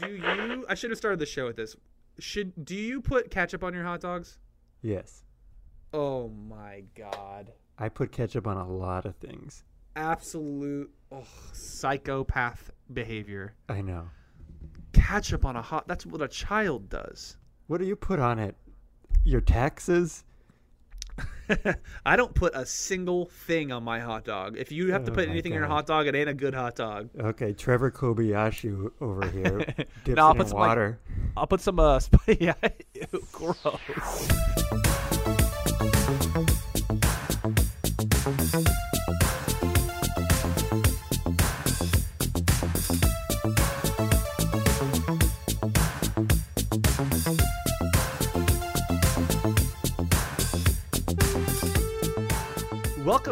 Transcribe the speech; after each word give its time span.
do 0.00 0.08
you? 0.08 0.64
I 0.68 0.74
should 0.74 0.90
have 0.90 0.98
started 0.98 1.18
the 1.18 1.26
show 1.26 1.46
with 1.46 1.56
this. 1.56 1.76
Should 2.18 2.64
do 2.64 2.74
you 2.74 3.00
put 3.00 3.30
ketchup 3.30 3.64
on 3.64 3.74
your 3.74 3.84
hot 3.84 4.00
dogs? 4.00 4.38
Yes. 4.82 5.22
Oh 5.92 6.28
my 6.28 6.84
god! 6.96 7.52
I 7.78 7.88
put 7.88 8.12
ketchup 8.12 8.46
on 8.46 8.56
a 8.56 8.68
lot 8.68 9.04
of 9.04 9.16
things. 9.16 9.64
Absolute 9.96 10.92
oh, 11.12 11.26
psychopath 11.52 12.70
behavior. 12.92 13.54
I 13.68 13.80
know. 13.80 14.08
Ketchup 14.92 15.44
on 15.44 15.56
a 15.56 15.62
hot. 15.62 15.86
That's 15.88 16.06
what 16.06 16.22
a 16.22 16.28
child 16.28 16.88
does. 16.88 17.36
What 17.66 17.78
do 17.78 17.86
you 17.86 17.96
put 17.96 18.18
on 18.18 18.38
it? 18.38 18.56
Your 19.24 19.40
taxes? 19.40 20.24
I 22.06 22.16
don't 22.16 22.34
put 22.34 22.54
a 22.54 22.64
single 22.66 23.26
thing 23.26 23.70
on 23.72 23.84
my 23.84 24.00
hot 24.00 24.24
dog. 24.24 24.56
If 24.56 24.72
you 24.72 24.92
have 24.92 25.04
to 25.04 25.12
Oh 25.12 25.14
put 25.14 25.28
anything 25.28 25.52
in 25.52 25.58
your 25.58 25.66
hot 25.68 25.86
dog, 25.86 26.06
it 26.06 26.14
ain't 26.14 26.28
a 26.28 26.34
good 26.34 26.54
hot 26.54 26.74
dog. 26.76 27.10
Okay, 27.18 27.52
Trevor 27.52 27.90
Kobayashi 27.90 28.90
over 29.00 29.28
here 29.30 29.58
dips 30.04 30.16
No, 30.16 30.26
I'll 30.28 30.34
put 30.34 30.48
some, 30.48 30.58
like- 30.58 30.68
water. 30.68 30.98
I'll 31.36 31.46
put 31.46 31.60
some 31.60 31.78
uh, 31.78 31.98
sp- 32.04 32.40
yeah, 32.40 32.54
ew, 32.94 33.26
gross. 33.32 34.80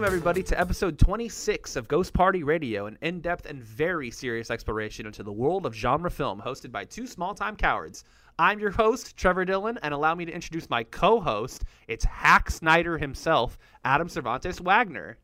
Welcome, 0.03 0.17
everybody, 0.17 0.43
to 0.43 0.59
episode 0.59 0.99
26 0.99 1.77
of 1.77 1.87
Ghost 1.87 2.13
Party 2.13 2.43
Radio, 2.43 2.87
an 2.87 2.99
in 3.03 3.21
depth 3.21 3.47
and 3.47 3.63
very 3.63 4.11
serious 4.11 4.51
exploration 4.51 5.07
into 5.07 5.23
the 5.23 5.31
world 5.31 5.65
of 5.65 5.77
genre 5.77 6.11
film, 6.11 6.43
hosted 6.45 6.73
by 6.73 6.85
two 6.85 7.07
small 7.07 7.37
time 7.37 7.55
cowards. 7.55 8.03
I'm 8.37 8.59
your 8.59 8.73
host, 8.73 9.17
Trevor 9.17 9.45
Dillon, 9.45 9.79
and 9.81 9.95
allow 9.95 10.17
me 10.17 10.25
to 10.25 10.33
introduce 10.33 10.69
my 10.69 10.83
co 10.83 11.21
host. 11.21 11.63
It's 11.87 12.05
Hack 12.05 12.51
Snyder 12.51 12.99
himself, 12.99 13.61
Adam 13.85 14.09
Cervantes 14.09 14.59
Wagner. 14.59 15.19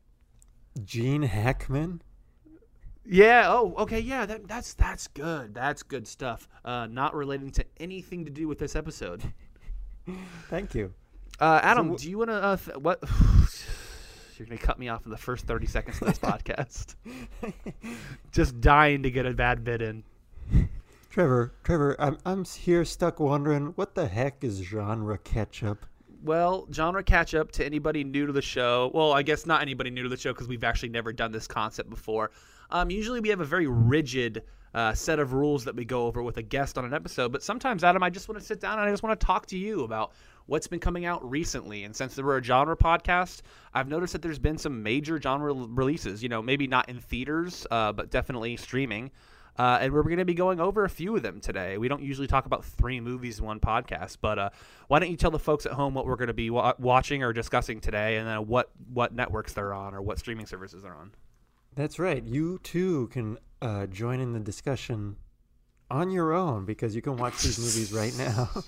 Gene 0.85 1.23
Hackman? 1.23 2.01
Yeah. 3.03 3.47
Oh, 3.49 3.75
okay. 3.79 3.99
Yeah. 3.99 4.25
That, 4.25 4.47
that's 4.47 4.75
that's 4.75 5.09
good. 5.09 5.53
That's 5.53 5.83
good 5.83 6.07
stuff. 6.07 6.47
Uh, 6.63 6.87
not 6.89 7.13
relating 7.13 7.51
to 7.51 7.65
anything 7.81 8.23
to 8.23 8.31
do 8.31 8.47
with 8.47 8.59
this 8.59 8.77
episode. 8.77 9.23
Thank 10.49 10.73
you. 10.73 10.93
Uh, 11.37 11.59
Adam, 11.63 11.95
wh- 11.95 11.97
do 11.97 12.09
you 12.09 12.17
want 12.17 12.29
to 12.29 12.35
uh, 12.35 12.55
th- 12.55 12.77
what? 12.77 13.03
You're 14.39 14.47
gonna 14.47 14.57
cut 14.57 14.79
me 14.79 14.87
off 14.87 15.05
in 15.05 15.11
the 15.11 15.17
first 15.17 15.45
thirty 15.45 15.67
seconds 15.67 16.01
of 16.01 16.07
this 16.07 16.19
podcast. 16.19 16.95
Just 18.31 18.61
dying 18.61 19.03
to 19.03 19.11
get 19.11 19.25
a 19.25 19.33
bad 19.33 19.63
bit 19.63 19.81
in. 19.81 20.03
Trevor, 21.09 21.53
Trevor, 21.63 21.95
I'm 21.99 22.17
I'm 22.25 22.45
here 22.45 22.85
stuck 22.85 23.19
wondering 23.19 23.73
what 23.75 23.95
the 23.95 24.07
heck 24.07 24.43
is 24.43 24.57
genre 24.59 25.17
ketchup? 25.17 25.85
Well, 26.23 26.67
genre 26.71 27.03
catch 27.03 27.33
up 27.33 27.51
to 27.53 27.65
anybody 27.65 28.03
new 28.03 28.27
to 28.27 28.33
the 28.33 28.41
show. 28.41 28.91
Well, 28.93 29.13
I 29.13 29.23
guess 29.23 29.45
not 29.45 29.61
anybody 29.61 29.89
new 29.89 30.03
to 30.03 30.09
the 30.09 30.17
show 30.17 30.33
because 30.33 30.47
we've 30.47 30.63
actually 30.63 30.89
never 30.89 31.13
done 31.13 31.31
this 31.31 31.47
concept 31.47 31.89
before. 31.89 32.31
Um, 32.71 32.89
usually 32.91 33.19
we 33.19 33.29
have 33.29 33.41
a 33.41 33.45
very 33.45 33.67
rigid 33.67 34.43
uh, 34.73 34.93
set 34.93 35.19
of 35.19 35.33
rules 35.33 35.65
that 35.65 35.75
we 35.75 35.85
go 35.85 36.05
over 36.05 36.21
with 36.21 36.37
a 36.37 36.41
guest 36.41 36.77
on 36.77 36.85
an 36.85 36.93
episode, 36.93 37.31
but 37.31 37.43
sometimes, 37.43 37.83
Adam, 37.83 38.03
I 38.03 38.09
just 38.09 38.27
want 38.29 38.39
to 38.39 38.45
sit 38.45 38.59
down 38.59 38.79
and 38.79 38.87
I 38.87 38.91
just 38.91 39.03
want 39.03 39.19
to 39.19 39.25
talk 39.25 39.45
to 39.47 39.57
you 39.57 39.83
about 39.83 40.11
what's 40.45 40.67
been 40.67 40.79
coming 40.79 41.05
out 41.05 41.27
recently. 41.29 41.83
And 41.83 41.95
since 41.95 42.17
we're 42.17 42.37
a 42.37 42.43
genre 42.43 42.75
podcast, 42.75 43.41
I've 43.73 43.87
noticed 43.87 44.13
that 44.13 44.21
there's 44.21 44.39
been 44.39 44.57
some 44.57 44.83
major 44.83 45.21
genre 45.21 45.53
releases. 45.53 46.21
You 46.23 46.29
know, 46.29 46.41
maybe 46.41 46.67
not 46.67 46.89
in 46.89 46.99
theaters, 46.99 47.65
uh, 47.71 47.93
but 47.93 48.09
definitely 48.09 48.57
streaming. 48.57 49.11
Uh, 49.57 49.77
and 49.81 49.91
we're 49.91 50.03
going 50.03 50.17
to 50.17 50.25
be 50.25 50.33
going 50.33 50.61
over 50.61 50.85
a 50.85 50.89
few 50.89 51.17
of 51.17 51.21
them 51.21 51.41
today. 51.41 51.77
We 51.77 51.89
don't 51.89 52.01
usually 52.01 52.27
talk 52.27 52.45
about 52.45 52.63
three 52.63 53.01
movies 53.01 53.39
in 53.39 53.45
one 53.45 53.59
podcast, 53.59 54.17
but 54.21 54.39
uh, 54.39 54.49
why 54.87 54.99
don't 54.99 55.11
you 55.11 55.17
tell 55.17 55.31
the 55.31 55.39
folks 55.39 55.65
at 55.65 55.73
home 55.73 55.93
what 55.93 56.05
we're 56.05 56.15
going 56.15 56.27
to 56.27 56.33
be 56.33 56.49
wa- 56.49 56.75
watching 56.79 57.23
or 57.23 57.33
discussing 57.33 57.81
today, 57.81 58.17
and 58.17 58.27
then 58.27 58.47
what 58.47 58.71
what 58.93 59.13
networks 59.13 59.51
they're 59.51 59.73
on 59.73 59.93
or 59.93 60.01
what 60.01 60.17
streaming 60.17 60.45
services 60.45 60.83
they're 60.83 60.95
on? 60.95 61.11
That's 61.75 61.99
right. 61.99 62.23
You 62.23 62.59
too 62.63 63.07
can 63.07 63.37
uh, 63.61 63.85
join 63.87 64.19
in 64.19 64.33
the 64.33 64.39
discussion 64.39 65.15
on 65.91 66.11
your 66.11 66.33
own 66.33 66.65
because 66.65 66.95
you 66.95 67.01
can 67.01 67.17
watch 67.17 67.41
these 67.41 67.57
movies 67.57 67.91
right 67.93 68.15
now. 68.17 68.49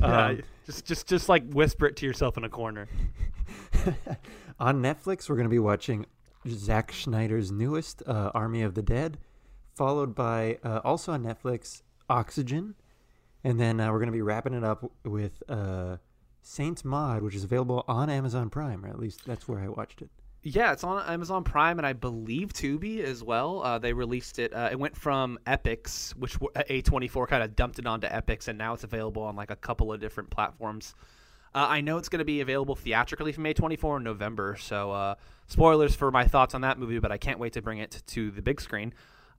Um, 0.02 0.42
just 0.66 0.86
just 0.86 1.06
just 1.06 1.28
like 1.28 1.50
whisper 1.52 1.86
it 1.86 1.96
to 1.96 2.06
yourself 2.06 2.36
in 2.38 2.44
a 2.44 2.48
corner. 2.48 2.88
on 4.58 4.82
Netflix, 4.82 5.28
we're 5.28 5.36
going 5.36 5.48
to 5.48 5.50
be 5.50 5.58
watching 5.58 6.06
Zack 6.48 6.92
Snyder's 6.92 7.50
newest 7.50 8.02
uh, 8.06 8.30
Army 8.34 8.62
of 8.62 8.74
the 8.74 8.82
Dead, 8.82 9.18
followed 9.74 10.14
by 10.14 10.58
uh, 10.64 10.80
also 10.84 11.12
on 11.12 11.24
Netflix 11.24 11.82
Oxygen, 12.08 12.74
and 13.42 13.60
then 13.60 13.80
uh, 13.80 13.90
we're 13.90 13.98
going 13.98 14.06
to 14.06 14.12
be 14.12 14.22
wrapping 14.22 14.54
it 14.54 14.64
up 14.64 14.90
with 15.04 15.42
uh, 15.48 15.96
Saint 16.40 16.84
Maud, 16.84 17.22
which 17.22 17.34
is 17.34 17.44
available 17.44 17.84
on 17.88 18.08
Amazon 18.08 18.48
Prime, 18.48 18.84
or 18.84 18.88
at 18.88 18.98
least 18.98 19.26
that's 19.26 19.48
where 19.48 19.60
I 19.60 19.68
watched 19.68 20.02
it. 20.02 20.10
Yeah, 20.46 20.72
it's 20.72 20.84
on 20.84 21.02
Amazon 21.06 21.42
Prime 21.42 21.78
and 21.78 21.86
I 21.86 21.94
believe 21.94 22.52
Tubi 22.52 23.02
as 23.02 23.24
well. 23.24 23.62
Uh, 23.62 23.78
they 23.78 23.94
released 23.94 24.38
it. 24.38 24.52
Uh, 24.52 24.68
it 24.70 24.78
went 24.78 24.94
from 24.94 25.38
Epix, 25.46 26.14
which 26.16 26.34
w- 26.34 26.52
A24 26.82 27.26
kind 27.28 27.42
of 27.42 27.56
dumped 27.56 27.78
it 27.78 27.86
onto 27.86 28.06
Epix, 28.06 28.46
and 28.46 28.58
now 28.58 28.74
it's 28.74 28.84
available 28.84 29.22
on 29.22 29.36
like 29.36 29.50
a 29.50 29.56
couple 29.56 29.90
of 29.90 30.00
different 30.00 30.28
platforms. 30.28 30.94
Uh, 31.54 31.66
I 31.70 31.80
know 31.80 31.96
it's 31.96 32.10
going 32.10 32.18
to 32.18 32.26
be 32.26 32.42
available 32.42 32.74
theatrically 32.74 33.32
from 33.32 33.44
A24 33.44 33.96
in 33.96 34.02
November, 34.02 34.56
so 34.60 34.92
uh, 34.92 35.14
spoilers 35.46 35.94
for 35.94 36.10
my 36.10 36.26
thoughts 36.26 36.54
on 36.54 36.60
that 36.60 36.78
movie, 36.78 36.98
but 36.98 37.10
I 37.10 37.16
can't 37.16 37.38
wait 37.38 37.54
to 37.54 37.62
bring 37.62 37.78
it 37.78 38.02
to 38.08 38.30
the 38.30 38.42
big 38.42 38.60
screen. 38.60 38.92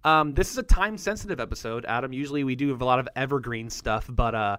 Um, 0.03 0.33
this 0.33 0.49
is 0.49 0.57
a 0.57 0.63
time 0.63 0.97
sensitive 0.97 1.39
episode, 1.39 1.85
Adam. 1.85 2.13
Usually 2.13 2.43
we 2.43 2.55
do 2.55 2.69
have 2.69 2.81
a 2.81 2.85
lot 2.85 2.97
of 2.97 3.07
evergreen 3.15 3.69
stuff, 3.69 4.09
but 4.09 4.33
uh, 4.33 4.57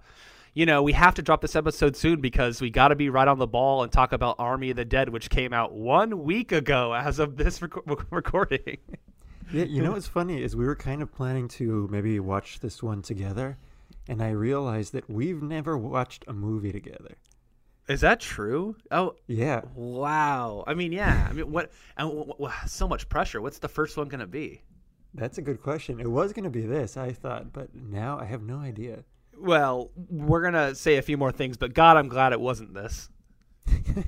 you 0.56 0.64
know, 0.64 0.82
we 0.82 0.94
have 0.94 1.14
to 1.16 1.22
drop 1.22 1.42
this 1.42 1.54
episode 1.54 1.94
soon 1.94 2.22
because 2.22 2.62
we 2.62 2.70
got 2.70 2.88
to 2.88 2.96
be 2.96 3.10
right 3.10 3.28
on 3.28 3.38
the 3.38 3.46
ball 3.46 3.82
and 3.82 3.92
talk 3.92 4.12
about 4.12 4.36
Army 4.38 4.70
of 4.70 4.76
the 4.76 4.86
Dead, 4.86 5.10
which 5.10 5.28
came 5.28 5.52
out 5.52 5.74
one 5.74 6.24
week 6.24 6.50
ago 6.50 6.94
as 6.94 7.18
of 7.18 7.36
this 7.36 7.60
rec- 7.60 7.74
recording. 8.10 8.78
Yeah, 9.52 9.64
you 9.64 9.82
know 9.82 9.92
what's 9.92 10.06
funny 10.08 10.42
is 10.42 10.56
we 10.56 10.64
were 10.64 10.74
kind 10.74 11.02
of 11.02 11.12
planning 11.12 11.46
to 11.48 11.86
maybe 11.92 12.18
watch 12.20 12.60
this 12.60 12.82
one 12.82 13.02
together, 13.02 13.58
and 14.08 14.22
I 14.22 14.30
realized 14.30 14.94
that 14.94 15.10
we've 15.10 15.42
never 15.42 15.76
watched 15.76 16.24
a 16.26 16.32
movie 16.32 16.72
together. 16.72 17.16
Is 17.86 18.00
that 18.00 18.18
true? 18.20 18.76
Oh, 18.90 19.14
Yeah, 19.26 19.60
wow. 19.74 20.64
I 20.66 20.72
mean, 20.72 20.90
yeah. 20.90 21.26
I 21.28 21.34
mean, 21.34 21.52
what? 21.52 21.70
And 21.98 22.08
w- 22.08 22.26
w- 22.26 22.52
so 22.66 22.88
much 22.88 23.10
pressure. 23.10 23.42
What's 23.42 23.58
the 23.58 23.68
first 23.68 23.98
one 23.98 24.08
gonna 24.08 24.26
be? 24.26 24.62
that's 25.12 25.36
a 25.38 25.42
good 25.42 25.62
question. 25.62 26.00
It 26.00 26.10
was 26.10 26.32
going 26.32 26.44
to 26.44 26.50
be 26.50 26.66
this, 26.66 26.96
I 26.98 27.10
thought, 27.12 27.50
but 27.52 27.74
now 27.74 28.18
I 28.18 28.24
have 28.26 28.42
no 28.42 28.58
idea. 28.58 29.02
Well, 29.38 29.90
we're 30.10 30.42
gonna 30.42 30.74
say 30.74 30.96
a 30.96 31.02
few 31.02 31.16
more 31.16 31.32
things, 31.32 31.56
but 31.56 31.74
God, 31.74 31.96
I'm 31.96 32.08
glad 32.08 32.32
it 32.32 32.40
wasn't 32.40 32.74
this. 32.74 33.08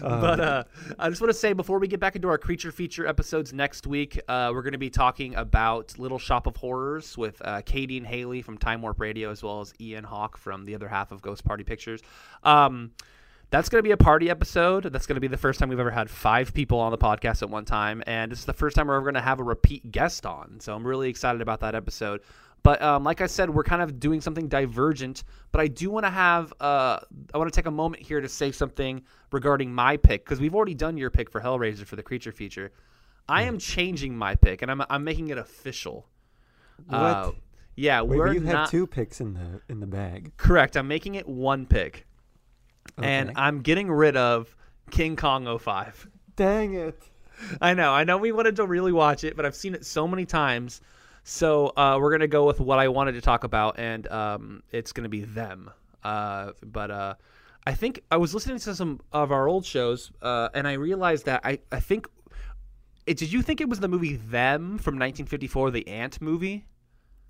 but 0.00 0.40
uh, 0.40 0.64
I 0.98 1.08
just 1.08 1.20
want 1.20 1.30
to 1.30 1.38
say 1.38 1.52
before 1.52 1.78
we 1.78 1.88
get 1.88 2.00
back 2.00 2.16
into 2.16 2.28
our 2.28 2.38
creature 2.38 2.72
feature 2.72 3.06
episodes 3.06 3.52
next 3.52 3.86
week, 3.86 4.20
uh, 4.28 4.50
we're 4.52 4.62
going 4.62 4.72
to 4.72 4.78
be 4.78 4.90
talking 4.90 5.34
about 5.34 5.98
Little 5.98 6.18
Shop 6.18 6.46
of 6.46 6.56
Horrors 6.56 7.18
with 7.18 7.40
uh, 7.44 7.62
Katie 7.62 7.98
and 7.98 8.06
Haley 8.06 8.42
from 8.42 8.58
Time 8.58 8.82
Warp 8.82 9.00
Radio, 9.00 9.30
as 9.30 9.42
well 9.42 9.60
as 9.60 9.72
Ian 9.80 10.04
Hawk 10.04 10.36
from 10.36 10.64
the 10.64 10.74
other 10.74 10.88
half 10.88 11.12
of 11.12 11.22
Ghost 11.22 11.44
Party 11.44 11.64
Pictures. 11.64 12.00
Um, 12.42 12.92
that's 13.50 13.68
going 13.68 13.78
to 13.78 13.86
be 13.86 13.92
a 13.92 13.96
party 13.96 14.28
episode. 14.28 14.84
That's 14.84 15.06
going 15.06 15.16
to 15.16 15.20
be 15.20 15.28
the 15.28 15.38
first 15.38 15.58
time 15.58 15.70
we've 15.70 15.80
ever 15.80 15.90
had 15.90 16.10
five 16.10 16.52
people 16.52 16.78
on 16.78 16.90
the 16.90 16.98
podcast 16.98 17.42
at 17.42 17.48
one 17.48 17.64
time, 17.64 18.02
and 18.06 18.30
this 18.30 18.40
is 18.40 18.44
the 18.44 18.52
first 18.52 18.76
time 18.76 18.88
we're 18.88 18.96
ever 18.96 19.04
going 19.04 19.14
to 19.14 19.20
have 19.20 19.40
a 19.40 19.44
repeat 19.44 19.90
guest 19.90 20.26
on. 20.26 20.60
So 20.60 20.74
I'm 20.74 20.86
really 20.86 21.08
excited 21.08 21.40
about 21.40 21.60
that 21.60 21.74
episode. 21.74 22.20
But 22.68 22.82
um, 22.82 23.02
like 23.02 23.22
I 23.22 23.28
said, 23.28 23.48
we're 23.48 23.64
kind 23.64 23.80
of 23.80 23.98
doing 23.98 24.20
something 24.20 24.46
divergent. 24.46 25.24
But 25.52 25.62
I 25.62 25.68
do 25.68 25.88
want 25.88 26.04
to 26.04 26.10
have, 26.10 26.52
uh, 26.60 26.98
I 27.32 27.38
want 27.38 27.50
to 27.50 27.58
take 27.58 27.64
a 27.64 27.70
moment 27.70 28.02
here 28.02 28.20
to 28.20 28.28
say 28.28 28.52
something 28.52 29.00
regarding 29.32 29.72
my 29.72 29.96
pick 29.96 30.22
because 30.22 30.38
we've 30.38 30.54
already 30.54 30.74
done 30.74 30.98
your 30.98 31.08
pick 31.08 31.30
for 31.30 31.40
Hellraiser 31.40 31.86
for 31.86 31.96
the 31.96 32.02
creature 32.02 32.30
feature. 32.30 32.70
I 33.26 33.44
am 33.44 33.56
changing 33.58 34.18
my 34.18 34.34
pick, 34.34 34.60
and 34.60 34.70
I'm 34.70 34.82
I'm 34.90 35.02
making 35.02 35.28
it 35.28 35.38
official. 35.38 36.10
What? 36.88 36.98
Uh, 36.98 37.30
yeah, 37.74 38.02
Wait, 38.02 38.18
we're 38.18 38.34
you 38.34 38.42
have 38.42 38.52
not 38.52 38.70
two 38.70 38.86
picks 38.86 39.22
in 39.22 39.32
the 39.32 39.62
in 39.70 39.80
the 39.80 39.86
bag. 39.86 40.36
correct. 40.36 40.76
I'm 40.76 40.88
making 40.88 41.14
it 41.14 41.26
one 41.26 41.64
pick, 41.64 42.06
and 42.98 43.32
I'm 43.34 43.62
getting 43.62 43.90
rid 43.90 44.14
of 44.14 44.54
King 44.90 45.16
Kong 45.16 45.58
05. 45.58 46.06
Dang 46.36 46.74
it! 46.74 47.02
I 47.62 47.72
know, 47.72 47.92
I 47.94 48.04
know. 48.04 48.18
We 48.18 48.30
wanted 48.30 48.56
to 48.56 48.66
really 48.66 48.92
watch 48.92 49.24
it, 49.24 49.36
but 49.36 49.46
I've 49.46 49.56
seen 49.56 49.74
it 49.74 49.86
so 49.86 50.06
many 50.06 50.26
times. 50.26 50.82
So 51.30 51.74
uh, 51.76 51.98
we're 52.00 52.10
gonna 52.10 52.26
go 52.26 52.46
with 52.46 52.58
what 52.58 52.78
I 52.78 52.88
wanted 52.88 53.12
to 53.12 53.20
talk 53.20 53.44
about, 53.44 53.78
and 53.78 54.10
um, 54.10 54.62
it's 54.72 54.92
gonna 54.92 55.10
be 55.10 55.24
them. 55.24 55.70
Uh, 56.02 56.52
but 56.64 56.90
uh, 56.90 57.14
I 57.66 57.74
think 57.74 58.02
I 58.10 58.16
was 58.16 58.32
listening 58.32 58.58
to 58.60 58.74
some 58.74 59.00
of 59.12 59.30
our 59.30 59.46
old 59.46 59.66
shows, 59.66 60.10
uh, 60.22 60.48
and 60.54 60.66
I 60.66 60.72
realized 60.72 61.26
that 61.26 61.42
I 61.44 61.58
I 61.70 61.80
think. 61.80 62.08
It, 63.06 63.18
did 63.18 63.30
you 63.30 63.42
think 63.42 63.60
it 63.60 63.68
was 63.68 63.78
the 63.78 63.88
movie 63.88 64.16
Them 64.16 64.78
from 64.78 64.94
1954, 64.94 65.70
the 65.70 65.86
Ant 65.86 66.22
movie? 66.22 66.64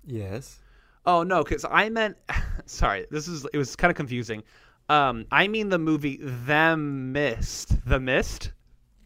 Yes. 0.05 0.59
Oh 1.05 1.23
no, 1.23 1.43
because 1.43 1.65
I 1.69 1.89
meant. 1.89 2.15
Sorry, 2.67 3.05
this 3.11 3.27
is 3.27 3.45
it 3.51 3.57
was 3.57 3.75
kind 3.75 3.91
of 3.91 3.97
confusing. 3.97 4.43
Um, 4.87 5.25
I 5.29 5.49
mean 5.49 5.67
the 5.67 5.77
movie 5.77 6.19
Them 6.21 7.11
Mist, 7.11 7.85
The 7.85 7.99
Mist. 7.99 8.53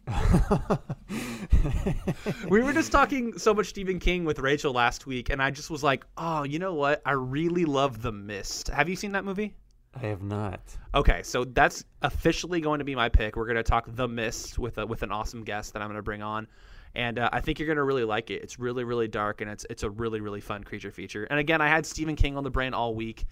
we 2.48 2.62
were 2.62 2.72
just 2.72 2.92
talking 2.92 3.38
so 3.38 3.54
much 3.54 3.68
Stephen 3.68 3.98
King 3.98 4.24
with 4.24 4.38
Rachel 4.38 4.72
last 4.72 5.06
week, 5.06 5.30
and 5.30 5.42
I 5.42 5.50
just 5.50 5.70
was 5.70 5.82
like, 5.82 6.04
oh, 6.16 6.42
you 6.42 6.58
know 6.58 6.74
what? 6.74 7.02
I 7.06 7.12
really 7.12 7.64
love 7.64 8.02
The 8.02 8.12
Mist. 8.12 8.68
Have 8.68 8.88
you 8.88 8.96
seen 8.96 9.12
that 9.12 9.24
movie? 9.24 9.54
I 9.94 10.06
have 10.06 10.22
not. 10.22 10.60
Okay, 10.94 11.22
so 11.22 11.44
that's 11.44 11.84
officially 12.02 12.60
going 12.60 12.80
to 12.80 12.84
be 12.84 12.94
my 12.94 13.08
pick. 13.08 13.36
We're 13.36 13.46
going 13.46 13.56
to 13.56 13.62
talk 13.62 13.86
The 13.88 14.08
Mist 14.08 14.58
with 14.58 14.78
a, 14.78 14.86
with 14.86 15.02
an 15.02 15.12
awesome 15.12 15.44
guest 15.44 15.72
that 15.72 15.82
I'm 15.82 15.88
going 15.88 15.96
to 15.96 16.02
bring 16.02 16.22
on, 16.22 16.48
and 16.94 17.18
uh, 17.18 17.30
I 17.32 17.40
think 17.40 17.58
you're 17.58 17.66
going 17.66 17.76
to 17.76 17.84
really 17.84 18.04
like 18.04 18.30
it. 18.30 18.42
It's 18.42 18.58
really 18.58 18.84
really 18.84 19.08
dark, 19.08 19.40
and 19.40 19.50
it's 19.50 19.64
it's 19.70 19.84
a 19.84 19.90
really 19.90 20.20
really 20.20 20.40
fun 20.40 20.64
creature 20.64 20.90
feature. 20.90 21.24
And 21.24 21.38
again, 21.38 21.60
I 21.60 21.68
had 21.68 21.86
Stephen 21.86 22.16
King 22.16 22.36
on 22.36 22.44
the 22.44 22.50
brain 22.50 22.74
all 22.74 22.94
week, 22.94 23.24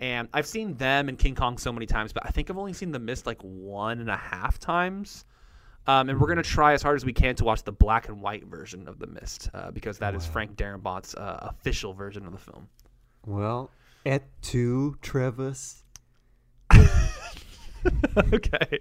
and 0.00 0.28
I've 0.32 0.46
seen 0.46 0.74
them 0.74 1.08
and 1.08 1.18
King 1.18 1.34
Kong 1.34 1.58
so 1.58 1.72
many 1.72 1.86
times, 1.86 2.12
but 2.12 2.24
I 2.26 2.30
think 2.30 2.50
I've 2.50 2.58
only 2.58 2.72
seen 2.72 2.90
The 2.90 2.98
Mist 2.98 3.26
like 3.26 3.40
one 3.42 4.00
and 4.00 4.10
a 4.10 4.16
half 4.16 4.58
times. 4.58 5.24
Um, 5.88 6.08
and 6.10 6.20
we're 6.20 6.28
gonna 6.28 6.42
try 6.42 6.74
as 6.74 6.82
hard 6.82 6.96
as 6.96 7.04
we 7.04 7.12
can 7.12 7.34
to 7.36 7.44
watch 7.44 7.62
the 7.64 7.72
black 7.72 8.08
and 8.08 8.20
white 8.20 8.44
version 8.44 8.86
of 8.86 8.98
The 8.98 9.06
Mist 9.06 9.48
uh, 9.54 9.70
because 9.70 9.98
that 9.98 10.14
is 10.14 10.26
Wow. 10.26 10.32
Frank 10.32 10.56
Darabont 10.56 11.18
uh, 11.18 11.38
official 11.42 11.94
version 11.94 12.26
of 12.26 12.32
the 12.32 12.38
film. 12.38 12.68
Well, 13.26 13.70
et 14.06 14.22
tu, 14.42 14.96
Travis? 15.02 15.82
okay, 18.34 18.80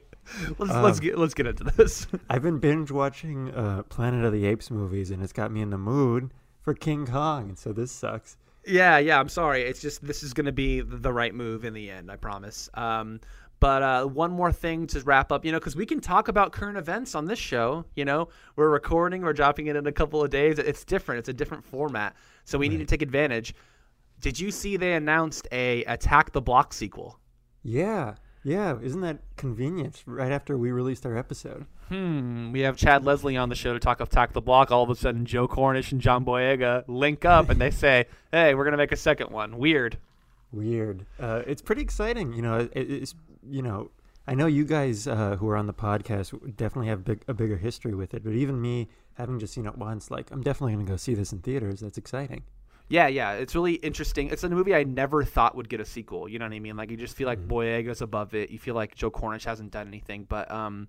let's 0.60 0.72
let's 0.74 0.98
Um, 1.00 1.04
get 1.04 1.18
let's 1.18 1.34
get 1.34 1.48
into 1.48 1.64
this. 1.64 2.08
I've 2.30 2.42
been 2.42 2.60
binge 2.60 2.92
watching 2.92 3.54
uh, 3.54 3.84
Planet 3.84 4.26
of 4.26 4.34
the 4.34 4.46
Apes 4.46 4.70
movies, 4.72 5.12
and 5.12 5.24
it's 5.24 5.34
got 5.34 5.52
me 5.52 5.62
in 5.62 5.70
the 5.70 5.78
mood 5.78 6.32
for 6.62 6.74
King 6.74 7.06
Kong. 7.06 7.50
And 7.50 7.58
so 7.58 7.72
this 7.72 7.92
sucks. 7.92 8.38
Yeah, 8.66 8.98
yeah. 8.98 9.20
I'm 9.20 9.30
sorry. 9.30 9.62
It's 9.64 9.80
just 9.82 10.06
this 10.06 10.24
is 10.24 10.34
going 10.34 10.46
to 10.48 10.52
be 10.52 10.82
the 10.82 11.14
right 11.14 11.34
move 11.34 11.64
in 11.64 11.74
the 11.74 11.90
end. 11.90 12.12
I 12.12 12.18
promise. 12.18 12.70
Um, 12.74 13.22
but 13.60 13.82
uh, 13.82 14.06
one 14.06 14.32
more 14.32 14.52
thing 14.52 14.88
to 14.88 15.00
wrap 15.02 15.32
up, 15.32 15.44
you 15.44 15.52
know, 15.52 15.60
because 15.60 15.76
we 15.76 15.86
can 15.86 16.00
talk 16.00 16.28
about 16.28 16.52
current 16.52 16.78
events 16.78 17.16
on 17.16 17.26
this 17.26 17.40
show. 17.40 17.86
You 17.96 18.06
know, 18.06 18.30
we're 18.56 18.70
recording, 18.70 19.22
we're 19.22 19.34
dropping 19.34 19.68
it 19.68 19.76
in 19.76 19.88
a 19.88 19.92
couple 19.92 20.24
of 20.24 20.30
days. 20.30 20.60
It's 20.60 20.84
different. 20.84 21.20
It's 21.20 21.30
a 21.30 21.34
different 21.34 21.64
format, 21.64 22.16
so 22.46 22.58
we 22.58 22.70
need 22.70 22.78
to 22.80 22.86
take 22.86 23.02
advantage. 23.02 23.56
Did 24.20 24.40
you 24.40 24.52
see 24.52 24.78
they 24.78 24.94
announced 24.94 25.48
a 25.52 25.84
Attack 25.86 26.32
the 26.32 26.42
Block 26.42 26.74
sequel? 26.74 27.20
Yeah, 27.64 28.16
yeah. 28.44 28.78
Isn't 28.82 29.02
that 29.02 29.20
convenient? 29.36 30.04
Right 30.06 30.32
after 30.32 30.58
we 30.58 30.72
released 30.72 31.06
our 31.06 31.18
episode. 31.18 31.66
Hmm. 31.90 32.52
We 32.52 32.62
have 32.62 32.76
Chad 32.76 33.06
Leslie 33.06 33.38
on 33.38 33.50
the 33.50 33.56
show 33.56 33.74
to 33.74 33.80
talk 33.80 34.02
of 34.02 34.10
Attack 34.10 34.34
the 34.34 34.42
Block. 34.42 34.72
All 34.72 34.84
of 34.84 34.90
a 34.90 34.96
sudden, 34.96 35.26
Joe 35.26 35.48
Cornish 35.48 35.92
and 35.92 36.02
John 36.02 36.26
Boyega 36.26 36.84
link 36.88 37.26
up, 37.26 37.50
and 37.50 37.62
they 37.62 37.72
say, 37.72 38.06
"Hey, 38.32 38.56
we're 38.56 38.66
gonna 38.66 38.78
make 38.78 38.92
a 38.92 38.98
second 38.98 39.32
one." 39.32 39.58
Weird. 39.58 39.98
Weird. 40.52 41.06
Uh, 41.20 41.44
it's 41.46 41.62
pretty 41.62 41.82
exciting. 41.82 42.34
You 42.34 42.42
know, 42.42 42.58
it, 42.58 42.72
it's 42.74 43.16
you 43.50 43.62
know, 43.62 43.92
I 44.28 44.36
know 44.36 44.46
you 44.46 44.66
guys 44.66 45.08
uh, 45.08 45.38
who 45.38 45.48
are 45.50 45.56
on 45.58 45.68
the 45.68 45.74
podcast 45.74 46.56
definitely 46.58 46.90
have 46.90 47.06
big, 47.06 47.24
a 47.28 47.34
bigger 47.34 47.58
history 47.58 47.94
with 47.96 48.14
it, 48.14 48.24
but 48.24 48.34
even 48.34 48.62
me 48.62 48.90
having 49.14 49.40
just 49.40 49.54
seen 49.54 49.66
it 49.66 49.78
once, 49.78 50.12
like 50.12 50.32
I'm 50.32 50.42
definitely 50.44 50.74
gonna 50.74 50.86
go 50.86 50.98
see 50.98 51.14
this 51.16 51.32
in 51.32 51.40
theaters. 51.40 51.80
That's 51.80 51.98
exciting. 51.98 52.44
Yeah, 52.90 53.08
yeah, 53.08 53.34
it's 53.34 53.54
really 53.56 53.74
interesting. 53.74 54.30
It's 54.30 54.44
a 54.44 54.50
movie 54.50 54.74
I 54.74 54.84
never 54.84 55.24
thought 55.24 55.56
would 55.56 55.68
get 55.68 55.82
a 55.82 55.86
sequel. 55.86 56.30
You 56.30 56.40
know 56.40 56.46
what 56.46 56.54
I 56.54 56.60
mean? 56.60 56.78
Like 56.78 56.90
you 56.90 56.96
just 56.98 57.16
feel 57.18 57.28
like 57.28 57.40
Mhm. 57.40 57.48
Boyega's 57.48 58.02
above 58.02 58.34
it. 58.34 58.50
You 58.50 58.60
feel 58.60 58.76
like 58.76 58.96
Joe 58.96 59.12
Cornish 59.12 59.44
hasn't 59.46 59.72
done 59.72 59.88
anything, 59.88 60.26
but 60.28 60.50
um, 60.52 60.88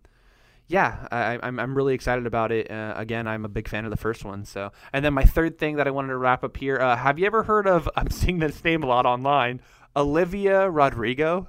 yeah, 0.69 1.09
I, 1.11 1.39
I'm 1.43 1.59
I'm 1.59 1.75
really 1.77 1.95
excited 1.95 2.27
about 2.27 2.53
it. 2.53 2.71
Uh, 2.71 2.93
again, 2.97 3.27
I'm 3.27 3.45
a 3.45 3.49
big 3.49 3.69
fan 3.69 3.85
of 3.85 3.91
the 3.91 3.97
first 3.97 4.25
one. 4.25 4.45
So, 4.45 4.71
and 4.93 5.05
then 5.05 5.15
my 5.15 5.25
third 5.25 5.59
thing 5.59 5.77
that 5.77 5.89
I 5.89 5.91
wanted 5.91 6.09
to 6.09 6.19
wrap 6.19 6.45
up 6.45 6.57
here. 6.57 6.79
Uh, 6.79 6.95
have 6.97 7.19
you 7.19 7.27
ever 7.27 7.43
heard 7.45 7.67
of? 7.67 7.89
I'm 7.97 8.11
seeing 8.11 8.39
this 8.39 8.63
name 8.63 8.83
a 8.83 8.87
lot 8.87 9.07
online. 9.07 9.61
Olivia 9.97 10.69
Rodrigo. 10.71 11.49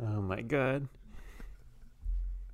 Oh 0.00 0.20
my 0.20 0.40
god. 0.40 0.88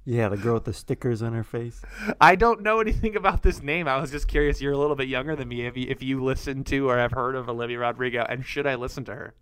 Yeah, 0.07 0.29
the 0.29 0.37
girl 0.37 0.55
with 0.55 0.65
the 0.65 0.75
stickers 0.75 1.23
on 1.23 1.33
her 1.33 1.45
face. 1.45 1.81
I 2.21 2.37
don't 2.37 2.63
know 2.63 2.81
anything 2.81 3.17
about 3.17 3.43
this 3.43 3.63
name. 3.63 3.89
I 3.89 3.97
was 3.99 4.11
just 4.11 4.29
curious. 4.29 4.61
You're 4.61 4.73
a 4.73 4.79
little 4.79 4.97
bit 4.97 5.09
younger 5.09 5.35
than 5.35 5.49
me. 5.49 5.67
If 5.67 5.77
you 5.77 5.87
if 5.89 6.03
you 6.03 6.23
listen 6.23 6.63
to 6.65 6.91
or 6.91 6.99
have 6.99 7.13
heard 7.13 7.35
of 7.35 7.49
Olivia 7.49 7.79
Rodrigo, 7.79 8.25
and 8.29 8.45
should 8.45 8.67
I 8.67 8.75
listen 8.75 9.05
to 9.07 9.15
her? 9.15 9.35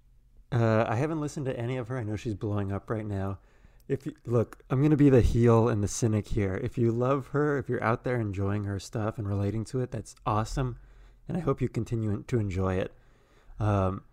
Uh, 0.52 0.84
I 0.86 0.96
haven't 0.96 1.20
listened 1.20 1.46
to 1.46 1.58
any 1.58 1.78
of 1.78 1.88
her. 1.88 1.98
I 1.98 2.04
know 2.04 2.14
she's 2.14 2.34
blowing 2.34 2.70
up 2.70 2.90
right 2.90 3.06
now. 3.06 3.38
If 3.88 4.06
you, 4.06 4.14
look, 4.24 4.58
I'm 4.70 4.82
gonna 4.82 4.96
be 4.96 5.10
the 5.10 5.20
heel 5.20 5.68
and 5.68 5.82
the 5.82 5.88
cynic 5.88 6.28
here. 6.28 6.60
If 6.62 6.78
you 6.78 6.92
love 6.92 7.28
her, 7.28 7.58
if 7.58 7.68
you're 7.68 7.82
out 7.82 8.04
there 8.04 8.20
enjoying 8.20 8.64
her 8.64 8.78
stuff 8.78 9.18
and 9.18 9.28
relating 9.28 9.64
to 9.66 9.80
it, 9.80 9.90
that's 9.90 10.14
awesome, 10.24 10.78
and 11.26 11.36
I 11.36 11.40
hope 11.40 11.60
you 11.60 11.68
continue 11.68 12.22
to 12.28 12.38
enjoy 12.38 12.76
it. 12.76 12.92
Um, 13.58 14.04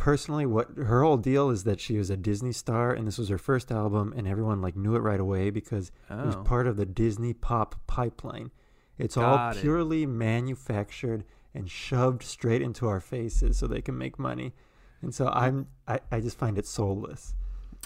personally, 0.00 0.46
what 0.46 0.68
her 0.76 1.02
whole 1.04 1.16
deal 1.18 1.50
is 1.50 1.64
that 1.64 1.78
she 1.80 1.96
was 1.98 2.10
a 2.10 2.16
Disney 2.16 2.52
star, 2.52 2.92
and 2.92 3.06
this 3.06 3.18
was 3.18 3.28
her 3.28 3.38
first 3.38 3.70
album, 3.70 4.12
and 4.16 4.26
everyone 4.26 4.60
like 4.60 4.74
knew 4.74 4.96
it 4.96 5.00
right 5.00 5.20
away 5.20 5.50
because 5.50 5.92
it 6.10 6.26
was 6.26 6.34
Oh. 6.36 6.42
part 6.42 6.66
of 6.66 6.76
the 6.76 6.86
Disney 6.86 7.32
pop 7.34 7.86
pipeline. 7.86 8.50
It's 8.98 9.14
Got 9.14 9.24
all 9.24 9.50
it. 9.52 9.60
purely 9.60 10.06
manufactured 10.06 11.24
and 11.54 11.70
shoved 11.70 12.22
straight 12.22 12.62
into 12.62 12.86
our 12.88 13.00
faces 13.00 13.58
so 13.58 13.66
they 13.66 13.80
can 13.82 13.96
make 13.96 14.18
money. 14.18 14.52
And 15.02 15.14
so 15.14 15.28
I'm 15.28 15.66
I, 15.86 16.00
I 16.10 16.20
just 16.20 16.36
find 16.38 16.58
it 16.58 16.66
soulless. 16.66 17.34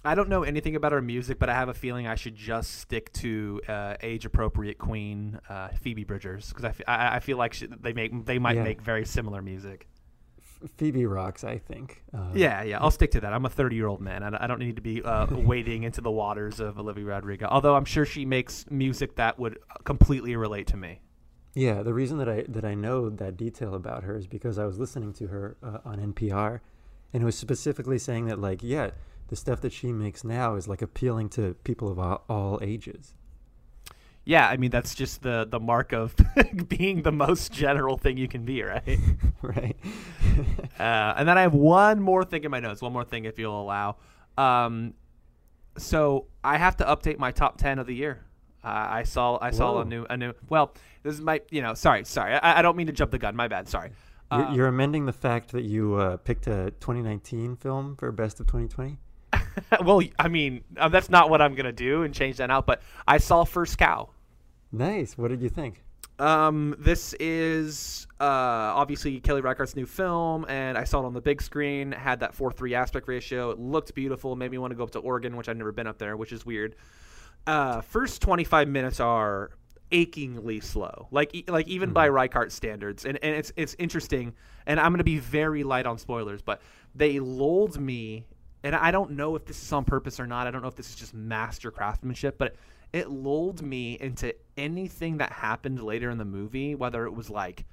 I 0.05 0.15
don't 0.15 0.29
know 0.29 0.43
anything 0.43 0.77
about 0.77 0.93
her 0.93 1.01
music, 1.01 1.39
but 1.39 1.49
I 1.49 1.55
have 1.55 1.69
a 1.69 1.75
feeling 1.75 2.07
I 2.07 2.15
should 2.17 2.35
just 2.37 2.79
stick 2.81 3.11
to 3.15 3.61
uh, 3.69 3.95
age-appropriate 4.03 4.77
Queen 4.77 5.39
uh, 5.49 5.69
Phoebe 5.81 6.05
Bridgers 6.05 6.51
because 6.53 6.65
I, 6.65 6.75
I, 6.93 7.17
I 7.17 7.21
feel 7.21 7.39
like 7.39 7.55
she, 7.55 7.67
they 7.67 7.93
make 7.95 8.25
they 8.27 8.39
might 8.39 8.57
Yeah. 8.57 8.65
make 8.65 8.83
very 8.83 9.05
similar 9.07 9.41
music. 9.41 9.89
Phoebe 10.77 11.07
rocks, 11.07 11.45
I 11.45 11.59
think. 11.59 12.03
Uh, 12.13 12.31
Yeah, 12.35 12.63
yeah, 12.63 12.79
I'll 12.81 12.91
stick 12.91 13.11
to 13.13 13.21
that. 13.21 13.33
I'm 13.33 13.45
a 13.45 13.51
30-year-old 13.51 14.01
man. 14.01 14.23
I 14.23 14.45
I 14.45 14.47
don't 14.47 14.59
need 14.59 14.77
to 14.77 14.83
be 14.83 15.03
uh, 15.03 15.27
wading 15.31 15.83
into 15.85 16.01
the 16.01 16.11
waters 16.11 16.61
of 16.61 16.79
Olivia 16.79 17.05
Rodrigo. 17.05 17.47
Although 17.51 17.75
I'm 17.77 17.85
sure 17.85 18.05
she 18.05 18.25
makes 18.25 18.67
music 18.71 19.17
that 19.17 19.39
would 19.39 19.59
completely 19.85 20.37
relate 20.37 20.67
to 20.69 20.77
me. 20.77 21.01
Yeah, 21.55 21.83
the 21.83 21.95
reason 21.95 22.19
that 22.19 22.29
I 22.29 22.45
that 22.49 22.65
I 22.65 22.75
know 22.75 23.09
that 23.11 23.37
detail 23.37 23.75
about 23.75 24.03
her 24.05 24.17
is 24.17 24.27
because 24.27 24.59
I 24.59 24.67
was 24.67 24.79
listening 24.79 25.13
to 25.15 25.29
her 25.29 25.57
uh, 25.63 25.79
on 25.85 25.99
NPR, 26.13 26.61
and 27.13 27.23
it 27.23 27.27
was 27.27 27.39
specifically 27.39 27.99
saying 27.99 28.27
that 28.27 28.41
like 28.41 28.61
yeah, 28.63 28.91
the 29.29 29.37
stuff 29.37 29.61
that 29.61 29.73
she 29.73 29.93
makes 29.93 30.25
now 30.25 30.57
is 30.57 30.67
like 30.67 30.83
appealing 30.83 31.29
to 31.31 31.55
people 31.65 31.89
of 31.89 31.99
all, 31.99 32.25
all 32.29 32.59
ages. 32.63 33.15
Yeah, 34.27 34.49
I 34.49 34.57
mean 34.57 34.71
that's 34.71 34.95
just 34.95 35.23
the 35.23 35.47
the 35.49 35.61
mark 35.61 35.93
of 35.93 36.15
being 36.69 37.03
the 37.03 37.13
most 37.13 37.53
general 37.53 37.99
thing 37.99 38.17
you 38.17 38.27
can 38.29 38.45
be, 38.45 38.63
right? 38.63 38.99
right. 39.43 39.77
Uh, 40.79 41.15
and 41.17 41.29
then 41.29 41.39
I 41.39 41.43
have 41.43 41.55
one 41.55 42.01
more 42.01 42.25
thing 42.25 42.43
in 42.43 42.51
my 42.51 42.59
notes. 42.59 42.83
One 42.83 42.93
more 42.93 43.05
thing, 43.05 43.27
if 43.27 43.39
you'll 43.39 43.63
allow. 43.63 43.97
Um, 44.37 44.95
so 45.79 46.27
I 46.43 46.57
have 46.59 46.77
to 46.79 46.85
update 46.85 47.19
my 47.19 47.31
top 47.31 47.59
ten 47.59 47.79
of 47.79 47.87
the 47.87 47.95
year. 47.95 48.25
Uh, 48.65 48.69
I 48.91 49.03
saw 49.05 49.39
I 49.41 49.51
saw 49.53 49.81
a 49.81 49.85
new 49.85 50.05
a 50.11 50.17
new. 50.17 50.33
Well, 50.49 50.75
this 51.05 51.15
is 51.15 51.21
my 51.21 51.41
you 51.51 51.63
know 51.63 51.75
sorry 51.75 52.05
sorry 52.05 52.35
I, 52.35 52.59
I 52.59 52.63
don't 52.63 52.77
mean 52.77 52.89
to 52.89 52.93
jump 52.93 53.13
the 53.13 53.19
gun. 53.19 53.37
My 53.37 53.47
bad. 53.47 53.69
Sorry. 53.69 53.91
You're, 54.33 54.45
Uh, 54.47 54.55
you're 54.55 54.67
amending 54.67 55.07
the 55.07 55.13
fact 55.13 55.53
that 55.53 55.63
you 55.63 55.95
uh, 55.95 56.17
picked 56.17 56.47
a 56.49 56.73
2019 56.81 57.57
film 57.57 57.95
for 57.97 58.11
best 58.11 58.41
of 58.41 58.47
2020. 58.47 58.99
well, 59.85 60.03
I 60.19 60.29
mean 60.29 60.65
uh, 60.77 60.89
that's 60.89 61.11
not 61.11 61.31
what 61.31 61.41
I'm 61.41 61.55
gonna 61.55 61.73
do 61.73 62.03
and 62.03 62.13
change 62.13 62.39
that 62.39 62.51
out. 62.51 62.67
But 62.67 62.83
I 63.07 63.19
saw 63.19 63.45
First 63.45 63.79
Cow. 63.79 64.09
Nice. 64.75 65.17
What 65.17 65.29
did 65.29 65.41
you 65.41 65.49
think? 65.49 65.85
Um, 66.19 66.75
this 66.79 67.15
is 67.21 68.07
uh, 68.21 68.25
obviously 68.25 69.21
Kelly 69.21 69.41
Reichardt's 69.41 69.77
new 69.77 69.87
film, 69.87 70.45
and 70.49 70.77
I 70.77 70.85
saw 70.85 71.01
it 71.01 71.07
on 71.07 71.15
the 71.15 71.21
big 71.21 71.41
screen. 71.41 71.93
Had 71.93 72.21
that 72.21 72.35
four 72.35 72.53
three 72.53 72.75
aspect 72.75 73.09
ratio. 73.09 73.51
It 73.51 73.59
looked 73.59 73.95
beautiful. 73.95 74.35
Made 74.37 74.51
me 74.51 74.59
want 74.59 74.73
to 74.73 74.77
go 74.77 74.83
up 74.83 74.91
to 74.93 74.99
Oregon, 74.99 75.37
which 75.37 75.49
I've 75.49 75.57
never 75.57 75.73
been 75.73 75.87
up 75.87 75.99
there, 75.99 76.17
which 76.17 76.33
is 76.33 76.45
weird. 76.45 76.77
Uh, 77.47 77.81
first 77.83 78.21
twenty 78.21 78.45
five 78.45 78.69
minutes 78.69 79.01
are 79.01 79.51
achingly 79.93 80.61
slow, 80.61 81.07
like 81.11 81.35
e- 81.35 81.45
like 81.47 81.69
even 81.69 81.93
by 81.93 82.09
Reichardt 82.09 82.51
standards, 82.51 83.05
and 83.05 83.19
and 83.23 83.35
it's 83.35 83.53
it's 83.57 83.77
interesting. 83.79 84.35
And 84.67 84.81
I'm 84.81 84.93
gonna 84.93 85.05
be 85.05 85.19
very 85.19 85.63
light 85.63 85.87
on 85.87 85.99
spoilers, 85.99 86.43
but 86.43 86.63
they 86.95 87.21
lulled 87.21 87.81
me, 87.81 88.27
and 88.63 88.75
I 88.75 88.91
don't 88.91 89.13
know 89.13 89.37
if 89.37 89.45
this 89.45 89.63
is 89.63 89.73
on 89.73 89.85
purpose 89.85 90.19
or 90.19 90.27
not. 90.27 90.47
I 90.47 90.51
don't 90.51 90.63
know 90.63 90.69
if 90.69 90.77
this 90.77 90.89
is 90.89 90.97
just 90.97 91.15
master 91.15 91.71
craftsmanship, 91.71 92.39
but 92.39 92.55
it 92.95 93.11
lulled 93.11 93.61
me 93.61 93.99
into 94.01 94.33
anything 94.57 95.19
that 95.19 95.33
happened 95.33 95.83
later 95.83 96.11
in 96.11 96.17
the 96.17 96.25
movie, 96.25 96.77
whether 96.77 97.07
it 97.07 97.11
was 97.13 97.29
like 97.29 97.67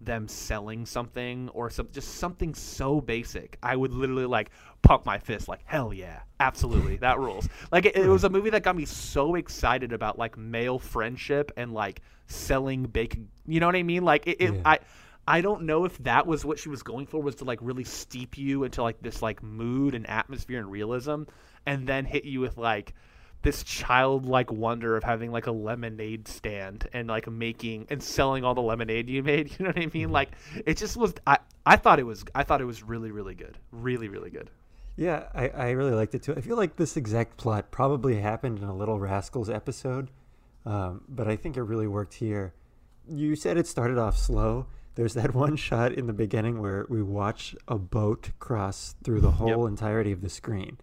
them 0.00 0.28
selling 0.28 0.86
something 0.86 1.48
or 1.48 1.68
some 1.68 1.88
just 1.90 2.14
something 2.14 2.54
so 2.54 3.00
basic. 3.00 3.58
I 3.60 3.74
would 3.74 3.92
literally 3.92 4.26
like 4.26 4.50
pump 4.82 5.04
my 5.04 5.18
fist 5.18 5.48
like 5.48 5.62
hell 5.64 5.92
yeah, 5.92 6.20
absolutely 6.38 6.96
that 6.98 7.18
rules. 7.26 7.48
Like 7.72 7.86
it, 7.86 7.96
it 7.96 8.06
was 8.06 8.22
a 8.22 8.30
movie 8.30 8.50
that 8.50 8.62
got 8.62 8.76
me 8.76 8.84
so 8.84 9.34
excited 9.34 9.92
about 9.92 10.16
like 10.16 10.38
male 10.38 10.78
friendship 10.78 11.50
and 11.56 11.74
like 11.74 12.00
selling 12.28 12.84
bacon. 12.84 13.28
You 13.48 13.58
know 13.58 13.66
what 13.66 13.74
I 13.74 13.82
mean? 13.82 14.04
Like 14.04 14.28
it, 14.28 14.40
it 14.40 14.54
Yeah. 14.54 14.60
I. 14.64 14.78
I 15.30 15.42
don't 15.42 15.64
know 15.64 15.84
if 15.84 15.98
that 16.04 16.26
was 16.26 16.42
what 16.42 16.58
she 16.58 16.70
was 16.70 16.82
going 16.82 17.04
for 17.04 17.20
was 17.20 17.34
to 17.34 17.44
like 17.44 17.58
really 17.60 17.84
steep 17.84 18.38
you 18.38 18.64
into 18.64 18.82
like 18.82 19.02
this 19.02 19.20
like 19.20 19.42
mood 19.42 19.94
and 19.94 20.08
atmosphere 20.08 20.58
and 20.58 20.70
realism 20.70 21.24
and 21.66 21.86
then 21.86 22.06
hit 22.06 22.24
you 22.24 22.40
with 22.40 22.56
like 22.56 22.94
this 23.42 23.62
childlike 23.62 24.50
wonder 24.50 24.96
of 24.96 25.04
having 25.04 25.30
like 25.30 25.46
a 25.46 25.52
lemonade 25.52 26.26
stand 26.28 26.88
and 26.92 27.08
like 27.08 27.28
making 27.30 27.86
and 27.90 28.02
selling 28.02 28.44
all 28.44 28.54
the 28.54 28.60
lemonade 28.60 29.08
you 29.08 29.22
made. 29.22 29.50
You 29.58 29.64
know 29.64 29.70
what 29.70 29.78
I 29.82 29.86
mean? 29.92 30.10
Like 30.10 30.30
it 30.66 30.76
just 30.76 30.96
was. 30.96 31.14
I 31.26 31.38
I 31.64 31.76
thought 31.76 31.98
it 31.98 32.04
was. 32.06 32.24
I 32.34 32.42
thought 32.42 32.60
it 32.60 32.64
was 32.66 32.82
really 32.82 33.10
really 33.10 33.34
good. 33.34 33.58
Really 33.70 34.08
really 34.08 34.30
good. 34.30 34.50
Yeah, 34.96 35.28
I, 35.32 35.48
I 35.50 35.70
really 35.70 35.92
liked 35.92 36.14
it 36.16 36.22
too. 36.24 36.34
I 36.36 36.40
feel 36.40 36.56
like 36.56 36.74
this 36.74 36.96
exact 36.96 37.36
plot 37.36 37.70
probably 37.70 38.20
happened 38.20 38.58
in 38.58 38.64
a 38.64 38.74
Little 38.74 38.98
Rascals 38.98 39.48
episode 39.48 40.10
Um, 40.66 41.02
but 41.08 41.28
I 41.28 41.36
think 41.36 41.56
it 41.56 41.62
really 41.62 41.86
worked 41.86 42.14
here. 42.14 42.52
You 43.08 43.36
said 43.36 43.56
it 43.56 43.68
started 43.68 43.96
off 43.96 44.18
slow. 44.18 44.66
There's 44.96 45.14
that 45.14 45.32
one 45.34 45.54
shot 45.54 45.92
in 45.92 46.08
the 46.08 46.12
beginning 46.12 46.60
where 46.60 46.84
we 46.88 47.00
watch 47.04 47.54
a 47.68 47.78
boat 47.78 48.30
cross 48.40 48.96
through 49.04 49.20
the 49.20 49.30
whole 49.30 49.62
Yep. 49.62 49.68
entirety 49.68 50.10
of 50.10 50.20
the 50.20 50.28
screen. 50.28 50.78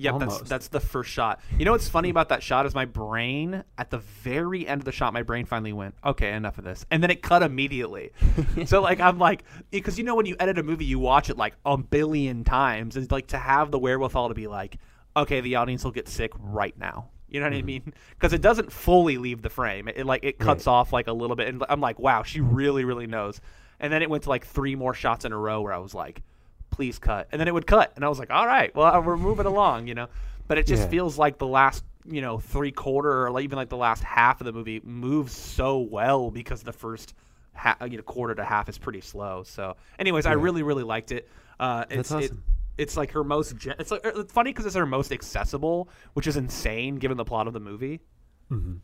Yep, 0.00 0.18
that's 0.18 0.32
Almost. 0.32 0.48
that's 0.48 0.68
the 0.68 0.80
first 0.80 1.10
shot. 1.10 1.40
You 1.58 1.66
know 1.66 1.72
what's 1.72 1.88
funny 1.88 2.08
about 2.08 2.30
that 2.30 2.42
shot 2.42 2.64
is 2.64 2.74
my 2.74 2.86
brain 2.86 3.62
at 3.76 3.90
the 3.90 3.98
very 3.98 4.66
end 4.66 4.80
of 4.80 4.86
the 4.86 4.92
shot, 4.92 5.12
my 5.12 5.22
brain 5.22 5.44
finally 5.44 5.74
went, 5.74 5.94
okay, 6.02 6.32
enough 6.32 6.56
of 6.56 6.64
this, 6.64 6.86
and 6.90 7.02
then 7.02 7.10
it 7.10 7.20
cut 7.20 7.42
immediately. 7.42 8.12
so 8.64 8.80
like 8.80 8.98
I'm 8.98 9.18
like, 9.18 9.44
because 9.70 9.98
you 9.98 10.04
know 10.04 10.14
when 10.14 10.24
you 10.24 10.36
edit 10.40 10.58
a 10.58 10.62
movie, 10.62 10.86
you 10.86 10.98
watch 10.98 11.28
it 11.28 11.36
like 11.36 11.54
a 11.66 11.76
billion 11.76 12.44
times, 12.44 12.96
and 12.96 13.10
like 13.12 13.26
to 13.28 13.38
have 13.38 13.70
the 13.70 13.78
wherewithal 13.78 14.28
to 14.28 14.34
be 14.34 14.46
like, 14.46 14.78
okay, 15.14 15.42
the 15.42 15.56
audience 15.56 15.84
will 15.84 15.90
get 15.90 16.08
sick 16.08 16.32
right 16.38 16.76
now. 16.78 17.10
You 17.28 17.40
know 17.40 17.46
what 17.46 17.52
I 17.52 17.58
mm-hmm. 17.58 17.66
mean? 17.66 17.94
Because 18.10 18.32
it 18.32 18.40
doesn't 18.40 18.72
fully 18.72 19.18
leave 19.18 19.42
the 19.42 19.50
frame. 19.50 19.86
It, 19.88 19.98
it, 19.98 20.06
like 20.06 20.24
it 20.24 20.38
cuts 20.38 20.66
Right. 20.66 20.72
off 20.72 20.94
like 20.94 21.08
a 21.08 21.12
little 21.12 21.36
bit, 21.36 21.48
and 21.48 21.62
I'm 21.68 21.80
like, 21.80 21.98
wow, 21.98 22.22
she 22.22 22.40
really, 22.40 22.84
really 22.84 23.06
knows. 23.06 23.38
And 23.78 23.92
then 23.92 24.00
it 24.00 24.08
went 24.08 24.22
to 24.22 24.30
like 24.30 24.46
three 24.46 24.76
more 24.76 24.94
shots 24.94 25.26
in 25.26 25.32
a 25.32 25.38
row 25.38 25.60
where 25.60 25.74
I 25.74 25.78
was 25.78 25.94
like, 25.94 26.22
please 26.70 26.98
cut. 26.98 27.28
And 27.32 27.40
then 27.40 27.48
it 27.48 27.54
would 27.54 27.66
cut. 27.66 27.92
And 27.96 28.04
I 28.04 28.08
was 28.08 28.18
like, 28.18 28.30
all 28.30 28.46
right, 28.46 28.74
well, 28.74 29.02
we're 29.02 29.16
moving 29.16 29.46
along, 29.46 29.86
you 29.88 29.94
know? 29.94 30.08
But 30.48 30.58
it 30.58 30.66
just 30.66 30.84
Yeah. 30.84 30.88
feels 30.88 31.18
like 31.18 31.38
the 31.38 31.46
last, 31.46 31.84
you 32.04 32.20
know, 32.20 32.38
three 32.38 32.72
quarter 32.72 33.28
or 33.28 33.40
even 33.40 33.56
like 33.56 33.68
the 33.68 33.76
last 33.76 34.02
half 34.02 34.40
of 34.40 34.44
the 34.44 34.52
movie 34.52 34.80
moves 34.84 35.32
so 35.36 35.78
well 35.78 36.30
because 36.30 36.62
the 36.62 36.72
first 36.72 37.14
ha- 37.54 37.76
you 37.88 37.96
know, 37.96 38.02
quarter 38.02 38.34
to 38.34 38.44
half 38.44 38.68
is 38.68 38.78
pretty 38.78 39.00
slow. 39.00 39.42
So, 39.44 39.76
anyways, 39.98 40.26
I 40.26 40.32
really, 40.32 40.62
really 40.62 40.82
liked 40.84 41.12
it. 41.12 41.28
Uh, 41.58 41.84
it's, 41.90 42.08
That's 42.08 42.26
it, 42.26 42.32
it's 42.78 42.96
like 42.96 43.10
her 43.12 43.22
most, 43.22 43.56
gen- 43.56 43.76
it's, 43.78 43.90
like, 43.90 44.00
it's 44.04 44.32
funny 44.32 44.50
because 44.50 44.64
it's 44.66 44.74
her 44.74 44.86
most 44.86 45.12
accessible, 45.12 45.88
which 46.14 46.26
is 46.26 46.36
insane 46.36 46.96
given 46.96 47.16
the 47.16 47.24
plot 47.24 47.46
of 47.46 47.52
the 47.52 47.60
movie. 47.60 48.00
hmm 48.48 48.76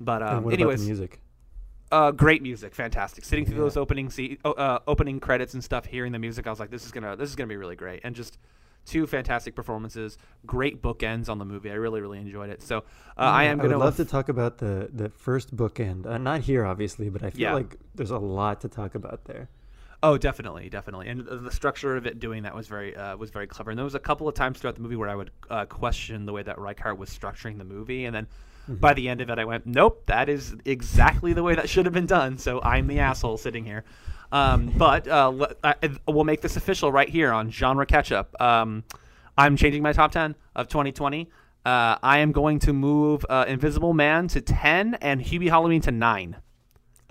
But, 0.00 0.22
um, 0.22 0.44
what 0.44 0.54
anyways, 0.54 0.80
about 0.80 0.82
the 0.84 0.86
music? 0.86 1.20
Uh, 1.94 2.10
great 2.10 2.42
music, 2.42 2.74
fantastic. 2.74 3.24
Sitting 3.24 3.44
through 3.46 3.56
Yeah. 3.56 3.62
those 3.62 3.76
opening 3.76 4.10
se- 4.10 4.38
uh, 4.44 4.78
opening 4.86 5.20
credits 5.20 5.54
and 5.54 5.62
stuff, 5.62 5.86
hearing 5.86 6.12
the 6.12 6.18
music, 6.18 6.46
I 6.46 6.50
was 6.50 6.60
like, 6.60 6.70
this 6.70 6.84
is 6.84 6.92
gonna 6.92 7.14
this 7.16 7.30
is 7.30 7.36
gonna 7.36 7.48
be 7.48 7.56
really 7.56 7.76
great, 7.76 8.00
and 8.04 8.14
just 8.14 8.38
two 8.84 9.06
fantastic 9.06 9.54
performances, 9.54 10.18
great 10.44 10.82
bookends 10.82 11.28
on 11.30 11.38
the 11.38 11.44
movie. 11.44 11.70
I 11.70 11.74
really 11.74 12.00
really 12.00 12.18
enjoyed 12.18 12.50
it. 12.50 12.62
So 12.62 12.78
uh, 12.78 12.80
I 13.16 13.44
Yeah, 13.44 13.50
am 13.52 13.60
I 13.60 13.62
would 13.62 13.70
gonna 13.70 13.84
love 13.84 13.96
to 13.96 14.04
talk 14.04 14.28
about 14.28 14.58
the 14.58 14.90
the 14.92 15.08
first 15.10 15.54
bookend. 15.56 16.04
Uh, 16.06 16.18
not 16.18 16.40
here, 16.40 16.64
obviously, 16.66 17.08
but 17.10 17.22
I 17.22 17.30
feel 17.30 17.40
Yeah. 17.42 17.54
like 17.54 17.76
there's 17.94 18.10
a 18.10 18.18
lot 18.18 18.60
to 18.62 18.68
talk 18.68 18.94
about 18.94 19.24
there. 19.26 19.48
Oh, 20.06 20.18
definitely, 20.18 20.68
definitely, 20.68 21.08
and 21.08 21.26
the 21.26 21.50
structure 21.50 21.96
of 21.96 22.04
it 22.04 22.20
doing 22.20 22.42
that 22.42 22.54
was 22.54 22.68
very 22.68 22.94
uh, 22.94 23.16
was 23.16 23.30
very 23.30 23.46
clever. 23.46 23.70
And 23.70 23.78
there 23.78 23.84
was 23.84 23.94
a 23.94 23.98
couple 23.98 24.28
of 24.28 24.34
times 24.34 24.58
throughout 24.58 24.74
the 24.74 24.82
movie 24.82 24.96
where 24.96 25.08
I 25.08 25.14
would 25.14 25.30
uh, 25.48 25.64
question 25.64 26.26
the 26.26 26.32
way 26.34 26.42
that 26.42 26.58
Reichardt 26.58 26.98
was 26.98 27.08
structuring 27.08 27.56
the 27.56 27.64
movie, 27.64 28.04
and 28.04 28.14
then 28.14 28.26
by 28.68 28.92
the 28.92 29.08
end 29.08 29.22
of 29.22 29.30
it, 29.30 29.38
I 29.38 29.46
went, 29.46 29.64
"Nope, 29.64 30.02
that 30.04 30.28
is 30.28 30.54
exactly 30.66 31.32
the 31.32 31.42
way 31.42 31.54
that 31.54 31.70
should 31.70 31.86
have 31.86 31.94
been 31.94 32.04
done." 32.04 32.36
So 32.36 32.60
I'm 32.60 32.86
the 32.86 32.98
asshole 32.98 33.38
sitting 33.38 33.64
here. 33.64 33.82
Um, 34.30 34.74
but 34.76 35.08
uh, 35.08 35.46
I, 35.64 35.74
we'll 36.06 36.24
make 36.24 36.42
this 36.42 36.58
official 36.58 36.92
right 36.92 37.08
here 37.08 37.32
on 37.32 37.50
genre 37.50 37.86
catch-up. 37.86 38.38
Um, 38.38 38.84
I'm 39.38 39.56
changing 39.56 39.82
my 39.82 39.94
top 39.94 40.12
ten 40.12 40.34
of 40.54 40.68
2020. 40.68 41.30
Uh, 41.64 41.96
I 42.02 42.18
am 42.18 42.32
going 42.32 42.58
to 42.58 42.74
move 42.74 43.24
uh, 43.30 43.46
Invisible 43.48 43.94
Man 43.94 44.28
to 44.28 44.42
ten 44.42 44.96
and 44.96 45.22
Hubie 45.22 45.48
Halloween 45.48 45.80
to 45.80 45.90
nine. 45.90 46.36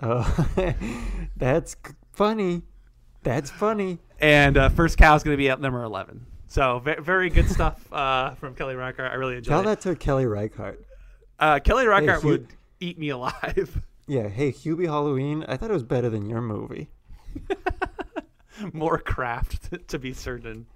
Oh, 0.00 0.46
that's 1.36 1.74
funny. 2.12 2.62
That's 3.24 3.50
funny. 3.50 3.98
and 4.20 4.56
uh, 4.56 4.68
first 4.68 4.96
cow 4.96 5.14
is 5.16 5.22
going 5.24 5.34
to 5.34 5.38
be 5.38 5.50
at 5.50 5.60
number 5.60 5.82
11 5.82 6.24
so 6.46 6.78
ve- 6.78 6.96
very 7.00 7.30
good 7.30 7.48
stuff 7.50 7.92
uh, 7.92 8.34
from 8.36 8.54
kelly 8.54 8.74
reichardt. 8.76 9.10
I 9.10 9.14
really 9.16 9.40
Tell 9.42 9.58
enjoyed 9.58 9.72
it. 9.72 9.80
that 9.80 9.90
to 9.90 9.96
Kelly 9.96 10.24
Reichardt. 10.26 10.84
uh, 11.40 11.58
kelly 11.58 11.86
reichardt 11.86 12.20
Hugh- 12.22 12.28
would 12.28 12.48
eat 12.80 12.98
me 12.98 13.08
alive. 13.08 13.80
Yeah, 14.06 14.28
hey, 14.28 14.52
Hubie 14.52 14.84
Halloween, 14.84 15.46
I 15.48 15.56
thought 15.56 15.70
it 15.70 15.72
was 15.72 15.82
better 15.82 16.10
than 16.10 16.28
your 16.28 16.42
movie. 16.42 16.90
more 18.74 18.98
craft 18.98 19.88
to 19.88 19.98
be 19.98 20.12
certain. 20.12 20.66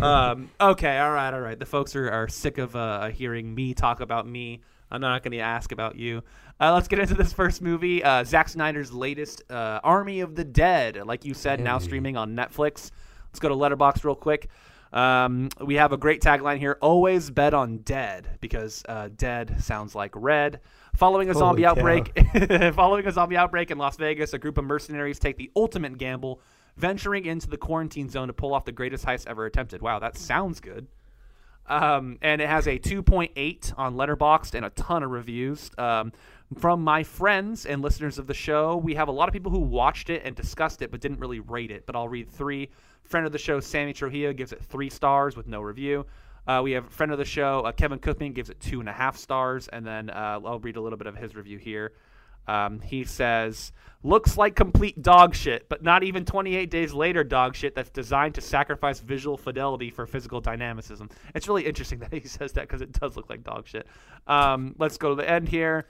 Um, 0.00 0.50
okay 0.60 0.98
all 0.98 1.12
right 1.12 1.32
all 1.34 1.40
right. 1.40 1.58
The 1.58 1.66
folks 1.66 1.94
are, 1.96 2.10
are 2.10 2.28
sick 2.28 2.58
of 2.58 2.74
uh, 2.74 3.08
hearing 3.08 3.54
me 3.54 3.74
talk 3.74 4.00
about 4.00 4.26
me 4.26 4.62
i'm 4.92 5.00
not 5.00 5.22
going 5.22 5.32
to 5.32 5.38
ask 5.38 5.72
about 5.72 5.96
you. 5.96 6.22
Uh, 6.60 6.72
let's 6.72 6.86
get 6.86 7.00
into 7.00 7.14
this 7.14 7.32
first 7.32 7.60
movie 7.60 8.04
uh, 8.04 8.22
Zack 8.22 8.48
snyder's 8.48 8.92
latest 8.92 9.42
uh, 9.50 9.80
army 9.82 10.20
of 10.20 10.36
the 10.36 10.44
dead. 10.44 10.96
Like 11.04 11.24
you 11.24 11.34
said 11.34 11.58
now 11.58 11.78
streaming 11.78 12.16
on 12.16 12.36
netflix. 12.36 12.90
Let's 13.28 13.40
go 13.40 13.48
to 13.48 13.54
Letterboxd 13.54 14.04
real 14.04 14.14
quick. 14.14 14.48
Um, 14.92 15.48
we 15.58 15.76
have 15.76 15.92
a 15.92 15.96
great 15.96 16.20
tagline 16.20 16.58
here 16.58 16.76
always 16.82 17.30
bet 17.30 17.54
on 17.54 17.78
dead 17.78 18.28
because 18.40 18.82
uh, 18.88 19.08
dead 19.16 19.56
sounds 19.62 19.94
like 19.94 20.12
red. 20.14 20.60
Following 20.94 21.30
a 21.30 21.34
zombie 21.34 21.62
Holy 21.62 21.78
outbreak 21.78 22.74
following 22.74 23.06
a 23.06 23.12
zombie 23.12 23.38
outbreak 23.38 23.70
in 23.70 23.78
las 23.78 23.96
vegas 23.96 24.34
a 24.34 24.38
group 24.38 24.58
of 24.58 24.64
mercenaries 24.64 25.18
take 25.18 25.38
the 25.38 25.50
ultimate 25.56 25.96
gamble 25.96 26.42
venturing 26.76 27.24
into 27.24 27.48
the 27.48 27.56
quarantine 27.56 28.10
zone 28.10 28.26
to 28.28 28.34
pull 28.34 28.52
off 28.52 28.66
the 28.66 28.72
greatest 28.72 29.04
heist 29.04 29.26
ever 29.26 29.46
attempted. 29.46 29.80
Wow, 29.80 29.98
that 29.98 30.16
sounds 30.16 30.60
good. 30.60 30.86
Um, 31.66 32.18
and 32.22 32.40
it 32.40 32.48
has 32.48 32.66
a 32.66 32.78
2.8 32.78 33.72
on 33.78 33.94
Letterboxd 33.94 34.54
and 34.54 34.66
a 34.66 34.70
ton 34.70 35.02
of 35.02 35.10
reviews. 35.10 35.70
Um, 35.78 36.12
from 36.58 36.82
my 36.82 37.02
friends 37.02 37.64
and 37.66 37.80
listeners 37.80 38.18
of 38.18 38.26
the 38.26 38.34
show, 38.34 38.76
we 38.76 38.94
have 38.94 39.08
a 39.08 39.12
lot 39.12 39.28
of 39.28 39.32
people 39.32 39.50
who 39.50 39.60
watched 39.60 40.10
it 40.10 40.22
and 40.24 40.36
discussed 40.36 40.82
it 40.82 40.90
but 40.90 41.00
didn't 41.00 41.18
really 41.18 41.40
rate 41.40 41.70
it. 41.70 41.86
But 41.86 41.96
I'll 41.96 42.08
read 42.08 42.28
three. 42.28 42.70
Friend 43.04 43.24
of 43.26 43.32
the 43.32 43.38
show, 43.38 43.60
Sammy 43.60 43.92
Trujillo, 43.92 44.32
gives 44.32 44.52
it 44.52 44.62
three 44.62 44.90
stars 44.90 45.36
with 45.36 45.46
no 45.46 45.60
review. 45.60 46.06
Uh, 46.46 46.60
we 46.62 46.72
have 46.72 46.88
friend 46.90 47.12
of 47.12 47.18
the 47.18 47.24
show, 47.24 47.60
uh, 47.60 47.72
Kevin 47.72 47.98
Cookman, 47.98 48.34
gives 48.34 48.50
it 48.50 48.58
two 48.60 48.80
and 48.80 48.88
a 48.88 48.92
half 48.92 49.16
stars. 49.16 49.68
And 49.68 49.86
then 49.86 50.10
uh, 50.10 50.40
I'll 50.44 50.58
read 50.58 50.76
a 50.76 50.80
little 50.80 50.98
bit 50.98 51.06
of 51.06 51.16
his 51.16 51.34
review 51.34 51.58
here. 51.58 51.92
Um, 52.46 52.80
he 52.80 53.04
says, 53.04 53.72
looks 54.02 54.36
like 54.36 54.56
complete 54.56 55.00
dog 55.00 55.34
shit, 55.34 55.68
but 55.68 55.82
not 55.82 56.02
even 56.02 56.24
28 56.24 56.70
days 56.70 56.92
later 56.92 57.22
dog 57.22 57.54
shit 57.54 57.74
that's 57.74 57.90
designed 57.90 58.34
to 58.34 58.40
sacrifice 58.40 59.00
visual 59.00 59.36
fidelity 59.36 59.90
for 59.90 60.06
physical 60.06 60.40
dynamicism. 60.40 61.08
It's 61.34 61.48
really 61.48 61.66
interesting 61.66 61.98
that 62.00 62.12
he 62.12 62.20
says 62.20 62.52
that 62.52 62.62
because 62.62 62.80
it 62.80 62.92
does 62.92 63.16
look 63.16 63.30
like 63.30 63.44
dog 63.44 63.66
shit. 63.66 63.86
Um, 64.26 64.74
let's 64.78 64.96
go 64.96 65.10
to 65.10 65.14
the 65.14 65.28
end 65.28 65.48
here. 65.48 65.86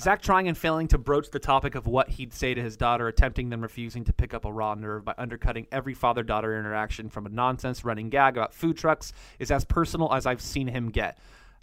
Zack 0.00 0.22
trying 0.22 0.48
and 0.48 0.56
failing 0.56 0.88
to 0.88 0.98
broach 0.98 1.30
the 1.30 1.38
topic 1.38 1.74
of 1.74 1.86
what 1.86 2.08
he'd 2.08 2.32
say 2.32 2.54
to 2.54 2.62
his 2.62 2.78
daughter, 2.78 3.08
attempting 3.08 3.50
then 3.50 3.60
refusing 3.60 4.04
to 4.04 4.12
pick 4.12 4.32
up 4.32 4.46
a 4.46 4.52
raw 4.52 4.74
nerve 4.74 5.04
by 5.04 5.14
undercutting 5.18 5.66
every 5.70 5.92
father 5.92 6.22
daughter 6.22 6.58
interaction 6.58 7.10
from 7.10 7.26
a 7.26 7.28
nonsense 7.28 7.84
running 7.84 8.08
gag 8.08 8.38
about 8.38 8.54
food 8.54 8.78
trucks 8.78 9.12
is 9.38 9.50
as 9.50 9.66
personal 9.66 10.12
as 10.14 10.24
I've 10.24 10.40
seen 10.40 10.66
him 10.66 10.88
get. 10.88 11.18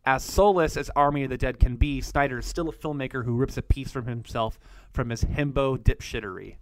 As 0.06 0.24
soulless 0.24 0.78
as 0.78 0.90
Army 0.96 1.24
of 1.24 1.30
the 1.30 1.38
Dead 1.38 1.60
can 1.60 1.76
be, 1.76 2.02
Snyder 2.02 2.40
is 2.40 2.46
still 2.46 2.70
a 2.70 2.74
filmmaker 2.74 3.26
who 3.26 3.36
rips 3.36 3.58
a 3.58 3.62
piece 3.62 3.92
from 3.92 4.08
himself 4.08 4.58
from 4.92 5.10
his 5.10 5.24
himbo 5.24 5.78
dipshittery. 5.78 6.56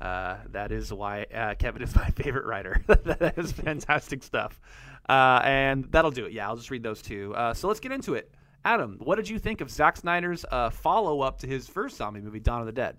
Uh, 0.00 0.38
that 0.50 0.72
is 0.72 0.92
why 0.92 1.24
uh, 1.34 1.54
Kevin 1.54 1.82
is 1.82 1.94
my 1.96 2.08
favorite 2.10 2.46
writer. 2.46 2.82
that 2.86 3.34
is 3.36 3.52
fantastic 3.52 4.22
stuff. 4.22 4.60
Uh, 5.08 5.40
and 5.44 5.84
that'll 5.90 6.10
do 6.10 6.24
it. 6.24 6.32
Yeah, 6.32 6.48
I'll 6.48 6.56
just 6.56 6.70
read 6.70 6.82
those 6.82 7.02
two. 7.02 7.34
Uh, 7.34 7.54
so 7.54 7.68
let's 7.68 7.80
get 7.80 7.92
into 7.92 8.14
it. 8.14 8.32
Adam, 8.64 8.98
what 9.02 9.16
did 9.16 9.28
you 9.28 9.38
think 9.38 9.60
of 9.60 9.70
Zack 9.70 9.96
Snyder's 9.96 10.44
uh, 10.50 10.70
follow 10.70 11.20
up 11.20 11.38
to 11.40 11.46
his 11.46 11.68
first 11.68 11.96
zombie 11.96 12.20
movie, 12.20 12.40
Dawn 12.40 12.60
of 12.60 12.66
the 12.66 12.72
Dead? 12.72 12.96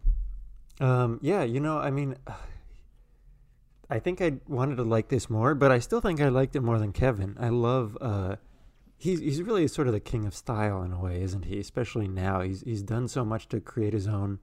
Um, 0.80 1.20
yeah, 1.22 1.44
you 1.44 1.62
know, 1.62 1.78
I 1.78 1.90
mean, 1.90 2.16
I 3.90 4.00
think 4.00 4.22
I 4.22 4.34
wanted 4.48 4.76
to 4.78 4.84
like 4.84 5.08
this 5.08 5.30
more, 5.30 5.56
but 5.56 5.72
I 5.72 5.80
still 5.80 6.02
think 6.02 6.20
I 6.20 6.28
liked 6.28 6.56
it 6.56 6.62
more 6.62 6.80
than 6.80 6.92
Kevin. 6.92 7.38
I 7.40 7.50
love. 7.50 7.98
He's 9.04 9.20
he's 9.20 9.42
really 9.42 9.68
sort 9.68 9.88
of 9.88 9.94
the 9.94 10.00
king 10.00 10.26
of 10.26 10.34
style 10.34 10.82
in 10.82 10.94
a 10.94 11.00
way, 11.00 11.22
isn't 11.22 11.44
he? 11.44 11.60
Especially 11.60 12.08
now, 12.08 12.40
he's 12.40 12.62
he's 12.62 12.82
done 12.82 13.10
so 13.10 13.26
much 13.26 13.50
to 13.50 13.60
create 13.60 13.92
his 13.92 14.08
own 14.08 14.40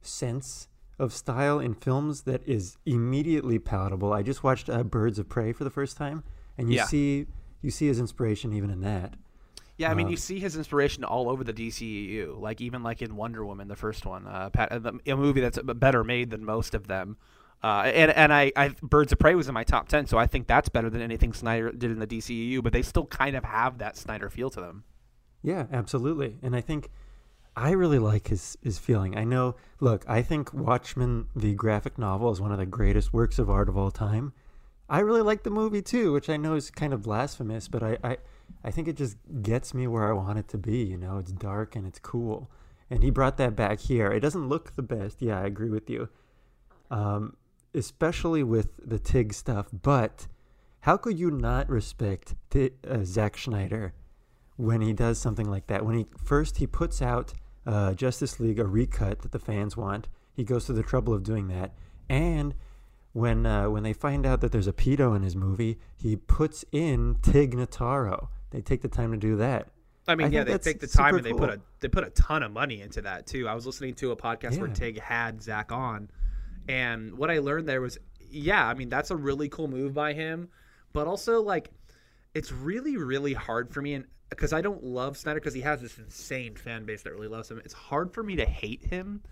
sense 0.00 0.68
of 0.98 1.12
style 1.12 1.58
in 1.58 1.74
films 1.74 2.22
that 2.22 2.40
is 2.48 2.78
immediately 2.86 3.58
palatable. 3.58 4.14
I 4.14 4.22
just 4.22 4.42
watched 4.42 4.70
uh, 4.70 4.82
Birds 4.82 5.18
of 5.18 5.28
Prey 5.28 5.52
for 5.52 5.64
the 5.64 5.70
first 5.70 5.98
time, 5.98 6.24
and 6.56 6.70
you 6.70 6.76
Yeah. 6.76 6.84
see 6.86 7.26
you 7.60 7.70
see 7.70 7.86
his 7.86 8.00
inspiration 8.00 8.54
even 8.54 8.70
in 8.70 8.80
that. 8.80 9.14
Yeah, 9.76 9.90
I 9.90 9.94
mean, 9.94 10.06
Uh, 10.06 10.10
you 10.10 10.16
see 10.16 10.38
his 10.38 10.56
inspiration 10.56 11.04
all 11.04 11.28
over 11.28 11.44
the 11.44 11.52
DCEU, 11.52 12.40
like 12.40 12.62
even 12.62 12.82
like 12.82 13.02
in 13.02 13.14
Wonder 13.14 13.44
Woman, 13.44 13.68
the 13.68 13.76
first 13.76 14.06
one, 14.06 14.26
uh, 14.26 14.48
Pat, 14.48 14.72
uh, 14.72 14.92
a 15.06 15.16
movie 15.16 15.42
that's 15.42 15.58
better 15.58 16.02
made 16.02 16.30
than 16.30 16.46
most 16.46 16.74
of 16.74 16.86
them. 16.86 17.18
Uh, 17.66 17.82
and 17.86 18.12
and 18.12 18.32
I, 18.32 18.52
I 18.54 18.68
Birds 18.80 19.10
of 19.10 19.18
Prey 19.18 19.34
was 19.34 19.48
in 19.48 19.54
my 19.54 19.64
top 19.64 19.88
ten, 19.88 20.06
so 20.06 20.18
I 20.18 20.28
think 20.28 20.46
that's 20.46 20.68
better 20.68 20.88
than 20.88 21.02
anything 21.02 21.32
Snyder 21.32 21.72
did 21.72 21.90
in 21.90 21.98
the 21.98 22.06
DCEU. 22.06 22.62
But 22.62 22.72
they 22.72 22.82
still 22.82 23.06
kind 23.06 23.34
of 23.34 23.42
have 23.42 23.78
that 23.78 23.96
Snyder 23.96 24.30
feel 24.30 24.50
to 24.50 24.60
them. 24.60 24.84
Yeah, 25.42 25.66
absolutely. 25.72 26.36
And 26.44 26.54
I 26.54 26.60
think 26.60 26.90
I 27.56 27.72
really 27.72 27.98
like 27.98 28.28
his 28.28 28.56
his 28.62 28.78
feeling. 28.78 29.18
I 29.18 29.24
know, 29.24 29.56
look, 29.80 30.04
I 30.08 30.22
think 30.22 30.54
Watchmen 30.54 31.26
the 31.34 31.54
graphic 31.54 31.98
novel 31.98 32.30
is 32.30 32.40
one 32.40 32.52
of 32.52 32.58
the 32.58 32.66
greatest 32.66 33.12
works 33.12 33.36
of 33.40 33.50
art 33.50 33.68
of 33.68 33.76
all 33.76 33.90
time. 33.90 34.32
I 34.88 35.00
really 35.00 35.22
like 35.22 35.42
the 35.42 35.50
movie 35.50 35.82
too, 35.82 36.12
which 36.12 36.30
I 36.30 36.36
know 36.36 36.54
is 36.54 36.70
kind 36.70 36.92
of 36.92 37.02
blasphemous, 37.02 37.66
but 37.66 37.82
I 37.82 37.98
I, 38.04 38.18
I 38.62 38.70
think 38.70 38.86
it 38.86 38.96
just 38.96 39.16
gets 39.42 39.74
me 39.74 39.88
where 39.88 40.08
I 40.08 40.12
want 40.12 40.38
it 40.38 40.46
to 40.50 40.58
be, 40.58 40.84
you 40.84 40.98
know. 40.98 41.18
It's 41.18 41.32
dark 41.32 41.74
and 41.74 41.84
it's 41.84 41.98
cool. 41.98 42.48
And 42.90 43.02
he 43.02 43.10
brought 43.10 43.38
that 43.38 43.56
back 43.56 43.80
here. 43.80 44.12
It 44.12 44.20
doesn't 44.20 44.48
look 44.48 44.76
the 44.76 44.82
best. 44.82 45.20
Yeah, 45.20 45.40
I 45.40 45.46
agree 45.46 45.70
with 45.70 45.90
you. 45.90 46.08
Um 46.92 47.34
especially 47.76 48.42
with 48.42 48.70
the 48.84 48.98
Tig 48.98 49.32
stuff, 49.32 49.68
but 49.72 50.26
how 50.80 50.96
could 50.96 51.18
you 51.18 51.30
not 51.30 51.68
respect 51.68 52.34
T- 52.50 52.70
uh, 52.88 53.04
Zack 53.04 53.38
Snyder 53.38 53.92
when 54.56 54.80
he 54.80 54.92
does 54.92 55.18
something 55.18 55.48
like 55.48 55.66
that. 55.68 55.84
When 55.84 55.96
he 55.96 56.06
first 56.24 56.58
he 56.58 56.66
puts 56.66 57.00
out 57.00 57.34
uh, 57.66 57.94
Justice 57.94 58.40
League 58.40 58.58
a 58.58 58.64
recut 58.64 59.22
that 59.22 59.32
the 59.32 59.38
fans 59.38 59.76
want. 59.76 60.08
He 60.32 60.44
goes 60.44 60.66
to 60.66 60.72
the 60.72 60.82
trouble 60.82 61.14
of 61.14 61.22
doing 61.22 61.48
that, 61.48 61.72
and 62.08 62.54
when 63.12 63.46
uh, 63.46 63.70
when 63.70 63.82
they 63.82 63.92
find 63.92 64.26
out 64.26 64.40
that 64.40 64.52
there's 64.52 64.66
a 64.66 64.72
pedo 64.72 65.16
in 65.16 65.22
his 65.22 65.36
movie, 65.36 65.78
he 65.96 66.16
puts 66.16 66.64
in 66.72 67.16
Tig 67.22 67.54
Notaro. 67.54 68.28
They 68.50 68.60
take 68.60 68.82
the 68.82 68.88
time 68.88 69.12
to 69.12 69.16
do 69.16 69.36
that. 69.36 69.68
I 70.08 70.14
mean, 70.14 70.28
I 70.28 70.30
yeah, 70.30 70.44
they 70.44 70.58
take 70.58 70.78
the 70.78 70.86
time 70.86 71.16
and 71.16 71.24
they 71.24 71.32
put 71.32 71.50
a 71.50 71.60
they 71.80 71.88
put 71.88 72.04
a 72.04 72.10
ton 72.10 72.42
of 72.42 72.52
money 72.52 72.80
into 72.80 73.02
that 73.02 73.26
too. 73.26 73.48
I 73.48 73.54
was 73.54 73.66
listening 73.66 73.94
to 73.94 74.12
a 74.12 74.16
podcast 74.16 74.58
where 74.58 74.68
Tig 74.68 75.00
had 75.00 75.42
Zack 75.42 75.72
on, 75.72 76.10
and 76.68 77.16
what 77.16 77.30
I 77.30 77.38
learned 77.38 77.68
there 77.68 77.80
was, 77.80 77.98
yeah, 78.30 78.66
I 78.66 78.74
mean 78.74 78.88
that's 78.88 79.10
a 79.10 79.16
really 79.16 79.48
cool 79.48 79.68
move 79.68 79.94
by 79.94 80.12
him, 80.12 80.48
but 80.92 81.06
also 81.06 81.42
like, 81.42 81.70
it's 82.34 82.52
really 82.52 82.96
really 82.96 83.32
hard 83.34 83.72
for 83.72 83.80
me 83.82 83.94
and 83.94 84.04
because 84.30 84.52
I 84.52 84.60
don't 84.60 84.82
love 84.82 85.16
Snyder 85.16 85.38
because 85.40 85.54
he 85.54 85.60
has 85.60 85.80
this 85.80 85.98
insane 85.98 86.56
fan 86.56 86.84
base 86.84 87.02
that 87.02 87.12
really 87.12 87.28
loves 87.28 87.50
him. 87.50 87.60
It's 87.64 87.74
hard 87.74 88.12
for 88.12 88.22
me 88.22 88.36
to 88.36 88.44
hate 88.44 88.84
him 88.84 89.22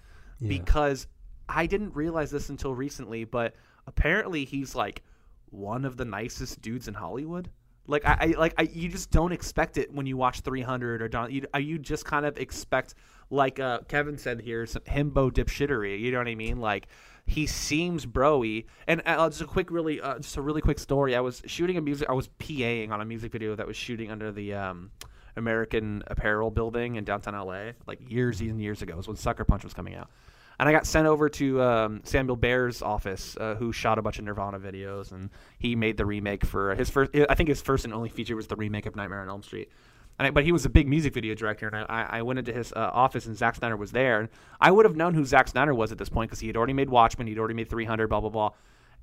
Yeah. 0.41 0.49
because 0.49 1.09
I 1.49 1.67
didn't 1.67 1.95
realize 1.95 2.31
this 2.31 2.49
until 2.49 2.75
recently, 2.75 3.25
but 3.25 3.55
apparently 3.87 4.45
he's 4.45 4.75
like 4.75 5.03
one 5.51 5.85
of 5.85 5.97
the 5.97 6.05
nicest 6.05 6.63
dudes 6.63 6.89
in 6.89 6.95
Hollywood. 6.95 7.51
Like 7.87 8.07
I, 8.07 8.17
I 8.21 8.27
like 8.39 8.55
I, 8.57 8.63
you 8.73 8.89
just 8.89 9.11
don't 9.11 9.33
expect 9.33 9.77
it 9.77 9.93
when 9.93 10.07
you 10.07 10.17
watch 10.17 10.41
300 10.41 11.03
or 11.03 11.09
Dawn. 11.09 11.31
You, 11.31 11.45
you 11.59 11.79
just 11.79 12.07
kind 12.07 12.25
of 12.25 12.39
expect, 12.39 12.95
like 13.31 13.61
uh, 13.61 13.81
Kevin 13.89 14.17
said 14.17 14.41
here, 14.41 14.65
some 14.65 14.83
himbo 14.83 15.31
dipshittery. 15.31 16.01
You 16.01 16.13
know 16.13 16.19
what 16.19 16.29
I 16.29 16.35
mean? 16.35 16.61
Like 16.61 16.87
he 17.27 17.47
seems 17.47 18.07
broy. 18.07 18.65
And 18.87 19.03
uh, 19.07 19.29
just 19.29 19.41
a 19.41 19.47
quick, 19.47 19.71
really, 19.71 20.01
uh, 20.01 20.19
just 20.19 20.37
a 20.37 20.43
really 20.43 20.61
quick 20.61 20.79
story. 20.79 21.17
I 21.17 21.21
was 21.21 21.43
shooting 21.47 21.77
a 21.77 21.81
music. 21.81 22.09
I 22.09 22.13
was 22.13 22.29
PAing 22.39 22.91
on 22.91 23.01
a 23.01 23.05
music 23.05 23.33
video 23.33 23.55
that 23.57 23.67
was 23.67 23.77
shooting 23.77 24.11
under 24.11 24.31
the 24.31 24.55
um, 24.55 24.91
American 25.37 26.03
Apparel 26.07 26.51
building 26.51 26.97
in 26.97 27.05
downtown 27.05 27.35
LA, 27.35 27.73
like 27.87 27.99
years 28.11 28.41
and 28.41 28.61
years 28.61 28.83
ago. 28.83 28.97
Was 28.97 29.09
when 29.09 29.17
Sucker 29.17 29.45
Punch 29.45 29.65
was 29.65 29.75
coming 29.75 29.95
out. 29.95 30.11
And 30.59 30.69
I 30.69 30.73
got 30.73 30.87
sent 30.87 31.09
over 31.09 31.29
to 31.31 31.63
um, 31.63 32.01
Samuel 32.05 32.37
Bayer's 32.37 32.81
office, 32.81 33.37
uh, 33.39 33.57
who 33.57 33.73
shot 33.73 33.99
a 33.99 34.03
bunch 34.03 34.21
of 34.21 34.25
Nirvana 34.25 34.61
videos, 34.61 35.11
and 35.11 35.31
he 35.59 35.75
made 35.75 35.97
the 35.97 36.07
remake 36.07 36.45
for 36.45 36.75
his 36.77 36.91
first. 36.91 37.11
I 37.29 37.35
think 37.35 37.49
his 37.49 37.61
first 37.61 37.85
and 37.85 37.93
only 37.93 38.09
feature 38.09 38.37
was 38.37 38.47
the 38.47 38.55
remake 38.55 38.87
of 38.87 38.95
Nightmare 38.95 39.23
on 39.23 39.29
Elm 39.29 39.43
Street. 39.43 39.71
And 40.19 40.29
I, 40.29 40.31
but 40.31 40.45
he 40.45 40.53
was 40.53 40.65
a 40.65 40.69
big 40.69 40.87
music 40.87 41.13
video 41.13 41.35
director, 41.35 41.67
and 41.67 41.77
I, 41.77 41.85
I 41.89 42.19
I 42.19 42.23
went 42.23 42.39
into 42.39 42.53
his 42.53 42.73
uh, 42.73 42.91
office, 42.93 43.27
and 43.27 43.37
Zack 43.37 43.57
Snyder 43.57 43.77
was 43.77 43.93
there. 43.93 44.21
And 44.21 44.29
I 44.61 44.71
would 44.71 44.85
have 44.85 44.97
known 44.97 45.15
who 45.15 45.25
Zack 45.25 45.49
Snyder 45.49 45.75
was 45.75 45.93
at 45.93 45.99
this 45.99 46.09
point 46.09 46.31
because 46.31 46.41
he 46.41 46.47
had 46.47 46.57
already 46.57 46.73
made 46.73 46.89
Watchmen, 46.89 47.27
he'd 47.27 47.39
already 47.39 47.55
made 47.55 47.69
300, 47.69 48.09
blah 48.09 48.21
blah 48.21 48.31
blah. 48.31 48.51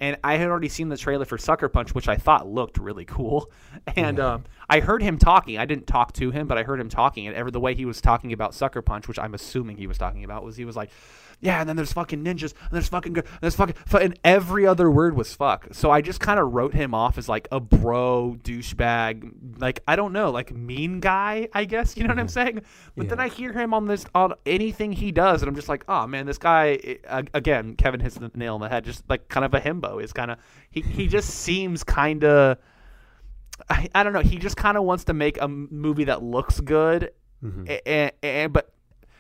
And 0.02 0.18
I 0.24 0.38
had 0.38 0.50
already 0.50 0.68
seen 0.68 0.90
the 0.90 0.98
trailer 0.98 1.26
for 1.26 1.38
Sucker 1.38 1.70
Punch, 1.70 1.94
which 1.94 2.08
I 2.08 2.16
thought 2.16 2.48
looked 2.48 2.78
really 2.80 3.06
cool. 3.06 3.52
And 3.96 4.20
um, 4.20 4.44
I 4.70 4.80
heard 4.80 5.02
him 5.02 5.18
talking. 5.18 5.58
I 5.58 5.66
didn't 5.66 5.86
talk 5.86 6.14
to 6.14 6.32
him, 6.32 6.48
but 6.48 6.58
I 6.58 6.64
heard 6.64 6.80
him 6.80 6.90
talking. 6.90 7.28
And 7.28 7.36
ever 7.36 7.52
the 7.52 7.60
way 7.60 7.76
he 7.76 7.86
was 7.86 8.00
talking 8.00 8.32
about 8.34 8.54
Sucker 8.54 8.82
Punch, 8.82 9.08
which 9.08 9.20
I'm 9.20 9.34
assuming 9.34 9.78
he 9.78 9.88
was 9.88 9.98
talking 9.98 10.24
about, 10.24 10.44
was 10.44 10.56
he 10.56 10.66
was 10.66 10.76
like, 10.76 10.92
"Yeah, 11.42 11.60
and 11.60 11.68
then 11.68 11.76
there's 11.76 11.92
fucking 11.94 12.24
ninjas, 12.24 12.54
and 12.54 12.72
there's 12.72 12.88
fucking, 12.88 13.14
good, 13.14 13.26
and 13.26 13.40
there's 13.42 13.56
fucking," 13.56 13.76
and 14.00 14.20
every 14.24 14.66
other 14.66 14.90
word 14.90 15.16
was 15.16 15.34
"fuck." 15.34 15.68
So 15.72 15.90
I 15.92 16.02
just 16.02 16.20
kind 16.20 16.40
of 16.40 16.54
wrote 16.54 16.74
him 16.74 16.94
off 16.94 17.18
as 17.18 17.28
like 17.28 17.48
a 17.52 17.60
bro 17.60 18.38
douchebag, 18.44 19.60
like 19.60 19.82
I 19.88 19.96
don't 19.96 20.14
know, 20.14 20.30
like 20.32 20.52
mean 20.54 21.00
guy, 21.00 21.48
I 21.54 21.66
guess. 21.66 21.98
You 21.98 22.04
know 22.04 22.10
what 22.10 22.20
I'm 22.20 22.28
saying? 22.28 22.62
But 22.96 23.10
then 23.10 23.20
I 23.20 23.28
hear 23.28 23.52
him 23.54 23.74
on 23.74 23.88
this 23.88 24.06
on 24.16 24.34
anything 24.46 24.92
he 24.92 25.12
does, 25.12 25.42
and 25.42 25.50
I'm 25.50 25.56
just 25.56 25.70
like, 25.70 25.84
oh 25.88 26.08
man, 26.08 26.26
this 26.26 26.38
guy 26.38 26.98
uh, 27.08 27.24
again. 27.34 27.76
Kevin 27.76 28.00
hits 28.00 28.16
the 28.16 28.32
nail 28.36 28.56
on 28.56 28.62
the 28.62 28.70
head. 28.70 28.86
Just 28.86 29.04
like 29.10 29.28
kind 29.30 29.46
of 29.46 29.54
a 29.54 29.60
himbo. 29.60 30.02
Is 30.04 30.14
kind 30.14 30.32
of 30.32 30.38
he 30.70 30.82
he 30.82 31.08
just 31.08 31.30
seems 31.42 31.84
kind 31.84 32.24
of. 32.24 32.58
I, 33.70 33.90
I 33.94 34.04
don't 34.04 34.14
know. 34.14 34.22
He 34.22 34.38
just 34.38 34.58
kind 34.58 34.78
of 34.78 34.84
wants 34.84 35.04
to 35.06 35.14
make 35.14 35.38
a 35.38 35.44
m- 35.44 35.68
movie 35.72 36.06
that 36.06 36.24
looks 36.24 36.60
good, 36.60 37.12
Mhm. 37.44 37.80
and, 37.86 38.12
and 38.24 38.54
but 38.54 38.72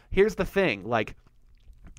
here's 0.09 0.35
the 0.35 0.45
thing, 0.45 0.83
like. 0.85 1.15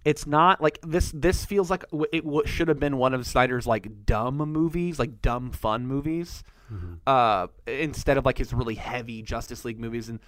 It's 0.05 0.27
not 0.27 0.61
like 0.61 0.79
this. 0.83 1.13
This 1.15 1.45
feels 1.45 1.71
like 1.71 1.85
it 2.13 2.25
w- 2.25 2.47
should 2.47 2.69
have 2.69 2.81
been 2.81 2.97
one 2.97 3.15
of 3.15 3.27
Snyder's 3.27 3.67
like 3.67 4.05
dumb 4.05 4.37
movies, 4.39 4.99
like 4.99 5.23
dumb 5.23 5.51
fun 5.53 5.87
movies, 5.87 6.43
Mhm. 6.73 6.99
uh, 7.07 7.47
instead 7.67 8.17
of 8.19 8.25
like 8.25 8.39
his 8.39 8.53
really 8.53 8.75
heavy 8.75 9.23
Justice 9.23 9.65
League 9.65 9.79
movies. 9.79 10.09
And 10.09 10.19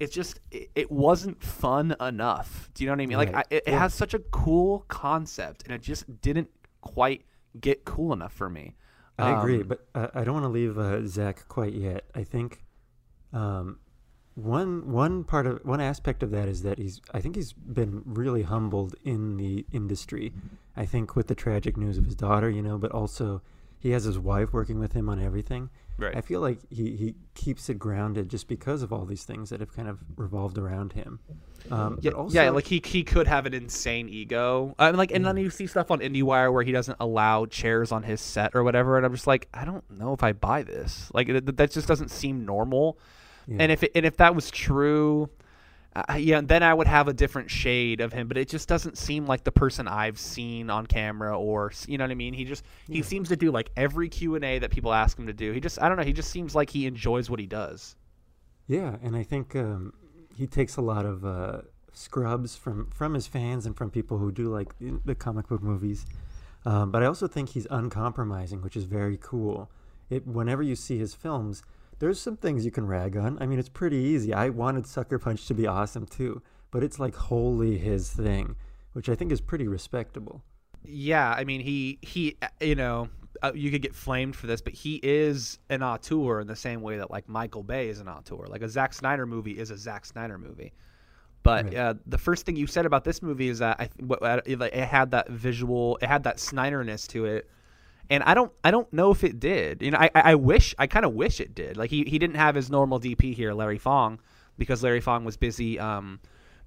it's 0.00 0.14
just 0.14 0.40
it, 0.50 0.70
it 0.74 0.90
wasn't 0.90 1.42
fun 1.42 1.94
enough. 2.00 2.70
Do 2.74 2.82
you 2.82 2.88
know 2.90 2.94
what 2.94 3.02
I 3.02 3.06
mean? 3.06 3.18
Like 3.18 3.28
I, 3.28 3.32
Right. 3.32 3.46
it, 3.50 3.62
it 3.66 3.70
Yeah. 3.72 3.78
has 3.78 3.94
such 3.94 4.14
a 4.14 4.18
cool 4.18 4.84
concept, 4.88 5.62
and 5.64 5.72
it 5.72 5.82
just 5.82 6.20
didn't 6.20 6.48
quite 6.80 7.24
get 7.60 7.84
cool 7.84 8.12
enough 8.12 8.32
for 8.32 8.48
me. 8.50 8.74
I 9.18 9.38
agree, 9.38 9.60
Um, 9.60 9.68
but 9.68 9.86
uh, 9.94 10.08
I 10.14 10.24
don't 10.24 10.32
want 10.34 10.44
to 10.44 10.48
leave 10.48 10.78
uh, 10.78 11.06
Zack 11.06 11.46
quite 11.46 11.74
yet. 11.74 12.04
I 12.14 12.24
think 12.24 12.64
um, 13.34 13.78
one 14.44 14.90
one 14.90 15.24
part 15.24 15.46
of 15.46 15.64
one 15.64 15.80
aspect 15.80 16.22
of 16.22 16.30
that 16.30 16.48
is 16.48 16.62
that 16.62 16.78
he's 16.78 17.00
I 17.12 17.20
think 17.20 17.36
he's 17.36 17.52
been 17.52 18.02
really 18.04 18.42
humbled 18.42 18.94
in 19.04 19.36
the 19.36 19.66
industry. 19.72 20.32
I 20.76 20.86
think 20.86 21.16
with 21.16 21.26
the 21.26 21.34
tragic 21.34 21.76
news 21.76 21.98
of 21.98 22.04
his 22.04 22.14
daughter, 22.14 22.48
you 22.48 22.62
know, 22.62 22.78
but 22.78 22.92
also 22.92 23.42
he 23.78 23.90
has 23.90 24.04
his 24.04 24.18
wife 24.18 24.52
working 24.52 24.78
with 24.78 24.92
him 24.92 25.08
on 25.08 25.20
everything. 25.22 25.70
Right. 25.96 26.16
I 26.16 26.22
feel 26.22 26.40
like 26.40 26.58
he, 26.70 26.96
he 26.96 27.14
keeps 27.34 27.68
it 27.68 27.78
grounded 27.78 28.30
just 28.30 28.48
because 28.48 28.82
of 28.82 28.92
all 28.92 29.04
these 29.04 29.24
things 29.24 29.50
that 29.50 29.60
have 29.60 29.74
kind 29.74 29.88
of 29.88 29.98
revolved 30.16 30.56
around 30.56 30.94
him. 30.94 31.20
Um, 31.70 31.98
Yeah, 32.00 32.12
also, 32.12 32.34
yeah, 32.34 32.50
like 32.50 32.66
he 32.66 32.80
he 32.84 33.04
could 33.04 33.26
have 33.26 33.44
an 33.44 33.52
insane 33.52 34.08
ego. 34.08 34.74
I 34.78 34.90
mean, 34.90 34.96
like, 34.96 35.12
and 35.12 35.26
then 35.26 35.36
you 35.36 35.50
see 35.50 35.66
stuff 35.66 35.90
on 35.90 36.00
IndieWire 36.00 36.52
where 36.52 36.62
he 36.62 36.72
doesn't 36.72 36.96
allow 37.00 37.44
chairs 37.46 37.92
on 37.92 38.02
his 38.02 38.20
set 38.20 38.54
or 38.54 38.64
whatever, 38.64 38.96
and 38.96 39.04
I'm 39.04 39.12
just 39.12 39.26
like, 39.26 39.48
I 39.52 39.66
don't 39.66 39.84
know 39.90 40.14
if 40.14 40.22
I 40.22 40.32
buy 40.32 40.62
this. 40.62 41.10
Like, 41.12 41.28
that 41.28 41.70
just 41.70 41.86
doesn't 41.86 42.10
seem 42.10 42.46
normal. 42.46 42.98
Yeah. 43.50 43.56
And 43.60 43.72
if 43.72 43.82
it, 43.82 43.92
and 43.94 44.06
if 44.06 44.16
that 44.18 44.34
was 44.34 44.50
true, 44.50 45.28
uh, 45.96 46.14
yeah, 46.18 46.40
then 46.40 46.62
I 46.62 46.72
would 46.72 46.86
have 46.86 47.08
a 47.08 47.12
different 47.12 47.50
shade 47.50 48.00
of 48.00 48.12
him. 48.12 48.28
But 48.28 48.38
it 48.38 48.48
just 48.48 48.68
doesn't 48.68 48.96
seem 48.96 49.26
like 49.26 49.42
the 49.44 49.52
person 49.52 49.88
I've 49.88 50.18
seen 50.18 50.70
on 50.70 50.86
camera, 50.86 51.38
or 51.38 51.72
you 51.86 51.98
know 51.98 52.04
what 52.04 52.10
I 52.12 52.14
mean. 52.14 52.32
He 52.32 52.44
just 52.44 52.64
he 52.86 52.98
Yeah. 52.98 53.04
seems 53.04 53.28
to 53.28 53.36
do 53.36 53.50
like 53.50 53.70
every 53.76 54.08
Q 54.08 54.36
and 54.36 54.44
A 54.44 54.58
that 54.60 54.70
people 54.70 54.92
ask 54.94 55.18
him 55.18 55.26
to 55.26 55.32
do. 55.32 55.52
He 55.52 55.60
just 55.60 55.82
I 55.82 55.88
don't 55.88 55.98
know. 55.98 56.04
He 56.04 56.12
just 56.12 56.30
seems 56.30 56.54
like 56.54 56.70
he 56.70 56.86
enjoys 56.86 57.28
what 57.28 57.40
he 57.40 57.46
does. 57.46 57.96
Yeah, 58.68 58.96
and 59.02 59.16
I 59.16 59.24
think 59.24 59.56
um, 59.56 59.92
he 60.36 60.46
takes 60.46 60.76
a 60.76 60.80
lot 60.80 61.04
of 61.04 61.24
uh, 61.24 61.62
scrubs 61.92 62.54
from 62.56 62.88
from 62.90 63.14
his 63.14 63.26
fans 63.26 63.66
and 63.66 63.76
from 63.76 63.90
people 63.90 64.18
who 64.18 64.30
do 64.30 64.48
like 64.48 64.78
the- 64.78 65.00
the 65.04 65.14
comic 65.16 65.48
book 65.48 65.62
movies. 65.62 66.06
Um, 66.64 66.90
but 66.92 67.02
I 67.02 67.06
also 67.06 67.26
think 67.26 67.48
he's 67.48 67.66
uncompromising, 67.68 68.62
which 68.62 68.76
is 68.76 68.84
very 68.84 69.18
cool. 69.20 69.70
It 70.08 70.24
whenever 70.26 70.62
you 70.62 70.76
see 70.76 70.98
his 70.98 71.14
films, 71.14 71.62
there's 72.00 72.20
some 72.20 72.36
things 72.36 72.64
you 72.64 72.70
can 72.70 72.86
rag 72.86 73.16
on. 73.16 73.38
I 73.40 73.46
mean, 73.46 73.58
it's 73.58 73.68
pretty 73.68 73.96
easy. 73.98 74.34
I 74.34 74.48
wanted 74.48 74.86
Sucker 74.86 75.18
Punch 75.18 75.46
to 75.46 75.54
be 75.54 75.66
awesome 75.66 76.06
too, 76.06 76.42
but 76.72 76.82
it's 76.82 76.98
like 76.98 77.14
wholly 77.14 77.78
his 77.78 78.10
thing, 78.10 78.56
which 78.94 79.08
I 79.08 79.14
think 79.14 79.30
is 79.30 79.40
pretty 79.40 79.68
respectable. 79.68 80.42
Yeah, 80.82 81.30
I 81.30 81.44
mean 81.44 81.60
he 81.60 81.98
he 82.02 82.36
uh, 82.42 82.48
you 82.60 82.74
know 82.74 83.08
uh, 83.42 83.52
you 83.54 83.70
could 83.70 83.82
get 83.82 83.94
flamed 83.94 84.34
for 84.34 84.46
this, 84.46 84.60
but 84.60 84.72
he 84.72 84.98
is 85.02 85.58
an 85.68 85.82
auteur 85.82 86.40
in 86.40 86.46
the 86.46 86.56
same 86.56 86.80
way 86.82 86.96
that 86.98 87.10
like 87.10 87.28
Michael 87.28 87.62
Bay 87.62 87.88
is 87.88 88.00
an 88.00 88.08
auteur. 88.08 88.46
Like 88.48 88.62
a 88.62 88.68
Zack 88.68 88.92
Snyder 88.94 89.26
movie 89.26 89.58
is 89.58 89.70
a 89.70 89.76
Zack 89.78 90.04
Snyder 90.06 90.38
movie. 90.38 90.72
But 91.42 91.66
Right. 91.66 91.74
uh, 91.76 91.94
the 92.06 92.18
first 92.18 92.44
thing 92.44 92.56
you 92.56 92.66
said 92.66 92.84
about 92.84 93.04
this 93.04 93.22
movie 93.22 93.48
is 93.48 93.60
that 93.60 93.80
I 93.80 93.88
what, 94.00 94.22
uh, 94.22 94.40
it, 94.44 94.60
it 94.60 94.74
had 94.84 95.10
that 95.12 95.28
visual, 95.30 95.98
it 96.02 96.06
had 96.06 96.24
that 96.24 96.36
Snyderness 96.36 97.06
to 97.08 97.24
it, 97.26 97.48
and 98.10 98.24
I 98.24 98.34
don't 98.34 98.52
I 98.64 98.70
don't 98.70 98.92
know 98.92 99.12
if 99.12 99.24
it 99.24 99.38
did. 99.40 99.80
You 99.80 99.92
know, 99.92 99.98
I 99.98 100.10
I 100.14 100.34
wish 100.34 100.74
I 100.78 100.86
kind 100.88 101.06
of 101.06 101.14
wish 101.14 101.40
it 101.40 101.54
did. 101.54 101.76
Like 101.76 101.90
he 101.90 102.04
he 102.04 102.18
didn't 102.18 102.36
have 102.36 102.56
his 102.56 102.68
normal 102.68 103.00
DP 103.00 103.32
here, 103.34 103.54
Larry 103.54 103.78
Fong, 103.78 104.18
because 104.58 104.82
Larry 104.82 105.00
Fong 105.00 105.24
was 105.24 105.36
busy 105.36 105.78
um, 105.78 106.18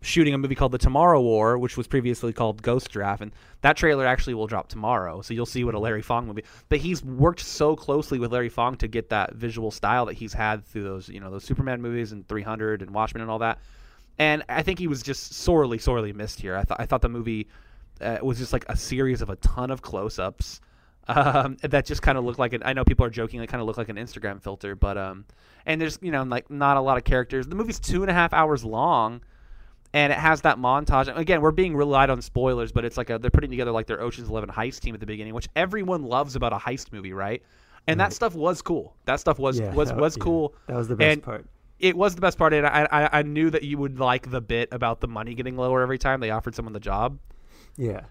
shooting 0.01 0.33
a 0.33 0.37
movie 0.37 0.55
called 0.55 0.71
The 0.71 0.77
Tomorrow 0.77 1.21
War, 1.21 1.57
which 1.57 1.75
was 1.75 1.85
previously 1.85 2.31
called 2.31 2.61
Ghost 2.61 2.89
Draft, 2.89 3.21
and 3.21 3.33
that 3.61 3.75
trailer 3.75 4.05
actually 4.05 4.35
will 4.35 4.47
drop 4.47 4.69
tomorrow. 4.69 5.21
So 5.21 5.33
you'll 5.33 5.45
see 5.45 5.65
what 5.65 5.75
a 5.75 5.79
Larry 5.79 6.01
Fong 6.01 6.25
movie. 6.25 6.45
But 6.69 6.79
he's 6.79 7.03
worked 7.03 7.41
so 7.41 7.75
closely 7.75 8.19
with 8.19 8.31
Larry 8.31 8.49
Fong 8.49 8.77
to 8.77 8.87
get 8.87 9.09
that 9.09 9.35
visual 9.35 9.69
style 9.69 10.05
that 10.05 10.13
he's 10.13 10.33
had 10.33 10.65
through 10.65 10.83
those 10.83 11.09
you 11.09 11.19
know 11.19 11.29
those 11.29 11.43
Superman 11.43 11.81
movies 11.81 12.13
and 12.13 12.25
300 12.27 12.81
and 12.81 12.91
Watchmen 12.91 13.21
and 13.21 13.29
all 13.29 13.39
that. 13.39 13.59
And 14.17 14.43
I 14.47 14.61
think 14.61 14.79
he 14.79 14.87
was 14.87 15.03
just 15.03 15.33
sorely 15.33 15.77
sorely 15.77 16.13
missed 16.13 16.39
here. 16.39 16.55
I 16.55 16.63
thought 16.63 16.79
I 16.79 16.85
thought 16.85 17.01
the 17.01 17.09
movie 17.09 17.49
uh, 17.99 18.19
was 18.21 18.37
just 18.37 18.53
like 18.53 18.63
a 18.69 18.77
series 18.77 19.21
of 19.21 19.29
a 19.29 19.35
ton 19.37 19.71
of 19.71 19.81
close-ups 19.81 20.61
um, 21.07 21.57
that 21.61 21.85
just 21.85 22.01
kind 22.01 22.17
of 22.17 22.23
looked 22.23 22.39
like 22.39 22.53
an. 22.53 22.61
I 22.65 22.73
know 22.73 22.83
people 22.83 23.05
are 23.05 23.09
joking, 23.09 23.41
it 23.41 23.47
kind 23.47 23.61
of 23.61 23.67
looked 23.67 23.77
like 23.77 23.89
an 23.89 23.97
Instagram 23.97 24.41
filter, 24.41 24.75
but 24.75 24.97
um, 24.97 25.25
and 25.65 25.79
there's 25.81 25.99
you 26.01 26.11
know 26.11 26.23
like 26.23 26.49
not 26.49 26.77
a 26.77 26.81
lot 26.81 26.97
of 26.97 27.03
characters. 27.03 27.47
The 27.47 27.55
movie's 27.55 27.79
two 27.79 28.01
and 28.03 28.09
a 28.09 28.13
half 28.13 28.33
hours 28.33 28.63
long, 28.63 29.21
and 29.93 30.11
it 30.13 30.19
has 30.19 30.41
that 30.41 30.57
montage. 30.57 31.15
Again, 31.15 31.41
we're 31.41 31.51
being 31.51 31.75
relied 31.75 32.09
on 32.09 32.21
spoilers, 32.21 32.71
but 32.71 32.85
it's 32.85 32.97
like 32.97 33.09
a, 33.09 33.19
they're 33.19 33.31
putting 33.31 33.49
together 33.49 33.71
like 33.71 33.87
their 33.87 34.01
Ocean's 34.01 34.29
Eleven 34.29 34.49
heist 34.49 34.79
team 34.81 34.93
at 34.93 34.99
the 34.99 35.05
beginning, 35.05 35.33
which 35.33 35.47
everyone 35.55 36.03
loves 36.03 36.35
about 36.35 36.53
a 36.53 36.57
heist 36.57 36.91
movie, 36.93 37.13
right? 37.13 37.43
And 37.85 37.99
that 37.99 38.13
stuff 38.13 38.33
was 38.33 38.61
cool. 38.61 38.95
That 39.05 39.19
stuff 39.19 39.39
was 39.39 39.59
Yeah, 39.59 39.73
was 39.73 39.89
that- 39.89 39.97
was 39.97 40.15
yeah, 40.17 40.23
cool. 40.23 40.55
That 40.67 40.77
was 40.77 40.87
the 40.87 40.95
best 40.95 41.13
And- 41.13 41.23
part. 41.23 41.45
It 41.79 41.97
was 41.97 42.15
the 42.15 42.21
best 42.21 42.37
part, 42.37 42.53
and 42.53 42.65
I, 42.65 42.87
I 42.89 43.19
I 43.19 43.21
knew 43.23 43.49
that 43.49 43.63
you 43.63 43.77
would 43.77 43.99
like 43.99 44.31
the 44.31 44.39
bit 44.39 44.69
about 44.71 45.01
the 45.01 45.07
money 45.09 45.33
getting 45.33 45.57
lower 45.57 45.81
every 45.81 45.97
time 45.97 46.21
they 46.21 46.29
offered 46.29 46.55
someone 46.55 46.71
the 46.71 46.79
job. 46.79 47.19
Yeah. 47.75 48.01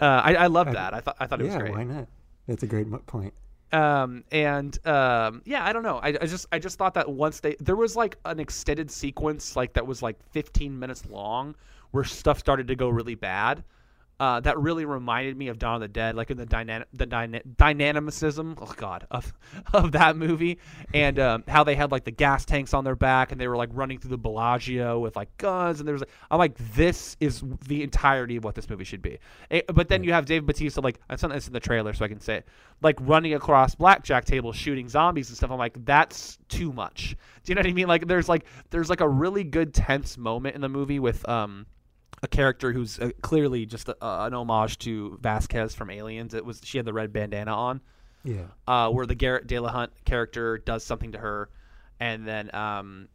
Uh, 0.00 0.04
I 0.24 0.34
I 0.34 0.46
loved 0.48 0.72
that. 0.72 0.94
I 0.94 1.00
thought 1.00 1.16
I 1.20 1.26
thought 1.28 1.40
it 1.40 1.44
was 1.44 1.52
yeah. 1.52 1.60
great. 1.60 1.72
Why 1.74 1.84
not? 1.84 2.08
That's 2.50 2.64
a 2.64 2.66
great 2.66 2.88
point. 3.06 3.32
um 3.72 4.24
and 4.32 4.84
um 4.84 5.42
yeah 5.44 5.64
i 5.64 5.72
don't 5.72 5.84
know 5.84 5.98
I, 5.98 6.08
I 6.08 6.26
just 6.26 6.46
i 6.50 6.58
just 6.58 6.76
thought 6.76 6.94
that 6.94 7.08
once 7.08 7.38
they 7.38 7.54
there 7.60 7.76
was 7.76 7.94
like 7.94 8.18
an 8.24 8.40
extended 8.40 8.90
sequence 8.90 9.54
like 9.54 9.74
that 9.74 9.86
was 9.86 10.02
like 10.02 10.16
15 10.32 10.76
minutes 10.76 11.06
long 11.06 11.54
where 11.92 12.02
stuff 12.02 12.40
started 12.40 12.66
to 12.68 12.74
go 12.74 12.88
really 12.88 13.14
bad. 13.14 13.62
Uh, 14.20 14.38
that 14.38 14.58
really 14.58 14.84
reminded 14.84 15.34
me 15.34 15.48
of 15.48 15.58
Dawn 15.58 15.76
of 15.76 15.80
the 15.80 15.88
Dead, 15.88 16.14
like 16.14 16.30
in 16.30 16.36
the 16.36 16.44
dynamic, 16.44 16.86
the 16.92 17.06
dyna- 17.06 17.40
dynamicism, 17.56 18.54
oh 18.60 18.70
god, 18.76 19.06
of 19.10 19.32
of 19.72 19.92
that 19.92 20.14
movie, 20.14 20.58
and 20.92 21.18
um, 21.18 21.42
how 21.48 21.64
they 21.64 21.74
had 21.74 21.90
like 21.90 22.04
the 22.04 22.10
gas 22.10 22.44
tanks 22.44 22.74
on 22.74 22.84
their 22.84 22.94
back, 22.94 23.32
and 23.32 23.40
they 23.40 23.48
were 23.48 23.56
like 23.56 23.70
running 23.72 23.98
through 23.98 24.10
the 24.10 24.18
Bellagio 24.18 24.98
with 24.98 25.16
like 25.16 25.34
guns, 25.38 25.80
and 25.80 25.88
there 25.88 25.94
was 25.94 26.02
like, 26.02 26.10
I'm 26.30 26.38
like, 26.38 26.54
this 26.74 27.16
is 27.18 27.42
the 27.66 27.82
entirety 27.82 28.36
of 28.36 28.44
what 28.44 28.54
this 28.54 28.68
movie 28.68 28.84
should 28.84 29.00
be. 29.00 29.18
Eh, 29.50 29.62
but 29.72 29.88
then 29.88 30.04
you 30.04 30.12
have 30.12 30.26
Dave 30.26 30.44
Bautista, 30.44 30.82
like 30.82 31.00
I 31.08 31.16
saw 31.16 31.28
this 31.28 31.46
in 31.46 31.54
the 31.54 31.60
trailer, 31.60 31.94
so 31.94 32.04
I 32.04 32.08
can 32.08 32.20
say 32.20 32.36
it, 32.36 32.48
like 32.82 32.98
running 33.00 33.32
across 33.32 33.74
blackjack 33.74 34.26
tables, 34.26 34.54
shooting 34.54 34.86
zombies 34.90 35.30
and 35.30 35.36
stuff. 35.38 35.50
I'm 35.50 35.56
like, 35.56 35.82
that's 35.86 36.36
too 36.50 36.74
much. 36.74 37.16
Do 37.42 37.52
you 37.52 37.54
know 37.54 37.60
what 37.60 37.68
I 37.68 37.72
mean? 37.72 37.88
Like, 37.88 38.06
there's 38.06 38.28
like 38.28 38.44
there's 38.68 38.90
like 38.90 39.00
a 39.00 39.08
really 39.08 39.44
good 39.44 39.72
tense 39.72 40.18
moment 40.18 40.56
in 40.56 40.60
the 40.60 40.68
movie 40.68 40.98
with 40.98 41.26
um 41.26 41.64
a 42.22 42.28
character 42.28 42.72
who's 42.72 42.98
uh, 42.98 43.10
clearly 43.22 43.64
just 43.66 43.88
a, 43.88 43.96
uh, 44.04 44.26
an 44.26 44.34
homage 44.34 44.78
to 44.80 45.18
Vasquez 45.22 45.74
from 45.74 45.90
Aliens. 45.90 46.34
It 46.34 46.44
was 46.44 46.60
she 46.64 46.78
had 46.78 46.84
the 46.84 46.92
red 46.92 47.12
bandana 47.12 47.54
on, 47.54 47.80
Yeah. 48.24 48.42
uh, 48.68 48.90
where 48.90 49.06
the 49.06 49.14
Garret 49.14 49.46
Dillahunt 49.46 49.88
character 50.04 50.58
does 50.58 50.84
something 50.84 51.12
to 51.12 51.18
her, 51.18 51.48
and 51.98 52.26
then 52.26 52.54
um, 52.54 53.08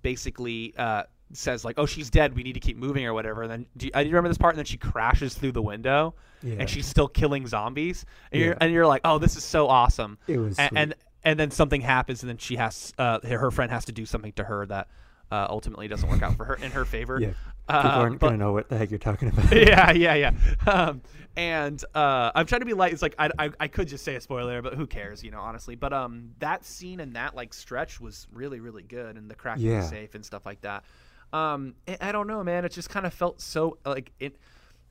basically 0.00 0.74
uh, 0.76 1.04
says 1.32 1.64
like, 1.64 1.78
"Oh, 1.78 1.86
she's 1.86 2.10
dead. 2.10 2.34
We 2.34 2.42
need 2.42 2.54
to 2.54 2.60
keep 2.60 2.76
moving 2.76 3.04
or 3.06 3.14
whatever." 3.14 3.42
And 3.42 3.50
then 3.50 3.66
do 3.76 3.86
you, 3.86 3.92
I 3.94 4.02
do 4.02 4.08
you 4.08 4.14
remember 4.14 4.28
this 4.28 4.38
part? 4.38 4.54
And 4.54 4.58
then 4.58 4.64
she 4.66 4.76
crashes 4.78 5.34
through 5.34 5.52
the 5.52 5.62
window, 5.62 6.14
Yeah. 6.42 6.56
and 6.60 6.70
she's 6.70 6.86
still 6.86 7.08
killing 7.08 7.46
zombies. 7.46 8.04
And, 8.30 8.40
Yeah. 8.40 8.46
you're, 8.48 8.56
and 8.60 8.72
you're 8.72 8.86
like, 8.86 9.02
"Oh, 9.04 9.18
this 9.18 9.36
is 9.36 9.44
so 9.44 9.68
awesome." 9.68 10.18
It 10.26 10.38
was 10.38 10.58
and, 10.58 10.76
and 10.76 10.94
and 11.24 11.38
then 11.38 11.50
something 11.50 11.80
happens, 11.80 12.22
and 12.22 12.30
then 12.30 12.38
she 12.38 12.56
has 12.56 12.92
uh, 12.98 13.20
her 13.26 13.38
her 13.38 13.50
friend 13.50 13.70
has 13.70 13.84
to 13.86 13.92
do 13.92 14.06
something 14.06 14.32
to 14.32 14.44
her 14.44 14.66
that 14.66 14.88
uh, 15.30 15.46
ultimately 15.48 15.88
doesn't 15.88 16.08
work 16.08 16.22
out 16.22 16.36
for 16.36 16.44
her 16.44 16.54
in 16.54 16.70
her 16.72 16.84
favor. 16.84 17.20
Yeah. 17.20 17.30
People 17.68 17.90
Uh, 17.90 17.94
aren't 17.94 18.18
but- 18.20 18.26
gonna 18.28 18.38
know 18.38 18.52
what 18.52 18.68
the 18.68 18.76
heck 18.76 18.90
you're 18.90 18.98
talking 18.98 19.28
about. 19.28 19.52
yeah, 19.56 19.92
yeah, 19.92 20.14
yeah. 20.14 20.32
Um, 20.66 21.00
and 21.36 21.82
uh, 21.94 22.30
I'm 22.34 22.44
trying 22.46 22.60
to 22.60 22.66
be 22.66 22.74
light. 22.74 22.92
It's 22.92 23.00
like 23.02 23.14
I, 23.18 23.30
I, 23.38 23.50
I 23.60 23.68
could 23.68 23.88
just 23.88 24.04
say 24.04 24.16
a 24.16 24.20
spoiler, 24.20 24.60
but 24.62 24.74
who 24.74 24.86
cares, 24.86 25.22
you 25.24 25.30
know, 25.30 25.40
honestly. 25.40 25.76
But 25.76 25.92
um, 25.92 26.32
that 26.40 26.64
scene 26.64 27.00
and 27.00 27.16
that 27.16 27.34
like 27.34 27.54
stretch 27.54 28.00
was 28.00 28.26
really, 28.32 28.60
really 28.60 28.82
good, 28.82 29.16
and 29.16 29.30
the 29.30 29.34
cracking 29.34 29.66
Yeah. 29.66 29.80
the 29.80 29.86
safe 29.86 30.14
and 30.14 30.24
stuff 30.24 30.44
like 30.44 30.60
that. 30.62 30.84
Um, 31.32 31.74
I, 31.88 31.96
I 32.00 32.12
don't 32.12 32.26
know, 32.26 32.44
man. 32.44 32.64
It 32.66 32.72
just 32.72 32.90
kind 32.90 33.06
of 33.06 33.14
felt 33.14 33.40
so 33.40 33.78
like 33.86 34.12
it. 34.20 34.36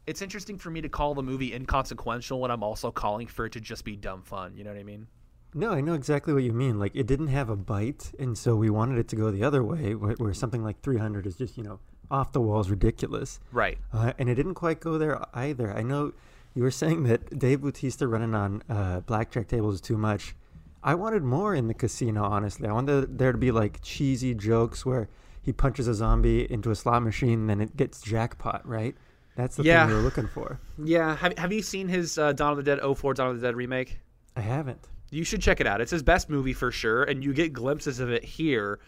It's 0.07 0.23
interesting 0.23 0.57
for 0.57 0.71
me 0.71 0.81
to 0.81 0.89
call 0.89 1.13
the 1.13 1.21
movie 1.21 1.53
inconsequential 1.53 2.39
when 2.41 2.49
I'm 2.49 2.63
also 2.63 2.89
calling 2.91 3.27
for 3.27 3.45
it 3.45 3.51
to 3.51 3.59
just 3.61 3.85
be 3.85 3.95
dumb 3.95 4.23
fun. 4.23 4.55
You 4.57 4.63
know 4.63 4.71
what 4.71 4.79
I 4.79 4.83
mean? 4.83 5.05
No, 5.53 5.69
I 5.73 5.81
know 5.81 5.93
exactly 5.93 6.33
what 6.33 6.41
you 6.41 6.53
mean. 6.53 6.79
Like 6.79 6.95
it 6.95 7.05
didn't 7.05 7.27
have 7.27 7.49
a 7.51 7.55
bite, 7.55 8.11
and 8.17 8.35
so 8.35 8.55
we 8.55 8.71
wanted 8.71 8.97
it 8.97 9.07
to 9.09 9.15
go 9.15 9.29
the 9.29 9.43
other 9.43 9.63
way, 9.63 9.93
where, 9.93 10.13
where 10.13 10.33
something 10.33 10.63
like 10.63 10.81
300 10.81 11.27
is 11.27 11.35
just 11.35 11.55
you 11.55 11.63
know 11.63 11.79
off 12.11 12.31
the 12.33 12.41
walls 12.41 12.69
ridiculous. 12.69 13.39
Right. 13.51 13.77
Uh, 13.93 14.13
and 14.19 14.29
it 14.29 14.35
didn't 14.35 14.55
quite 14.55 14.79
go 14.79 14.97
there 14.97 15.19
either. 15.33 15.73
I 15.75 15.81
know 15.81 16.13
you 16.53 16.63
were 16.63 16.71
saying 16.71 17.03
that 17.03 17.39
Dave 17.39 17.61
Bautista 17.61 18.07
running 18.07 18.35
on 18.35 18.61
uh, 18.69 18.99
blackjack 18.99 19.47
tables 19.47 19.75
is 19.75 19.81
too 19.81 19.97
much. 19.97 20.35
I 20.83 20.95
wanted 20.95 21.23
more 21.23 21.55
in 21.55 21.67
the 21.67 21.73
casino, 21.73 22.23
honestly. 22.23 22.67
I 22.67 22.73
wanted 22.73 23.17
there 23.17 23.31
to 23.31 23.37
be 23.37 23.51
like 23.51 23.81
cheesy 23.81 24.33
jokes 24.33 24.85
where 24.85 25.07
he 25.41 25.51
punches 25.53 25.87
a 25.87 25.93
zombie 25.93 26.51
into 26.51 26.69
a 26.71 26.75
slot 26.75 27.01
machine, 27.03 27.39
and 27.41 27.49
then 27.49 27.61
it 27.61 27.75
gets 27.77 28.01
jackpot, 28.01 28.67
right? 28.67 28.95
That's 29.35 29.55
the 29.55 29.63
Yeah. 29.63 29.85
thing 29.85 29.95
we 29.95 30.01
were 30.01 30.03
looking 30.05 30.27
for. 30.27 30.59
Yeah. 30.83 31.15
Have 31.15 31.37
Have 31.37 31.53
you 31.53 31.61
seen 31.61 31.87
his 31.87 32.17
uh, 32.17 32.33
Dawn 32.33 32.51
of 32.51 32.57
the 32.57 32.63
Dead 32.63 32.79
04 32.97 33.13
Dawn 33.13 33.29
of 33.29 33.39
the 33.39 33.47
Dead 33.47 33.55
remake? 33.55 33.99
I 34.35 34.41
haven't. 34.41 34.87
You 35.09 35.23
should 35.23 35.41
check 35.41 35.59
it 35.61 35.67
out. 35.67 35.81
It's 35.81 35.91
his 35.91 36.03
best 36.03 36.29
movie 36.29 36.53
for 36.53 36.71
sure, 36.71 37.03
and 37.03 37.23
you 37.23 37.33
get 37.33 37.53
glimpses 37.53 37.99
of 37.99 38.11
it 38.11 38.23
here 38.23 38.79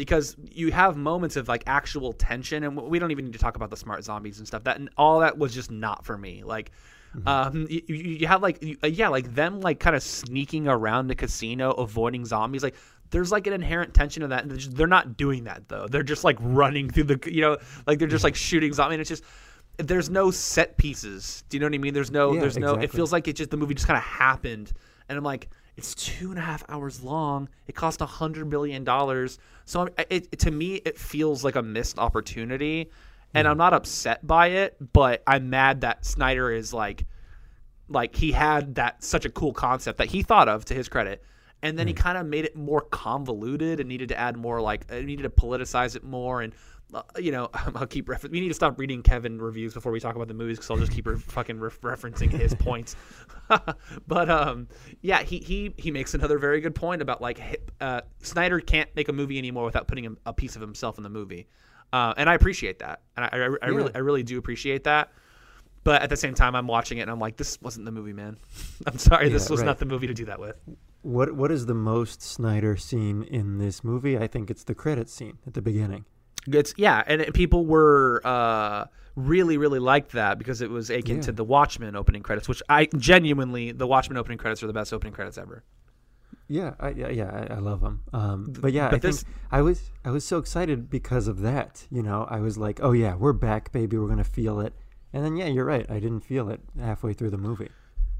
because 0.00 0.34
you 0.50 0.72
have 0.72 0.96
moments 0.96 1.36
of 1.36 1.46
like 1.46 1.62
actual 1.66 2.14
tension, 2.14 2.64
and 2.64 2.74
we 2.74 2.98
don't 2.98 3.10
even 3.10 3.26
need 3.26 3.34
to 3.34 3.38
talk 3.38 3.54
about 3.54 3.68
the 3.68 3.76
smart 3.76 4.02
zombies 4.02 4.38
and 4.38 4.46
stuff. 4.46 4.64
That 4.64 4.78
and 4.78 4.88
all 4.96 5.20
that 5.20 5.36
was 5.36 5.52
just 5.52 5.70
not 5.70 6.06
for 6.06 6.16
me. 6.16 6.42
Like, 6.42 6.72
um, 7.26 7.66
you, 7.68 7.82
you 7.86 8.26
have 8.26 8.40
like 8.40 8.62
you, 8.62 8.78
uh, 8.82 8.86
yeah, 8.86 9.08
like 9.08 9.34
them 9.34 9.60
like 9.60 9.78
kind 9.78 9.94
of 9.94 10.02
sneaking 10.02 10.68
around 10.68 11.08
the 11.08 11.14
casino, 11.14 11.72
avoiding 11.72 12.24
zombies. 12.24 12.62
Like, 12.62 12.76
there's 13.10 13.30
like 13.30 13.46
an 13.46 13.52
inherent 13.52 13.92
tension 13.92 14.22
of 14.22 14.30
that, 14.30 14.40
and 14.40 14.50
they're, 14.50 14.56
just, 14.56 14.74
they're 14.74 14.86
not 14.86 15.18
doing 15.18 15.44
that 15.44 15.68
though. 15.68 15.86
They're 15.86 16.02
just 16.02 16.24
like 16.24 16.38
running 16.40 16.88
through 16.88 17.04
the 17.04 17.20
you 17.30 17.42
know, 17.42 17.58
like 17.86 17.98
they're 17.98 18.08
just 18.08 18.24
like 18.24 18.36
shooting 18.36 18.72
zombies. 18.72 18.94
And 18.94 19.00
it's 19.02 19.10
just 19.10 19.24
there's 19.76 20.08
no 20.08 20.30
set 20.30 20.78
pieces. 20.78 21.44
Do 21.50 21.58
you 21.58 21.60
know 21.60 21.66
what 21.66 21.74
I 21.74 21.78
mean? 21.78 21.92
There's 21.92 22.10
no, 22.10 22.32
Yeah, 22.32 22.40
there's 22.40 22.56
no. 22.56 22.76
It 22.76 22.90
feels 22.90 23.12
like 23.12 23.28
it 23.28 23.34
just 23.34 23.50
the 23.50 23.58
movie 23.58 23.74
just 23.74 23.86
kind 23.86 23.98
of 23.98 24.04
happened, 24.04 24.72
and 25.10 25.18
I'm 25.18 25.24
like, 25.24 25.50
it's 25.80 25.94
two 25.94 26.28
and 26.28 26.38
a 26.38 26.42
half 26.42 26.62
hours 26.68 27.02
long. 27.02 27.48
It 27.66 27.74
cost 27.74 28.02
a 28.02 28.06
hundred 28.06 28.50
billion 28.50 28.84
dollars. 28.84 29.38
So 29.64 29.88
it, 29.96 30.28
it, 30.30 30.38
to 30.40 30.50
me, 30.50 30.74
it 30.74 30.98
feels 30.98 31.42
like 31.42 31.56
a 31.56 31.62
missed 31.62 31.98
opportunity, 31.98 32.90
and 33.32 33.48
I'm 33.48 33.56
not 33.56 33.72
upset 33.72 34.26
by 34.26 34.48
it, 34.48 34.76
but 34.92 35.22
I'm 35.26 35.48
mad 35.48 35.80
that 35.80 36.04
Snyder 36.04 36.52
is 36.52 36.74
like, 36.74 37.06
like 37.88 38.14
he 38.14 38.32
had 38.32 38.74
that 38.74 39.02
such 39.02 39.24
a 39.24 39.30
cool 39.30 39.54
concept 39.54 39.96
that 39.96 40.08
he 40.08 40.22
thought 40.22 40.50
of 40.50 40.66
to 40.66 40.74
his 40.74 40.90
credit. 40.90 41.22
And 41.62 41.78
then 41.78 41.86
he 41.86 41.94
kind 41.94 42.18
of 42.18 42.26
made 42.26 42.44
it 42.44 42.54
more 42.54 42.82
convoluted 42.82 43.80
and 43.80 43.88
needed 43.88 44.10
to 44.10 44.18
add 44.18 44.36
more 44.36 44.60
like 44.60 44.84
uh, 44.92 44.96
needed 44.96 45.22
to 45.22 45.30
politicize 45.30 45.96
it 45.96 46.04
more 46.04 46.42
and 46.42 46.52
you 47.18 47.32
know 47.32 47.50
I'll 47.74 47.86
keep 47.86 48.08
we 48.08 48.40
need 48.40 48.48
to 48.48 48.54
stop 48.54 48.78
reading 48.78 49.02
Kevin 49.02 49.40
reviews 49.40 49.74
before 49.74 49.92
we 49.92 50.00
talk 50.00 50.16
about 50.16 50.28
the 50.28 50.34
movies 50.34 50.58
because 50.58 50.70
I'll 50.70 50.78
just 50.78 50.92
keep 50.92 51.06
re- 51.06 51.18
fucking 51.28 51.58
re- 51.58 51.70
referencing 51.82 52.30
his 52.30 52.54
points. 52.58 52.96
but 54.06 54.30
um, 54.30 54.68
yeah, 55.02 55.22
he 55.22 55.38
he 55.38 55.74
he 55.76 55.90
makes 55.90 56.14
another 56.14 56.38
very 56.38 56.60
good 56.60 56.74
point 56.74 57.02
about 57.02 57.20
like 57.20 57.60
uh, 57.80 58.00
Snyder 58.22 58.60
can't 58.60 58.88
make 58.96 59.08
a 59.08 59.12
movie 59.12 59.38
anymore 59.38 59.64
without 59.64 59.86
putting 59.86 60.06
a, 60.06 60.10
a 60.26 60.32
piece 60.32 60.56
of 60.56 60.62
himself 60.62 60.98
in 60.98 61.02
the 61.02 61.10
movie, 61.10 61.46
uh, 61.92 62.14
and 62.16 62.28
I 62.28 62.34
appreciate 62.34 62.78
that, 62.80 63.02
and 63.16 63.24
I, 63.24 63.28
I, 63.28 63.56
I 63.62 63.68
really 63.68 63.94
I 63.94 63.98
really 63.98 64.22
do 64.22 64.38
appreciate 64.38 64.84
that. 64.84 65.12
But 65.82 66.02
at 66.02 66.10
the 66.10 66.16
same 66.16 66.34
time, 66.34 66.54
I'm 66.54 66.66
watching 66.66 66.98
it 66.98 67.02
and 67.02 67.10
I'm 67.10 67.18
like, 67.18 67.38
this 67.38 67.58
wasn't 67.62 67.86
the 67.86 67.90
movie, 67.90 68.12
man. 68.12 68.36
I'm 68.86 68.98
sorry, 68.98 69.30
this 69.30 69.48
was 69.48 69.60
right. 69.60 69.66
not 69.66 69.78
the 69.78 69.86
movie 69.86 70.06
to 70.08 70.12
do 70.12 70.26
that 70.26 70.38
with. 70.38 70.56
What 71.02 71.32
What 71.32 71.50
is 71.50 71.64
the 71.64 71.74
most 71.74 72.20
Snyder 72.20 72.76
scene 72.76 73.22
in 73.22 73.56
this 73.56 73.82
movie? 73.82 74.18
I 74.18 74.26
think 74.26 74.50
it's 74.50 74.64
the 74.64 74.74
credit 74.74 75.08
scene 75.08 75.38
at 75.46 75.54
the 75.54 75.62
beginning. 75.62 76.04
It's 76.46 76.74
yeah, 76.76 77.02
and 77.06 77.20
it- 77.20 77.34
people 77.34 77.66
were 77.66 78.20
uh, 78.24 78.86
really, 79.16 79.58
really 79.58 79.78
liked 79.78 80.12
that 80.12 80.38
because 80.38 80.60
it 80.62 80.70
was 80.70 80.88
akin 80.90 81.16
Yeah. 81.16 81.22
to 81.22 81.32
the 81.32 81.44
Watchmen 81.44 81.96
opening 81.96 82.22
credits, 82.22 82.48
which 82.48 82.62
I 82.68 82.86
genuinely 82.96 83.72
the 83.72 83.86
Watchmen 83.86 84.16
opening 84.16 84.38
credits 84.38 84.62
are 84.62 84.66
the 84.66 84.72
best 84.72 84.92
opening 84.92 85.12
credits 85.12 85.36
ever. 85.38 85.64
Yeah, 86.48 86.74
I, 86.80 86.90
yeah, 86.90 87.08
yeah, 87.10 87.46
I, 87.50 87.54
I 87.54 87.58
love 87.58 87.80
them. 87.80 88.00
Um, 88.12 88.52
but 88.60 88.72
yeah, 88.72 88.88
but 88.90 88.96
I 89.04 89.10
think 89.10 89.22
I 89.52 89.62
was 89.62 89.90
I 90.04 90.10
was 90.10 90.24
so 90.24 90.38
excited 90.38 90.90
because 90.90 91.28
of 91.28 91.40
that. 91.40 91.86
You 91.90 92.02
know, 92.02 92.26
I 92.28 92.40
was 92.40 92.58
like, 92.58 92.80
oh 92.82 92.92
yeah, 92.92 93.14
we're 93.14 93.32
back, 93.32 93.70
baby. 93.70 93.96
We're 93.98 94.08
gonna 94.08 94.24
feel 94.24 94.60
it. 94.60 94.72
And 95.12 95.24
then 95.24 95.36
yeah, 95.36 95.46
you're 95.46 95.64
right. 95.64 95.86
I 95.90 96.00
didn't 96.00 96.20
feel 96.20 96.48
it 96.48 96.60
halfway 96.78 97.12
through 97.12 97.30
the 97.30 97.38
movie. 97.38 97.68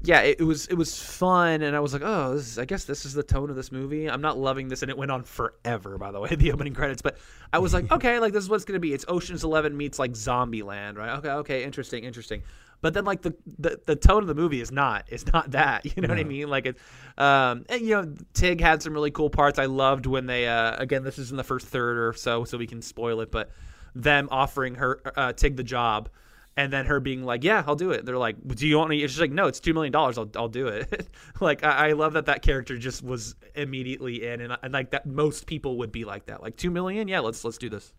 Yeah, 0.03 0.21
it, 0.21 0.39
it 0.39 0.43
was 0.43 0.65
it 0.67 0.73
was 0.73 0.99
fun, 0.99 1.61
and 1.61 1.75
I 1.75 1.79
was 1.79 1.93
like, 1.93 2.01
oh, 2.03 2.33
this 2.33 2.47
is, 2.47 2.59
I 2.59 2.65
guess 2.65 2.85
this 2.85 3.05
is 3.05 3.13
the 3.13 3.21
tone 3.21 3.51
of 3.51 3.55
this 3.55 3.71
movie. 3.71 4.09
I'm 4.09 4.21
not 4.21 4.37
loving 4.37 4.67
this, 4.67 4.81
and 4.81 4.89
it 4.89 4.97
went 4.97 5.11
on 5.11 5.23
forever. 5.23 5.97
By 5.99 6.11
the 6.11 6.19
way, 6.19 6.29
the 6.35 6.51
opening 6.51 6.73
credits, 6.73 7.03
but 7.03 7.17
I 7.53 7.59
was 7.59 7.73
like, 7.73 7.91
okay, 7.91 8.19
like 8.19 8.33
this 8.33 8.43
is 8.43 8.49
what's 8.49 8.65
gonna 8.65 8.79
be. 8.79 8.93
It's 8.93 9.05
Ocean's 9.07 9.43
Eleven 9.43 9.77
meets 9.77 9.99
like 9.99 10.13
Zombieland, 10.13 10.97
right? 10.97 11.17
Okay, 11.19 11.29
okay, 11.29 11.63
interesting, 11.63 12.03
interesting. 12.03 12.41
But 12.81 12.95
then 12.95 13.05
like 13.05 13.21
the, 13.21 13.35
the 13.59 13.79
the 13.85 13.95
tone 13.95 14.23
of 14.23 14.27
the 14.27 14.33
movie 14.33 14.59
is 14.59 14.71
not 14.71 15.05
it's 15.07 15.31
not 15.31 15.51
that. 15.51 15.85
You 15.95 16.01
know 16.01 16.07
what 16.07 16.19
I 16.19 16.23
mean? 16.23 16.47
Like 16.47 16.65
it, 16.65 16.77
um, 17.17 17.65
and 17.69 17.81
you 17.81 17.89
know, 17.89 18.15
Tig 18.33 18.59
had 18.59 18.81
some 18.81 18.93
really 18.93 19.11
cool 19.11 19.29
parts. 19.29 19.59
I 19.59 19.65
loved 19.65 20.07
when 20.07 20.25
they 20.25 20.47
uh, 20.47 20.77
again, 20.77 21.03
this 21.03 21.19
is 21.19 21.29
in 21.29 21.37
the 21.37 21.43
first 21.43 21.67
third 21.67 21.97
or 21.97 22.13
so, 22.13 22.43
so 22.43 22.57
we 22.57 22.65
can 22.65 22.81
spoil 22.81 23.21
it, 23.21 23.29
but 23.29 23.51
them 23.93 24.29
offering 24.31 24.75
her 24.75 24.99
uh, 25.15 25.33
Tig 25.33 25.57
the 25.57 25.63
job. 25.63 26.09
And 26.57 26.71
then 26.71 26.85
her 26.87 26.99
being 26.99 27.23
like, 27.23 27.43
"Yeah, 27.45 27.63
I'll 27.65 27.77
do 27.77 27.91
it." 27.91 28.05
They're 28.05 28.17
like, 28.17 28.35
"Do 28.45 28.67
you 28.67 28.77
want 28.77 28.89
me?" 28.89 28.99
She's 29.01 29.21
like, 29.21 29.31
"No, 29.31 29.47
it's 29.47 29.61
two 29.61 29.73
million 29.73 29.93
dollars. 29.93 30.17
I'll, 30.17 30.29
I'll 30.35 30.49
do 30.49 30.67
it." 30.67 31.07
like, 31.39 31.63
I, 31.63 31.89
I 31.89 31.91
love 31.93 32.13
that 32.13 32.25
that 32.25 32.41
character 32.41 32.77
just 32.77 33.01
was 33.03 33.35
immediately 33.55 34.27
in, 34.27 34.41
and, 34.41 34.57
and 34.61 34.73
like 34.73 34.91
that 34.91 35.05
most 35.05 35.45
people 35.47 35.77
would 35.77 35.93
be 35.93 36.03
like 36.03 36.25
that. 36.25 36.41
Like 36.43 36.57
two 36.57 36.69
million, 36.69 37.07
yeah, 37.07 37.21
let's 37.21 37.45
let's 37.45 37.57
do 37.57 37.69
this. 37.69 37.93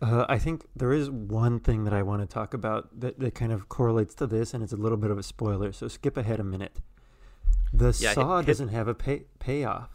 Uh, 0.00 0.26
I 0.28 0.38
think 0.38 0.64
there 0.76 0.92
is 0.92 1.10
one 1.10 1.58
thing 1.60 1.84
that 1.84 1.92
I 1.92 2.02
want 2.02 2.22
to 2.22 2.26
talk 2.26 2.54
about 2.54 3.00
that, 3.00 3.18
that 3.20 3.34
kind 3.34 3.52
of 3.52 3.68
correlates 3.68 4.14
to 4.16 4.26
this, 4.28 4.54
and 4.54 4.62
it's 4.62 4.72
a 4.72 4.76
little 4.76 4.98
bit 4.98 5.10
of 5.10 5.18
a 5.18 5.22
spoiler. 5.22 5.72
So 5.72 5.88
skip 5.88 6.16
ahead 6.16 6.38
a 6.40 6.44
minute. 6.44 6.80
The 7.72 7.96
Yeah, 7.98 8.08
hit- 8.10 8.14
saw 8.14 8.38
hit- 8.38 8.46
doesn't 8.46 8.68
have 8.68 8.86
a 8.88 8.94
pay 8.94 9.24
payoff. 9.40 9.90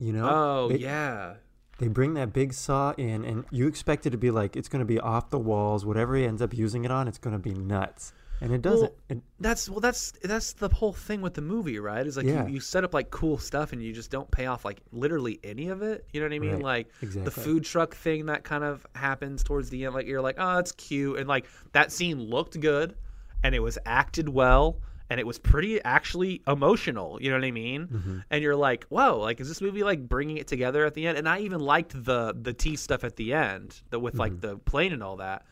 You 0.00 0.12
know? 0.12 0.28
Oh 0.28 0.68
They- 0.68 0.78
yeah, 0.78 1.34
They 1.78 1.88
bring 1.88 2.14
that 2.14 2.32
big 2.32 2.52
saw 2.52 2.92
in, 2.98 3.24
and 3.24 3.44
you 3.50 3.66
expect 3.68 4.04
it 4.06 4.10
to 4.10 4.18
be 4.18 4.30
like 4.30 4.56
it's 4.56 4.68
going 4.68 4.80
to 4.80 4.86
be 4.86 4.98
off 4.98 5.30
the 5.30 5.38
walls. 5.38 5.86
Whatever 5.86 6.16
he 6.16 6.24
ends 6.24 6.42
up 6.42 6.52
using 6.52 6.84
it 6.84 6.90
on, 6.90 7.06
it's 7.08 7.18
going 7.18 7.34
to 7.34 7.38
be 7.38 7.54
nuts, 7.54 8.12
and 8.40 8.52
it 8.52 8.62
doesn't. 8.62 8.90
Well, 9.08 9.18
It- 9.18 9.22
that's 9.40 9.70
well, 9.70 9.78
that's 9.78 10.12
that's 10.24 10.54
the 10.54 10.68
whole 10.68 10.92
thing 10.92 11.20
with 11.20 11.34
the 11.34 11.40
movie, 11.40 11.78
right? 11.78 12.04
Is 12.04 12.16
like 12.16 12.26
Yeah. 12.26 12.46
you, 12.48 12.54
you 12.54 12.60
set 12.60 12.82
up 12.82 12.92
like 12.94 13.10
cool 13.12 13.38
stuff, 13.38 13.72
and 13.72 13.80
you 13.80 13.92
just 13.92 14.10
don't 14.10 14.28
pay 14.30 14.46
off 14.46 14.64
like 14.64 14.80
literally 14.90 15.38
any 15.44 15.68
of 15.68 15.82
it. 15.82 16.04
You 16.12 16.20
know 16.20 16.26
what 16.26 16.32
I 16.34 16.38
mean? 16.40 16.54
Right, 16.54 16.62
Like 16.64 16.88
the 17.00 17.30
food 17.30 17.64
truck 17.64 17.94
thing 17.94 18.26
that 18.26 18.42
kind 18.42 18.64
of 18.64 18.84
happens 18.96 19.44
towards 19.44 19.70
the 19.70 19.84
end. 19.84 19.94
Like 19.94 20.06
you're 20.08 20.20
like, 20.20 20.36
oh, 20.38 20.58
it's 20.58 20.72
cute, 20.72 21.18
and 21.20 21.28
like 21.28 21.46
that 21.72 21.92
scene 21.92 22.18
looked 22.20 22.58
good, 22.58 22.96
and 23.44 23.54
it 23.54 23.60
was 23.60 23.78
acted 23.86 24.28
well, 24.28 24.80
and 25.10 25.18
it 25.20 25.26
was 25.26 25.38
pretty 25.38 25.82
actually 25.82 26.42
emotional. 26.46 27.18
You 27.20 27.30
know 27.30 27.36
what 27.38 27.44
I 27.44 27.50
mean? 27.50 27.86
Mm-hmm. 27.88 28.18
And 28.30 28.42
you're 28.42 28.56
like, 28.56 28.84
whoa, 28.88 29.18
like 29.18 29.40
is 29.40 29.48
this 29.48 29.60
movie 29.60 29.82
like 29.82 30.08
bringing 30.08 30.36
it 30.38 30.46
together 30.46 30.84
at 30.84 30.94
the 30.94 31.06
end? 31.06 31.18
And 31.18 31.28
I 31.28 31.40
even 31.40 31.60
liked 31.60 31.92
the 32.04 32.34
the 32.40 32.52
tea 32.52 32.76
stuff 32.76 33.04
at 33.04 33.16
the 33.16 33.32
end, 33.32 33.80
the 33.90 33.98
with 33.98 34.14
like 34.16 34.32
Mm-hmm. 34.32 34.40
the 34.48 34.58
plane 34.58 34.92
and 34.92 35.02
all 35.02 35.16
that. 35.16 35.44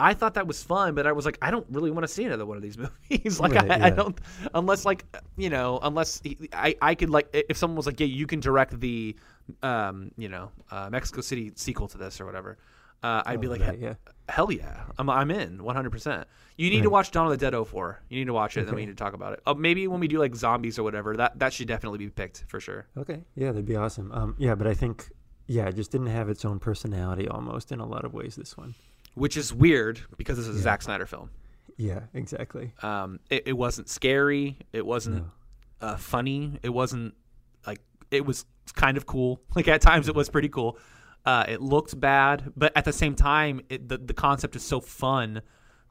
I 0.00 0.14
thought 0.14 0.34
that 0.34 0.46
was 0.46 0.62
fun, 0.62 0.94
but 0.94 1.06
I 1.06 1.12
was 1.12 1.24
like, 1.26 1.38
I 1.42 1.50
don't 1.50 1.66
really 1.70 1.90
want 1.90 2.02
to 2.04 2.08
see 2.08 2.24
another 2.24 2.46
one 2.46 2.56
of 2.56 2.62
these 2.62 2.76
movies. 3.10 3.38
like, 3.38 3.52
Right, 3.52 3.70
I, 3.70 3.86
I 3.86 3.90
don't, 3.90 4.18
unless 4.54 4.84
like, 4.84 5.04
you 5.36 5.50
know, 5.50 5.78
unless 5.82 6.20
he, 6.24 6.48
I, 6.52 6.74
I 6.80 6.94
could 6.96 7.10
like, 7.10 7.28
if 7.32 7.56
someone 7.56 7.76
was 7.76 7.86
like, 7.86 8.00
yeah, 8.00 8.06
you 8.06 8.26
can 8.26 8.40
direct 8.40 8.80
the, 8.80 9.14
um, 9.62 10.10
you 10.16 10.28
know, 10.28 10.50
uh, 10.70 10.88
Mexico 10.90 11.20
City 11.20 11.52
sequel 11.56 11.86
to 11.88 11.98
this 11.98 12.20
or 12.20 12.26
whatever. 12.26 12.56
Uh, 13.02 13.22
I'd 13.26 13.40
be 13.40 13.48
Oh, 13.48 13.50
like, 13.50 13.60
right, 13.60 13.78
yeah. 13.78 13.94
Hell 14.32 14.50
yeah, 14.50 14.84
I'm, 14.98 15.10
I'm 15.10 15.30
in 15.30 15.58
100%. 15.58 16.24
You 16.56 16.70
need 16.70 16.82
to 16.84 16.90
watch 16.90 17.10
Dawn 17.10 17.26
of 17.26 17.30
the 17.30 17.36
Dead 17.50 17.54
04. 17.66 18.00
You 18.08 18.18
need 18.18 18.26
to 18.26 18.32
watch 18.32 18.56
it, 18.56 18.60
and 18.60 18.68
then 18.68 18.74
we 18.76 18.86
need 18.86 18.96
to 18.96 19.02
talk 19.04 19.12
about 19.14 19.34
it. 19.34 19.40
Uh, 19.46 19.54
maybe 19.54 19.86
when 19.88 20.00
we 20.00 20.08
do 20.08 20.18
like 20.18 20.34
zombies 20.34 20.78
or 20.78 20.82
whatever, 20.82 21.16
that 21.16 21.38
that 21.38 21.52
should 21.52 21.68
definitely 21.68 21.98
be 21.98 22.08
picked 22.08 22.44
for 22.48 22.60
sure. 22.60 22.86
Okay, 22.96 23.22
yeah, 23.34 23.48
that'd 23.48 23.66
be 23.66 23.76
awesome. 23.76 24.10
Um, 24.12 24.34
yeah, 24.38 24.54
but 24.54 24.66
I 24.66 24.74
think 24.74 25.10
yeah, 25.46 25.66
it 25.68 25.76
just 25.76 25.90
didn't 25.92 26.06
have 26.08 26.28
its 26.28 26.44
own 26.44 26.58
personality 26.58 27.28
almost 27.28 27.72
in 27.72 27.80
a 27.80 27.86
lot 27.86 28.04
of 28.04 28.14
ways. 28.14 28.36
This 28.36 28.56
one. 28.56 28.74
Which 29.14 29.36
is 29.36 29.52
weird 29.52 30.00
because 30.16 30.38
it's 30.38 30.48
a 30.48 30.52
Yeah. 30.52 30.58
Zack 30.62 30.82
Snyder 30.82 31.04
film. 31.06 31.30
Yeah, 31.76 32.00
exactly. 32.14 32.72
Um, 32.82 33.18
it, 33.28 33.42
it 33.48 33.52
wasn't 33.54 33.88
scary. 33.88 34.56
It 34.72 34.86
wasn't 34.86 35.16
No. 35.16 35.88
uh, 35.88 35.96
funny. 35.96 36.58
It 36.62 36.70
wasn't 36.70 37.14
like 37.66 37.80
it 38.10 38.24
was 38.24 38.44
kind 38.74 38.96
of 38.96 39.04
cool. 39.06 39.40
Like 39.56 39.68
at 39.68 39.80
times 39.82 40.08
it 40.08 40.14
was 40.14 40.28
pretty 40.30 40.48
cool. 40.48 40.78
Uh, 41.24 41.44
it 41.48 41.60
looked 41.60 41.98
bad, 42.00 42.52
but 42.56 42.72
at 42.76 42.84
the 42.84 42.92
same 42.92 43.14
time, 43.14 43.60
it, 43.68 43.88
the 43.88 43.98
the 43.98 44.14
concept 44.14 44.56
is 44.56 44.62
so 44.62 44.80
fun 44.80 45.42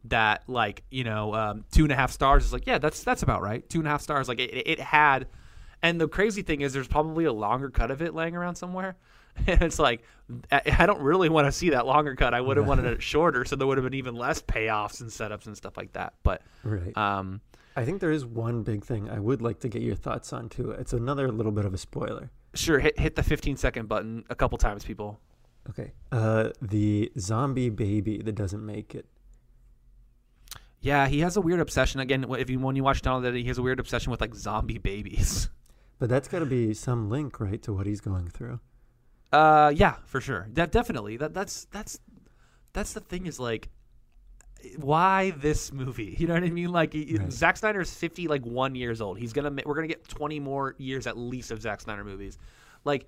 that 0.06 0.44
like 0.48 0.84
you 0.90 1.04
know 1.04 1.34
um, 1.36 1.64
two 1.72 1.84
and 1.84 1.92
a 1.92 1.96
half 1.96 2.12
stars 2.12 2.44
is 2.44 2.52
like 2.52 2.66
yeah 2.66 2.78
that's 2.80 3.04
that's 3.04 3.24
about 3.24 3.42
right. 3.42 3.68
Two 3.70 3.80
and 3.80 3.88
a 3.88 3.92
half 3.92 4.02
stars 4.02 4.28
like 4.28 4.40
it, 4.40 4.52
it 4.68 4.80
had. 4.80 5.28
And 5.84 6.00
the 6.00 6.08
crazy 6.08 6.44
thing 6.44 6.62
is, 6.62 6.74
there's 6.74 6.88
probably 6.88 7.26
a 7.26 7.34
longer 7.34 7.70
cut 7.72 7.90
of 7.90 8.02
it 8.04 8.14
laying 8.14 8.36
around 8.36 8.56
somewhere. 8.56 8.98
And 9.48 9.62
it's 9.62 9.80
like, 9.80 10.04
I, 10.52 10.62
I 10.80 10.86
don't 10.86 11.02
really 11.02 11.30
want 11.30 11.48
to 11.48 11.54
see 11.54 11.70
that 11.70 11.86
longer 11.86 12.16
cut. 12.16 12.34
I 12.34 12.42
would 12.42 12.58
have 12.58 12.68
wanted 12.68 12.86
it 12.86 13.02
shorter, 13.12 13.46
so 13.46 13.56
there 13.56 13.66
would 13.66 13.78
have 13.78 13.86
been 13.86 13.94
even 13.94 14.14
less 14.14 14.42
payoffs 14.42 15.00
and 15.00 15.10
setups 15.10 15.46
and 15.48 15.56
stuff 15.56 15.78
like 15.78 15.94
that. 15.94 16.14
But 16.22 16.42
Right. 16.64 16.96
um, 16.98 17.40
I 17.78 17.86
think 17.86 18.02
there 18.02 18.12
is 18.12 18.26
one 18.26 18.64
big 18.64 18.84
thing 18.84 19.10
I 19.10 19.20
would 19.20 19.42
like 19.42 19.62
to 19.62 19.70
get 19.70 19.82
your 19.82 19.96
thoughts 19.96 20.34
on 20.34 20.50
too. 20.50 20.72
It's 20.72 20.92
another 20.92 21.32
little 21.32 21.54
bit 21.54 21.64
of 21.64 21.74
a 21.74 21.78
spoiler. 21.78 22.30
Sure, 22.54 22.80
hit 22.80 23.00
hit 23.00 23.16
the 23.16 23.24
15 23.24 23.58
second 23.58 23.88
button 23.88 24.24
a 24.30 24.36
couple 24.36 24.58
times, 24.58 24.84
people. 24.84 25.20
Okay. 25.70 25.92
Uh, 26.12 26.50
the 26.62 27.12
zombie 27.20 27.70
baby 27.70 28.22
that 28.22 28.36
doesn't 28.36 28.66
make 28.66 28.96
it. 28.96 29.06
Yeah, 30.80 31.08
he 31.08 31.20
has 31.20 31.38
a 31.38 31.42
weird 31.42 31.60
obsession. 31.60 32.00
Again, 32.00 32.26
if 32.30 32.50
you 32.50 32.60
when 32.60 32.76
you 32.76 32.84
watch 32.84 33.02
Donald, 33.02 33.34
he 33.36 33.44
has 33.46 33.58
a 33.58 33.62
weird 33.62 33.80
obsession 33.80 34.12
with 34.12 34.22
like 34.22 34.34
zombie 34.36 34.80
babies. 34.80 35.50
But 36.02 36.10
that's 36.10 36.28
got 36.28 36.40
to 36.40 36.48
be 36.48 36.74
some 36.74 37.12
link, 37.12 37.40
right, 37.40 37.62
to 37.62 37.72
what 37.72 37.86
he's 37.86 38.02
going 38.02 38.28
through. 38.28 38.60
Uh, 39.32 39.72
yeah, 39.76 39.98
for 40.06 40.20
sure. 40.20 40.48
That 40.54 40.72
definitely. 40.72 41.16
That 41.16 41.32
that's 41.32 41.66
that's 41.66 42.00
that's 42.74 42.94
the 42.94 43.02
thing 43.02 43.28
is 43.28 43.40
like, 43.40 43.70
why 44.78 45.32
this 45.32 45.72
movie? 45.72 46.16
You 46.20 46.28
know 46.28 46.34
what 46.36 46.44
I 46.44 46.50
mean? 46.50 46.72
Like, 46.72 46.94
Right. 46.94 47.32
Zack 47.32 47.58
Snyder's 47.58 47.94
fifty 47.94 48.28
like 48.28 48.46
one 48.46 48.76
years 48.76 49.02
old. 49.02 49.18
He's 49.20 49.34
gonna 49.34 49.52
we're 49.66 49.76
gonna 49.76 49.88
get 49.88 50.08
twenty 50.08 50.40
more 50.40 50.76
years 50.78 51.08
at 51.08 51.18
least 51.18 51.52
of 51.52 51.62
Zack 51.62 51.82
Snyder 51.82 52.04
movies. 52.04 52.38
Like, 52.84 53.08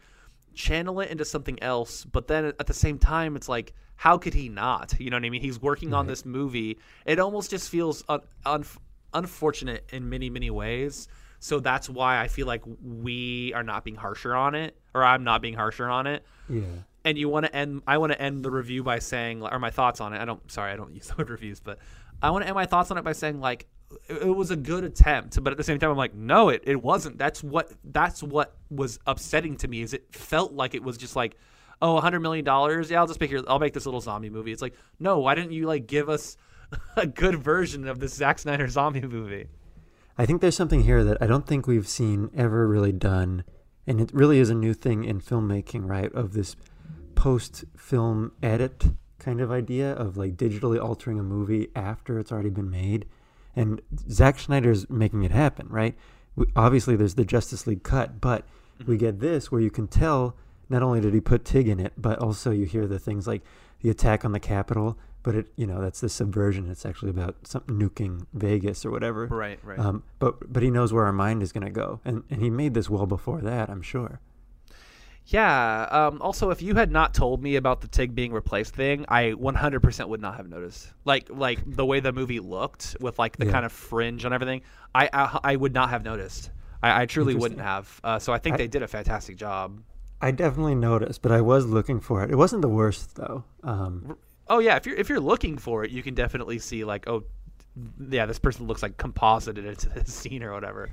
channel 0.53 0.99
it 0.99 1.09
into 1.09 1.25
something 1.25 1.61
else. 1.63 2.05
But 2.05 2.27
then 2.27 2.45
at 2.59 2.67
the 2.67 2.73
same 2.73 2.97
time, 2.99 3.35
it's 3.35 3.49
like, 3.49 3.73
how 3.95 4.17
could 4.17 4.33
he 4.33 4.49
not? 4.49 4.93
You 4.99 5.09
know 5.09 5.17
what 5.17 5.25
I 5.25 5.29
mean? 5.29 5.41
He's 5.41 5.59
working 5.61 5.93
on 5.93 6.07
this 6.07 6.25
movie. 6.25 6.77
It 7.05 7.19
almost 7.19 7.49
just 7.49 7.69
feels 7.69 8.03
un- 8.09 8.21
un- 8.45 8.65
unfortunate 9.13 9.85
in 9.91 10.09
many 10.09 10.29
many 10.29 10.49
ways. 10.49 11.07
So 11.39 11.59
that's 11.59 11.89
why 11.89 12.21
I 12.21 12.27
feel 12.29 12.47
like 12.47 12.63
we 12.81 13.51
are 13.53 13.63
not 13.63 13.83
being 13.83 13.97
harsher 13.97 14.33
on 14.33 14.55
it, 14.55 14.77
or 14.95 15.03
I'm 15.03 15.23
not 15.25 15.41
being 15.41 15.55
harsher 15.55 15.89
on 15.89 16.07
it 16.07 16.25
Yeah. 16.47 16.61
And 17.05 17.17
you 17.17 17.29
want 17.29 17.45
to 17.45 17.55
end 17.55 17.81
i 17.87 17.97
want 17.97 18.11
to 18.11 18.21
end 18.21 18.43
the 18.43 18.51
review 18.51 18.83
by 18.83 18.99
saying 18.99 19.41
or 19.41 19.59
my 19.59 19.69
thoughts 19.69 20.01
on 20.01 20.13
it. 20.13 20.21
I 20.21 20.25
don't 20.25 20.51
sorry 20.51 20.71
i 20.71 20.75
don't 20.75 20.93
use 20.95 21.07
the 21.07 21.15
word 21.17 21.29
reviews 21.29 21.59
but 21.59 21.79
i 22.21 22.29
want 22.29 22.43
to 22.43 22.47
end 22.47 22.55
my 22.55 22.65
thoughts 22.65 22.91
on 22.91 22.97
it 22.97 23.03
by 23.03 23.13
saying 23.13 23.39
like 23.39 23.67
it, 24.09 24.25
was 24.25 24.49
a 24.49 24.55
good 24.55 24.83
attempt 24.83 25.43
but 25.43 25.51
at 25.51 25.57
the 25.57 25.63
same 25.63 25.79
time 25.79 25.91
i'm 25.91 25.97
like 25.97 26.15
no 26.15 26.49
it, 26.49 26.63
it 26.65 26.81
wasn't. 26.81 27.17
That's 27.17 27.43
what 27.43 27.71
that's 27.83 28.23
what 28.23 28.55
was 28.69 28.99
upsetting 29.05 29.57
to 29.57 29.67
me 29.67 29.81
is 29.81 29.93
it 29.93 30.15
felt 30.15 30.53
like 30.53 30.73
it 30.73 30.83
was 30.83 30.97
just 30.97 31.15
like 31.15 31.37
oh 31.81 31.93
100 31.93 32.19
million 32.19 32.43
dollars? 32.43 32.89
Yeah 32.89 32.99
i'll 32.99 33.07
just 33.07 33.21
make 33.21 33.29
your 33.29 33.43
i'll 33.47 33.59
make 33.59 33.73
this 33.73 33.85
little 33.85 34.01
zombie 34.01 34.29
movie. 34.29 34.51
It's 34.51 34.61
like 34.61 34.73
no 34.99 35.19
why 35.19 35.35
didn't 35.35 35.51
you 35.51 35.67
like 35.67 35.85
give 35.85 36.09
us 36.09 36.37
a 36.95 37.05
good 37.05 37.35
version 37.43 37.87
of 37.87 37.99
this 37.99 38.13
Zack 38.13 38.39
Snyder 38.39 38.67
zombie 38.67 39.01
movie? 39.07 39.47
I 40.17 40.25
think 40.25 40.41
there's 40.41 40.55
something 40.55 40.83
here 40.83 41.03
that 41.03 41.21
I 41.21 41.27
don't 41.27 41.47
think 41.47 41.65
we've 41.65 41.87
seen 41.87 42.29
ever 42.35 42.67
really 42.67 42.91
done, 42.91 43.43
and 43.87 43.99
it 43.99 44.13
really 44.13 44.39
is 44.39 44.49
a 44.49 44.55
new 44.55 44.73
thing 44.73 45.03
in 45.03 45.19
filmmaking, 45.19 45.89
right? 45.89 46.13
Of 46.13 46.33
this 46.33 46.55
post-film 47.23 48.33
edit 48.43 48.83
kind 49.17 49.39
of 49.39 49.49
idea 49.49 49.93
of 49.93 50.17
like 50.17 50.35
digitally 50.35 50.77
altering 50.77 51.17
a 51.17 51.23
movie 51.23 51.69
after 51.73 52.19
it's 52.19 52.33
already 52.33 52.49
been 52.49 52.69
made, 52.69 53.05
and 53.55 53.81
Zack 54.09 54.37
Snyder's 54.39 54.89
making 54.89 55.23
it 55.23 55.31
happen, 55.31 55.67
right? 55.69 55.95
We, 56.35 56.47
obviously, 56.53 56.97
there's 56.97 57.15
the 57.15 57.23
Justice 57.23 57.65
League 57.65 57.81
cut, 57.81 58.19
but 58.19 58.43
we 58.85 58.97
get 58.97 59.21
this 59.21 59.49
where 59.49 59.61
you 59.61 59.71
can 59.71 59.87
tell 59.87 60.35
not 60.67 60.83
only 60.83 60.99
did 60.99 61.13
he 61.13 61.21
put 61.21 61.45
Tig 61.45 61.69
in 61.69 61.79
it, 61.79 61.93
but 61.97 62.19
also 62.19 62.51
you 62.51 62.65
hear 62.65 62.87
the 62.87 62.99
things 62.99 63.25
like 63.25 63.41
the 63.81 63.89
attack 63.89 64.25
on 64.25 64.33
the 64.33 64.39
Capitol. 64.41 64.97
But 65.21 65.35
it, 65.35 65.47
you 65.55 65.65
know, 65.65 65.79
that's 65.79 66.01
the 66.01 66.09
subversion. 66.09 66.69
It's 66.69 66.85
actually 66.85 67.11
about 67.11 67.47
some 67.47 67.61
nuking 67.61 68.25
Vegas 68.33 68.85
or 68.85 68.91
whatever. 68.91 69.27
right 69.27 69.59
right 69.63 69.79
Um, 69.79 70.03
but 70.19 70.51
but 70.51 70.61
he 70.61 70.69
knows 70.69 70.91
where 70.91 71.05
our 71.05 71.13
mind 71.13 71.41
is 71.41 71.53
going 71.53 71.65
to 71.65 71.71
go, 71.71 72.01
and 72.03 72.23
and 72.29 72.41
he 72.41 72.49
made 72.49 72.73
this 72.73 72.89
well 72.89 73.05
before 73.05 73.39
that, 73.39 73.69
I'm 73.69 73.81
sure. 73.81 74.19
Yeah. 75.27 75.83
Um, 75.89 76.21
also, 76.21 76.49
if 76.49 76.61
you 76.61 76.75
had 76.75 76.91
not 76.91 77.13
told 77.13 77.41
me 77.41 77.55
about 77.55 77.81
the 77.81 77.87
Tig 77.87 78.13
being 78.13 78.33
replaced 78.33 78.75
thing, 78.75 79.05
I 79.07 79.31
100% 79.31 80.07
would 80.09 80.21
not 80.21 80.35
have 80.37 80.49
noticed. 80.49 80.91
Like, 81.05 81.29
like 81.29 81.59
the 81.65 81.85
way 81.85 81.99
the 82.01 82.11
movie 82.11 82.39
looked 82.39 82.97
with 82.99 83.17
like 83.19 83.37
the 83.37 83.45
Yeah. 83.45 83.51
kind 83.51 83.65
of 83.65 83.71
fringe 83.71 84.25
and 84.25 84.33
everything, 84.33 84.61
I, 84.93 85.09
I, 85.13 85.39
I 85.43 85.55
would 85.55 85.73
not 85.73 85.89
have 85.89 86.03
noticed. 86.03 86.51
I, 86.81 87.03
I 87.03 87.05
truly 87.05 87.35
wouldn't 87.35 87.61
have. 87.61 88.01
Uh, 88.03 88.19
so 88.19 88.33
I 88.33 88.37
think 88.37 88.55
I- 88.55 88.57
they 88.57 88.67
did 88.67 88.83
a 88.83 88.87
fantastic 88.87 89.37
job. 89.37 89.79
I 90.21 90.31
definitely 90.31 90.75
noticed, 90.75 91.21
but 91.21 91.33
I 91.33 91.41
was 91.41 91.65
looking 91.65 91.99
for 91.99 92.23
it. 92.23 92.31
It 92.31 92.35
wasn't 92.35 92.61
the 92.61 92.69
worst 92.69 93.15
though. 93.15 93.43
Um, 93.63 94.17
Oh 94.47 94.59
yeah, 94.59 94.75
if 94.77 94.85
you're 94.85 94.95
if 94.95 95.07
you're 95.09 95.19
looking 95.21 95.57
for 95.57 95.83
it, 95.85 95.91
you 95.91 96.03
can 96.03 96.15
definitely 96.15 96.59
see 96.59 96.83
like, 96.83 97.07
oh, 97.09 97.23
yeah, 98.09 98.25
this 98.25 98.39
person 98.39 98.67
looks 98.67 98.81
like 98.83 98.97
composited 98.97 99.65
into 99.65 99.89
this 99.89 100.13
scene 100.13 100.43
or 100.43 100.53
whatever. 100.53 100.89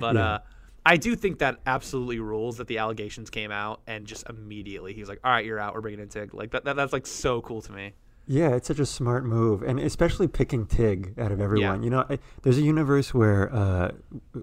But 0.00 0.14
Yeah. 0.16 0.26
uh, 0.26 0.38
I 0.86 0.96
do 0.98 1.16
think 1.16 1.38
that 1.38 1.60
absolutely 1.66 2.18
rules 2.18 2.58
that 2.58 2.66
the 2.66 2.78
allegations 2.78 3.30
came 3.30 3.50
out 3.50 3.80
and 3.86 4.06
just 4.06 4.28
immediately 4.28 4.92
he's 4.92 5.08
like, 5.08 5.20
all 5.24 5.30
right, 5.30 5.44
you're 5.44 5.58
out. 5.58 5.74
We're 5.74 5.80
bringing 5.80 6.00
in 6.00 6.08
Tig. 6.08 6.34
Like 6.34 6.50
that, 6.50 6.64
that 6.64 6.76
that's 6.76 6.92
like 6.92 7.06
so 7.06 7.40
cool 7.40 7.62
to 7.62 7.72
me. 7.72 7.92
yeah, 8.26 8.50
it's 8.50 8.68
such 8.68 8.78
a 8.78 8.86
smart 8.86 9.24
move, 9.24 9.62
and 9.62 9.78
especially 9.80 10.28
picking 10.28 10.66
Tig 10.66 11.14
out 11.18 11.30
of 11.32 11.40
everyone. 11.40 11.82
You 11.82 11.90
know, 11.90 12.04
I, 12.08 12.18
there's 12.42 12.58
a 12.58 12.62
universe 12.62 13.12
where 13.14 13.52
uh, 13.54 13.90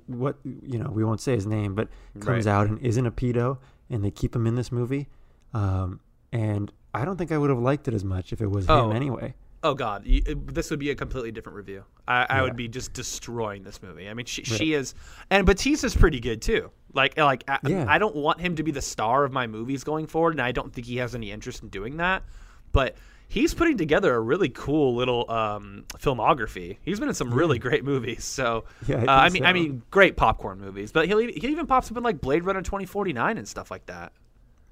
what 0.08 0.38
you 0.44 0.78
know 0.80 0.90
we 0.92 1.04
won't 1.04 1.22
say 1.22 1.34
his 1.36 1.46
name, 1.48 1.76
but 1.76 1.88
comes 2.20 2.46
Right. 2.46 2.52
out 2.52 2.68
and 2.68 2.80
isn't 2.80 3.06
a 3.06 3.12
pedo, 3.12 3.58
and 3.90 4.04
they 4.04 4.12
keep 4.12 4.36
him 4.36 4.46
in 4.48 4.56
this 4.56 4.72
movie. 4.72 5.10
Um, 5.54 6.00
and 6.32 6.72
I 6.94 7.06
don't 7.06 7.18
think 7.18 7.32
I 7.32 7.38
would 7.38 7.50
have 7.50 7.60
liked 7.60 7.88
it 7.88 7.94
as 7.94 8.04
much 8.04 8.32
if 8.34 8.42
it 8.42 8.48
was 8.50 8.66
Oh. 8.70 8.90
him 8.90 8.96
anyway. 8.96 9.34
Oh 9.64 9.74
God, 9.76 10.06
you, 10.06 10.22
this 10.24 10.72
would 10.72 10.80
be 10.80 10.90
a 10.90 10.96
completely 10.96 11.32
different 11.32 11.56
review. 11.56 11.84
I, 12.08 12.26
I 12.30 12.36
Yeah. 12.38 12.42
would 12.44 12.56
be 12.56 12.68
just 12.68 12.94
destroying 12.94 13.64
this 13.64 13.82
movie. 13.84 14.10
I 14.10 14.14
mean, 14.16 14.26
she, 14.26 14.44
she 14.44 14.74
is, 14.74 14.96
and 15.30 15.46
Bautista's 15.46 15.96
pretty 15.96 16.20
good 16.20 16.42
too. 16.42 16.72
Like, 16.94 17.16
like 17.18 17.44
I, 17.48 17.60
Yeah. 17.68 17.86
I 17.88 18.00
don't 18.00 18.16
want 18.16 18.42
him 18.42 18.56
to 18.56 18.64
be 18.64 18.72
the 18.72 18.82
star 18.82 19.24
of 19.24 19.32
my 19.32 19.46
movies 19.48 19.84
going 19.84 20.08
forward, 20.08 20.34
and 20.34 20.42
I 20.42 20.52
don't 20.52 20.74
think 20.74 20.88
he 20.88 20.98
has 20.98 21.14
any 21.14 21.32
interest 21.32 21.62
in 21.62 21.70
doing 21.70 21.98
that. 21.98 22.24
But 22.72 22.96
he's 23.28 23.54
putting 23.54 23.78
together 23.78 24.16
a 24.16 24.20
really 24.20 24.50
cool 24.50 24.96
little 24.96 25.30
um, 25.30 25.86
filmography. 25.98 26.78
He's 26.84 27.00
been 27.00 27.10
in 27.10 27.14
some 27.16 27.32
really 27.34 27.60
great 27.60 27.84
movies. 27.86 28.24
So, 28.26 28.64
Yeah, 28.88 29.04
I 29.08 29.18
uh, 29.18 29.20
I 29.26 29.30
mean, 29.30 29.46
I 29.46 29.54
mean, 29.54 29.84
great 29.92 30.18
popcorn 30.18 30.60
movies. 30.60 30.92
But 30.92 31.08
he'll 31.08 31.20
e- 31.22 31.40
he 31.40 31.48
even 31.50 31.68
pops 31.68 31.92
up 31.92 31.98
in 31.98 32.04
like 32.04 32.20
Blade 32.20 32.46
Runner 32.46 32.62
twenty 32.64 32.86
forty 32.86 33.14
nine 33.14 33.38
and 33.38 33.48
stuff 33.48 33.70
like 33.70 33.86
that. 33.86 34.12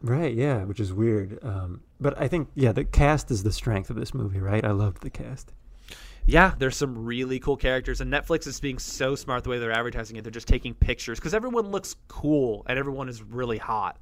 Right, 0.02 0.34
yeah, 0.34 0.64
which 0.64 0.80
is 0.80 0.94
weird. 0.94 1.40
Um, 1.44 1.82
but 2.00 2.20
I 2.20 2.28
think, 2.28 2.50
yeah, 2.56 2.72
the 2.72 2.86
cast 2.86 3.32
is 3.32 3.44
the 3.44 3.52
strength 3.52 3.90
of 3.90 3.98
this 3.98 4.14
movie, 4.14 4.40
right? 4.40 4.64
I 4.64 4.72
loved 4.72 5.02
the 5.02 5.10
cast. 5.10 5.54
Yeah, 6.26 6.54
there's 6.58 6.78
some 6.78 7.06
really 7.06 7.40
cool 7.40 7.58
characters, 7.58 8.02
and 8.02 8.14
Netflix 8.14 8.46
is 8.46 8.60
being 8.60 8.78
so 8.78 9.16
smart 9.16 9.44
the 9.44 9.50
way 9.50 9.58
they're 9.58 9.72
advertising 9.72 10.16
it. 10.16 10.24
They're 10.24 10.32
just 10.32 10.48
taking 10.48 10.74
pictures 10.74 11.20
because 11.20 11.34
everyone 11.34 11.72
looks 11.72 11.96
cool 12.08 12.64
and 12.68 12.78
everyone 12.78 13.10
is 13.10 13.24
really 13.24 13.58
hot. 13.58 13.98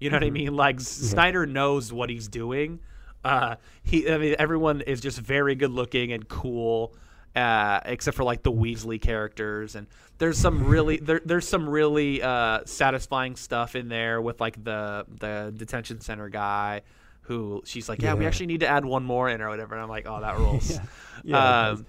You 0.00 0.10
know 0.10 0.16
what 0.16 0.24
I 0.24 0.30
mean? 0.30 0.54
Like 0.56 0.80
Snyder 0.80 1.46
knows 1.46 1.92
what 1.92 2.10
he's 2.10 2.28
doing. 2.28 2.80
Uh, 3.24 3.56
he, 3.82 4.10
I 4.10 4.18
mean, 4.18 4.36
everyone 4.38 4.80
is 4.82 5.00
just 5.00 5.18
very 5.18 5.54
good 5.54 5.70
looking 5.70 6.12
and 6.12 6.26
cool, 6.28 6.94
uh, 7.36 7.80
except 7.84 8.16
for 8.16 8.24
like 8.24 8.42
the 8.42 8.50
Weasley 8.52 9.00
characters. 9.00 9.76
And 9.76 9.86
there's 10.18 10.38
some 10.38 10.64
really 10.64 10.96
there, 11.02 11.20
there's 11.24 11.46
some 11.46 11.68
really 11.68 12.22
uh, 12.22 12.60
satisfying 12.64 13.36
stuff 13.36 13.76
in 13.76 13.88
there 13.88 14.20
with 14.20 14.40
like 14.40 14.62
the 14.64 15.04
the 15.20 15.52
detention 15.56 16.00
center 16.00 16.28
guy. 16.28 16.82
Who 17.22 17.62
she's 17.64 17.88
like, 17.88 18.02
yeah, 18.02 18.14
we 18.14 18.24
actually 18.24 18.46
need 18.46 18.60
to 18.60 18.68
add 18.68 18.84
one 18.84 19.02
more 19.04 19.28
in 19.28 19.40
or 19.42 19.48
whatever. 19.48 19.74
And 19.74 19.82
I'm 19.82 19.88
like, 19.88 20.06
oh, 20.08 20.20
that 20.20 20.38
rules. 20.38 20.70
Yeah, 20.70 20.78
yeah, 21.24 21.68
um, 21.70 21.86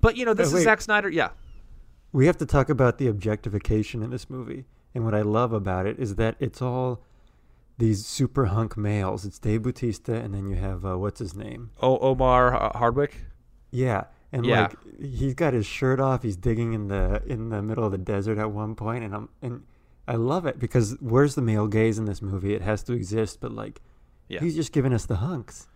but 0.00 0.16
you 0.16 0.24
know, 0.24 0.32
this 0.32 0.46
Oh, 0.46 0.50
is 0.50 0.54
wait. 0.54 0.64
Zack 0.64 0.80
Snyder. 0.80 1.08
Yeah. 1.08 1.30
we 2.12 2.26
have 2.26 2.36
to 2.38 2.46
talk 2.46 2.68
about 2.68 2.98
the 2.98 3.08
objectification 3.08 4.00
in 4.02 4.10
this 4.10 4.30
movie. 4.30 4.64
And 4.94 5.04
what 5.04 5.12
I 5.12 5.22
love 5.22 5.52
about 5.52 5.86
it 5.86 5.98
is 5.98 6.14
that 6.14 6.36
it's 6.38 6.62
all 6.62 7.02
these 7.78 8.06
super 8.06 8.46
hunk 8.46 8.76
males. 8.76 9.24
It's 9.26 9.40
Dave 9.40 9.62
Bautista, 9.64 10.14
and 10.14 10.32
then 10.32 10.46
you 10.48 10.54
have 10.54 10.86
uh, 10.86 10.96
what's 10.96 11.18
his 11.18 11.34
name? 11.34 11.70
Oh, 11.82 11.98
Omari 12.10 12.56
Hardwick. 12.76 13.24
Yeah, 13.72 14.04
and 14.32 14.44
Yeah. 14.46 14.62
like 14.62 14.76
he's 15.00 15.34
got 15.34 15.54
his 15.54 15.66
shirt 15.66 16.00
off. 16.00 16.22
He's 16.22 16.36
digging 16.36 16.72
in 16.72 16.88
the 16.88 17.22
in 17.26 17.48
the 17.50 17.62
middle 17.62 17.84
of 17.84 17.92
the 17.92 17.98
desert 17.98 18.38
at 18.38 18.50
one 18.50 18.74
point, 18.74 19.04
and 19.04 19.14
I'm 19.14 19.28
and 19.42 19.62
I 20.08 20.14
love 20.14 20.46
it 20.46 20.58
because 20.58 20.96
where's 21.00 21.34
the 21.34 21.42
male 21.42 21.66
gaze 21.66 21.98
in 21.98 22.04
this 22.04 22.22
movie? 22.22 22.54
It 22.54 22.62
has 22.62 22.82
to 22.84 22.92
exist, 22.92 23.40
but 23.40 23.52
like 23.52 23.80
Yeah. 24.28 24.40
he's 24.40 24.54
just 24.56 24.72
giving 24.72 24.92
us 24.92 25.06
the 25.06 25.16
hunks. 25.16 25.68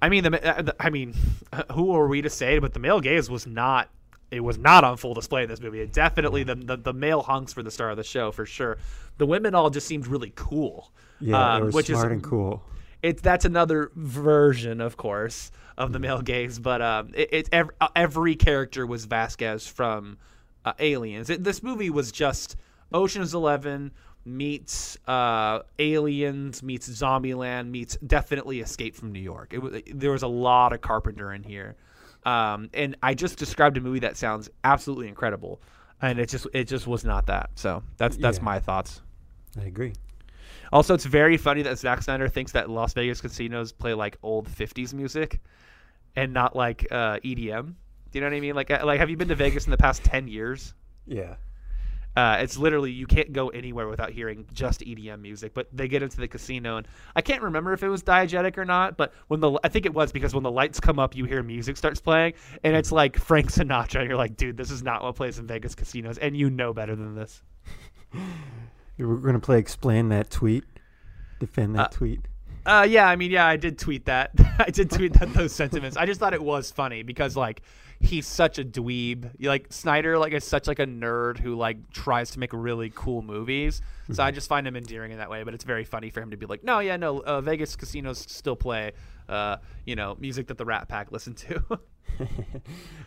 I 0.00 0.08
mean, 0.08 0.24
the, 0.24 0.58
uh, 0.58 0.62
the 0.62 0.76
I 0.80 0.90
mean, 0.90 1.14
who 1.72 1.92
are 1.94 2.06
we 2.08 2.22
to 2.22 2.30
say? 2.30 2.58
But 2.58 2.72
the 2.74 2.80
male 2.80 3.00
gaze 3.00 3.28
was 3.30 3.46
not. 3.46 3.88
It 4.30 4.40
was 4.42 4.56
not 4.56 4.82
on 4.82 4.96
full 4.96 5.12
display 5.12 5.42
in 5.42 5.48
this 5.50 5.60
movie. 5.60 5.80
It 5.80 5.92
definitely 5.92 6.42
the, 6.42 6.54
the 6.54 6.76
the 6.78 6.92
male 6.94 7.22
hunks 7.22 7.52
for 7.52 7.62
the 7.62 7.70
star 7.70 7.90
of 7.90 7.96
the 7.98 8.04
show 8.04 8.30
for 8.32 8.46
sure. 8.46 8.78
The 9.18 9.26
women 9.26 9.54
all 9.54 9.68
just 9.68 9.86
seemed 9.86 10.06
really 10.06 10.32
cool. 10.34 10.90
Yeah, 11.20 11.56
um, 11.56 11.70
which 11.70 11.86
smart 11.86 12.06
is 12.06 12.12
and 12.12 12.22
cool. 12.22 12.62
it's 13.02 13.20
that's 13.20 13.44
another 13.44 13.92
version, 13.94 14.80
of 14.80 14.96
course, 14.96 15.50
of 15.78 15.92
the 15.92 15.98
male 15.98 16.20
gaze. 16.22 16.58
But 16.58 16.82
um, 16.82 17.10
it, 17.14 17.28
it 17.32 17.48
every, 17.52 17.74
every 17.96 18.34
character 18.36 18.86
was 18.86 19.04
Vasquez 19.06 19.66
from 19.66 20.18
uh, 20.64 20.72
Aliens. 20.78 21.30
It, 21.30 21.42
this 21.44 21.62
movie 21.62 21.90
was 21.90 22.12
just 22.12 22.56
Ocean's 22.92 23.34
Eleven 23.34 23.92
meets 24.24 24.96
uh, 25.08 25.60
Aliens 25.80 26.62
meets 26.62 26.88
Zombieland 26.88 27.68
meets 27.70 27.96
definitely 28.06 28.60
Escape 28.60 28.94
from 28.94 29.10
New 29.12 29.20
York. 29.20 29.52
It 29.52 29.58
was 29.58 29.82
there 29.92 30.12
was 30.12 30.22
a 30.22 30.28
lot 30.28 30.72
of 30.72 30.80
Carpenter 30.80 31.32
in 31.32 31.42
here, 31.42 31.74
um, 32.24 32.70
and 32.72 32.96
I 33.02 33.14
just 33.14 33.36
described 33.38 33.76
a 33.78 33.80
movie 33.80 33.98
that 34.00 34.16
sounds 34.16 34.48
absolutely 34.62 35.08
incredible, 35.08 35.60
and 36.00 36.20
it 36.20 36.28
just 36.28 36.46
it 36.54 36.64
just 36.68 36.86
was 36.86 37.04
not 37.04 37.26
that. 37.26 37.50
So 37.56 37.82
that's 37.96 38.16
that's 38.16 38.38
Yeah. 38.38 38.44
my 38.44 38.60
thoughts. 38.60 39.00
I 39.60 39.64
agree. 39.64 39.92
Also, 40.72 40.94
it's 40.94 41.04
very 41.04 41.36
funny 41.36 41.62
that 41.62 41.78
Zack 41.78 42.02
Snyder 42.02 42.28
thinks 42.28 42.52
that 42.52 42.70
Las 42.70 42.94
Vegas 42.94 43.20
casinos 43.20 43.72
play 43.72 43.94
like 43.94 44.16
old 44.22 44.48
'50s 44.48 44.94
music, 44.94 45.40
and 46.16 46.32
not 46.32 46.56
like 46.56 46.86
uh, 46.90 47.18
EDM. 47.18 47.74
Do 48.10 48.18
you 48.18 48.20
know 48.20 48.26
what 48.26 48.36
I 48.36 48.40
mean? 48.40 48.54
Like, 48.54 48.70
uh, 48.70 48.80
like 48.84 48.98
have 48.98 49.10
you 49.10 49.16
been 49.16 49.28
to 49.28 49.34
Vegas 49.34 49.66
in 49.66 49.70
the 49.70 49.76
past 49.76 50.02
ten 50.04 50.28
years? 50.28 50.74
Yeah. 51.06 51.36
Uh, 52.14 52.36
it's 52.40 52.58
literally 52.58 52.90
you 52.90 53.06
can't 53.06 53.32
go 53.32 53.48
anywhere 53.48 53.88
without 53.88 54.10
hearing 54.10 54.46
just 54.52 54.80
EDM 54.80 55.20
music. 55.20 55.54
But 55.54 55.68
they 55.72 55.88
get 55.88 56.02
into 56.02 56.18
the 56.18 56.28
casino, 56.28 56.76
and 56.76 56.86
I 57.16 57.22
can't 57.22 57.42
remember 57.42 57.72
if 57.72 57.82
it 57.82 57.88
was 57.88 58.02
diegetic 58.02 58.58
or 58.58 58.64
not. 58.64 58.96
But 58.96 59.12
when 59.28 59.40
the 59.40 59.58
I 59.64 59.68
think 59.68 59.86
it 59.86 59.94
was 59.94 60.12
because 60.12 60.34
when 60.34 60.42
the 60.42 60.50
lights 60.50 60.78
come 60.80 60.98
up, 60.98 61.16
you 61.16 61.24
hear 61.24 61.42
music 61.42 61.76
starts 61.76 62.00
playing, 62.00 62.34
and 62.64 62.76
it's 62.76 62.92
like 62.92 63.18
Frank 63.18 63.50
Sinatra. 63.50 64.00
And 64.00 64.08
you're 64.08 64.18
like, 64.18 64.36
dude, 64.36 64.56
this 64.56 64.70
is 64.70 64.82
not 64.82 65.02
what 65.02 65.16
plays 65.16 65.38
in 65.38 65.46
Vegas 65.46 65.74
casinos, 65.74 66.18
and 66.18 66.36
you 66.36 66.50
know 66.50 66.74
better 66.74 66.94
than 66.94 67.14
this. 67.14 67.42
We're 68.98 69.16
gonna 69.16 69.40
play 69.40 69.58
explain 69.58 70.08
that 70.10 70.30
tweet. 70.30 70.64
Defend 71.40 71.74
that 71.76 71.80
Uh, 71.80 71.88
tweet. 71.88 72.20
Uh, 72.64 72.86
yeah, 72.88 73.08
I 73.08 73.16
mean, 73.16 73.32
yeah, 73.32 73.44
I 73.46 73.56
did 73.56 73.76
tweet 73.78 74.04
that. 74.04 74.30
I 74.58 74.70
did 74.70 74.90
tweet 74.90 75.14
that 75.14 75.32
those 75.34 75.52
sentiments. 75.52 75.96
I 75.96 76.06
just 76.06 76.20
thought 76.20 76.34
it 76.34 76.42
was 76.42 76.70
funny 76.70 77.02
because 77.02 77.36
like 77.36 77.62
he's 77.98 78.26
such 78.26 78.58
a 78.60 78.64
dweeb. 78.64 79.30
Like 79.40 79.72
Snyder, 79.72 80.16
like 80.18 80.32
is 80.32 80.44
such 80.44 80.68
like 80.68 80.78
a 80.78 80.86
nerd 80.86 81.38
who 81.38 81.56
like 81.56 81.90
tries 81.90 82.30
to 82.32 82.38
make 82.38 82.52
really 82.52 82.92
cool 82.94 83.22
movies. 83.22 83.80
So 84.12 84.22
I 84.22 84.30
just 84.30 84.48
find 84.48 84.66
him 84.66 84.76
endearing 84.76 85.10
in 85.10 85.18
that 85.18 85.30
way. 85.30 85.42
But 85.42 85.54
it's 85.54 85.64
very 85.64 85.84
funny 85.84 86.10
for 86.10 86.20
him 86.20 86.30
to 86.30 86.36
be 86.36 86.46
like, 86.46 86.62
no, 86.62 86.78
yeah, 86.80 86.96
no, 86.96 87.20
uh, 87.20 87.40
Vegas 87.40 87.74
casinos 87.76 88.18
still 88.18 88.56
play, 88.56 88.92
uh, 89.28 89.56
you 89.86 89.96
know, 89.96 90.16
music 90.20 90.46
that 90.48 90.58
the 90.58 90.64
Rat 90.64 90.86
Pack 90.88 91.10
listen 91.10 91.34
to. 91.34 91.62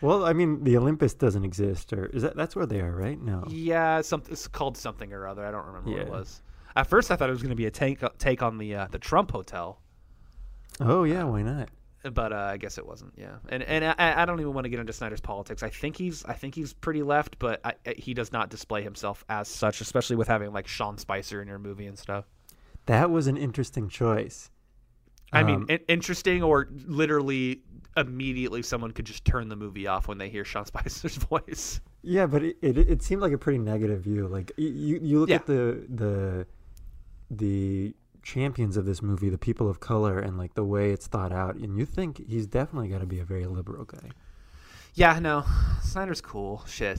well, 0.00 0.24
I 0.24 0.32
mean, 0.32 0.64
the 0.64 0.76
Olympus 0.76 1.14
doesn't 1.14 1.44
exist, 1.44 1.92
or 1.92 2.06
is 2.06 2.22
that 2.22 2.36
that's 2.36 2.54
where 2.56 2.66
they 2.66 2.80
are, 2.80 2.94
right? 2.94 3.20
now? 3.20 3.44
yeah, 3.48 4.00
something 4.00 4.32
it's 4.32 4.48
called 4.48 4.76
something 4.76 5.12
or 5.12 5.26
other. 5.26 5.44
I 5.44 5.50
don't 5.50 5.66
remember 5.66 5.90
what 5.90 6.00
it 6.00 6.08
was. 6.10 6.42
At 6.74 6.86
first, 6.88 7.10
I 7.10 7.16
thought 7.16 7.28
it 7.28 7.32
was 7.32 7.42
going 7.42 7.50
to 7.50 7.56
be 7.56 7.66
a 7.66 7.70
take 7.70 8.02
take 8.18 8.42
on 8.42 8.58
the 8.58 8.74
uh, 8.74 8.86
the 8.90 8.98
Trump 8.98 9.30
Hotel. 9.30 9.80
Oh 10.80 11.04
yeah, 11.04 11.24
why 11.24 11.42
not? 11.42 11.68
but 12.12 12.32
uh, 12.32 12.36
I 12.52 12.56
guess 12.56 12.78
it 12.78 12.86
wasn't. 12.86 13.14
Yeah, 13.16 13.36
and 13.48 13.62
and 13.64 13.84
I, 13.84 14.22
I 14.22 14.24
don't 14.26 14.38
even 14.40 14.52
want 14.54 14.64
to 14.66 14.68
get 14.68 14.78
into 14.78 14.92
Snyder's 14.92 15.20
politics. 15.20 15.62
I 15.64 15.70
think 15.70 15.96
he's 15.96 16.24
I 16.24 16.34
think 16.34 16.54
he's 16.54 16.72
pretty 16.72 17.02
left, 17.02 17.38
but 17.38 17.60
I, 17.64 17.72
I- 17.86 17.94
he 17.98 18.14
does 18.14 18.30
not 18.32 18.48
display 18.50 18.82
himself 18.82 19.24
as 19.28 19.48
such, 19.48 19.80
especially 19.80 20.16
with 20.16 20.28
having 20.28 20.52
like 20.52 20.68
Sean 20.68 20.98
Spicer 20.98 21.42
in 21.42 21.48
your 21.48 21.58
movie 21.58 21.86
and 21.86 21.98
stuff. 21.98 22.26
That 22.86 23.10
was 23.10 23.26
an 23.26 23.36
interesting 23.36 23.88
choice. 23.88 24.50
I 25.32 25.42
mean, 25.42 25.66
Um, 25.68 25.78
interesting 25.88 26.44
or 26.44 26.68
literally 26.86 27.62
immediately 27.96 28.62
someone 28.62 28.90
could 28.92 29.04
just 29.06 29.24
turn 29.24 29.48
the 29.48 29.56
movie 29.56 29.86
off 29.86 30.08
when 30.08 30.18
they 30.18 30.28
hear 30.28 30.44
Sean 30.44 30.64
Spicer's 30.72 31.16
voice. 31.16 31.80
Yeah, 32.02 32.26
but 32.26 32.42
it, 32.42 32.56
it 32.62 32.78
it 32.78 33.02
seemed 33.02 33.22
like 33.22 33.32
a 33.32 33.38
pretty 33.38 33.58
negative 33.58 34.02
view. 34.02 34.28
Like 34.28 34.52
you 34.56 34.98
you 35.02 35.18
look 35.20 35.28
Yeah. 35.28 35.36
at 35.36 35.46
the 35.46 35.84
the 35.88 36.46
the 37.30 37.94
champions 38.22 38.76
of 38.76 38.86
this 38.86 39.02
movie, 39.02 39.28
the 39.28 39.38
people 39.38 39.68
of 39.68 39.80
color, 39.80 40.18
and 40.18 40.36
like 40.38 40.54
the 40.54 40.64
way 40.64 40.90
it's 40.92 41.06
thought 41.06 41.32
out, 41.32 41.56
and 41.56 41.76
you 41.78 41.84
think 41.86 42.24
he's 42.28 42.46
definitely 42.46 42.88
got 42.88 43.00
to 43.00 43.06
be 43.06 43.18
a 43.20 43.24
very 43.24 43.46
liberal 43.46 43.84
guy. 43.84 44.10
Yeah, 44.94 45.18
no, 45.18 45.44
Snyder's 45.82 46.20
cool. 46.20 46.64
Shit. 46.66 46.98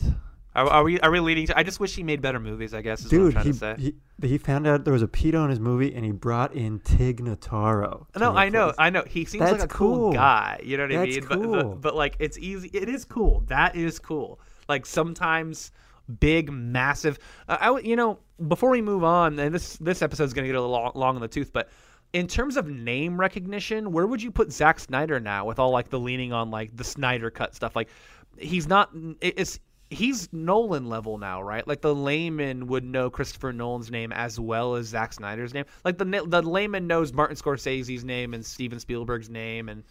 Are, 0.57 0.67
are 0.67 0.83
we 0.83 0.99
are 1.01 1.11
we 1.11 1.19
leading 1.19 1.45
to? 1.45 1.57
I 1.57 1.61
just 1.61 1.79
wish 1.79 1.95
he 1.95 2.01
made 2.01 2.19
better 2.19 2.39
movies. 2.39 2.73
I 2.73 2.81
guess 2.81 3.05
is 3.05 3.11
what 3.13 3.21
I'm 3.21 3.31
trying 3.31 3.45
he, 3.45 3.51
to 3.51 3.57
say. 3.57 3.75
he 3.77 4.27
he 4.27 4.37
found 4.39 4.65
out 4.65 4.85
there 4.85 4.93
was 4.93 5.03
a 5.03 5.07
pedo 5.07 5.43
in 5.43 5.51
his 5.51 5.59
movie, 5.59 5.93
and 5.93 6.03
he 6.03 6.11
brought 6.11 6.55
in 6.55 6.79
Tig 6.79 7.23
Notaro. 7.23 8.07
No, 8.17 8.35
I 8.35 8.49
know, 8.49 8.69
replace- 8.69 8.75
I 8.79 8.89
know. 8.89 9.03
He 9.07 9.25
seems 9.25 9.51
like 9.51 9.61
a 9.61 9.67
cool, 9.67 9.97
cool. 9.97 10.13
guy. 10.13 10.59
You 10.63 10.77
know 10.77 10.87
what 10.87 10.95
I 10.95 11.05
mean? 11.05 11.25
But, 11.27 11.41
cool. 11.41 11.51
but 11.51 11.81
but 11.81 11.95
like 11.95 12.15
it's 12.17 12.39
easy. 12.39 12.71
It 12.73 12.89
is 12.89 13.05
cool. 13.05 13.43
That 13.47 13.75
is 13.75 13.99
cool. 13.99 14.39
Like 14.67 14.87
sometimes 14.87 15.71
big, 16.19 16.51
massive. 16.51 17.19
Uh, 17.47 17.57
I 17.61 17.79
you 17.81 17.95
know 17.95 18.17
before 18.47 18.71
we 18.71 18.81
move 18.81 19.03
on, 19.03 19.37
and 19.37 19.53
this 19.53 19.77
this 19.77 20.01
episode 20.01 20.23
is 20.23 20.33
gonna 20.33 20.47
get 20.47 20.55
a 20.55 20.61
little 20.61 20.73
long, 20.73 20.91
long 20.95 21.15
in 21.15 21.21
the 21.21 21.27
tooth, 21.27 21.53
but. 21.53 21.69
In 22.13 22.25
terms 22.25 22.55
of 22.55 22.69
name 22.69 23.19
recognition, 23.19 23.91
where 23.91 24.07
would 24.07 24.23
you 24.23 24.31
put 24.31 24.49
Zack 24.49 24.79
Snyder 24.79 25.19
now 25.19 25.45
with 25.45 25.59
all 25.59 25.71
like 25.71 25.89
the 25.89 25.99
leaning 25.99 26.31
on 26.31 26.49
like 26.49 26.73
the 26.73 26.85
Snyder 26.85 27.29
cut 27.29 27.53
stuff? 27.53 27.75
Like 27.75 27.89
he's 28.37 28.65
not 28.65 28.91
it's 29.19 29.59
he's 29.89 30.31
Nolan 30.33 30.89
level 30.89 31.17
now, 31.17 31.41
right? 31.41 31.67
Like 31.67 31.81
the 31.81 31.95
layman 31.95 32.67
would 32.67 32.83
know 32.83 33.09
Christopher 33.09 33.53
Nolan's 33.53 33.89
name 33.91 34.11
as 34.11 34.39
well 34.39 34.75
as 34.75 34.87
Zack 34.87 35.13
Snyder's 35.13 35.53
name. 35.53 35.65
Like 35.83 35.97
the 35.97 36.05
the 36.27 36.41
layman 36.41 36.87
knows 36.87 37.13
Martin 37.13 37.35
Scorsese's 37.35 38.03
name 38.03 38.33
and 38.33 38.45
Steven 38.45 38.79
Spielberg's 38.79 39.29
name, 39.29 39.69
and 39.69 39.83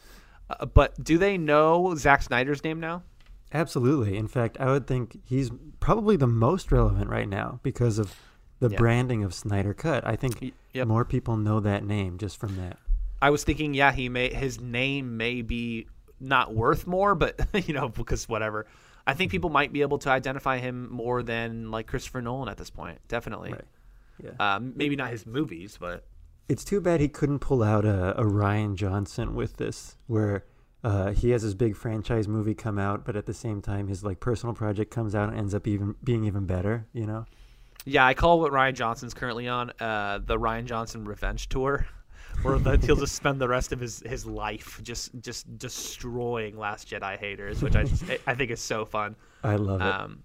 uh, 0.51 0.67
but 0.67 1.03
do 1.03 1.19
they 1.19 1.39
know 1.39 1.95
Zack 1.97 2.23
Snyder's 2.23 2.63
name 2.65 2.81
now? 2.81 3.03
Absolutely. 3.53 4.17
In 4.17 4.29
fact, 4.29 4.57
I 4.61 4.67
would 4.67 4.87
think 4.87 5.21
he's 5.25 5.51
probably 5.81 6.17
the 6.17 6.27
most 6.27 6.73
relevant 6.73 7.09
right 7.09 7.29
now 7.29 7.61
because 7.63 7.99
of 7.99 8.15
the 8.59 8.69
Yeah. 8.71 8.77
branding 8.77 9.23
of 9.23 9.33
Snyder 9.33 9.73
Cut. 9.73 10.07
I 10.07 10.17
think 10.17 10.53
yep. 10.73 10.89
more 10.89 11.05
people 11.05 11.37
know 11.37 11.61
that 11.61 11.85
name 11.85 12.19
just 12.19 12.39
from 12.39 12.57
that. 12.57 12.79
I 13.23 13.31
was 13.31 13.45
thinking, 13.45 13.73
yeah, 13.73 13.93
he 13.93 14.09
may 14.09 14.33
his 14.33 14.61
name 14.61 15.17
may 15.17 15.43
be 15.43 15.87
not 16.21 16.55
worth 16.55 16.87
more, 16.87 17.15
but 17.15 17.41
you 17.67 17.73
know 17.75 17.89
because 17.89 18.29
whatever. 18.29 18.67
I 19.07 19.15
think 19.15 19.31
people 19.31 19.51
might 19.51 19.73
be 19.73 19.83
able 19.83 19.99
to 19.99 20.11
identify 20.11 20.59
him 20.59 20.91
more 20.91 21.23
than 21.23 21.71
like 21.71 21.87
Christopher 21.87 22.21
Nolan 22.21 22.49
at 22.49 22.57
this 22.57 22.71
point. 22.71 22.99
Definitely. 23.09 23.53
Right. 23.53 23.65
Yeah. 24.23 24.55
Um, 24.55 24.73
maybe 24.77 24.97
not 24.97 25.11
his 25.11 25.27
movies, 25.27 25.77
but 25.79 26.05
It's 26.49 26.65
too 26.65 26.81
bad 26.81 27.01
he 27.01 27.09
couldn't 27.09 27.41
pull 27.41 27.63
out 27.63 27.85
a, 27.85 28.19
a 28.19 28.25
Rian 28.25 28.75
Johnson 28.75 29.35
with 29.35 29.57
this, 29.59 29.97
where 30.07 30.45
uh, 30.85 31.11
he 31.11 31.31
has 31.31 31.43
his 31.43 31.55
big 31.55 31.77
franchise 31.77 32.29
movie 32.29 32.55
come 32.55 32.79
out, 32.79 33.05
but 33.05 33.17
at 33.17 33.27
the 33.27 33.35
same 33.35 33.61
time 33.61 33.89
his 33.89 34.05
like 34.05 34.21
personal 34.21 34.55
project 34.55 34.91
comes 34.91 35.15
out 35.15 35.29
and 35.29 35.39
ends 35.39 35.55
up 35.55 35.67
even 35.67 35.97
being 36.03 36.25
even 36.25 36.47
better. 36.47 36.87
You 36.93 37.07
know? 37.07 37.27
Yeah, 37.85 38.07
I 38.07 38.15
call 38.15 38.41
what 38.41 38.53
Rian 38.53 38.75
Johnson's 38.75 39.15
currently 39.15 39.49
on 39.49 39.71
uh, 39.81 40.21
the 40.25 40.39
Rian 40.39 40.65
Johnson 40.65 41.05
Revenge 41.05 41.49
Tour, 41.49 41.87
where 42.43 42.59
the, 42.59 42.77
he'll 42.87 42.97
just 42.97 43.15
spend 43.15 43.41
the 43.41 43.49
rest 43.49 43.73
of 43.73 43.81
his, 43.81 44.03
his 44.07 44.27
life 44.27 44.81
just 44.83 45.11
just 45.21 45.59
destroying 45.59 46.59
Last 46.59 46.89
Jedi 46.89 47.19
haters, 47.19 47.63
which 47.63 47.77
I 47.77 47.85
just, 47.85 48.05
I 48.27 48.35
think 48.35 48.51
is 48.51 48.61
so 48.61 48.85
fun. 48.85 49.17
I 49.43 49.57
love 49.57 49.81
it. 49.81 49.87
Um, 49.87 50.23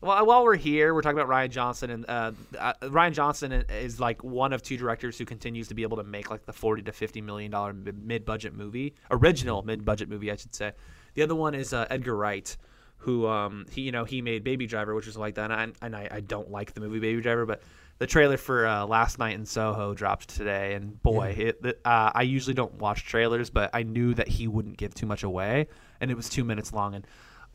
well, 0.00 0.26
while 0.26 0.44
we're 0.44 0.56
here, 0.56 0.92
we're 0.92 1.00
talking 1.00 1.18
about 1.18 1.30
Rian 1.30 1.48
Johnson, 1.48 1.88
and 1.88 2.04
uh, 2.08 2.32
uh, 2.58 2.74
Rian 2.82 3.12
Johnson 3.12 3.52
is 3.52 3.98
like 3.98 4.22
one 4.22 4.52
of 4.52 4.62
two 4.62 4.76
directors 4.76 5.16
who 5.16 5.24
continues 5.24 5.68
to 5.68 5.74
be 5.74 5.82
able 5.82 5.96
to 5.96 6.04
make 6.04 6.30
like 6.30 6.44
the 6.44 6.52
forty 6.52 6.82
to 6.82 6.92
fifty 6.92 7.22
million 7.22 7.50
dollar 7.50 7.72
mid 7.72 8.26
budget 8.26 8.54
movie, 8.54 8.94
original 9.10 9.62
mid 9.62 9.84
budget 9.84 10.10
movie, 10.10 10.30
I 10.30 10.36
should 10.36 10.54
say. 10.54 10.72
The 11.14 11.22
other 11.22 11.34
one 11.34 11.54
is 11.54 11.72
uh, 11.72 11.86
Edgar 11.88 12.16
Wright, 12.16 12.54
who 12.98 13.26
um, 13.26 13.64
he 13.70 13.80
you 13.80 13.92
know 13.92 14.04
he 14.04 14.20
made 14.20 14.44
Baby 14.44 14.66
Driver, 14.66 14.94
which 14.94 15.06
is 15.06 15.16
like 15.16 15.36
that, 15.36 15.50
and 15.50 15.74
I, 15.80 15.86
and 15.86 15.96
I, 15.96 16.08
I 16.10 16.20
don't 16.20 16.50
like 16.50 16.74
the 16.74 16.80
movie 16.80 16.98
Baby 16.98 17.22
Driver, 17.22 17.46
but 17.46 17.62
the 17.98 18.06
trailer 18.06 18.36
for 18.36 18.66
uh, 18.66 18.84
Last 18.86 19.18
Night 19.18 19.34
in 19.34 19.46
Soho 19.46 19.94
dropped 19.94 20.28
today, 20.30 20.74
and 20.74 21.00
boy, 21.02 21.34
Yeah. 21.38 21.44
it, 21.68 21.80
uh, 21.84 22.10
I 22.14 22.22
usually 22.22 22.54
don't 22.54 22.74
watch 22.74 23.04
trailers, 23.04 23.50
but 23.50 23.70
I 23.72 23.82
knew 23.84 24.14
that 24.14 24.28
he 24.28 24.48
wouldn't 24.48 24.76
give 24.76 24.94
too 24.94 25.06
much 25.06 25.22
away, 25.22 25.68
and 26.00 26.10
it 26.10 26.16
was 26.16 26.28
two 26.28 26.44
minutes 26.44 26.72
long, 26.72 26.94
and 26.94 27.06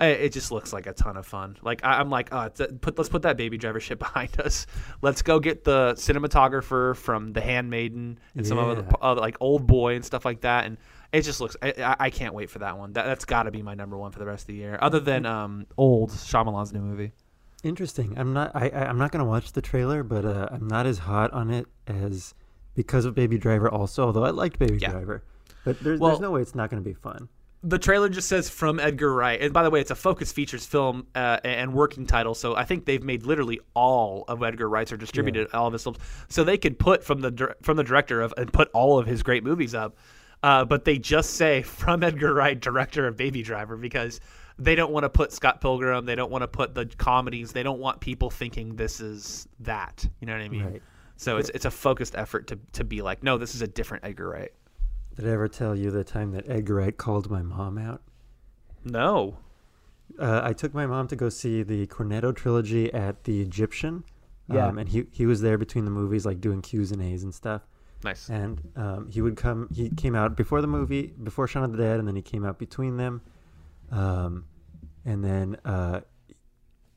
it 0.02 0.32
just 0.32 0.50
looks 0.50 0.72
like 0.72 0.88
a 0.88 0.94
ton 0.94 1.18
of 1.18 1.26
fun. 1.28 1.58
Like 1.62 1.84
I, 1.84 2.00
I'm 2.00 2.10
like, 2.10 2.30
oh, 2.34 2.50
put 2.80 2.98
let's 2.98 3.10
put 3.10 3.24
that 3.24 3.36
Baby 3.36 3.58
Driver 3.58 3.82
shit 3.82 4.00
behind 4.08 4.40
us. 4.40 4.66
Let's 5.02 5.22
go 5.22 5.40
get 5.42 5.66
the 5.66 5.94
cinematographer 5.96 6.96
from 6.96 7.34
The 7.34 7.42
Handmaiden 7.42 8.18
and 8.36 8.48
some 8.48 8.58
of 8.58 8.78
Yeah. 8.78 8.84
other 9.02 9.20
like 9.20 9.36
Old 9.42 9.68
Boy 9.68 9.96
and 9.96 10.06
stuff 10.06 10.24
like 10.24 10.42
that, 10.42 10.66
and 10.66 10.78
it 11.12 11.24
just 11.24 11.42
looks. 11.42 11.58
I, 11.62 11.74
I- 11.78 11.96
I 12.00 12.10
can't 12.12 12.34
wait 12.34 12.50
for 12.50 12.60
that 12.60 12.78
one. 12.78 12.94
That, 12.94 13.06
that's 13.08 13.26
got 13.26 13.44
to 13.44 13.52
be 13.52 13.62
my 13.62 13.74
number 13.76 13.98
one 13.98 14.12
for 14.12 14.20
the 14.20 14.26
rest 14.26 14.44
of 14.44 14.48
the 14.48 14.54
year, 14.56 14.80
other 14.82 15.02
than 15.02 15.26
um, 15.26 15.66
Old 15.78 16.12
Shyamalan's 16.12 16.72
new 16.72 16.80
movie. 16.82 17.12
Interesting. 17.64 18.18
I'm 18.18 18.34
not. 18.34 18.52
I, 18.56 18.70
I 18.70 18.86
I'm 18.90 18.98
not 18.98 19.12
gonna 19.12 19.26
watch 19.26 19.52
the 19.52 19.62
trailer, 19.62 20.04
but 20.04 20.26
uh, 20.26 20.48
I'm 20.52 20.68
not 20.68 20.86
as 20.86 20.98
hot 21.00 21.32
on 21.34 21.52
it 21.52 21.68
as 21.88 22.34
because 22.76 23.06
of 23.06 23.16
Baby 23.16 23.38
Driver. 23.38 23.70
Also, 23.70 24.06
although 24.06 24.24
I 24.24 24.30
liked 24.30 24.60
Baby 24.60 24.78
Yeah. 24.78 24.92
Driver, 24.92 25.24
but 25.66 25.80
there's 25.82 26.00
Well- 26.00 26.12
there's 26.12 26.22
no 26.22 26.32
way 26.32 26.42
it's 26.42 26.56
not 26.56 26.70
gonna 26.70 26.82
be 26.82 26.94
fun. 26.94 27.28
The 27.62 27.78
trailer 27.78 28.08
just 28.08 28.30
says 28.30 28.50
from 28.50 28.80
Edgar 28.80 29.14
Wright, 29.14 29.42
and 29.42 29.52
by 29.52 29.64
the 29.64 29.70
way, 29.70 29.82
it's 29.82 29.92
a 29.92 29.96
Focus 29.96 30.32
Features 30.32 30.66
film 30.66 31.08
uh, 31.14 31.40
and 31.44 31.74
working 31.74 32.06
title. 32.06 32.34
So 32.34 32.56
I 32.56 32.64
think 32.64 32.86
they've 32.86 33.04
made 33.04 33.24
literally 33.26 33.60
all 33.74 34.24
of 34.30 34.42
Edgar 34.42 34.70
Wright's 34.70 34.94
or 34.94 34.98
distributed 34.98 35.50
all 35.54 35.68
of 35.68 35.74
his 35.74 35.84
films. 35.84 35.98
So 36.30 36.46
they 36.46 36.58
could 36.58 36.80
put 36.80 37.04
from 37.04 37.20
the 37.20 37.56
from 37.62 37.76
the 37.76 37.84
director 37.84 38.22
of 38.22 38.34
and 38.38 38.54
put 38.54 38.70
all 38.74 38.98
of 38.98 39.08
his 39.08 39.24
great 39.24 39.44
movies 39.44 39.76
up, 39.76 39.98
uh, 40.42 40.64
but 40.64 40.86
they 40.86 40.98
just 40.98 41.32
say 41.32 41.62
from 41.62 42.02
Edgar 42.02 42.34
Wright, 42.34 42.58
director 42.58 43.06
of 43.08 43.18
Baby 43.18 43.42
Driver, 43.44 43.76
because 43.76 44.22
they 44.60 44.76
don't 44.76 44.92
want 44.92 45.06
to 45.06 45.10
put 45.10 45.32
Scott 45.32 45.62
Pilgrim, 45.62 46.06
they 46.06 46.16
don't 46.16 46.32
want 46.32 46.44
to 46.44 46.48
put 46.48 46.76
the 46.76 46.86
comedies, 46.86 47.54
they 47.54 47.64
don't 47.64 47.80
want 47.80 48.00
people 48.00 48.30
thinking 48.30 48.76
this 48.76 49.00
is 49.00 49.48
that. 49.62 50.08
You 50.20 50.28
know 50.28 50.34
what 50.34 50.42
I 50.42 50.50
mean? 50.50 50.66
Right. 50.66 50.82
So 51.16 51.38
it's 51.38 51.50
it's 51.50 51.66
a 51.66 51.72
focused 51.72 52.16
effort 52.16 52.48
to 52.48 52.60
to 52.74 52.84
be 52.84 53.02
like, 53.02 53.24
no, 53.24 53.38
this 53.38 53.56
is 53.56 53.62
a 53.62 53.68
different 53.68 54.06
Edgar 54.06 54.30
Wright. 54.30 54.52
Did 55.16 55.28
I 55.28 55.32
ever 55.32 55.48
tell 55.48 55.76
you 55.76 55.92
the 55.92 56.04
time 56.04 56.32
that 56.32 56.50
Edgar 56.50 56.76
Wright 56.76 56.96
called 56.96 57.30
my 57.30 57.42
mom 57.42 57.78
out? 57.78 58.02
No. 58.86 59.38
Uh, 60.18 60.42
I 60.44 60.54
took 60.54 60.74
my 60.74 60.86
mom 60.86 61.08
to 61.10 61.16
go 61.16 61.30
see 61.30 61.62
the 61.62 61.86
Cornetto 61.88 62.36
trilogy 62.36 62.92
at 62.94 63.26
the 63.26 63.42
Egyptian. 63.42 64.04
Yeah. 64.52 64.68
Um, 64.68 64.78
and 64.78 64.90
he 64.90 65.06
he 65.12 65.26
was 65.26 65.42
there 65.42 65.58
between 65.58 65.86
the 65.86 65.92
movies, 65.92 66.26
like 66.26 66.42
doing 66.42 66.62
Q's 66.62 66.92
and 66.92 67.02
A's 67.02 67.24
and 67.24 67.34
stuff. 67.34 67.68
Nice. 68.04 68.30
And 68.30 68.62
um, 68.76 69.10
he 69.10 69.22
would 69.22 69.36
come. 69.36 69.70
He 69.74 69.90
came 69.90 70.16
out 70.16 70.36
before 70.38 70.62
the 70.62 70.68
movie, 70.68 71.14
before 71.22 71.48
Shaun 71.48 71.64
of 71.64 71.72
the 71.72 71.78
Dead, 71.78 72.00
and 72.00 72.08
then 72.08 72.16
he 72.16 72.22
came 72.22 72.46
out 72.46 72.58
between 72.58 72.98
them. 72.98 73.22
Um, 73.92 74.46
and 75.10 75.24
then 75.24 75.58
uh, 75.66 76.02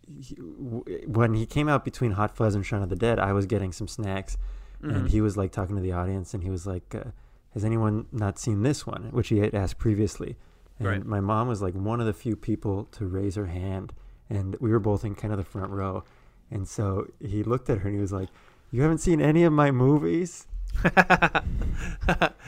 he, 0.06 0.34
w- 0.34 0.84
when 1.06 1.34
he 1.34 1.46
came 1.46 1.68
out 1.68 1.84
between 1.84 2.12
Hot 2.12 2.36
Fuzz 2.36 2.54
and 2.54 2.64
Shaun 2.64 2.82
of 2.82 2.88
the 2.90 2.96
Dead, 2.96 3.18
I 3.18 3.32
was 3.32 3.46
getting 3.46 3.72
some 3.72 3.88
snacks, 3.88 4.36
and 4.82 5.08
he 5.08 5.20
was 5.20 5.36
like 5.36 5.52
talking 5.52 5.76
to 5.76 5.82
the 5.82 5.92
audience, 5.92 6.34
and 6.34 6.42
he 6.42 6.50
was 6.50 6.66
like, 6.66 6.94
uh, 6.94 7.10
"Has 7.54 7.64
anyone 7.64 8.06
not 8.12 8.38
seen 8.38 8.62
this 8.62 8.84
one?" 8.86 9.04
Which 9.12 9.28
he 9.28 9.38
had 9.38 9.54
asked 9.54 9.78
previously. 9.78 10.36
And 10.78 10.88
Right. 10.88 11.04
my 11.06 11.20
mom 11.20 11.46
was 11.48 11.62
like 11.62 11.74
one 11.74 12.00
of 12.00 12.06
the 12.06 12.12
few 12.12 12.34
people 12.34 12.84
to 12.92 13.06
raise 13.06 13.36
her 13.36 13.46
hand, 13.46 13.92
and 14.28 14.56
we 14.60 14.70
were 14.72 14.80
both 14.80 15.04
in 15.04 15.14
kind 15.14 15.32
of 15.32 15.38
the 15.38 15.44
front 15.44 15.70
row. 15.70 16.02
And 16.50 16.66
so 16.68 17.06
he 17.20 17.42
looked 17.44 17.70
at 17.70 17.78
her 17.78 17.88
and 17.88 17.94
he 17.96 18.00
was 18.00 18.12
like, 18.12 18.28
"You 18.72 18.82
haven't 18.82 18.98
seen 18.98 19.20
any 19.20 19.44
of 19.44 19.52
my 19.52 19.70
movies?" 19.70 20.46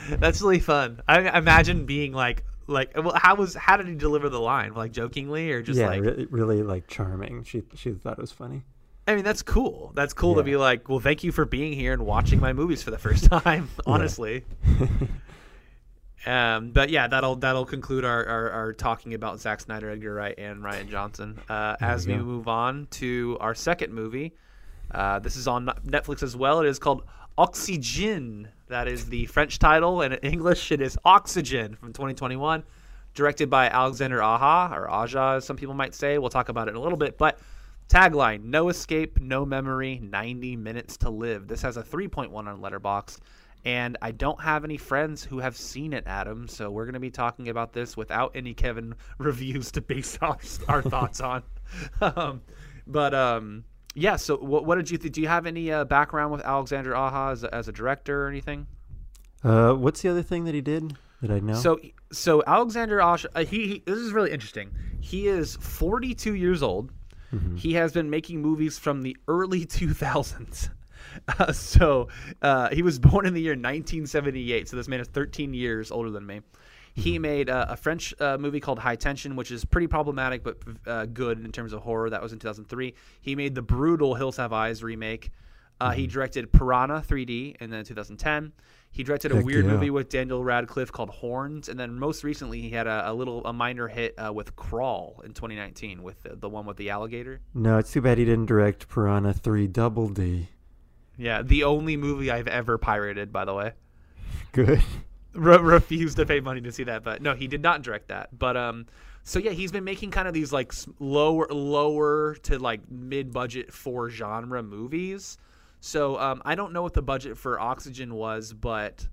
That's 0.09 0.41
really 0.43 0.59
fun. 0.59 1.01
I 1.09 1.39
imagine 1.39 1.87
being 1.87 2.13
like, 2.13 2.43
like, 2.67 2.93
well, 2.97 3.15
how 3.15 3.35
was, 3.35 3.55
how 3.55 3.77
did 3.77 3.87
he 3.89 3.95
deliver 3.95 4.29
the 4.29 4.41
line? 4.41 4.75
Like 4.75 4.93
jokingly, 4.93 5.51
or 5.53 5.63
just 5.63 5.79
yeah, 5.79 5.89
like, 5.89 6.03
really, 6.03 6.27
really 6.27 6.63
like 6.63 6.87
charming. 6.87 7.45
She 7.45 7.63
she 7.75 7.93
thought 7.93 8.19
it 8.19 8.21
was 8.21 8.33
funny. 8.33 8.63
I 9.07 9.15
mean, 9.15 9.25
that's 9.25 9.43
cool. 9.43 9.93
That's 9.95 10.15
cool 10.15 10.37
to 10.37 10.43
be 10.43 10.57
like, 10.57 10.89
well, 10.89 11.01
thank 11.01 11.25
you 11.25 11.31
for 11.31 11.45
being 11.45 11.75
here 11.75 11.93
and 11.93 12.07
watching 12.07 12.41
my 12.41 12.55
movies 12.55 12.83
for 12.83 12.91
the 12.91 12.99
first 12.99 13.25
time. 13.31 13.69
Honestly. 13.87 14.45
Um, 16.27 16.71
but 16.71 16.89
yeah, 16.91 17.07
that'll 17.07 17.37
that'll 17.37 17.67
conclude 17.67 18.05
our, 18.05 18.25
our, 18.25 18.51
our 18.51 18.73
talking 18.73 19.15
about 19.15 19.41
Zack 19.41 19.61
Snyder, 19.61 19.91
Edgar 19.91 20.15
Wright, 20.15 20.35
and 20.39 20.63
Rian 20.63 20.89
Johnson. 20.89 21.39
Uh, 21.49 21.77
as 21.81 22.07
we 22.07 22.15
go. 22.15 22.23
move 22.23 22.49
on 22.49 22.87
to 22.93 23.37
our 23.41 23.55
second 23.55 23.93
movie, 23.93 24.35
uh, 24.93 25.19
this 25.19 25.37
is 25.37 25.47
on 25.47 25.67
Netflix 25.87 26.23
as 26.23 26.37
well. 26.37 26.61
It 26.61 26.67
is 26.67 26.79
called 26.79 27.05
Oxygen. 27.37 28.49
That 28.75 28.89
is 28.89 29.07
the 29.07 29.27
French 29.27 29.61
title, 29.61 30.01
and 30.01 30.15
in 30.15 30.33
English 30.33 30.73
it 30.73 30.81
is 30.81 30.99
Oxygen 31.05 31.77
from 31.77 31.93
2021, 31.93 32.65
directed 33.15 33.49
by 33.49 33.69
Alexander 33.69 34.21
Aja 34.21 34.75
or 34.75 34.91
Aja, 34.91 35.37
as 35.37 35.45
some 35.45 35.57
people 35.57 35.77
might 35.77 35.95
say. 35.95 36.19
We'll 36.19 36.29
talk 36.29 36.49
about 36.49 36.67
it 36.67 36.73
in 36.73 36.77
a 36.77 36.81
little 36.81 36.99
bit, 36.99 37.17
but. 37.17 37.39
Tagline: 37.89 38.43
No 38.43 38.71
escape, 38.71 39.21
no 39.21 39.47
memory, 39.47 40.01
90 40.03 40.57
minutes 40.57 40.97
to 40.97 41.11
live. 41.11 41.47
This 41.47 41.63
has 41.63 41.77
a 41.77 41.85
3.1 41.85 42.35
on 42.35 42.61
Letterboxd, 42.61 43.21
and 43.65 43.97
I 44.03 44.11
don't 44.11 44.41
have 44.41 44.65
any 44.65 44.79
friends 44.79 45.23
who 45.23 45.39
have 45.39 45.57
seen 45.57 45.93
it, 45.93 46.03
Adam. 46.07 46.49
So 46.49 46.69
we're 46.69 46.87
going 46.87 46.95
to 46.95 47.01
be 47.01 47.11
talking 47.11 47.51
about 47.51 47.75
this 47.75 47.97
without 47.97 48.33
any 48.35 48.55
Kevin 48.55 48.97
reviews 49.19 49.71
to 49.73 49.83
base 49.83 50.19
our, 50.21 50.39
our 50.67 50.83
thoughts 50.83 51.21
on. 51.21 51.45
Um, 52.01 52.43
but 52.87 53.15
um, 53.15 53.65
yeah, 53.95 54.17
so 54.17 54.37
what, 54.37 54.65
what 54.65 54.77
did 54.77 54.91
you 54.91 54.99
think? 54.99 55.15
Do 55.15 55.21
you 55.21 55.29
have 55.29 55.47
any 55.47 55.71
uh, 55.71 55.85
background 55.85 56.33
with 56.33 56.43
Alexander 56.43 56.97
Aja 56.97 57.31
as 57.33 57.45
a, 57.45 57.55
as 57.55 57.69
a 57.69 57.73
director 57.73 58.25
or 58.25 58.29
anything? 58.29 58.67
Uh, 59.43 59.73
what's 59.73 60.03
the 60.03 60.09
other 60.09 60.23
thing 60.23 60.45
that 60.45 60.55
he 60.55 60.61
did 60.61 60.97
that 61.23 61.31
I 61.31 61.39
know? 61.39 61.55
So 61.55 61.81
so 62.13 62.43
Alexander 62.47 63.01
Aja, 63.01 63.29
uh, 63.35 63.45
he, 63.45 63.67
he 63.67 63.83
this 63.87 63.99
is 63.99 64.13
really 64.13 64.33
interesting. 64.33 64.71
He 65.01 65.29
is 65.29 65.57
42 65.57 66.35
years 66.35 66.63
old. 66.63 66.91
He 67.57 67.75
has 67.75 67.93
been 67.93 68.11
making 68.11 68.43
movies 68.43 68.79
from 68.79 69.03
the 69.03 69.17
early 69.27 69.67
2000s. 69.67 70.71
Uh, 71.39 71.53
so 71.53 72.09
uh, 72.43 72.69
he 72.71 72.83
was 72.83 72.99
born 72.99 73.27
in 73.27 73.35
the 73.35 73.41
year 73.41 73.53
1978. 73.53 74.69
So 74.69 74.77
this 74.77 74.89
man 74.89 75.01
is 75.01 75.09
13 75.09 75.55
years 75.55 75.91
older 75.91 76.11
than 76.11 76.27
me. 76.27 76.41
He 76.95 77.19
made 77.19 77.51
uh, 77.51 77.67
a 77.69 77.77
French 77.77 78.15
uh, 78.21 78.39
movie 78.39 78.61
called 78.61 78.79
High 78.79 78.95
Tension, 78.97 79.35
which 79.35 79.51
is 79.51 79.65
pretty 79.65 79.89
problematic 79.89 80.45
but 80.45 80.59
uh, 80.87 81.07
good 81.07 81.45
in 81.45 81.51
terms 81.51 81.73
of 81.73 81.83
horror. 81.83 82.09
That 82.09 82.23
was 82.23 82.33
in 82.33 82.39
2003. 82.39 82.95
He 83.21 83.35
made 83.35 83.55
the 83.57 83.63
brutal 83.63 84.15
Hills 84.15 84.37
Have 84.37 84.53
Eyes 84.53 84.83
remake. 84.83 85.31
Uh, 85.81 85.91
He 85.91 86.07
directed 86.07 86.53
Piranha 86.53 87.03
3D 87.07 87.57
in 87.61 87.71
then 87.71 87.85
2010. 87.85 88.53
He 88.93 89.03
directed 89.03 89.33
a 89.33 89.37
Heck 89.37 89.45
weird 89.45 89.65
yeah. 89.65 89.73
movie 89.73 89.91
with 89.91 90.09
Daniel 90.09 90.45
Radcliffe 90.45 90.93
called 90.93 91.11
Horns, 91.11 91.69
and 91.69 91.81
then 91.81 91.99
most 91.99 92.23
recently 92.23 92.61
he 92.61 92.71
had 92.71 92.87
a, 92.87 93.11
a 93.11 93.13
little 93.13 93.45
a 93.45 93.53
minor 93.53 93.89
hit 93.89 94.15
uh, 94.17 94.33
with 94.33 94.55
Crawl 94.55 95.21
in 95.25 95.33
2019 95.33 96.01
with 96.01 96.23
the, 96.23 96.37
the 96.37 96.49
one 96.49 96.65
with 96.65 96.77
the 96.77 96.91
alligator. 96.91 97.41
no, 97.55 97.79
it's 97.79 97.91
too 97.91 98.01
bad 98.03 98.19
he 98.19 98.25
didn't 98.25 98.47
direct 98.47 98.89
Piranha 98.89 99.33
Three 99.33 99.67
Double 99.67 100.09
D. 100.09 100.47
Yeah, 101.19 101.43
the 101.43 101.65
only 101.65 101.97
movie 101.97 102.31
I've 102.31 102.47
ever 102.47 102.79
pirated, 102.79 103.33
by 103.33 103.45
the 103.45 103.55
way. 103.55 103.73
Good. 104.53 104.81
Re- 105.35 105.59
refused 105.59 106.17
to 106.19 106.27
pay 106.27 106.41
money 106.41 106.61
to 106.61 106.73
see 106.73 106.85
that, 106.85 107.03
but 107.03 107.21
no, 107.21 107.35
he 107.35 107.49
did 107.49 107.63
not 107.63 107.83
direct 107.83 108.09
that. 108.09 108.39
But 108.39 108.57
um, 108.57 108.87
so 109.25 109.39
yeah, 109.39 109.51
he's 109.53 109.73
been 109.73 109.85
making 109.85 110.11
kind 110.11 110.29
of 110.29 110.35
these 110.35 110.53
like 110.53 110.73
lower, 110.99 111.47
lower 111.49 112.37
to 112.45 112.59
like 112.59 112.89
mid-budget 112.91 113.73
for 113.73 114.11
genre 114.11 114.63
movies. 114.63 115.39
So 115.81 116.19
um, 116.19 116.41
I 116.45 116.55
don't 116.55 116.73
know 116.73 116.83
what 116.83 116.95
the 116.95 117.03
budget 117.03 117.37
for 117.37 117.59
Oxygen 117.59 118.15
was, 118.15 118.53
but 118.53 119.07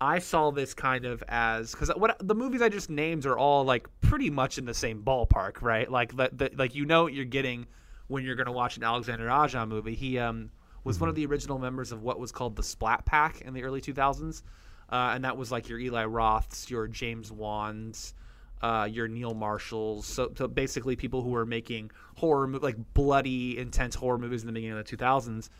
I 0.00 0.18
saw 0.18 0.50
this 0.50 0.74
kind 0.74 1.04
of 1.04 1.22
as 1.28 1.72
because 1.72 1.90
what 1.96 2.16
the 2.26 2.34
movies 2.34 2.60
I 2.60 2.68
just 2.68 2.90
named 2.90 3.24
are 3.24 3.38
all 3.38 3.64
like 3.64 3.88
pretty 4.02 4.30
much 4.30 4.58
in 4.58 4.66
the 4.66 4.74
same 4.74 5.02
ballpark, 5.02 5.62
right? 5.62 5.90
Like 5.90 6.16
that, 6.16 6.38
that 6.38 6.56
like 6.58 6.74
you 6.74 6.84
know 6.84 7.04
what 7.04 7.14
you're 7.14 7.24
getting 7.24 7.66
when 8.08 8.24
you're 8.24 8.34
gonna 8.34 8.52
watch 8.52 8.76
an 8.76 8.84
Alexander 8.84 9.30
Aja 9.30 9.66
movie. 9.66 9.94
He 9.94 10.18
um 10.18 10.50
was 10.84 11.00
one 11.00 11.08
of 11.08 11.14
the 11.14 11.26
original 11.26 11.58
members 11.58 11.92
of 11.92 12.02
what 12.02 12.20
was 12.20 12.30
called 12.30 12.56
the 12.56 12.62
Splat 12.62 13.04
Pack 13.04 13.40
in 13.40 13.54
the 13.54 13.64
early 13.64 13.80
2000s, 13.80 14.42
uh, 14.90 15.12
and 15.14 15.24
that 15.24 15.36
was 15.36 15.50
like 15.50 15.68
your 15.68 15.78
Eli 15.78 16.04
Roths, 16.04 16.70
your 16.70 16.86
James 16.88 17.32
Wans. 17.32 18.14
Uh, 18.62 18.88
your 18.90 19.06
Neil 19.06 19.34
Marshalls, 19.34 20.06
so, 20.06 20.32
so 20.34 20.48
basically 20.48 20.96
people 20.96 21.20
who 21.20 21.28
were 21.28 21.44
making 21.44 21.90
horror, 22.16 22.48
like 22.48 22.76
bloody, 22.94 23.58
intense 23.58 23.94
horror 23.94 24.16
movies 24.16 24.40
in 24.40 24.46
the 24.46 24.52
beginning 24.52 24.78
of 24.78 24.84
the 24.84 24.96
2000s. 24.96 25.50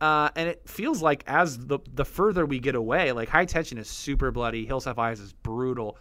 Uh, 0.00 0.30
and 0.36 0.48
it 0.48 0.62
feels 0.68 1.02
like 1.02 1.24
as 1.26 1.58
the 1.58 1.80
the 1.92 2.04
further 2.04 2.46
we 2.46 2.60
get 2.60 2.76
away, 2.76 3.10
like 3.10 3.28
High 3.28 3.44
Tension 3.44 3.76
is 3.76 3.88
super 3.88 4.30
bloody, 4.30 4.64
Hills 4.64 4.84
Have 4.84 5.00
Eyes 5.00 5.18
is 5.18 5.32
brutal, 5.32 5.98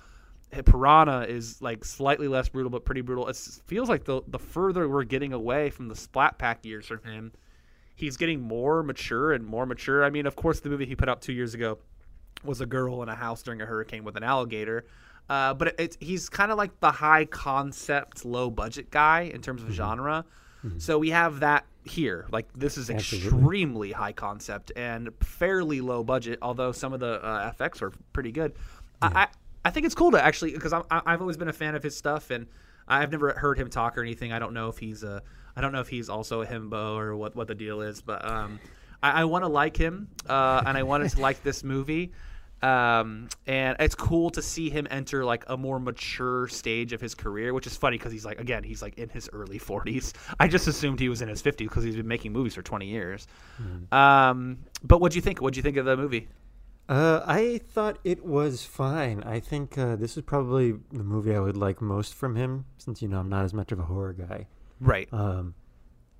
Piranha 0.51 1.25
is 1.27 1.61
like 1.61 1.83
slightly 1.83 2.27
less 2.27 2.49
brutal 2.49 2.69
but 2.69 2.85
pretty 2.85 3.01
brutal. 3.01 3.27
It 3.27 3.35
feels 3.65 3.89
like 3.89 4.03
the 4.03 4.21
the 4.27 4.39
further 4.39 4.87
we're 4.87 5.03
getting 5.03 5.33
away 5.33 5.71
from 5.71 5.87
the 5.87 5.95
Splat 5.95 6.37
Pack 6.37 6.63
years 6.63 6.85
from 6.85 7.01
him, 7.03 7.31
he's 7.95 8.17
getting 8.17 8.39
more 8.39 8.83
mature 8.83 9.33
and 9.33 9.43
more 9.43 9.65
mature. 9.65 10.05
I 10.05 10.11
mean, 10.11 10.27
of 10.27 10.35
course, 10.35 10.59
the 10.59 10.69
movie 10.69 10.85
he 10.85 10.95
put 10.95 11.09
out 11.09 11.23
two 11.23 11.33
years 11.33 11.55
ago 11.55 11.79
was 12.43 12.61
a 12.61 12.65
girl 12.65 13.03
in 13.03 13.09
a 13.09 13.15
house 13.15 13.43
during 13.43 13.61
a 13.61 13.65
hurricane 13.65 14.03
with 14.03 14.15
an 14.15 14.23
alligator. 14.23 14.85
Uh, 15.29 15.53
but 15.53 15.69
it, 15.69 15.75
it's 15.77 15.97
he's 15.99 16.29
kind 16.29 16.51
of 16.51 16.57
like 16.57 16.79
the 16.79 16.91
high 16.91 17.25
concept, 17.25 18.23
low 18.23 18.49
budget 18.49 18.89
guy 18.91 19.21
in 19.33 19.41
terms 19.41 19.61
of 19.61 19.69
genre. 19.71 20.25
So 20.79 20.99
we 20.99 21.11
have 21.11 21.39
that 21.41 21.65
here. 21.85 22.25
Like 22.29 22.51
this 22.53 22.77
is 22.77 22.89
Absolutely. 22.89 23.29
extremely 23.29 23.91
high 23.93 24.11
concept 24.11 24.71
and 24.75 25.09
fairly 25.21 25.79
low 25.79 26.03
budget. 26.03 26.39
Although 26.41 26.73
some 26.73 26.91
of 26.91 26.99
the 26.99 27.23
uh, 27.23 27.53
FX 27.53 27.81
are 27.81 27.93
pretty 28.11 28.33
good. 28.33 28.53
I, 29.01 29.07
I 29.07 29.27
I 29.65 29.69
think 29.69 29.85
it's 29.85 29.95
cool 29.95 30.11
to 30.11 30.21
actually 30.21 30.51
because 30.51 30.73
I, 30.73 30.81
I've 30.89 31.21
always 31.21 31.37
been 31.37 31.47
a 31.47 31.53
fan 31.53 31.75
of 31.75 31.83
his 31.83 31.95
stuff 31.95 32.31
and 32.31 32.47
I've 32.87 33.11
never 33.11 33.31
heard 33.33 33.57
him 33.57 33.69
talk 33.69 33.97
or 33.97 34.01
anything. 34.01 34.31
I 34.31 34.39
don't 34.39 34.53
know 34.53 34.69
if 34.69 34.77
he's 34.77 35.03
a 35.03 35.21
I 35.55 35.61
don't 35.61 35.71
know 35.71 35.81
if 35.81 35.87
he's 35.87 36.09
also 36.09 36.41
a 36.41 36.45
himbo 36.45 36.97
or 36.97 37.15
what 37.15 37.35
what 37.35 37.47
the 37.47 37.55
deal 37.55 37.81
is, 37.81 38.01
but 38.01 38.29
um, 38.29 38.59
I, 39.03 39.21
I 39.21 39.25
want 39.25 39.43
to 39.43 39.47
like 39.49 39.77
him 39.77 40.07
uh, 40.27 40.63
and 40.65 40.77
I 40.77 40.83
wanted 40.83 41.11
to 41.11 41.21
like 41.21 41.43
this 41.43 41.63
movie. 41.63 42.11
Um, 42.61 43.29
and 43.45 43.75
it's 43.79 43.93
cool 43.93 44.31
to 44.31 44.41
see 44.41 44.71
him 44.71 44.87
enter 44.89 45.23
like 45.23 45.43
a 45.47 45.55
more 45.55 45.79
mature 45.79 46.47
stage 46.47 46.91
of 46.91 46.99
his 46.99 47.13
career, 47.13 47.53
which 47.53 47.67
is 47.67 47.77
funny 47.77 47.97
because 47.99 48.11
he's 48.11 48.25
like, 48.25 48.39
again, 48.39 48.63
he's 48.63 48.81
like 48.81 48.97
in 48.97 49.09
his 49.09 49.29
early 49.31 49.59
40s. 49.59 50.13
I 50.39 50.47
just 50.47 50.67
assumed 50.67 50.99
he 50.99 51.07
was 51.07 51.21
in 51.21 51.29
his 51.29 51.41
50s 51.43 51.57
because 51.57 51.83
he's 51.83 51.95
been 51.95 52.07
making 52.07 52.33
movies 52.33 52.55
for 52.55 52.63
20 52.63 52.87
years. 52.87 53.27
Um, 53.91 54.57
but 54.83 55.01
what 55.01 55.11
do 55.11 55.17
you 55.17 55.21
think? 55.21 55.39
What'd 55.39 55.55
you 55.55 55.61
think 55.63 55.77
of 55.77 55.85
the 55.85 55.95
movie? 55.95 56.29
Uh, 56.89 57.21
I 57.27 57.59
thought 57.59 57.99
it 58.03 58.25
was 58.25 58.63
fine. 58.65 59.21
I 59.23 59.39
think 59.39 59.77
uh, 59.77 59.95
this 59.95 60.15
is 60.17 60.23
probably 60.23 60.73
the 60.91 61.03
movie 61.03 61.35
I 61.35 61.39
would 61.39 61.57
like 61.57 61.81
most 61.81 62.13
from 62.15 62.35
him, 62.35 62.65
since 62.77 63.01
you 63.01 63.07
know 63.09 63.19
I'm 63.19 63.29
not 63.29 63.43
as 63.43 63.53
much 63.53 63.71
of 63.73 63.79
a 63.79 63.83
horror 63.83 64.13
guy. 64.13 64.47
Right. 64.79 65.07
Um, 65.11 65.53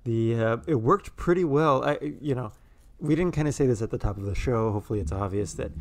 The 0.04 0.34
uh, 0.38 0.56
it 0.66 0.74
worked 0.76 1.16
pretty 1.16 1.44
well. 1.44 1.82
I 1.82 1.98
you 2.20 2.34
know, 2.34 2.52
we 3.00 3.14
didn't 3.14 3.32
kind 3.32 3.48
of 3.48 3.54
say 3.54 3.66
this 3.66 3.82
at 3.82 3.90
the 3.90 3.98
top 3.98 4.16
of 4.16 4.24
the 4.24 4.34
show. 4.34 4.72
Hopefully, 4.72 5.00
it's 5.00 5.12
obvious 5.12 5.54
that 5.54 5.72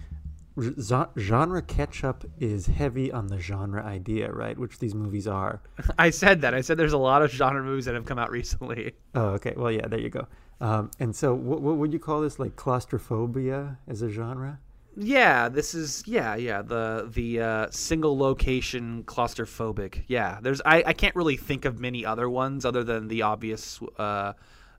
genre 1.18 1.61
catch-up 1.61 2.26
is 2.39 2.65
heavy 2.65 3.11
on 3.11 3.28
the 3.28 3.39
genre 3.39 3.84
idea, 3.84 4.32
right? 4.32 4.57
Which 4.57 4.80
these 4.80 4.95
movies 4.95 5.28
are. 5.28 5.61
I 5.99 6.09
said 6.09 6.41
that. 6.41 6.53
I 6.53 6.61
said 6.61 6.78
there's 6.78 6.93
a 6.93 6.97
lot 6.97 7.22
of 7.22 7.32
genre 7.32 7.63
movies 7.63 7.86
that 7.86 7.95
have 7.95 8.05
come 8.05 8.20
out 8.20 8.32
recently. 8.32 8.93
Oh, 9.15 9.30
okay. 9.30 9.53
Well, 9.57 9.72
yeah, 9.72 9.88
there 9.88 9.99
you 9.99 10.09
go. 10.09 10.28
Um, 10.61 10.91
and 10.99 11.15
so, 11.15 11.34
what, 11.34 11.61
what 11.61 11.78
would 11.78 11.91
you 11.91 11.97
call 11.97 12.22
this? 12.22 12.38
Like 12.38 12.55
claustrophobia 12.55 13.80
as 13.88 14.03
a 14.03 14.09
genre? 14.09 14.59
Yeah, 14.95 15.49
this 15.49 15.74
is 15.74 16.03
yeah, 16.05 16.36
yeah. 16.36 16.61
The 16.61 17.09
the 17.11 17.39
uh, 17.39 17.68
single 17.72 18.18
location 18.18 19.03
claustrophobic. 19.05 20.03
Yeah, 20.07 20.39
there's 20.41 20.61
I, 20.65 20.84
I 20.88 20.93
can't 20.93 21.15
really 21.15 21.38
think 21.38 21.65
of 21.65 21.80
many 21.80 22.05
other 22.05 22.30
ones 22.30 22.65
other 22.65 22.84
than 22.84 23.07
the 23.07 23.24
obvious 23.24 23.80
uh, 23.97 24.34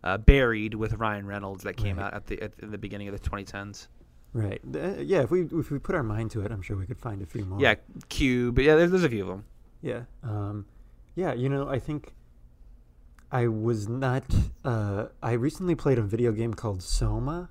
uh, 0.09 0.19
buried 0.19 0.75
with 0.75 0.95
Ryan 0.95 1.27
Reynolds 1.27 1.65
that 1.65 1.77
came 1.77 1.97
Right. 1.99 2.07
out 2.07 2.15
at 2.15 2.27
the 2.27 2.41
at, 2.43 2.53
in 2.61 2.71
the 2.71 2.79
beginning 2.79 3.09
of 3.09 3.21
the 3.21 3.29
2010s. 3.31 3.89
Right. 4.33 4.61
Uh, 4.75 4.95
yeah. 5.01 5.23
If 5.23 5.31
we 5.31 5.43
if 5.43 5.71
we 5.71 5.79
put 5.79 5.95
our 5.95 6.03
mind 6.03 6.31
to 6.33 6.43
it, 6.43 6.51
I'm 6.53 6.63
sure 6.63 6.77
we 6.77 6.87
could 6.87 6.99
find 6.99 7.23
a 7.23 7.27
few 7.27 7.45
more. 7.45 7.61
Yeah, 7.61 7.75
Cube. 8.09 8.59
Yeah, 8.59 8.77
there's, 8.77 8.91
there's 8.91 9.05
a 9.05 9.09
few 9.09 9.23
of 9.23 9.29
them. 9.29 9.45
Yeah. 9.83 10.03
Um, 10.23 10.67
yeah. 11.15 11.33
You 11.33 11.49
know, 11.49 11.69
I 11.69 11.79
think 11.79 12.13
I 13.31 13.49
was 13.49 13.89
not. 13.89 14.25
Uh, 14.65 15.07
I 15.23 15.33
recently 15.33 15.75
played 15.75 15.99
a 15.99 16.03
video 16.03 16.33
game 16.33 16.55
called 16.55 16.83
Soma. 16.83 17.51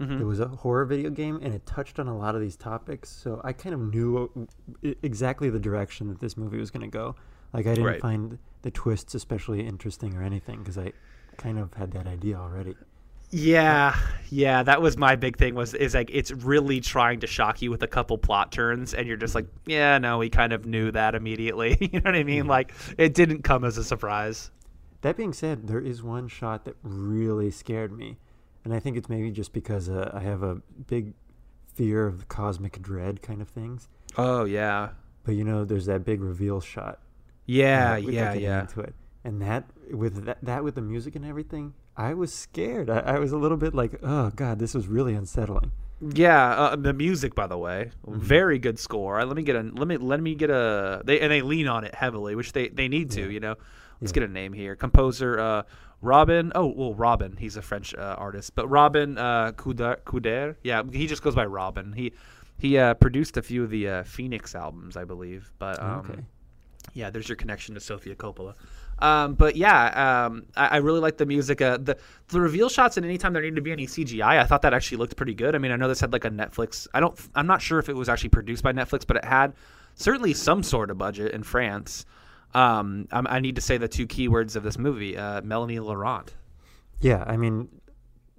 Mhm. 0.00 0.20
It 0.20 0.24
was 0.24 0.38
a 0.38 0.46
horror 0.48 0.84
video 0.84 1.10
game, 1.10 1.40
and 1.42 1.52
it 1.52 1.66
touched 1.66 1.98
on 1.98 2.06
a 2.06 2.16
lot 2.16 2.36
of 2.36 2.40
these 2.40 2.56
topics. 2.56 3.08
So 3.10 3.40
I 3.42 3.52
kind 3.52 3.74
of 3.74 3.80
knew 3.80 4.46
exactly 5.02 5.50
the 5.50 5.58
direction 5.58 6.06
that 6.08 6.20
this 6.20 6.36
movie 6.36 6.58
was 6.58 6.70
going 6.70 6.88
to 6.88 6.92
go. 6.92 7.16
Like 7.52 7.66
I 7.66 7.70
didn't 7.70 7.84
Right. 7.86 8.00
find 8.00 8.38
the 8.62 8.70
twists 8.70 9.14
especially 9.14 9.66
interesting 9.66 10.14
or 10.16 10.22
anything 10.22 10.58
because 10.60 10.78
I 10.78 10.92
kind 11.38 11.58
of 11.58 11.72
had 11.74 11.92
that 11.92 12.06
idea 12.06 12.36
already. 12.36 12.76
Yeah, 13.30 13.94
yeah, 14.30 14.62
that 14.62 14.80
was 14.80 14.96
my 14.96 15.14
big 15.16 15.36
thing. 15.36 15.54
Was 15.54 15.74
is 15.74 15.94
like 15.94 16.10
it's 16.12 16.30
really 16.30 16.80
trying 16.80 17.20
to 17.20 17.26
shock 17.26 17.60
you 17.60 17.70
with 17.70 17.82
a 17.82 17.86
couple 17.86 18.16
plot 18.16 18.52
turns, 18.52 18.94
and 18.94 19.06
you're 19.06 19.18
just 19.18 19.34
like, 19.34 19.46
yeah, 19.66 19.98
no, 19.98 20.18
we 20.18 20.30
kind 20.30 20.52
of 20.52 20.64
knew 20.64 20.90
that 20.92 21.14
immediately. 21.14 21.76
you 21.92 22.00
know 22.00 22.10
what 22.10 22.16
I 22.16 22.24
mean? 22.24 22.46
Like 22.46 22.72
it 22.96 23.12
didn't 23.14 23.42
come 23.42 23.64
as 23.64 23.76
a 23.76 23.84
surprise. 23.84 24.50
That 25.02 25.16
being 25.16 25.32
said, 25.34 25.68
there 25.68 25.80
is 25.80 26.02
one 26.02 26.26
shot 26.28 26.64
that 26.64 26.76
really 26.82 27.50
scared 27.50 27.92
me, 27.92 28.16
and 28.64 28.72
I 28.72 28.80
think 28.80 28.96
it's 28.96 29.08
maybe 29.10 29.30
just 29.30 29.52
because 29.52 29.88
uh, 29.90 30.10
I 30.14 30.20
have 30.20 30.42
a 30.42 30.56
big 30.86 31.12
fear 31.74 32.06
of 32.06 32.20
the 32.20 32.24
cosmic 32.26 32.80
dread 32.80 33.20
kind 33.22 33.42
of 33.42 33.48
things. 33.48 33.88
Oh 34.16 34.44
yeah, 34.44 34.88
But 35.24 35.34
you 35.34 35.44
know, 35.44 35.66
there's 35.66 35.84
that 35.86 36.02
big 36.04 36.22
reveal 36.22 36.60
shot. 36.62 36.98
yeah, 37.44 37.92
uh, 37.92 37.96
yeah, 37.96 38.32
yeah. 38.32 38.60
Into 38.62 38.80
it, 38.80 38.94
and 39.28 39.42
that 39.42 39.64
with 39.90 40.24
that, 40.26 40.38
that 40.42 40.64
with 40.64 40.74
the 40.74 40.80
music 40.82 41.14
and 41.16 41.24
everything, 41.24 41.74
I 41.96 42.14
was 42.14 42.32
scared. 42.32 42.88
I, 42.90 43.00
I 43.00 43.18
was 43.18 43.32
a 43.32 43.36
little 43.38 43.56
bit 43.58 43.74
like, 43.74 43.92
oh 44.02 44.30
god, 44.30 44.58
this 44.58 44.74
was 44.74 44.86
really 44.88 45.14
unsettling. 45.14 45.72
Yeah, 46.00 46.50
uh, 46.50 46.76
the 46.76 46.92
music, 46.92 47.34
by 47.34 47.46
the 47.48 47.58
way, 47.58 47.90
Mm-hmm. 48.06 48.20
very 48.20 48.58
good 48.58 48.78
score. 48.78 49.24
Let 49.24 49.36
me 49.36 49.42
get 49.42 49.56
a 49.56 49.62
let 49.62 49.88
me 49.88 49.96
let 49.96 50.20
me 50.20 50.34
get 50.34 50.50
a 50.50 51.02
they 51.04 51.20
and 51.20 51.30
they 51.30 51.42
lean 51.42 51.66
on 51.68 51.84
it 51.84 51.94
heavily, 51.94 52.34
which 52.34 52.52
they 52.52 52.68
they 52.68 52.88
need 52.88 53.10
to. 53.12 53.22
Yeah. 53.22 53.28
You 53.28 53.40
know, 53.40 53.54
let's 54.00 54.12
Yeah. 54.12 54.20
get 54.20 54.30
a 54.30 54.32
name 54.32 54.52
here. 54.52 54.76
Composer 54.76 55.38
uh, 55.38 55.62
Robin. 56.00 56.52
Oh 56.54 56.66
well, 56.66 56.94
Robin. 56.94 57.36
He's 57.36 57.56
a 57.56 57.62
French 57.62 57.94
uh, 57.94 58.14
artist, 58.18 58.54
but 58.54 58.68
Robin 58.68 59.18
uh, 59.18 59.52
Coudert. 59.52 60.02
Coudert. 60.04 60.54
Yeah, 60.62 60.82
he 60.90 61.06
just 61.08 61.22
goes 61.22 61.34
by 61.34 61.46
Robin. 61.46 61.92
He 61.92 62.12
he 62.58 62.78
uh, 62.78 62.94
produced 62.94 63.36
a 63.36 63.42
few 63.42 63.64
of 63.64 63.70
the 63.70 63.88
uh, 63.88 64.02
Phoenix 64.04 64.54
albums, 64.54 64.96
I 64.96 65.04
believe. 65.04 65.50
But 65.58 65.82
um, 65.82 65.98
okay. 66.10 66.20
yeah, 66.94 67.10
there's 67.10 67.28
your 67.28 67.36
connection 67.36 67.74
to 67.74 67.80
Sofia 67.80 68.14
Coppola. 68.14 68.54
Um, 69.00 69.34
but 69.34 69.56
yeah, 69.56 70.26
um, 70.26 70.46
I, 70.56 70.66
I 70.66 70.76
really 70.78 71.00
like 71.00 71.18
the 71.18 71.26
music. 71.26 71.60
Uh, 71.60 71.76
the 71.76 71.96
the 72.28 72.40
reveal 72.40 72.68
shots 72.68 72.96
and 72.96 73.06
anytime 73.06 73.32
there 73.32 73.42
needed 73.42 73.56
to 73.56 73.62
be 73.62 73.72
any 73.72 73.86
CGI, 73.86 74.38
I 74.38 74.44
thought 74.44 74.62
that 74.62 74.74
actually 74.74 74.98
looked 74.98 75.16
pretty 75.16 75.34
good. 75.34 75.54
I 75.54 75.58
mean, 75.58 75.70
I 75.70 75.76
know 75.76 75.88
this 75.88 76.00
had 76.00 76.12
like 76.12 76.24
a 76.24 76.30
Netflix. 76.30 76.86
I 76.94 77.00
don't. 77.00 77.18
I'm 77.34 77.46
not 77.46 77.62
sure 77.62 77.78
if 77.78 77.88
it 77.88 77.94
was 77.94 78.08
actually 78.08 78.30
produced 78.30 78.62
by 78.62 78.72
Netflix, 78.72 79.06
but 79.06 79.16
it 79.16 79.24
had 79.24 79.54
certainly 79.94 80.34
some 80.34 80.62
sort 80.62 80.90
of 80.90 80.98
budget 80.98 81.32
in 81.32 81.42
France. 81.42 82.06
Um, 82.54 83.06
I, 83.12 83.20
I 83.36 83.40
need 83.40 83.54
to 83.56 83.60
say 83.60 83.78
the 83.78 83.88
two 83.88 84.06
keywords 84.06 84.56
of 84.56 84.62
this 84.62 84.78
movie: 84.78 85.16
uh, 85.16 85.42
Melanie 85.42 85.78
Laurent. 85.78 86.34
Yeah, 87.00 87.22
I 87.26 87.36
mean, 87.36 87.68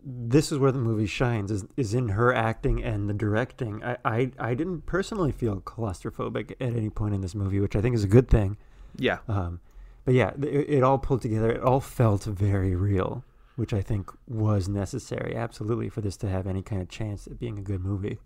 this 0.03 0.51
is 0.51 0.57
where 0.57 0.72
the 0.72 0.80
movie 0.80 1.05
shines 1.05 1.51
is, 1.51 1.66
is 1.78 1.93
in 1.93 2.10
her 2.10 2.34
acting 2.34 2.84
and 2.84 3.10
the 3.10 3.14
directing. 3.14 3.84
I, 3.84 3.97
I 4.03 4.32
I 4.38 4.53
didn't 4.53 4.86
personally 4.86 5.32
feel 5.32 5.62
claustrophobic 5.62 6.51
at 6.51 6.76
any 6.76 6.89
point 6.89 7.16
in 7.16 7.22
this 7.22 7.36
movie, 7.36 7.60
which 7.60 7.76
I 7.76 7.82
think 7.82 7.95
is 7.95 8.03
a 8.03 8.07
good 8.07 8.28
thing. 8.28 8.57
Yeah, 8.97 9.20
Um, 9.28 9.62
but 10.10 10.16
yeah, 10.16 10.32
it, 10.41 10.70
it 10.70 10.84
all 10.84 10.97
pulled 10.97 11.22
together. 11.22 11.51
It 11.51 11.62
all 11.62 11.80
felt 11.80 12.24
very 12.24 12.76
real, 12.76 13.24
which 13.57 13.74
I 13.76 13.84
think 13.84 14.10
was 14.26 14.68
necessary, 14.68 15.36
absolutely, 15.36 15.88
for 15.88 16.01
this 16.01 16.18
to 16.18 16.28
have 16.28 16.47
any 16.47 16.64
kind 16.64 16.82
of 16.82 16.89
chance 16.89 17.28
at 17.28 17.38
being 17.38 17.60
a 17.60 17.62
good 17.62 17.82
movie. 17.86 18.18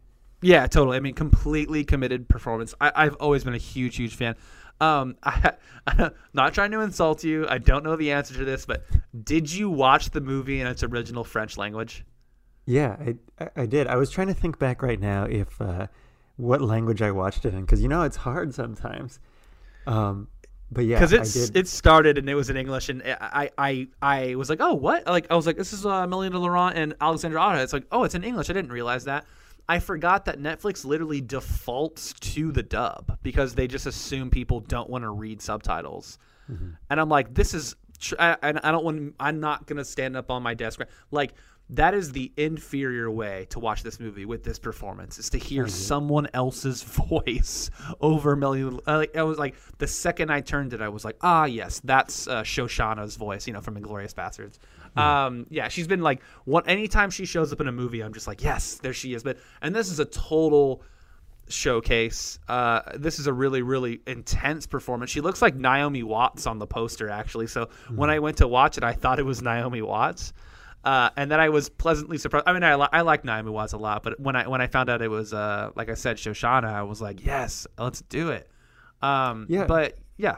Yeah, 0.41 0.65
totally. 0.67 0.95
I 0.95 1.01
mean, 1.01 1.13
completely 1.13 1.83
committed 1.83 2.29
performance. 2.29 2.73
I, 2.79 2.93
I've 2.95 3.15
always 3.15 3.43
been 3.43 3.53
a 3.53 3.57
huge, 3.57 3.97
huge 3.97 4.15
fan. 4.15 4.37
Um, 4.79 5.17
I, 5.23 5.55
I'm 5.85 6.11
not 6.33 6.53
trying 6.53 6.71
to 6.71 6.79
insult 6.79 7.25
you. 7.25 7.45
I 7.49 7.57
don't 7.57 7.83
know 7.83 7.97
the 7.97 8.13
answer 8.13 8.33
to 8.33 8.45
this, 8.45 8.65
but 8.65 8.85
did 9.21 9.51
you 9.51 9.69
watch 9.69 10.11
the 10.11 10.21
movie 10.21 10.61
in 10.61 10.67
its 10.67 10.83
original 10.83 11.25
French 11.25 11.57
language? 11.57 12.05
Yeah, 12.65 12.95
I, 12.97 13.15
I, 13.43 13.49
I 13.57 13.65
did. 13.65 13.87
I 13.87 13.97
was 13.97 14.09
trying 14.09 14.27
to 14.27 14.33
think 14.33 14.57
back 14.57 14.81
right 14.81 15.01
now 15.01 15.25
if 15.25 15.59
uh, 15.59 15.87
what 16.37 16.61
language 16.61 17.01
I 17.01 17.11
watched 17.11 17.43
it 17.43 17.53
in, 17.53 17.59
because 17.59 17.81
you 17.81 17.89
know 17.89 18.03
it's 18.03 18.15
hard 18.15 18.53
sometimes. 18.53 19.19
Um, 19.85 20.29
but 20.73 20.85
yeah, 20.85 20.97
Because 20.99 21.13
it's 21.13 21.49
it 21.55 21.67
started 21.67 22.17
and 22.17 22.29
it 22.29 22.35
was 22.35 22.49
in 22.49 22.57
English, 22.57 22.89
and 22.89 23.01
I 23.03 23.49
I 23.57 23.87
I 24.01 24.35
was 24.35 24.49
like, 24.49 24.59
oh, 24.61 24.73
what? 24.73 25.05
Like 25.07 25.27
I 25.29 25.35
was 25.35 25.45
like, 25.45 25.57
this 25.57 25.73
is 25.73 25.85
uh, 25.85 26.05
Melanie 26.07 26.35
Laurent 26.37 26.75
and 26.77 26.95
Alexandra 26.99 27.39
Otta. 27.39 27.61
It's 27.61 27.73
like, 27.73 27.85
oh, 27.91 28.03
it's 28.03 28.15
in 28.15 28.23
English. 28.23 28.49
I 28.49 28.53
didn't 28.53 28.71
realize 28.71 29.05
that. 29.05 29.25
I 29.69 29.79
forgot 29.79 30.25
that 30.25 30.39
Netflix 30.39 30.83
literally 30.83 31.21
defaults 31.21 32.13
to 32.19 32.51
the 32.51 32.63
dub 32.63 33.17
because 33.23 33.55
they 33.55 33.67
just 33.67 33.85
assume 33.85 34.29
people 34.29 34.59
don't 34.59 34.89
want 34.89 35.03
to 35.03 35.09
read 35.09 35.41
subtitles. 35.41 36.17
And 36.89 36.99
I'm 36.99 37.07
like, 37.07 37.33
this 37.33 37.53
is, 37.53 37.75
tr- 37.97 38.15
I, 38.19 38.33
I 38.43 38.49
I 38.49 38.71
don't 38.71 38.83
want, 38.83 39.15
I'm 39.19 39.39
not 39.39 39.65
going 39.65 39.77
to 39.77 39.85
stand 39.85 40.17
up 40.17 40.29
on 40.29 40.43
my 40.43 40.53
desk. 40.53 40.81
Like, 41.11 41.33
that 41.69 41.93
is 41.93 42.11
the 42.11 42.31
inferior 42.37 43.09
way 43.09 43.47
to 43.49 43.59
watch 43.59 43.83
this 43.83 43.99
movie 43.99 44.25
with 44.25 44.43
this 44.43 44.59
performance 44.59 45.17
is 45.17 45.29
to 45.31 45.37
hear 45.37 45.67
someone 45.67 46.27
else's 46.33 46.83
voice 47.09 47.69
over 48.01 48.35
Melanie. 48.35 48.79
I 48.85 48.95
Like, 48.97 49.15
I 49.15 49.23
was 49.23 49.37
like, 49.39 49.55
the 49.77 49.87
second 49.87 50.31
I 50.31 50.41
turned 50.41 50.73
it, 50.73 50.81
I 50.81 50.89
was 50.89 51.05
like, 51.05 51.17
ah, 51.21 51.45
yes, 51.45 51.81
that's 51.83 52.27
uh, 52.27 52.43
Shoshana's 52.43 53.15
voice, 53.15 53.47
you 53.47 53.53
know, 53.53 53.61
from 53.61 53.75
Inglourious 53.75 54.13
Basterds. 54.13 54.57
Um, 54.95 55.47
yeah, 55.49 55.69
she's 55.69 55.87
been 55.87 56.01
like, 56.01 56.21
one, 56.45 56.67
anytime 56.67 57.09
she 57.09 57.25
shows 57.25 57.51
up 57.51 57.59
in 57.61 57.67
a 57.67 57.71
movie, 57.71 58.01
I'm 58.01 58.13
just 58.13 58.27
like, 58.27 58.43
yes, 58.43 58.75
there 58.75 58.93
she 58.93 59.15
is. 59.15 59.23
But, 59.23 59.39
and 59.61 59.73
this 59.73 59.89
is 59.89 59.99
a 59.99 60.05
total, 60.05 60.83
showcase. 61.47 62.39
Uh, 62.47 62.81
this 62.95 63.19
is 63.19 63.27
a 63.27 63.33
really, 63.33 63.61
really 63.61 64.01
intense 64.07 64.67
performance. 64.67 65.11
She 65.11 65.21
looks 65.21 65.41
like 65.41 65.55
Naomi 65.55 66.03
Watts 66.03 66.47
on 66.47 66.59
the 66.59 66.67
poster, 66.67 67.09
actually. 67.09 67.47
So 67.47 67.69
when 67.93 68.09
I 68.09 68.19
went 68.19 68.37
to 68.37 68.47
watch 68.47 68.77
it, 68.77 68.83
I 68.83 68.93
thought 68.93 69.19
it 69.19 69.25
was 69.25 69.41
Naomi 69.41 69.81
Watts. 69.81 70.33
Uh, 70.83 71.09
and 71.15 71.31
then 71.31 71.39
I 71.39 71.49
was 71.49 71.69
pleasantly 71.69 72.17
surprised. 72.17 72.43
I 72.47 72.53
mean, 72.53 72.63
I, 72.63 72.75
li- 72.75 72.89
I 72.91 73.01
like 73.01 73.23
Naomi 73.23 73.51
Watts 73.51 73.71
a 73.73 73.77
lot, 73.77 74.03
but 74.03 74.19
when 74.19 74.35
I 74.35 74.47
when 74.47 74.59
I 74.61 74.67
found 74.67 74.89
out 74.89 75.01
it 75.01 75.07
was, 75.07 75.33
uh, 75.33 75.71
like 75.75 75.89
I 75.89 75.93
said, 75.93 76.17
Shoshana, 76.17 76.65
I 76.65 76.83
was 76.83 77.01
like, 77.01 77.25
yes, 77.25 77.65
let's 77.77 78.01
do 78.01 78.29
it. 78.31 78.49
Um, 79.01 79.45
Yeah. 79.49 79.65
But 79.65 79.97
yeah, 80.17 80.37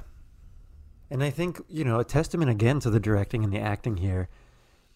And 1.12 1.24
I 1.24 1.30
think, 1.30 1.62
you 1.68 1.84
know, 1.84 2.00
a 2.00 2.04
testament 2.04 2.50
again 2.52 2.80
to 2.82 2.90
the 2.90 3.00
directing 3.00 3.44
and 3.44 3.52
the 3.54 3.60
acting 3.60 3.98
here. 3.98 4.28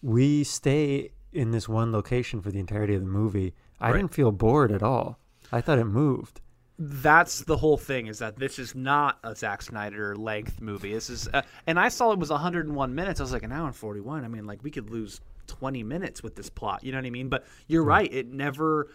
We 0.02 0.44
stay 0.44 1.10
in 1.32 1.50
this 1.52 1.68
one 1.68 1.92
location 1.92 2.40
for 2.40 2.50
the 2.50 2.58
entirety 2.58 2.94
of 2.94 3.00
the 3.02 3.06
movie. 3.06 3.54
I 3.80 3.90
Right. 3.90 3.98
didn't 3.98 4.14
feel 4.14 4.32
bored 4.32 4.72
at 4.72 4.82
all. 4.82 5.18
I 5.52 5.60
thought 5.60 5.78
it 5.78 5.84
moved. 5.84 6.40
that's 6.82 7.40
the 7.42 7.58
whole 7.58 7.76
thing 7.76 8.06
is 8.06 8.20
that 8.20 8.38
this 8.38 8.58
is 8.58 8.74
not 8.74 9.18
a 9.22 9.36
Zack 9.36 9.60
Snyder 9.60 10.16
length 10.16 10.62
movie. 10.62 10.94
This 10.94 11.10
is, 11.10 11.28
uh, 11.28 11.42
and 11.66 11.78
I 11.78 11.90
saw 11.90 12.12
it 12.12 12.18
was 12.18 12.30
101 12.30 12.94
minutes. 12.94 13.20
I 13.20 13.22
was 13.22 13.32
like, 13.34 13.42
an 13.42 13.52
hour 13.52 13.66
and 13.66 13.76
41. 13.76 14.24
I 14.24 14.28
mean, 14.28 14.46
like 14.46 14.62
we 14.64 14.70
could 14.70 14.88
lose 14.88 15.20
20 15.50 15.82
minutes 15.82 16.22
with 16.22 16.34
this 16.36 16.48
plot. 16.48 16.82
You 16.84 16.92
know 16.92 16.98
what 16.98 17.06
I 17.06 17.10
mean? 17.10 17.28
But 17.28 17.44
you're 17.66 17.84
right. 17.84 18.12
It 18.12 18.28
never, 18.28 18.88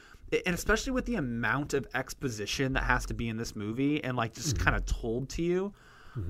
and 0.46 0.56
especially 0.56 0.92
with 0.94 1.06
the 1.06 1.16
amount 1.16 1.74
of 1.74 1.86
exposition 1.94 2.74
that 2.74 2.84
has 2.84 3.06
to 3.08 3.14
be 3.14 3.30
in 3.30 3.38
this 3.38 3.56
movie 3.56 4.04
and 4.04 4.18
like 4.18 4.34
just 4.34 4.58
kind 4.58 4.76
of 4.76 4.86
told 4.86 5.30
to 5.30 5.42
you. 5.44 5.74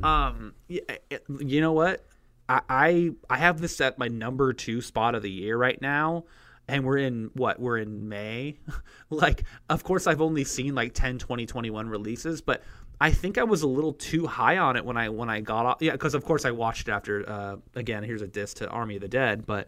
Um, 0.04 0.54
y- 0.70 0.82
it- 1.10 1.24
you 1.40 1.62
know 1.62 1.74
what? 1.74 2.06
I, 2.50 2.62
I 2.70 3.12
I 3.30 3.38
have 3.38 3.62
this 3.62 3.80
at 3.82 3.98
my 3.98 4.08
number 4.08 4.54
two 4.54 4.82
spot 4.82 5.16
of 5.16 5.22
the 5.24 5.32
year 5.32 5.58
right 5.58 5.82
now 5.82 6.26
and 6.68 6.84
we're 6.84 6.98
in 6.98 7.30
what 7.34 7.60
we're 7.60 7.78
in 7.78 8.08
may 8.10 8.58
like 9.10 9.44
of 9.70 9.84
course 9.84 10.06
i've 10.08 10.22
only 10.22 10.44
seen 10.44 10.74
like 10.76 10.94
10 10.94 11.18
20 11.20 11.46
21 11.48 11.88
releases 11.90 12.42
but 12.42 12.62
i 13.02 13.10
think 13.12 13.38
i 13.40 13.44
was 13.44 13.62
a 13.64 13.68
little 13.68 13.94
too 13.94 14.26
high 14.28 14.58
on 14.58 14.76
it 14.76 14.84
when 14.86 14.96
i 14.98 15.10
when 15.10 15.28
i 15.30 15.40
got 15.42 15.66
off 15.68 15.78
yeah 15.82 15.92
because 15.92 16.14
of 16.16 16.24
course 16.26 16.46
i 16.46 16.52
watched 16.52 16.88
it 16.88 16.92
after 16.92 17.28
uh 17.30 17.56
again 17.76 18.04
here's 18.04 18.22
a 18.24 18.28
diss 18.28 18.54
to 18.56 18.68
army 18.70 18.96
of 18.96 19.02
the 19.02 19.08
dead 19.08 19.46
but 19.46 19.68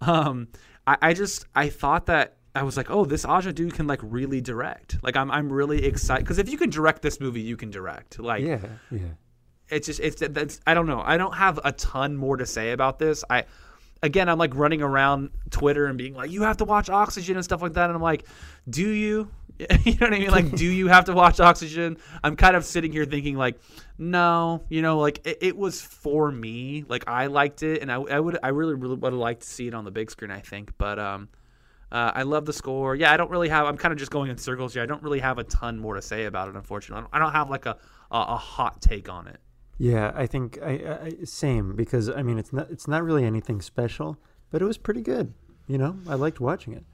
um 0.00 0.48
i, 0.86 0.96
I 1.02 1.12
just 1.14 1.46
i 1.54 1.68
thought 1.68 2.06
that 2.06 2.34
I 2.54 2.62
was 2.62 2.76
like, 2.76 2.90
oh, 2.90 3.04
this 3.04 3.24
Aja 3.24 3.52
dude 3.52 3.74
can 3.74 3.86
like 3.86 4.00
really 4.02 4.40
direct. 4.40 4.98
Like, 5.02 5.14
I'm, 5.14 5.30
I'm 5.30 5.52
really 5.52 5.84
excited 5.84 6.24
because 6.24 6.38
if 6.38 6.48
you 6.48 6.58
can 6.58 6.70
direct 6.70 7.02
this 7.02 7.20
movie, 7.20 7.40
you 7.42 7.56
can 7.56 7.70
direct. 7.70 8.18
Like, 8.18 8.42
Yeah, 8.42 8.58
yeah. 8.90 8.98
it's 9.68 9.86
just 9.86 10.00
it's 10.00 10.20
that's 10.20 10.60
I 10.66 10.74
don't 10.74 10.86
know. 10.86 11.00
I 11.04 11.18
don't 11.18 11.34
have 11.34 11.60
a 11.62 11.70
ton 11.70 12.16
more 12.16 12.36
to 12.36 12.46
say 12.46 12.72
about 12.72 12.98
this. 12.98 13.22
I 13.30 13.44
again, 14.02 14.28
I'm 14.28 14.38
like 14.38 14.54
running 14.54 14.82
around 14.82 15.30
Twitter 15.50 15.86
and 15.86 15.98
being 15.98 16.14
like, 16.14 16.30
"You 16.30 16.42
have 16.42 16.58
to 16.58 16.64
watch 16.64 16.88
Oxygen" 16.90 17.36
and 17.36 17.44
stuff 17.44 17.62
like 17.62 17.74
that, 17.74 17.86
and 17.86 17.94
I'm 17.94 18.02
like, 18.02 18.24
"Do 18.68 18.88
you?" 18.88 19.30
you 19.84 19.94
know 19.94 20.06
what 20.06 20.14
I 20.14 20.18
mean? 20.18 20.30
Like, 20.30 20.52
do 20.52 20.66
you 20.66 20.86
have 20.86 21.06
to 21.06 21.12
watch 21.12 21.40
Oxygen? 21.40 21.96
I'm 22.22 22.36
kind 22.36 22.54
of 22.54 22.64
sitting 22.64 22.92
here 22.92 23.04
thinking 23.04 23.36
like, 23.36 23.58
no, 23.98 24.62
you 24.68 24.82
know, 24.82 25.00
like 25.00 25.26
it, 25.26 25.38
it 25.40 25.56
was 25.56 25.80
for 25.82 26.30
me. 26.30 26.84
Like 26.88 27.08
I 27.08 27.26
liked 27.26 27.64
it, 27.64 27.82
and 27.82 27.90
I, 27.90 27.96
I 27.96 28.20
would, 28.20 28.38
I 28.42 28.48
really, 28.48 28.74
really 28.74 28.94
would 28.94 29.12
have 29.12 29.20
liked 29.20 29.42
to 29.42 29.48
see 29.48 29.66
it 29.66 29.74
on 29.74 29.84
the 29.84 29.90
big 29.90 30.10
screen. 30.10 30.30
I 30.30 30.40
think, 30.40 30.72
but 30.78 31.00
um, 31.00 31.28
uh, 31.90 32.12
I 32.14 32.22
love 32.22 32.44
the 32.44 32.52
score. 32.52 32.94
Yeah, 32.94 33.12
I 33.12 33.16
don't 33.16 33.30
really 33.30 33.48
have. 33.48 33.66
I'm 33.66 33.76
kind 33.76 33.90
of 33.92 33.98
just 33.98 34.12
going 34.12 34.30
in 34.30 34.38
circles 34.38 34.74
here. 34.74 34.82
I 34.82 34.86
don't 34.86 35.02
really 35.02 35.20
have 35.20 35.38
a 35.38 35.44
ton 35.44 35.78
more 35.78 35.96
to 35.96 36.02
say 36.02 36.26
about 36.26 36.48
it. 36.48 36.54
Unfortunately, 36.54 36.98
I 36.98 37.00
don't, 37.00 37.14
I 37.14 37.18
don't 37.18 37.32
have 37.32 37.50
like 37.50 37.66
a, 37.66 37.76
a 38.12 38.18
a 38.18 38.36
hot 38.36 38.80
take 38.80 39.08
on 39.08 39.26
it. 39.26 39.40
Yeah, 39.78 40.12
I 40.14 40.26
think 40.26 40.58
I, 40.60 40.98
I 41.02 41.24
same 41.24 41.76
because 41.76 42.10
I 42.10 42.22
mean 42.22 42.38
it's 42.38 42.52
not 42.52 42.68
it's 42.70 42.88
not 42.88 43.04
really 43.04 43.24
anything 43.24 43.62
special, 43.62 44.18
but 44.50 44.60
it 44.60 44.64
was 44.64 44.76
pretty 44.76 45.00
good. 45.00 45.32
You 45.68 45.78
know, 45.78 45.96
I 46.08 46.14
liked 46.14 46.40
watching 46.40 46.72
it. 46.72 46.84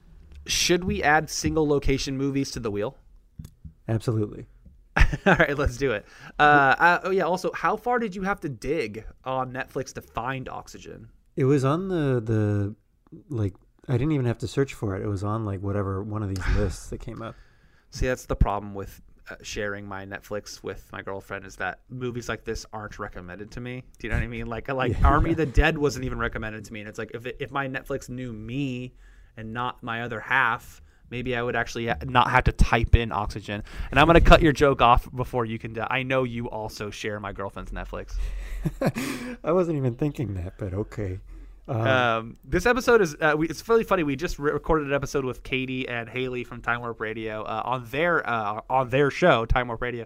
Should 0.46 0.84
we 0.84 1.02
add 1.02 1.30
single 1.30 1.66
location 1.66 2.18
movies 2.18 2.50
to 2.50 2.60
the 2.60 2.70
wheel? 2.70 2.98
Absolutely. 3.88 4.46
All 5.26 5.34
right, 5.36 5.56
let's 5.56 5.76
do 5.76 5.92
it. 5.92 6.04
Uh, 6.38 6.74
uh, 6.78 7.00
oh 7.04 7.10
yeah. 7.10 7.22
Also, 7.22 7.52
how 7.52 7.76
far 7.76 7.98
did 7.98 8.14
you 8.14 8.22
have 8.22 8.40
to 8.40 8.48
dig 8.48 9.04
on 9.24 9.52
Netflix 9.52 9.92
to 9.94 10.02
find 10.02 10.48
Oxygen? 10.48 11.08
It 11.36 11.44
was 11.44 11.64
on 11.64 11.88
the 11.88 12.20
the 12.20 12.74
like 13.30 13.54
I 13.88 13.92
didn't 13.92 14.12
even 14.12 14.26
have 14.26 14.38
to 14.38 14.48
search 14.48 14.74
for 14.74 14.94
it. 14.96 15.02
It 15.02 15.08
was 15.08 15.24
on 15.24 15.44
like 15.44 15.60
whatever 15.60 16.02
one 16.02 16.22
of 16.22 16.28
these 16.28 16.46
lists 16.56 16.88
that 16.88 17.00
came 17.00 17.22
up. 17.22 17.34
See, 17.90 18.06
that's 18.06 18.26
the 18.26 18.36
problem 18.36 18.74
with 18.74 19.00
Uh, 19.30 19.36
sharing 19.40 19.86
my 19.88 20.04
Netflix 20.04 20.62
with 20.62 20.86
my 20.92 21.00
girlfriend 21.00 21.46
is 21.46 21.56
that 21.56 21.80
movies 21.88 22.28
like 22.28 22.44
this 22.44 22.66
aren't 22.74 22.98
recommended 22.98 23.50
to 23.52 23.58
me. 23.58 23.82
Do 23.98 24.06
you 24.06 24.10
know 24.10 24.18
what 24.18 24.22
I 24.22 24.26
mean? 24.26 24.46
Like 24.46 24.68
like 24.68 24.92
Yeah. 24.92 25.06
Army 25.08 25.30
of 25.30 25.38
the 25.38 25.46
Dead 25.46 25.78
wasn't 25.78 26.04
even 26.04 26.18
recommended 26.18 26.62
to 26.66 26.72
me, 26.74 26.80
and 26.80 26.88
it's 26.90 26.98
like 26.98 27.12
if 27.14 27.24
it, 27.24 27.38
if 27.40 27.50
my 27.50 27.66
Netflix 27.66 28.10
knew 28.10 28.34
me 28.34 28.92
and 29.38 29.54
not 29.54 29.82
my 29.82 30.02
other 30.02 30.20
half, 30.20 30.82
maybe 31.08 31.34
I 31.34 31.42
would 31.42 31.56
actually 31.56 31.90
not 32.04 32.30
have 32.30 32.44
to 32.44 32.52
type 32.52 32.94
in 32.94 33.12
Oxygen. 33.12 33.62
And 33.90 33.98
I'm 33.98 34.06
gonna 34.06 34.20
cut 34.20 34.42
your 34.42 34.52
joke 34.52 34.82
off 34.82 35.08
before 35.14 35.46
you 35.46 35.58
can. 35.58 35.72
Die. 35.72 35.86
I 35.88 36.02
know 36.02 36.24
you 36.24 36.50
also 36.50 36.90
share 36.90 37.18
my 37.18 37.32
girlfriend's 37.32 37.72
Netflix. 37.72 38.16
I 39.42 39.52
wasn't 39.52 39.78
even 39.78 39.94
thinking 39.94 40.34
that, 40.34 40.58
but 40.58 40.74
okay. 40.74 41.18
Um, 41.66 41.86
Um, 41.86 42.36
this 42.44 42.66
episode 42.66 43.00
is 43.00 43.16
uh, 43.20 43.34
we, 43.36 43.48
it's 43.48 43.66
really 43.68 43.84
funny. 43.84 44.02
We 44.02 44.16
just 44.16 44.38
re- 44.38 44.52
recorded 44.52 44.88
an 44.88 44.94
episode 44.94 45.24
with 45.24 45.42
Katie 45.42 45.88
and 45.88 46.08
Haley 46.08 46.44
from 46.44 46.60
Time 46.60 46.80
Warp 46.80 47.00
Radio 47.00 47.42
uh, 47.42 47.62
on 47.64 47.86
their 47.86 48.28
uh, 48.28 48.60
on 48.68 48.90
their 48.90 49.10
show 49.10 49.46
Time 49.46 49.68
Warp 49.68 49.80
Radio, 49.80 50.04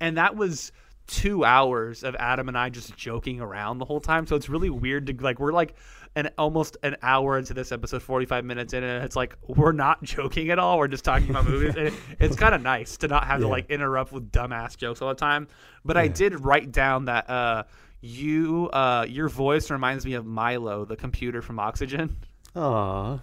and 0.00 0.16
that 0.16 0.36
was 0.36 0.70
two 1.08 1.44
hours 1.44 2.04
of 2.04 2.14
Adam 2.14 2.46
and 2.48 2.56
I 2.56 2.68
just 2.68 2.96
joking 2.96 3.40
around 3.40 3.78
the 3.78 3.84
whole 3.84 4.00
time. 4.00 4.26
So 4.26 4.36
it's 4.36 4.48
really 4.48 4.70
weird 4.70 5.06
to 5.08 5.14
like 5.14 5.40
we're 5.40 5.52
like 5.52 5.74
an 6.14 6.30
almost 6.38 6.76
an 6.84 6.96
hour 7.02 7.36
into 7.36 7.52
this 7.52 7.72
episode, 7.72 8.00
forty 8.02 8.24
five 8.26 8.44
minutes 8.44 8.72
in, 8.72 8.84
and 8.84 9.04
it's 9.04 9.16
like 9.16 9.36
we're 9.48 9.72
not 9.72 10.02
joking 10.04 10.50
at 10.50 10.60
all. 10.60 10.78
We're 10.78 10.86
just 10.86 11.04
talking 11.04 11.30
about 11.30 11.48
movies. 11.48 11.74
And 11.74 11.88
it, 11.88 11.94
it's 12.20 12.36
kind 12.36 12.54
of 12.54 12.62
nice 12.62 12.96
to 12.98 13.08
not 13.08 13.26
have 13.26 13.40
to 13.40 13.48
like 13.48 13.68
interrupt 13.70 14.12
with 14.12 14.30
dumbass 14.30 14.76
jokes 14.76 15.02
all 15.02 15.08
the 15.08 15.16
time. 15.16 15.48
But 15.84 15.96
I 15.96 16.06
did 16.06 16.38
write 16.44 16.70
down 16.70 17.06
that. 17.06 17.28
Uh, 17.28 17.64
you, 18.02 18.68
uh, 18.72 19.06
your 19.08 19.28
voice 19.30 19.70
reminds 19.70 20.04
me 20.04 20.12
of 20.14 20.26
Milo, 20.26 20.84
the 20.84 20.96
computer 20.96 21.40
from 21.40 21.58
Oxygen. 21.58 22.16
Aw. 22.56 23.18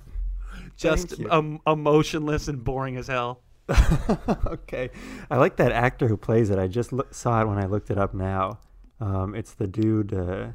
Just 0.75 1.13
um, 1.29 1.59
emotionless 1.67 2.47
and 2.47 2.63
boring 2.63 2.97
as 2.97 3.05
hell. 3.07 3.41
okay. 4.47 4.89
I 5.29 5.37
like 5.37 5.57
that 5.57 5.71
actor 5.71 6.07
who 6.07 6.17
plays 6.17 6.49
it. 6.49 6.57
I 6.57 6.67
just 6.67 6.91
loo- 6.91 7.05
saw 7.11 7.41
it 7.41 7.47
when 7.47 7.59
I 7.59 7.65
looked 7.65 7.91
it 7.91 7.97
up 7.99 8.13
now. 8.13 8.59
Um, 8.99 9.35
it's 9.35 9.53
the 9.53 9.67
dude. 9.67 10.13
Uh, 10.13 10.47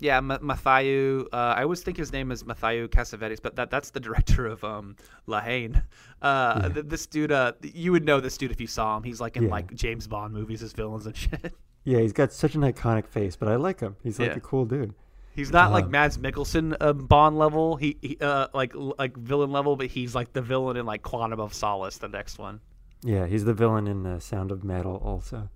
Yeah, 0.00 0.20
Ma- 0.20 0.38
Mathieu. 0.40 1.26
Uh, 1.32 1.54
I 1.56 1.62
always 1.64 1.82
think 1.82 1.96
his 1.96 2.12
name 2.12 2.30
is 2.30 2.44
Mathieu 2.44 2.86
Kassovitz, 2.88 3.40
but 3.42 3.56
that 3.56 3.68
that's 3.70 3.90
the 3.90 3.98
director 4.00 4.46
of 4.46 4.62
um, 4.64 4.96
La 5.26 5.40
Haine. 5.40 5.82
Uh, 6.22 6.60
Yeah. 6.62 6.68
th- 6.70 6.86
this 6.88 7.06
dude, 7.06 7.32
uh, 7.32 7.52
you 7.62 7.92
would 7.92 8.04
know 8.04 8.20
this 8.20 8.36
dude 8.38 8.50
if 8.52 8.60
you 8.60 8.66
saw 8.68 8.96
him. 8.96 9.02
He's 9.02 9.20
like 9.20 9.36
in 9.36 9.44
Yeah. 9.44 9.50
like 9.50 9.74
James 9.74 10.06
Bond 10.06 10.32
movies 10.34 10.62
as 10.62 10.72
villains 10.72 11.06
and 11.06 11.16
shit. 11.24 11.52
Yeah, 11.88 12.00
he's 12.00 12.12
got 12.12 12.32
such 12.32 12.54
an 12.54 12.60
iconic 12.60 13.06
face, 13.06 13.34
but 13.36 13.48
I 13.48 13.56
like 13.56 13.80
him. 13.80 13.96
He's 14.02 14.18
like 14.18 14.30
Yeah. 14.30 14.36
a 14.36 14.40
cool 14.40 14.66
dude. 14.66 14.94
He's 15.34 15.50
not 15.52 15.70
like 15.72 15.84
Um, 15.84 15.90
Mads 15.92 16.18
Mikkelsen 16.18 16.76
uh, 16.80 16.92
Bond 16.92 17.38
level. 17.38 17.76
He, 17.76 17.96
he 18.02 18.18
uh, 18.20 18.48
like 18.52 18.72
like 18.74 19.16
villain 19.16 19.52
level, 19.52 19.76
but 19.76 19.86
he's 19.86 20.14
like 20.14 20.32
the 20.32 20.42
villain 20.42 20.76
in 20.76 20.84
like 20.84 21.02
Quantum 21.02 21.40
of 21.40 21.54
Solace, 21.54 21.96
the 21.98 22.08
next 22.08 22.38
one. 22.38 22.60
Yeah, 23.02 23.26
he's 23.26 23.44
the 23.44 23.54
villain 23.54 23.86
in 23.86 24.04
uh, 24.04 24.18
Sound 24.18 24.50
of 24.50 24.64
Metal 24.64 24.96
also. 25.04 25.48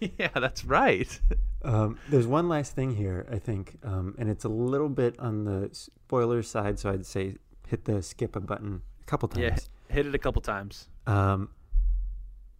yeah, 0.00 0.28
that's 0.34 0.64
right. 0.64 1.20
Um, 1.64 1.98
there's 2.10 2.26
one 2.26 2.48
last 2.48 2.74
thing 2.74 2.94
here, 2.96 3.26
I 3.30 3.38
think, 3.38 3.78
um, 3.84 4.14
and 4.18 4.28
it's 4.28 4.44
a 4.44 4.48
little 4.48 4.88
bit 4.88 5.18
on 5.18 5.44
the 5.44 5.70
spoiler 5.72 6.42
side, 6.42 6.78
so 6.78 6.90
I'd 6.90 7.06
say 7.06 7.36
hit 7.68 7.84
the 7.84 8.02
skip 8.02 8.34
a 8.36 8.40
button 8.40 8.82
a 9.00 9.04
couple 9.06 9.28
times. 9.28 9.68
Yeah, 9.88 9.94
hit 9.94 10.06
it 10.06 10.14
a 10.14 10.18
couple 10.18 10.42
times. 10.42 10.88
Um, 11.06 11.50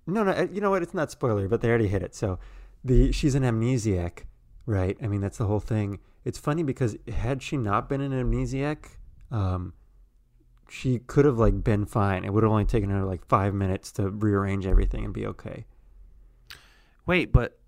no, 0.07 0.25
no, 0.25 0.33
uh, 0.33 0.47
you 0.53 0.61
know 0.61 0.71
what? 0.71 0.83
It's 0.83 0.95
not 0.95 1.11
spoiler, 1.11 1.49
but 1.49 1.61
they 1.61 1.69
already 1.69 1.89
hit 1.89 2.03
it. 2.03 2.15
So, 2.15 2.39
the 2.85 3.13
she's 3.13 3.35
an 3.35 3.43
amnesiac, 3.43 4.25
right? 4.67 4.97
I 5.03 5.07
mean, 5.07 5.21
that's 5.21 5.39
the 5.39 5.47
whole 5.47 5.61
thing. 5.61 6.01
It's 6.25 6.39
funny 6.39 6.63
because 6.63 6.97
had 7.13 7.43
she 7.43 7.57
not 7.57 7.89
been 7.89 8.01
an 8.01 8.13
amnesiac, 8.13 8.87
um, 9.31 9.75
she 10.69 10.99
could 10.99 11.25
have 11.25 11.39
like 11.39 11.63
been 11.63 11.85
fine. 11.85 12.25
It 12.25 12.33
would 12.33 12.43
have 12.43 12.51
only 12.53 12.65
taken 12.65 12.91
her 12.91 13.05
like 13.05 13.27
five 13.27 13.55
minutes 13.55 13.93
to 13.93 14.09
rearrange 14.09 14.67
everything 14.67 15.05
and 15.05 15.13
be 15.13 15.27
okay. 15.27 15.67
Wait, 17.07 17.33
but 17.33 17.59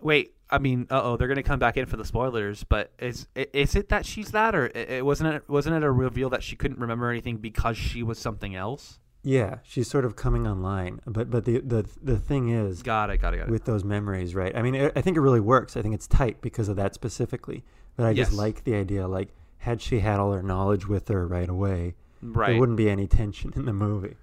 wait. 0.00 0.32
I 0.48 0.58
mean, 0.58 0.86
uh 0.90 1.00
oh, 1.02 1.16
they're 1.16 1.28
gonna 1.28 1.42
come 1.42 1.58
back 1.58 1.76
in 1.76 1.86
for 1.86 1.96
the 1.96 2.04
spoilers. 2.04 2.64
But 2.64 2.92
is 2.98 3.26
is 3.34 3.74
it 3.74 3.88
that 3.88 4.06
she's 4.06 4.30
that, 4.32 4.54
or 4.54 4.66
it, 4.66 4.90
it 4.90 5.04
wasn't 5.04 5.34
it 5.34 5.48
wasn't 5.48 5.76
it 5.76 5.82
a 5.82 5.90
reveal 5.90 6.30
that 6.30 6.42
she 6.42 6.56
couldn't 6.56 6.78
remember 6.78 7.10
anything 7.10 7.38
because 7.38 7.76
she 7.76 8.02
was 8.02 8.18
something 8.18 8.54
else? 8.54 8.98
Yeah, 9.26 9.58
she's 9.64 9.88
sort 9.90 10.04
of 10.04 10.14
coming 10.14 10.46
online, 10.46 11.00
but 11.04 11.28
but 11.30 11.44
the 11.44 11.58
the 11.58 11.84
the 12.00 12.16
thing 12.16 12.50
is, 12.50 12.80
Got 12.80 13.10
it. 13.10 13.18
Got 13.18 13.34
it. 13.34 13.38
Got 13.38 13.48
it. 13.48 13.50
with 13.50 13.64
those 13.64 13.82
memories, 13.82 14.36
right? 14.36 14.56
I 14.56 14.62
mean, 14.62 14.76
I 14.76 14.92
I 14.94 15.00
think 15.00 15.16
it 15.16 15.20
really 15.20 15.40
works. 15.40 15.76
I 15.76 15.82
think 15.82 15.96
it's 15.96 16.06
tight 16.06 16.40
because 16.40 16.68
of 16.68 16.76
that 16.76 16.94
specifically. 16.94 17.64
But 17.96 18.06
I 18.06 18.14
just 18.14 18.32
like 18.32 18.62
the 18.62 18.76
idea, 18.76 19.08
like, 19.08 19.30
had 19.58 19.82
she 19.82 19.98
had 19.98 20.20
all 20.20 20.30
her 20.30 20.44
knowledge 20.44 20.86
with 20.86 21.08
her 21.08 21.26
right 21.26 21.48
away, 21.48 21.94
right. 22.22 22.50
there 22.50 22.60
wouldn't 22.60 22.76
be 22.78 22.88
any 22.88 23.08
tension 23.08 23.52
in 23.56 23.64
the 23.64 23.72
movie. 23.72 24.14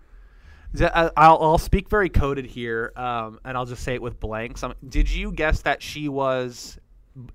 I- 0.79 1.11
I'll, 1.17 1.37
I'll 1.41 1.57
speak 1.57 1.89
very 1.89 2.07
coded 2.07 2.45
here, 2.45 2.93
um, 2.95 3.39
and 3.43 3.57
I'll 3.57 3.65
just 3.65 3.83
say 3.83 3.95
it 3.95 4.01
with 4.01 4.21
blanks. 4.21 4.63
Um, 4.63 4.73
did 4.87 5.09
you 5.09 5.33
guess 5.33 5.63
that 5.63 5.81
she 5.81 6.07
was 6.07 6.79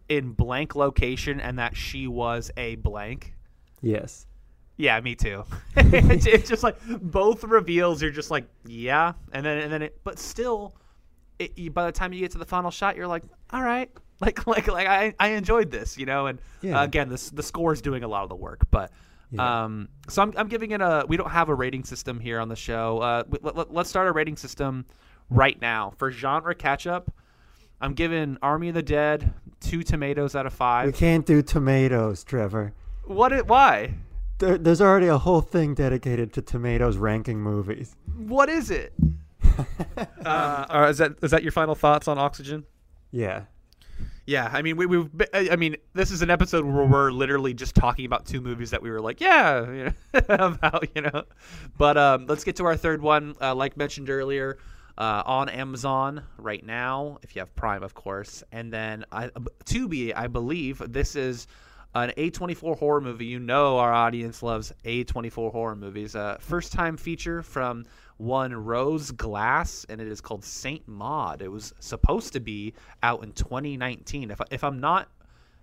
in 0.09 0.33
blank 0.33 0.75
location 0.75 1.39
and 1.39 1.59
that 1.59 1.77
she 1.77 2.07
was 2.07 2.51
a 2.57 2.77
blank? 2.77 3.35
Yes. 3.83 4.27
Yeah, 4.79 4.99
me 5.01 5.15
too. 5.17 5.45
it's, 5.77 6.25
it's 6.25 6.49
just 6.49 6.63
like 6.63 6.77
both 6.87 7.45
reveals. 7.45 8.01
You're 8.01 8.13
just 8.13 8.31
like, 8.31 8.47
yeah, 8.65 9.13
and 9.33 9.45
then 9.45 9.59
and 9.59 9.73
then 9.73 9.83
it, 9.83 10.01
but 10.05 10.19
still, 10.19 10.75
it, 11.39 11.59
you, 11.59 11.71
by 11.71 11.85
the 11.85 11.93
time 11.93 12.13
you 12.13 12.21
get 12.21 12.31
to 12.33 12.39
the 12.39 12.47
final 12.47 12.71
shot, 12.71 12.97
you're 12.97 13.09
like, 13.09 13.25
all 13.51 13.63
right, 13.63 13.91
like 14.21 14.47
like 14.47 14.69
like 14.69 14.87
I, 14.87 15.15
I 15.19 15.29
enjoyed 15.31 15.71
this, 15.71 15.99
you 15.99 16.07
know. 16.07 16.27
And 16.29 16.39
Yeah. 16.63 16.81
uh, 16.81 16.85
again, 16.85 17.09
this 17.09 17.29
the 17.31 17.43
score 17.43 17.73
is 17.73 17.83
doing 17.83 18.05
a 18.05 18.09
lot 18.09 18.23
of 18.23 18.29
the 18.31 18.37
work, 18.37 18.63
but. 18.71 18.91
Yeah. 19.31 19.65
Um, 19.65 19.89
so 20.09 20.23
I'm, 20.23 20.33
I'm 20.39 20.49
giving 20.49 20.71
it 20.71 20.81
a. 20.81 21.05
We 21.07 21.19
don't 21.19 21.29
have 21.29 21.51
a 21.51 21.55
rating 21.55 21.85
system 21.85 22.19
here 22.19 22.41
on 22.41 22.49
the 22.49 22.57
show. 22.57 23.01
Uh, 23.01 23.25
let, 23.43 23.55
let, 23.55 23.75
let's 23.75 23.91
start 23.91 24.09
a 24.09 24.13
rating 24.13 24.39
system 24.39 24.87
right 25.29 25.61
now 25.61 25.93
for 25.99 26.11
genre 26.11 26.55
catch 26.55 26.87
up. 26.87 27.13
I'm 27.79 27.93
giving 27.93 28.39
Army 28.41 28.69
of 28.71 28.75
the 28.75 28.83
Dead 28.83 29.35
two 29.61 29.83
tomatoes 29.83 30.35
out 30.35 30.47
of 30.47 30.55
five. 30.55 30.87
We 30.87 30.93
can't 30.93 31.27
do 31.27 31.43
tomatoes, 31.43 32.25
Trevor. 32.25 32.73
What? 33.05 33.35
It, 33.35 33.47
why? 33.47 33.97
There, 34.39 34.57
there's 34.57 34.81
already 34.81 35.09
a 35.09 35.19
whole 35.19 35.41
thing 35.41 35.75
dedicated 35.75 36.33
to 36.35 36.43
tomatoes 36.43 36.97
ranking 36.97 37.41
movies. 37.41 37.97
What 38.17 38.49
is 38.49 38.71
it? 38.71 38.93
uh, 40.25 40.67
or 40.71 40.89
is 40.89 40.99
that 40.99 41.17
is 41.23 41.31
that 41.33 41.43
your 41.43 41.53
final 41.53 41.75
thoughts 41.75 42.07
on 42.09 42.19
Oxygen? 42.19 42.65
Yeah. 43.11 43.45
Yeah, 44.27 44.51
I 44.53 44.61
mean, 44.61 44.77
we, 44.77 44.85
we've. 44.85 45.17
be- 45.17 45.27
I 45.33 45.49
I 45.53 45.57
mean, 45.57 45.77
this 45.95 46.11
is 46.11 46.21
an 46.21 46.29
episode 46.29 46.67
where 46.67 46.85
we're 46.85 47.11
literally 47.11 47.55
just 47.55 47.75
talking 47.75 48.05
about 48.05 48.27
two 48.27 48.43
movies 48.43 48.71
that 48.71 48.83
we 48.83 48.91
were 48.91 49.01
like, 49.01 49.23
yeah, 49.23 49.71
you 49.73 49.85
know, 49.85 49.93
about 50.29 50.85
you 50.95 51.03
know. 51.03 51.25
But 51.79 51.97
um, 51.97 52.27
let's 52.27 52.45
get 52.45 52.57
to 52.57 52.67
our 52.67 52.77
third 52.77 53.01
one. 53.01 53.35
Uh, 53.41 53.55
like 53.55 53.77
mentioned 53.79 54.11
earlier, 54.11 54.59
uh, 54.99 55.23
on 55.25 55.49
Amazon 55.49 56.23
right 56.37 56.65
now, 56.65 57.19
if 57.23 57.35
you 57.35 57.41
have 57.41 57.55
Prime, 57.57 57.83
of 57.83 57.95
course, 57.95 58.43
and 58.53 58.71
then 58.71 59.07
I, 59.11 59.29
Tubi, 59.65 60.13
I 60.15 60.27
believe 60.27 60.83
this 60.87 61.17
is 61.17 61.47
an 62.05 62.13
A24 62.17 62.79
horror 62.79 63.01
movie. 63.01 63.27
You 63.27 63.39
know, 63.39 63.79
our 63.79 63.93
audience 63.93 64.43
loves 64.43 64.73
A24 64.85 65.53
horror 65.53 65.77
movies. 65.77 66.15
Uh, 66.15 66.37
first 66.41 66.73
time 66.73 66.97
feature 66.97 67.43
from 67.43 67.85
one 68.19 68.53
Rose 68.53 69.11
Glass, 69.13 69.87
and 69.89 70.01
it 70.01 70.09
is 70.09 70.21
called 70.21 70.45
Saint 70.45 70.87
Maud. 70.89 71.41
It 71.41 71.49
was 71.49 71.73
supposed 71.79 72.33
to 72.33 72.41
be 72.41 72.75
out 73.03 73.23
in 73.23 73.33
2019. 73.33 74.31
If, 74.31 74.41
I, 74.41 74.45
if 74.51 74.65
I'm 74.65 74.81
not 74.81 75.09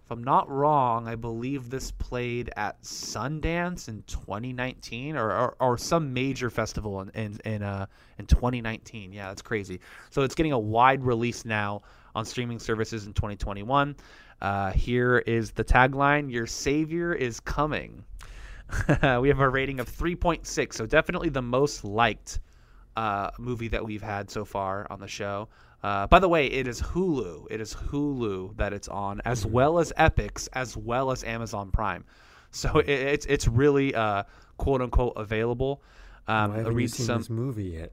if 0.06 0.12
I'm 0.12 0.24
not 0.24 0.48
wrong, 0.52 1.08
I 1.08 1.16
believe 1.16 1.72
this 1.72 1.90
played 1.90 2.52
at 2.56 2.80
Sundance 2.84 3.88
in 3.88 4.04
2019 4.06 5.18
or, 5.18 5.32
or, 5.32 5.56
or 5.60 5.78
some 5.80 6.14
major 6.14 6.52
festival 6.52 7.02
in 7.02 7.10
in 7.10 7.40
in, 7.44 7.64
uh, 7.64 7.88
in 8.20 8.28
2019. 8.28 9.12
Yeah, 9.12 9.30
that's 9.30 9.42
crazy. 9.42 9.80
So 10.12 10.22
it's 10.22 10.36
getting 10.36 10.52
a 10.52 10.60
wide 10.60 11.04
release 11.04 11.44
now 11.44 11.82
on 12.14 12.24
streaming 12.24 12.60
services 12.60 13.08
in 13.08 13.14
2021. 13.14 13.96
Uh, 14.42 14.72
here 14.72 15.20
is 15.20 15.52
the 15.52 15.64
tagline 15.64 16.32
Your 16.32 16.48
Savior 16.48 17.14
is 17.14 17.40
Coming. 17.40 18.04
we 18.90 19.30
have 19.30 19.40
a 19.40 19.50
rating 19.50 19.80
of 19.80 19.90
3.6, 19.90 20.74
so 20.74 20.86
definitely 20.86 21.30
the 21.30 21.42
most 21.42 21.84
liked 21.84 22.40
uh, 22.96 23.30
movie 23.38 23.68
that 23.70 23.84
we've 23.84 24.02
had 24.02 24.30
so 24.30 24.46
far 24.46 24.88
on 24.90 25.00
the 25.00 25.08
show. 25.08 25.48
Uh, 25.84 26.08
by 26.08 26.20
the 26.20 26.28
way, 26.28 26.48
it 26.48 26.68
is 26.68 26.82
Hulu. 26.82 27.48
It 27.52 27.62
is 27.62 27.74
Hulu 27.76 28.58
that 28.58 28.74
it's 28.74 28.88
on, 28.88 29.22
as 29.24 29.46
well 29.46 29.78
as 29.80 29.94
Epix, 29.98 30.48
as 30.54 30.76
well 30.76 31.12
as 31.12 31.24
Amazon 31.24 31.70
Prime. 31.72 32.04
So 32.52 32.80
it, 32.80 32.90
it's 32.90 33.26
it's 33.26 33.48
really 33.48 33.94
uh, 33.94 34.24
quote 34.58 34.82
unquote 34.82 35.14
available. 35.16 35.84
Um, 36.28 36.52
Why 36.52 36.58
haven't 36.58 36.80
you 36.80 36.88
seen 36.88 37.06
some. 37.06 37.18
this 37.20 37.30
movie 37.30 37.66
yet? 37.66 37.92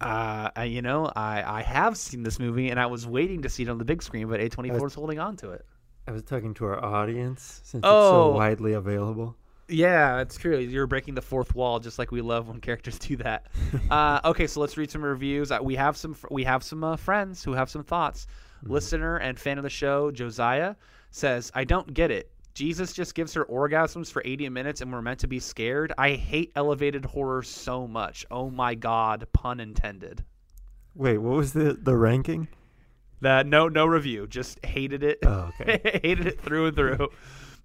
Uh, 0.00 0.50
you 0.62 0.82
know, 0.82 1.10
I, 1.14 1.42
I 1.42 1.62
have 1.62 1.96
seen 1.96 2.22
this 2.22 2.38
movie 2.38 2.70
and 2.70 2.78
I 2.78 2.86
was 2.86 3.06
waiting 3.06 3.42
to 3.42 3.48
see 3.48 3.64
it 3.64 3.68
on 3.68 3.78
the 3.78 3.84
big 3.84 4.02
screen, 4.02 4.28
but 4.28 4.40
A24 4.40 4.86
is 4.86 4.94
holding 4.94 5.18
on 5.18 5.36
to 5.38 5.50
it. 5.50 5.64
I 6.06 6.12
was 6.12 6.22
talking 6.22 6.54
to 6.54 6.64
our 6.66 6.82
audience 6.84 7.60
since 7.64 7.82
it's 7.82 7.86
Oh. 7.90 8.30
so 8.32 8.36
widely 8.36 8.72
available. 8.74 9.36
Yeah, 9.70 10.20
it's 10.20 10.38
true. 10.38 10.56
You're 10.56 10.86
breaking 10.86 11.14
the 11.14 11.20
fourth 11.22 11.54
wall, 11.54 11.78
just 11.80 11.98
like 11.98 12.10
we 12.10 12.22
love 12.22 12.48
when 12.48 12.60
characters 12.60 12.98
do 12.98 13.16
that. 13.16 13.48
uh, 13.90 14.20
okay, 14.24 14.46
so 14.46 14.60
let's 14.60 14.78
read 14.78 14.90
some 14.90 15.02
reviews. 15.04 15.50
Uh, 15.52 15.58
we 15.60 15.74
have 15.74 15.94
some 15.96 16.16
we 16.30 16.44
have 16.44 16.62
some 16.62 16.82
uh, 16.82 16.96
friends 16.96 17.44
who 17.44 17.52
have 17.52 17.68
some 17.68 17.84
thoughts. 17.84 18.26
Listener 18.62 19.18
and 19.18 19.38
fan 19.38 19.58
of 19.58 19.64
the 19.64 19.70
show, 19.70 20.10
Josiah 20.10 20.74
says, 21.10 21.52
"I 21.54 21.64
don't 21.64 21.92
get 21.92 22.10
it. 22.10 22.30
Jesus 22.58 22.92
just 22.92 23.14
gives 23.14 23.34
her 23.34 23.44
orgasms 23.44 24.10
for 24.10 24.20
80 24.24 24.48
minutes, 24.48 24.80
and 24.80 24.92
we're 24.92 25.00
meant 25.00 25.20
to 25.20 25.28
be 25.28 25.38
scared. 25.38 25.92
I 25.96 26.14
hate 26.14 26.50
elevated 26.56 27.04
horror 27.04 27.44
so 27.44 27.86
much. 27.86 28.26
Oh 28.32 28.50
my 28.50 28.74
god, 28.74 29.28
pun 29.32 29.60
intended." 29.60 30.24
Wait, 30.92 31.18
what 31.18 31.36
was 31.36 31.52
the 31.52 31.78
the 31.80 31.96
ranking? 31.96 32.48
That 33.20 33.46
no 33.46 33.68
no 33.68 33.86
review, 33.86 34.26
just 34.26 34.58
hated 34.66 35.04
it. 35.04 35.20
Oh, 35.24 35.52
okay. 35.60 36.00
hated 36.02 36.26
it 36.26 36.40
through 36.40 36.66
and 36.66 36.76
through. 36.76 37.08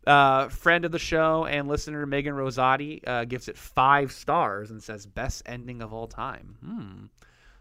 Uh, 0.05 0.49
friend 0.49 0.83
of 0.83 0.91
the 0.91 0.99
show 0.99 1.45
and 1.45 1.69
listener 1.69 2.05
Megan 2.05 2.33
Rosati 2.33 3.07
uh, 3.07 3.23
gives 3.23 3.47
it 3.47 3.57
five 3.57 4.11
stars 4.11 4.69
and 4.69 4.83
says 4.83 5.05
best 5.05 5.43
ending 5.45 5.81
of 5.81 5.93
all 5.93 6.07
time. 6.07 6.57
Hmm. 6.61 7.05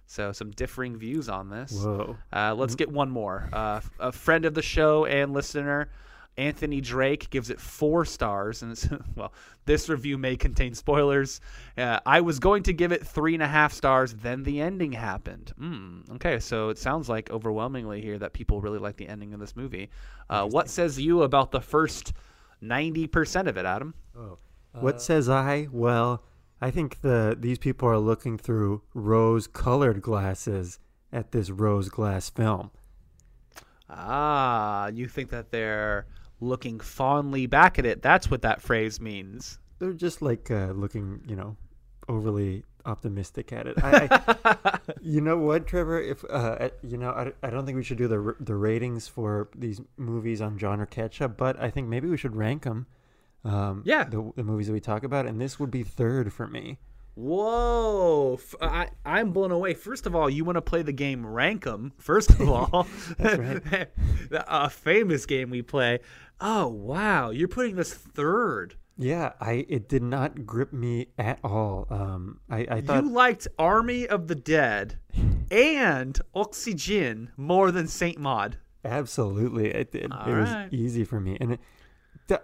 So 0.06 0.32
some 0.32 0.50
differing 0.50 0.96
views 0.96 1.28
on 1.28 1.50
this. 1.50 1.70
Whoa. 1.70 2.16
Uh, 2.32 2.52
let's 2.56 2.74
get 2.74 2.90
one 2.90 3.10
more. 3.10 3.48
Uh, 3.52 3.80
a 4.00 4.10
friend 4.10 4.44
of 4.44 4.54
the 4.54 4.60
show 4.60 5.04
and 5.04 5.32
listener, 5.32 5.88
Anthony 6.36 6.80
Drake, 6.80 7.28
gives 7.30 7.50
it 7.50 7.60
four 7.60 8.04
stars. 8.04 8.62
And 8.62 8.72
it's, 8.72 8.88
well, 9.16 9.32
this 9.64 9.88
review 9.88 10.18
may 10.18 10.36
contain 10.36 10.74
spoilers. 10.74 11.40
Uh, 11.76 12.00
I 12.06 12.20
was 12.20 12.38
going 12.38 12.62
to 12.64 12.72
give 12.72 12.92
it 12.92 13.06
three 13.06 13.34
and 13.34 13.42
a 13.42 13.48
half 13.48 13.72
stars, 13.72 14.14
then 14.14 14.42
the 14.42 14.60
ending 14.60 14.92
happened. 14.92 15.52
Mm, 15.60 16.10
okay, 16.16 16.38
so 16.38 16.70
it 16.70 16.78
sounds 16.78 17.08
like 17.08 17.30
overwhelmingly 17.30 18.00
here 18.00 18.18
that 18.18 18.32
people 18.32 18.60
really 18.60 18.78
like 18.78 18.96
the 18.96 19.08
ending 19.08 19.34
of 19.34 19.40
this 19.40 19.56
movie. 19.56 19.90
Uh, 20.30 20.46
what 20.46 20.70
says 20.70 20.98
you 20.98 21.22
about 21.22 21.50
the 21.50 21.60
first 21.60 22.12
90% 22.62 23.48
of 23.48 23.56
it, 23.56 23.66
Adam? 23.66 23.94
Oh. 24.16 24.38
what 24.72 25.02
says 25.02 25.28
I? 25.28 25.68
Well, 25.70 26.22
I 26.60 26.70
think 26.70 27.00
the 27.00 27.36
these 27.38 27.58
people 27.58 27.88
are 27.88 27.98
looking 27.98 28.38
through 28.38 28.82
rose-colored 28.94 30.00
glasses 30.00 30.78
at 31.12 31.32
this 31.32 31.50
rose 31.50 31.88
glass 31.88 32.30
film. 32.30 32.70
Ah, 33.90 34.86
you 34.88 35.08
think 35.08 35.30
that 35.30 35.50
they're 35.50 36.06
looking 36.42 36.80
fondly 36.80 37.46
back 37.46 37.78
at 37.78 37.86
it. 37.86 38.02
That's 38.02 38.30
what 38.30 38.42
that 38.42 38.60
phrase 38.60 39.00
means. 39.00 39.58
They're 39.78 39.92
just 39.92 40.20
like 40.22 40.50
uh, 40.50 40.72
looking, 40.72 41.22
you 41.26 41.36
know, 41.36 41.56
overly 42.08 42.64
optimistic 42.84 43.52
at 43.52 43.66
it. 43.68 43.76
I, 43.82 44.08
I, 44.44 44.78
you 45.00 45.20
know 45.20 45.36
what, 45.38 45.66
Trevor? 45.66 46.00
If 46.00 46.24
uh, 46.28 46.70
you 46.82 46.98
know, 46.98 47.10
I, 47.10 47.32
I 47.46 47.50
don't 47.50 47.64
think 47.64 47.76
we 47.76 47.84
should 47.84 47.98
do 47.98 48.08
the 48.08 48.36
the 48.40 48.54
ratings 48.56 49.08
for 49.08 49.48
these 49.56 49.80
movies 49.96 50.40
on 50.40 50.58
genre 50.58 50.86
catch-up, 50.86 51.36
but 51.36 51.58
I 51.60 51.70
think 51.70 51.88
maybe 51.88 52.08
we 52.08 52.16
should 52.16 52.36
rank 52.36 52.62
them. 52.64 52.86
Um, 53.44 53.82
Yeah. 53.84 54.04
the, 54.04 54.32
the 54.36 54.44
movies 54.44 54.68
that 54.68 54.72
we 54.72 54.80
talk 54.80 55.02
about, 55.02 55.26
and 55.26 55.40
this 55.40 55.58
would 55.58 55.70
be 55.70 55.82
third 55.82 56.32
for 56.32 56.46
me. 56.46 56.78
Whoa! 57.14 58.34
F- 58.34 58.54
I, 58.60 58.88
I'm 59.04 59.32
blown 59.32 59.50
away. 59.50 59.74
First 59.74 60.06
of 60.06 60.14
all, 60.16 60.30
you 60.30 60.44
want 60.44 60.56
to 60.56 60.62
play 60.62 60.82
the 60.82 60.92
game 60.92 61.24
Rankum. 61.24 61.92
First 61.98 62.30
of 62.30 62.40
all, 62.48 62.86
That's 63.18 63.90
a 64.30 64.70
famous 64.70 65.26
game 65.26 65.50
we 65.50 65.62
play. 65.62 66.00
Oh 66.40 66.68
wow! 66.68 67.30
You're 67.30 67.48
putting 67.48 67.76
this 67.76 67.92
third. 67.92 68.76
Yeah, 68.98 69.32
I 69.40 69.66
it 69.68 69.88
did 69.88 70.02
not 70.02 70.46
grip 70.46 70.72
me 70.72 71.08
at 71.18 71.38
all. 71.42 71.86
Um, 71.90 72.40
I, 72.48 72.66
I 72.70 72.80
thought 72.80 73.04
you 73.04 73.10
liked 73.10 73.48
Army 73.58 74.06
of 74.06 74.28
the 74.28 74.34
Dead 74.34 74.98
and 75.50 76.18
Oxygen 76.34 77.30
more 77.36 77.70
than 77.70 77.88
Saint 77.88 78.18
Maud. 78.18 78.58
absolutely 78.84 79.68
it, 79.70 79.94
it, 79.94 80.04
it 80.04 80.10
was 80.10 80.72
easy 80.72 81.04
for 81.04 81.20
me, 81.20 81.36
and 81.40 81.52
it, 81.52 81.60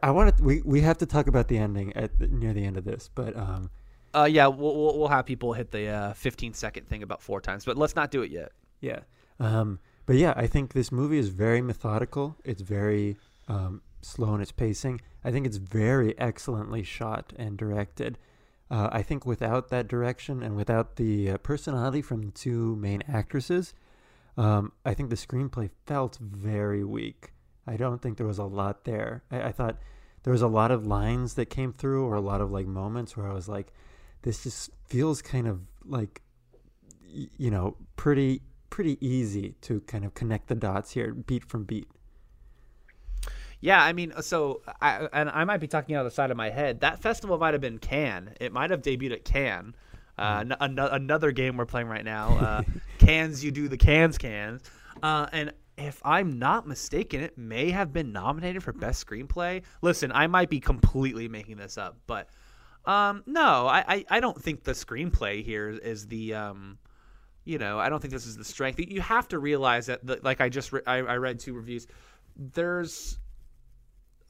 I 0.02 0.10
wanted 0.10 0.40
we 0.40 0.62
we 0.64 0.80
have 0.82 0.98
to 0.98 1.06
talk 1.06 1.26
about 1.26 1.48
the 1.48 1.58
ending 1.58 1.94
at 1.94 2.18
near 2.20 2.52
the 2.52 2.64
end 2.64 2.76
of 2.76 2.84
this, 2.84 3.08
but 3.14 3.36
um, 3.36 3.70
Uh, 4.14 4.28
yeah, 4.30 4.46
we'll, 4.46 4.74
we'll 4.74 4.98
we'll 4.98 5.08
have 5.08 5.26
people 5.26 5.52
hit 5.52 5.70
the 5.70 5.86
uh, 5.88 6.12
15 6.14 6.54
second 6.54 6.88
thing 6.88 7.02
about 7.02 7.22
four 7.22 7.40
times, 7.40 7.64
but 7.64 7.76
let's 7.76 7.94
not 7.94 8.10
do 8.10 8.22
it 8.22 8.30
yet. 8.30 8.52
Yeah. 8.80 9.00
Um, 9.40 9.78
but 10.06 10.16
yeah, 10.16 10.32
I 10.36 10.46
think 10.46 10.72
this 10.72 10.90
movie 10.90 11.18
is 11.18 11.28
very 11.28 11.60
methodical. 11.60 12.36
It's 12.44 12.62
very 12.62 13.16
um, 13.48 13.82
slow 14.00 14.34
in 14.34 14.40
its 14.40 14.52
pacing. 14.52 15.00
I 15.24 15.30
think 15.30 15.46
it's 15.46 15.58
very 15.58 16.18
excellently 16.18 16.82
shot 16.82 17.32
and 17.36 17.56
directed. 17.56 18.18
Uh, 18.70 18.88
I 18.92 19.02
think 19.02 19.24
without 19.24 19.68
that 19.68 19.88
direction 19.88 20.42
and 20.42 20.56
without 20.56 20.96
the 20.96 21.30
uh, 21.30 21.38
personality 21.38 22.02
from 22.02 22.22
the 22.22 22.30
two 22.30 22.76
main 22.76 23.02
actresses, 23.08 23.74
um, 24.36 24.72
I 24.84 24.94
think 24.94 25.10
the 25.10 25.16
screenplay 25.16 25.70
felt 25.86 26.16
very 26.20 26.84
weak. 26.84 27.32
I 27.66 27.76
don't 27.76 28.00
think 28.00 28.16
there 28.16 28.26
was 28.26 28.38
a 28.38 28.44
lot 28.44 28.84
there. 28.84 29.22
I, 29.30 29.42
I 29.42 29.52
thought 29.52 29.78
there 30.22 30.32
was 30.32 30.42
a 30.42 30.48
lot 30.48 30.70
of 30.70 30.86
lines 30.86 31.34
that 31.34 31.46
came 31.46 31.72
through, 31.72 32.04
or 32.04 32.14
a 32.14 32.20
lot 32.20 32.40
of 32.40 32.50
like 32.50 32.66
moments 32.66 33.16
where 33.16 33.26
I 33.26 33.32
was 33.32 33.48
like, 33.48 33.72
this 34.28 34.42
just 34.42 34.70
feels 34.84 35.22
kind 35.22 35.46
of 35.48 35.62
like 35.86 36.20
you 37.10 37.50
know, 37.50 37.74
pretty 37.96 38.42
pretty 38.68 38.98
easy 39.00 39.54
to 39.62 39.80
kind 39.80 40.04
of 40.04 40.12
connect 40.12 40.48
the 40.48 40.54
dots 40.54 40.90
here, 40.90 41.14
beat 41.14 41.42
from 41.46 41.64
beat. 41.64 41.88
Yeah, 43.60 43.82
I 43.82 43.92
mean, 43.94 44.12
so 44.20 44.60
I 44.80 45.08
and 45.12 45.30
I 45.30 45.44
might 45.44 45.56
be 45.58 45.66
talking 45.66 45.96
out 45.96 46.00
of 46.04 46.12
the 46.12 46.14
side 46.14 46.30
of 46.30 46.36
my 46.36 46.50
head. 46.50 46.80
That 46.80 47.00
festival 47.00 47.38
might 47.38 47.54
have 47.54 47.60
been 47.60 47.78
Cannes. 47.78 48.34
It 48.40 48.52
might 48.52 48.70
have 48.70 48.82
debuted 48.82 49.12
at 49.12 49.24
Cannes. 49.24 49.74
Uh, 50.18 50.42
Hmm. 50.44 50.52
n- 50.52 50.56
ano- 50.60 50.90
another 50.90 51.32
game 51.32 51.56
we're 51.56 51.64
playing 51.66 51.88
right 51.88 52.04
now. 52.04 52.36
Uh, 52.38 52.62
cans, 52.98 53.42
you 53.42 53.50
do 53.50 53.66
the 53.68 53.76
cans, 53.78 54.18
cans. 54.18 54.62
Uh, 55.02 55.26
and 55.32 55.52
if 55.76 56.02
I'm 56.04 56.38
not 56.38 56.66
mistaken, 56.68 57.20
it 57.20 57.38
may 57.38 57.70
have 57.70 57.92
been 57.92 58.12
nominated 58.12 58.62
for 58.62 58.72
best 58.72 59.06
screenplay. 59.06 59.62
Listen, 59.80 60.10
I 60.12 60.26
might 60.26 60.50
be 60.50 60.60
completely 60.60 61.28
making 61.28 61.56
this 61.56 61.78
up, 61.78 61.96
but 62.06 62.28
um, 62.88 63.22
no, 63.26 63.66
I, 63.66 63.84
I, 63.86 64.04
I 64.08 64.20
don't 64.20 64.40
think 64.40 64.64
the 64.64 64.72
screenplay 64.72 65.44
here 65.44 65.68
is 65.68 66.06
the 66.06 66.34
um, 66.34 66.78
you 67.44 67.58
know, 67.58 67.78
I 67.78 67.88
don't 67.88 68.00
think 68.00 68.12
this 68.12 68.26
is 68.26 68.36
the 68.36 68.44
strength. 68.44 68.78
You 68.78 69.00
have 69.00 69.28
to 69.28 69.38
realize 69.38 69.86
that, 69.86 70.06
the, 70.06 70.20
like 70.22 70.40
I 70.40 70.48
just 70.48 70.72
re- 70.72 70.82
I, 70.86 70.96
I 70.96 71.16
read 71.16 71.38
two 71.38 71.54
reviews. 71.54 71.86
There's 72.36 73.18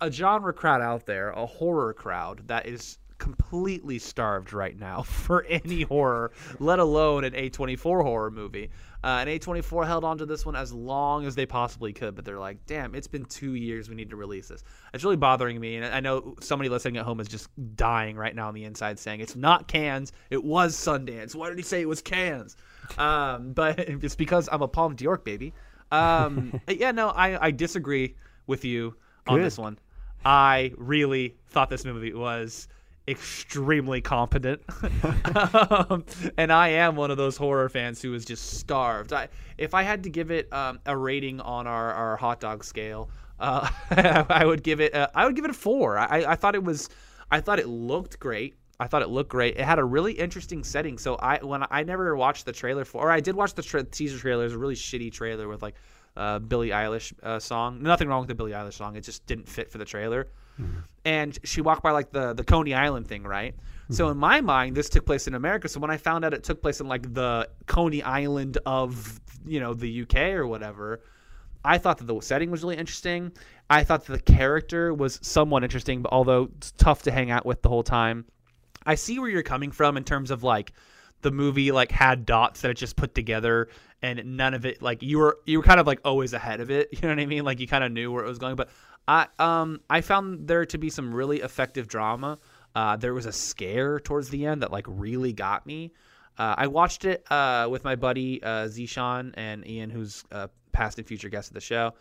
a 0.01 0.11
genre 0.11 0.53
crowd 0.53 0.83
out 0.83 1.07
there, 1.07 1.31
a 1.31 1.45
horror 1.47 1.93
crowd 1.95 2.47
that 2.47 2.67
is 2.67 2.99
completely 3.19 3.99
starved 3.99 4.53
right 4.53 4.79
now 4.79 5.03
for 5.03 5.45
any 5.45 5.83
horror, 5.83 6.33
let 6.59 6.79
alone 6.79 7.25
an 7.25 7.33
A24 7.33 8.03
horror 8.03 8.31
movie. 8.31 8.71
Uh, 9.05 9.25
and 9.25 9.29
A24 9.29 9.87
held 9.87 10.03
on 10.03 10.19
to 10.19 10.27
this 10.27 10.45
one 10.45 10.57
as 10.57 10.73
long 10.73 11.25
as 11.25 11.37
they 11.37 11.47
possibly 11.47 11.93
could, 11.93 12.17
but 12.17 12.25
they're 12.25 12.39
like, 12.39 12.59
damn, 12.67 12.97
it's 12.97 13.07
been 13.07 13.25
two 13.25 13.55
years. 13.55 13.89
We 13.89 13.95
need 13.95 14.11
to 14.11 14.17
release 14.17 14.49
this. 14.49 14.65
It's 14.93 15.05
really 15.05 15.17
bothering 15.17 15.61
me. 15.61 15.77
And 15.77 15.87
I 15.87 16.01
know 16.01 16.35
somebody 16.41 16.69
listening 16.69 16.97
at 16.97 17.05
home 17.05 17.21
is 17.21 17.29
just 17.29 17.49
dying 17.77 18.17
right 18.17 18.35
now 18.35 18.49
on 18.49 18.55
the 18.55 18.65
inside 18.65 18.99
saying, 18.99 19.21
it's 19.21 19.37
not 19.37 19.69
Cannes, 19.69 20.11
it 20.31 20.43
was 20.43 20.77
Sundance. 20.77 21.35
Why 21.35 21.49
did 21.49 21.59
he 21.59 21.65
say 21.65 21.81
it 21.81 21.89
was 21.89 22.03
Cannes? 22.03 22.57
Um, 22.97 23.53
but 23.55 23.79
it's 23.89 24.17
because 24.17 24.49
I'm 24.51 24.63
a 24.63 24.69
Palme 24.69 24.97
d'Or 24.97 25.19
baby. 25.19 25.55
Um, 25.93 26.61
yeah, 26.69 26.91
no, 26.91 27.09
I, 27.09 27.47
I 27.47 27.51
disagree 27.53 28.17
with 28.47 28.65
you 28.65 28.97
on 29.29 29.39
Good. 29.39 29.47
this 29.47 29.59
one. 29.59 29.79
I 30.25 30.73
really 30.77 31.37
thought 31.51 31.71
this 31.71 31.85
movie 31.85 32.13
was 32.13 32.67
extremely 33.09 34.01
competent, 34.01 34.63
um, 35.37 36.05
and 36.37 36.53
I 36.53 36.69
am 36.69 36.97
one 36.97 37.11
of 37.11 37.17
those 37.17 37.37
horror 37.37 37.69
fans 37.69 38.03
who 38.03 38.15
is 38.15 38.25
just 38.25 38.59
starved. 38.59 39.13
I, 39.13 39.29
if 39.57 39.75
I 39.75 39.83
had 39.83 40.05
to 40.05 40.11
give 40.11 40.31
it 40.31 40.53
um, 40.53 40.79
a 40.87 40.97
rating 40.97 41.41
on 41.41 41.67
our, 41.67 41.93
our 41.93 42.17
hot 42.17 42.41
dog 42.41 42.63
scale, 42.65 43.11
uh, 43.41 43.69
I 44.29 44.45
would 44.45 44.63
give 44.63 44.81
it 44.81 44.95
a, 44.95 45.11
I 45.19 45.25
would 45.27 45.35
give 45.35 45.45
it 45.45 45.51
a 45.51 45.55
four. 45.55 45.99
I, 45.99 46.25
I 46.29 46.35
thought 46.35 46.55
it 46.55 46.63
was 46.63 46.89
I 47.31 47.41
thought 47.41 47.59
it 47.59 47.69
looked 47.69 48.19
great. 48.19 48.57
I 48.81 48.87
thought 48.87 49.03
it 49.03 49.09
looked 49.09 49.31
great. 49.31 49.57
It 49.57 49.65
had 49.65 49.79
a 49.79 49.85
really 49.85 50.13
interesting 50.13 50.63
setting. 50.63 50.99
So 50.99 51.17
I 51.17 51.39
when 51.39 51.65
I 51.71 51.83
never 51.83 52.15
watched 52.17 52.47
the 52.47 52.53
trailer 52.53 52.85
for, 52.85 53.03
or 53.03 53.11
I 53.11 53.21
did 53.21 53.35
watch 53.35 53.55
the 53.55 53.63
tra- 53.63 53.85
teaser 53.85 54.19
trailer. 54.19 54.43
It 54.43 54.47
was 54.47 54.53
a 54.55 54.59
really 54.59 54.77
shitty 54.77 55.13
trailer 55.13 55.49
with 55.49 55.63
like 55.63 55.75
uh, 56.19 56.39
Billie 56.41 56.71
Eilish 56.71 57.13
uh, 57.23 57.39
song. 57.39 57.83
Nothing 57.83 58.09
wrong 58.09 58.21
with 58.21 58.29
the 58.29 58.35
Billie 58.35 58.53
Eilish 58.53 58.75
song. 58.75 58.97
It 58.97 59.03
just 59.03 59.25
didn't 59.27 59.49
fit 59.49 59.71
for 59.71 59.79
the 59.79 59.85
trailer. 59.85 60.29
And 61.05 61.39
she 61.45 61.61
walked 61.61 61.85
by 61.85 61.93
like 61.93 62.11
the 62.11 62.33
the 62.33 62.43
Coney 62.43 62.75
Island 62.75 63.07
thing, 63.07 63.23
right? 63.23 63.55
So 63.91 64.09
in 64.09 64.19
my 64.19 64.41
mind, 64.41 64.77
this 64.77 64.89
took 64.89 65.07
place 65.07 65.27
in 65.29 65.35
America. 65.35 65.69
So 65.69 65.81
when 65.81 65.91
I 65.91 65.97
found 65.97 66.25
out 66.25 66.35
it 66.35 66.43
took 66.43 66.61
place 66.61 66.81
in 66.81 66.89
like 66.89 67.15
the 67.15 67.49
Coney 67.67 68.03
Island 68.03 68.59
of 68.67 69.21
you 69.47 69.61
know 69.61 69.73
the 69.73 70.03
UK 70.03 70.17
or 70.33 70.47
whatever, 70.47 71.01
I 71.65 71.79
thought 71.79 71.99
that 71.99 72.07
the 72.07 72.21
setting 72.21 72.51
was 72.51 72.63
really 72.63 72.77
interesting. 72.77 73.33
I 73.71 73.85
thought 73.85 74.05
that 74.07 74.13
the 74.13 74.33
character 74.33 74.93
was 74.93 75.19
somewhat 75.23 75.63
interesting, 75.63 76.03
but 76.03 76.13
although 76.13 76.51
it's 76.57 76.73
tough 76.73 77.03
to 77.03 77.13
hang 77.13 77.31
out 77.31 77.47
with 77.47 77.63
the 77.63 77.69
whole 77.69 77.85
time. 77.85 78.25
I 78.85 78.95
see 78.95 79.19
where 79.19 79.29
you're 79.29 79.43
coming 79.43 79.71
from 79.71 79.97
in 79.97 80.05
terms 80.05 80.31
of 80.31 80.43
like 80.43 80.73
the 81.23 81.31
movie 81.31 81.73
like 81.73 81.91
had 81.91 82.25
dots 82.27 82.61
that 82.61 82.71
it 82.71 82.77
just 82.77 82.97
put 82.97 83.15
together 83.15 83.69
and 84.03 84.37
none 84.37 84.55
of 84.55 84.65
it 84.65 84.81
like 84.81 85.03
you 85.03 85.19
were 85.19 85.39
you 85.47 85.59
were 85.59 85.65
kind 85.65 85.81
of 85.81 85.87
like 85.87 86.01
always 86.05 86.33
ahead 86.33 86.61
of 86.61 86.71
it 86.71 86.89
you 86.93 86.99
know 87.03 87.09
what 87.09 87.19
i 87.19 87.27
mean? 87.27 87.45
Like 87.45 87.61
you 87.61 87.67
kind 87.67 87.85
of 87.85 87.93
knew 87.93 88.13
where 88.13 88.25
it 88.25 88.29
was 88.29 88.39
going 88.39 88.57
but 88.57 88.69
i 89.07 89.27
um 89.39 89.81
i 89.91 90.01
found 90.01 90.47
there 90.47 90.67
to 90.67 90.79
be 90.79 90.91
some 90.91 91.15
really 91.15 91.41
effective 91.41 91.89
drama. 91.89 92.39
Uh 92.75 92.97
there 92.97 93.15
was 93.15 93.27
a 93.27 93.33
scare 93.33 93.99
towards 93.99 94.29
the 94.31 94.47
end 94.47 94.63
that 94.63 94.73
like 94.73 94.85
really 94.89 95.33
got 95.33 95.67
me. 95.67 95.93
Uh, 96.39 96.55
I 96.57 96.69
watched 96.69 97.05
it 97.05 97.25
uh, 97.33 97.67
with 97.69 97.83
my 97.83 97.97
buddy 97.97 98.41
uh, 98.43 98.69
Zishan 98.69 99.35
and 99.37 99.67
Ian, 99.67 99.91
who's 99.91 100.25
uh, 100.31 100.47
past 100.71 100.99
and 100.99 101.07
future 101.07 101.29
guest 101.29 101.51
of 101.51 101.55
the 101.55 101.61
show, 101.61 101.95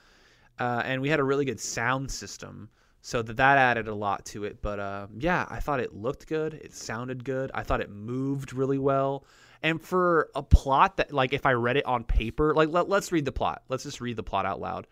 uh, 0.59 0.83
and 0.85 1.01
we 1.01 1.09
had 1.09 1.19
a 1.19 1.23
really 1.23 1.43
good 1.43 1.59
sound 1.59 2.11
system, 2.11 2.69
so 3.01 3.21
that 3.21 3.37
that 3.37 3.57
added 3.57 3.87
a 3.87 3.95
lot 3.95 4.25
to 4.25 4.43
it. 4.43 4.61
But 4.61 4.79
uh, 4.79 5.07
yeah, 5.17 5.45
I 5.49 5.59
thought 5.59 5.79
it 5.79 5.93
looked 5.93 6.27
good, 6.27 6.53
it 6.53 6.73
sounded 6.73 7.23
good, 7.23 7.51
I 7.53 7.63
thought 7.63 7.81
it 7.81 7.89
moved 7.89 8.53
really 8.53 8.77
well, 8.79 9.25
and 9.63 9.81
for 9.81 10.29
a 10.35 10.43
plot 10.43 10.97
that, 10.97 11.11
like, 11.11 11.33
if 11.33 11.45
I 11.45 11.53
read 11.53 11.77
it 11.77 11.85
on 11.85 12.03
paper, 12.03 12.53
like, 12.53 12.69
let, 12.69 12.89
let's 12.89 13.11
read 13.11 13.25
the 13.25 13.31
plot. 13.31 13.63
Let's 13.69 13.83
just 13.83 14.01
read 14.01 14.15
the 14.15 14.23
plot 14.23 14.45
out 14.45 14.59
loud. 14.59 14.87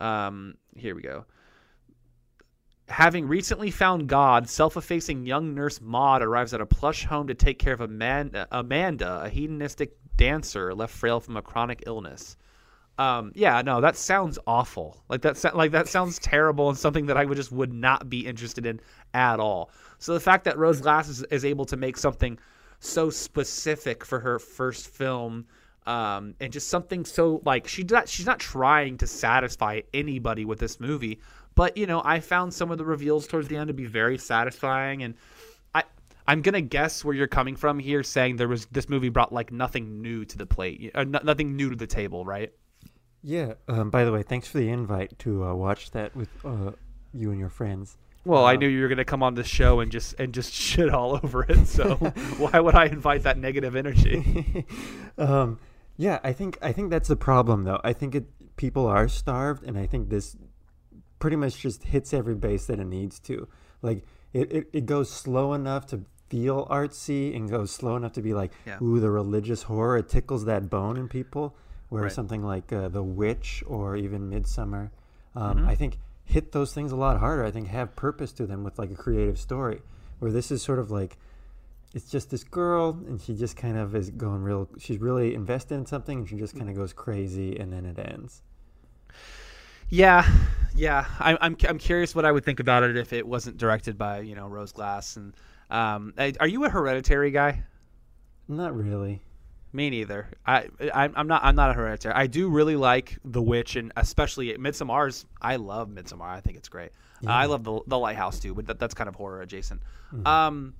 Um, 0.00 0.54
here 0.76 0.94
we 0.94 1.02
go. 1.02 1.24
Having 2.88 3.26
recently 3.26 3.72
found 3.72 4.08
God, 4.08 4.48
self 4.48 4.76
effacing 4.76 5.26
young 5.26 5.54
nurse 5.54 5.80
Maud 5.80 6.22
arrives 6.22 6.54
at 6.54 6.60
a 6.60 6.66
plush 6.66 7.04
home 7.04 7.26
to 7.26 7.34
take 7.34 7.58
care 7.58 7.72
of 7.72 7.80
Amanda 7.80 8.46
a 9.24 9.28
hedonistic 9.28 9.96
dancer 10.16 10.72
left 10.72 10.94
frail 10.94 11.18
from 11.18 11.36
a 11.36 11.42
chronic 11.42 11.82
illness. 11.86 12.36
Um, 12.98 13.32
yeah, 13.34 13.60
no, 13.60 13.80
that 13.82 13.96
sounds 13.96 14.38
awful. 14.46 15.02
Like 15.08 15.20
that, 15.22 15.54
like 15.54 15.72
that 15.72 15.88
sounds 15.88 16.18
terrible 16.18 16.70
and 16.70 16.78
something 16.78 17.06
that 17.06 17.16
I 17.16 17.24
would 17.24 17.36
just 17.36 17.52
would 17.52 17.72
not 17.72 18.08
be 18.08 18.26
interested 18.26 18.64
in 18.64 18.80
at 19.12 19.38
all. 19.38 19.70
So 19.98 20.14
the 20.14 20.20
fact 20.20 20.44
that 20.44 20.56
Rose 20.56 20.80
Glass 20.80 21.08
is, 21.08 21.22
is 21.24 21.44
able 21.44 21.66
to 21.66 21.76
make 21.76 21.96
something 21.98 22.38
so 22.80 23.10
specific 23.10 24.04
for 24.04 24.20
her 24.20 24.38
first 24.38 24.88
film, 24.88 25.46
um, 25.86 26.34
and 26.40 26.52
just 26.52 26.68
something 26.68 27.04
so 27.04 27.40
like 27.44 27.68
she's 27.68 27.90
not 27.90 28.08
she's 28.08 28.26
not 28.26 28.38
trying 28.38 28.98
to 28.98 29.06
satisfy 29.06 29.82
anybody 29.94 30.44
with 30.44 30.58
this 30.58 30.80
movie, 30.80 31.20
but 31.54 31.76
you 31.76 31.86
know 31.86 32.02
I 32.04 32.20
found 32.20 32.52
some 32.52 32.70
of 32.70 32.78
the 32.78 32.84
reveals 32.84 33.26
towards 33.26 33.48
the 33.48 33.56
end 33.56 33.68
to 33.68 33.74
be 33.74 33.86
very 33.86 34.18
satisfying, 34.18 35.02
and 35.02 35.14
I 35.74 35.84
I'm 36.26 36.42
gonna 36.42 36.60
guess 36.60 37.04
where 37.04 37.14
you're 37.14 37.28
coming 37.28 37.56
from 37.56 37.78
here, 37.78 38.02
saying 38.02 38.36
there 38.36 38.48
was 38.48 38.66
this 38.66 38.88
movie 38.88 39.10
brought 39.10 39.32
like 39.32 39.52
nothing 39.52 40.02
new 40.02 40.24
to 40.24 40.38
the 40.38 40.46
plate, 40.46 40.90
uh, 40.94 41.04
no- 41.04 41.20
nothing 41.22 41.56
new 41.56 41.70
to 41.70 41.76
the 41.76 41.86
table, 41.86 42.24
right? 42.24 42.52
Yeah. 43.28 43.54
Um, 43.66 43.90
by 43.90 44.04
the 44.04 44.12
way, 44.12 44.22
thanks 44.22 44.46
for 44.46 44.58
the 44.58 44.68
invite 44.68 45.18
to 45.20 45.44
uh, 45.44 45.54
watch 45.54 45.90
that 45.90 46.14
with 46.14 46.28
uh, 46.44 46.70
you 47.12 47.32
and 47.32 47.40
your 47.40 47.48
friends. 47.48 47.98
Well, 48.24 48.44
I 48.44 48.54
Uh, 48.54 48.58
knew 48.58 48.68
you 48.68 48.82
were 48.82 48.88
gonna 48.88 49.04
come 49.04 49.22
on 49.24 49.34
this 49.34 49.48
show 49.48 49.80
and 49.80 49.90
just 49.90 50.14
and 50.20 50.32
just 50.32 50.52
shit 50.66 50.90
all 50.90 51.16
over 51.22 51.42
it. 51.48 51.66
So 51.66 51.94
why 52.38 52.60
would 52.60 52.76
I 52.76 52.86
invite 52.86 53.24
that 53.24 53.36
negative 53.36 53.74
energy? 53.74 54.64
um, 55.18 55.58
yeah, 55.96 56.20
I 56.22 56.32
think 56.32 56.56
I 56.62 56.70
think 56.72 56.90
that's 56.90 57.08
the 57.08 57.16
problem 57.16 57.64
though. 57.64 57.80
I 57.82 57.92
think 57.92 58.14
it 58.14 58.26
people 58.56 58.86
are 58.86 59.08
starved, 59.08 59.64
and 59.64 59.76
I 59.76 59.86
think 59.86 60.08
this 60.08 60.36
pretty 61.18 61.36
much 61.36 61.58
just 61.58 61.82
hits 61.82 62.14
every 62.14 62.34
base 62.36 62.66
that 62.66 62.78
it 62.78 62.86
needs 62.86 63.18
to. 63.20 63.48
Like 63.82 64.04
it, 64.32 64.52
it, 64.52 64.70
it 64.72 64.86
goes 64.86 65.10
slow 65.10 65.52
enough 65.52 65.86
to 65.86 66.02
feel 66.28 66.66
artsy 66.66 67.34
and 67.34 67.50
goes 67.50 67.70
slow 67.72 67.96
enough 67.96 68.12
to 68.12 68.22
be 68.22 68.34
like, 68.34 68.52
Yeah. 68.66 68.78
ooh, 68.82 69.00
the 69.00 69.10
religious 69.10 69.62
horror. 69.64 69.96
It 69.98 70.08
tickles 70.08 70.44
that 70.44 70.68
bone 70.70 70.96
in 70.96 71.08
people. 71.08 71.56
Where 71.88 72.08
Right. 72.08 72.12
something 72.12 72.42
like 72.42 72.72
uh, 72.72 72.88
The 72.88 73.02
Witch 73.02 73.62
or 73.66 73.96
even 73.96 74.30
Midsommar, 74.30 74.90
um, 75.34 75.58
Mm-hmm. 75.58 75.68
I 75.68 75.74
think 75.76 75.98
hit 76.24 76.52
those 76.52 76.72
things 76.74 76.92
a 76.92 76.96
lot 76.96 77.18
harder. 77.20 77.44
I 77.44 77.50
think 77.50 77.68
have 77.68 77.94
purpose 77.96 78.32
to 78.32 78.46
them 78.46 78.64
with 78.64 78.78
like 78.78 78.90
a 78.90 78.96
creative 78.96 79.38
story. 79.38 79.82
Where 80.18 80.32
this 80.32 80.50
is 80.50 80.62
sort 80.62 80.78
of 80.78 80.90
like 80.90 81.18
it's 81.94 82.10
just 82.10 82.30
this 82.30 82.44
girl 82.44 82.90
and 83.06 83.20
she 83.20 83.34
just 83.34 83.56
kind 83.56 83.78
of 83.78 83.94
is 83.94 84.10
going 84.10 84.42
real 84.42 84.68
she's 84.78 84.98
really 84.98 85.34
invested 85.34 85.76
in 85.76 85.86
something 85.86 86.18
and 86.18 86.28
she 86.28 86.36
just 86.36 86.56
kind 86.56 86.68
of 86.68 86.76
goes 86.76 86.92
crazy 86.92 87.56
and 87.58 87.72
then 87.72 87.86
it 87.86 87.98
ends 87.98 88.42
Yeah, 89.88 90.28
yeah. 90.74 91.06
I, 91.20 91.36
I'm 91.40 91.56
I'm 91.68 91.78
curious 91.78 92.14
what 92.14 92.24
I 92.24 92.32
would 92.32 92.44
think 92.44 92.60
about 92.60 92.82
it 92.82 92.96
if 92.96 93.12
it 93.12 93.26
wasn't 93.26 93.56
directed 93.56 93.96
by 93.96 94.20
you 94.20 94.34
know 94.34 94.48
Rose 94.48 94.72
Glass. 94.72 95.16
And 95.16 95.34
um, 95.70 96.12
are 96.40 96.48
you 96.48 96.64
a 96.64 96.68
Hereditary 96.68 97.30
guy? 97.30 97.62
not 98.48 98.74
really 98.76 99.22
Me 99.76 99.90
neither. 99.90 100.26
I 100.46 100.68
I'm 100.94 101.12
I'm 101.14 101.28
not 101.28 101.44
I'm 101.44 101.54
not 101.54 101.68
a 101.68 101.74
Hereditary. 101.74 102.14
I 102.14 102.28
do 102.28 102.48
really 102.48 102.76
like 102.76 103.18
The 103.26 103.42
Witch 103.42 103.76
and 103.76 103.92
especially 103.94 104.54
Midsommar's. 104.54 105.26
I 105.42 105.56
love 105.56 105.90
Midsommar. 105.90 106.22
I 106.22 106.40
think 106.40 106.56
it's 106.56 106.70
great. 106.70 106.92
Uh, 107.22 107.30
I 107.30 107.44
love 107.44 107.62
the 107.62 107.82
the 107.86 107.98
Lighthouse 107.98 108.40
too, 108.40 108.54
but 108.54 108.66
that, 108.68 108.78
that's 108.78 108.94
kind 108.94 109.06
of 109.06 109.14
horror 109.16 109.42
adjacent. 109.42 109.82
Um, 110.24 110.72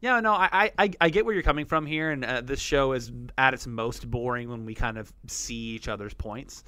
yeah, 0.00 0.20
no, 0.20 0.32
I, 0.34 0.70
I 0.78 0.90
I 1.00 1.08
get 1.08 1.24
where 1.24 1.34
you're 1.34 1.42
coming 1.42 1.66
from 1.66 1.84
here, 1.84 2.12
and 2.12 2.24
uh, 2.24 2.42
this 2.42 2.60
show 2.60 2.92
is 2.92 3.10
at 3.36 3.54
its 3.54 3.66
most 3.66 4.08
boring 4.08 4.48
when 4.48 4.64
we 4.64 4.76
kind 4.76 4.98
of 4.98 5.12
see 5.26 5.74
each 5.74 5.88
other's 5.88 6.14
points. 6.14 6.62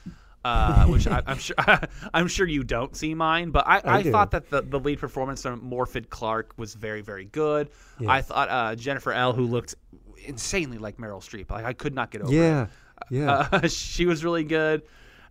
Uh, 0.44 0.86
which 0.88 1.06
I, 1.06 1.22
I'm 1.24 1.38
sure 1.38 1.56
I'm 2.14 2.26
sure 2.26 2.48
you 2.48 2.64
don't 2.64 2.96
see 2.96 3.14
mine, 3.14 3.50
but 3.50 3.64
I, 3.64 3.78
I, 3.78 3.96
I 3.98 4.02
thought 4.02 4.32
that 4.32 4.50
the, 4.50 4.62
the 4.62 4.80
lead 4.80 4.98
performance 4.98 5.42
from 5.42 5.60
Morfydd 5.60 6.08
Clark 6.08 6.52
was 6.56 6.74
very 6.74 7.00
very 7.00 7.26
good. 7.26 7.70
I 8.08 8.22
thought 8.22 8.48
uh, 8.48 8.74
Jennifer 8.74 9.12
L, 9.12 9.32
who 9.32 9.46
looked 9.46 9.76
insanely 10.26 10.78
like 10.78 10.96
Meryl 10.98 11.20
Streep, 11.20 11.50
like 11.50 11.64
I 11.64 11.72
could 11.72 11.94
not 11.94 12.10
get 12.10 12.22
over. 12.22 12.32
it. 12.32 12.36
yeah 12.36 12.66
yeah 13.10 13.48
Uh, 13.52 13.68
she 13.68 14.06
was 14.06 14.24
really 14.24 14.44
good. 14.44 14.82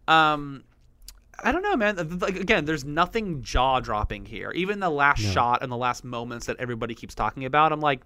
Um, 0.07 0.63
I 1.43 1.51
don't 1.51 1.63
know, 1.63 1.75
man. 1.75 2.19
Like 2.19 2.37
again, 2.37 2.65
there's 2.65 2.85
nothing 2.85 3.41
jaw 3.41 3.79
dropping 3.81 4.25
here. 4.25 4.51
Even 4.51 4.79
the 4.79 4.89
last 4.89 5.21
No. 5.23 5.31
shot 5.31 5.63
and 5.63 5.71
the 5.71 5.77
last 5.77 6.03
moments 6.03 6.45
that 6.45 6.55
everybody 6.59 6.95
keeps 6.95 7.13
talking 7.15 7.45
about, 7.45 7.71
I'm 7.73 7.81
like, 7.81 8.01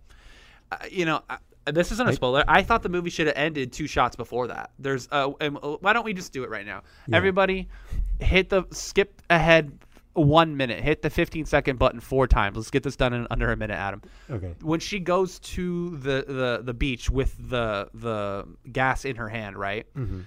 uh, 0.71 0.77
you 0.89 1.05
know, 1.05 1.21
I, 1.29 1.37
this 1.71 1.91
isn't 1.91 2.09
a 2.09 2.13
spoiler. 2.13 2.43
I 2.47 2.63
thought 2.63 2.81
the 2.81 2.89
movie 2.89 3.11
should 3.11 3.27
have 3.27 3.35
ended 3.37 3.71
two 3.71 3.85
shots 3.85 4.15
before 4.15 4.47
that. 4.47 4.71
There's, 4.79 5.07
uh, 5.11 5.29
uh, 5.39 5.49
why 5.81 5.93
don't 5.93 6.05
we 6.05 6.13
just 6.13 6.33
do 6.33 6.43
it 6.43 6.49
right 6.49 6.65
now? 6.65 6.81
Yeah. 7.07 7.17
Everybody, 7.17 7.67
hit 8.19 8.49
the 8.49 8.63
skip 8.71 9.21
ahead 9.29 9.77
one 10.13 10.57
minute. 10.57 10.81
Hit 10.83 11.01
the 11.01 11.09
15 11.09 11.45
second 11.45 11.79
button 11.79 11.99
four 11.99 12.27
times. 12.27 12.57
Let's 12.57 12.71
get 12.71 12.83
this 12.83 12.95
done 12.95 13.13
in 13.13 13.27
under 13.31 13.51
a 13.51 13.55
minute, 13.57 13.75
Adam 13.75 14.01
okay 14.29 14.53
when 14.61 14.79
she 14.79 14.99
goes 14.99 15.39
to 15.39 15.91
the, 15.97 16.25
the, 16.27 16.61
the 16.63 16.73
beach 16.73 17.09
with 17.09 17.35
the 17.49 17.89
the 17.93 18.45
gas 18.71 19.05
in 19.05 19.15
her 19.17 19.29
hand, 19.29 19.57
right? 19.57 19.85
hmm 19.95 20.21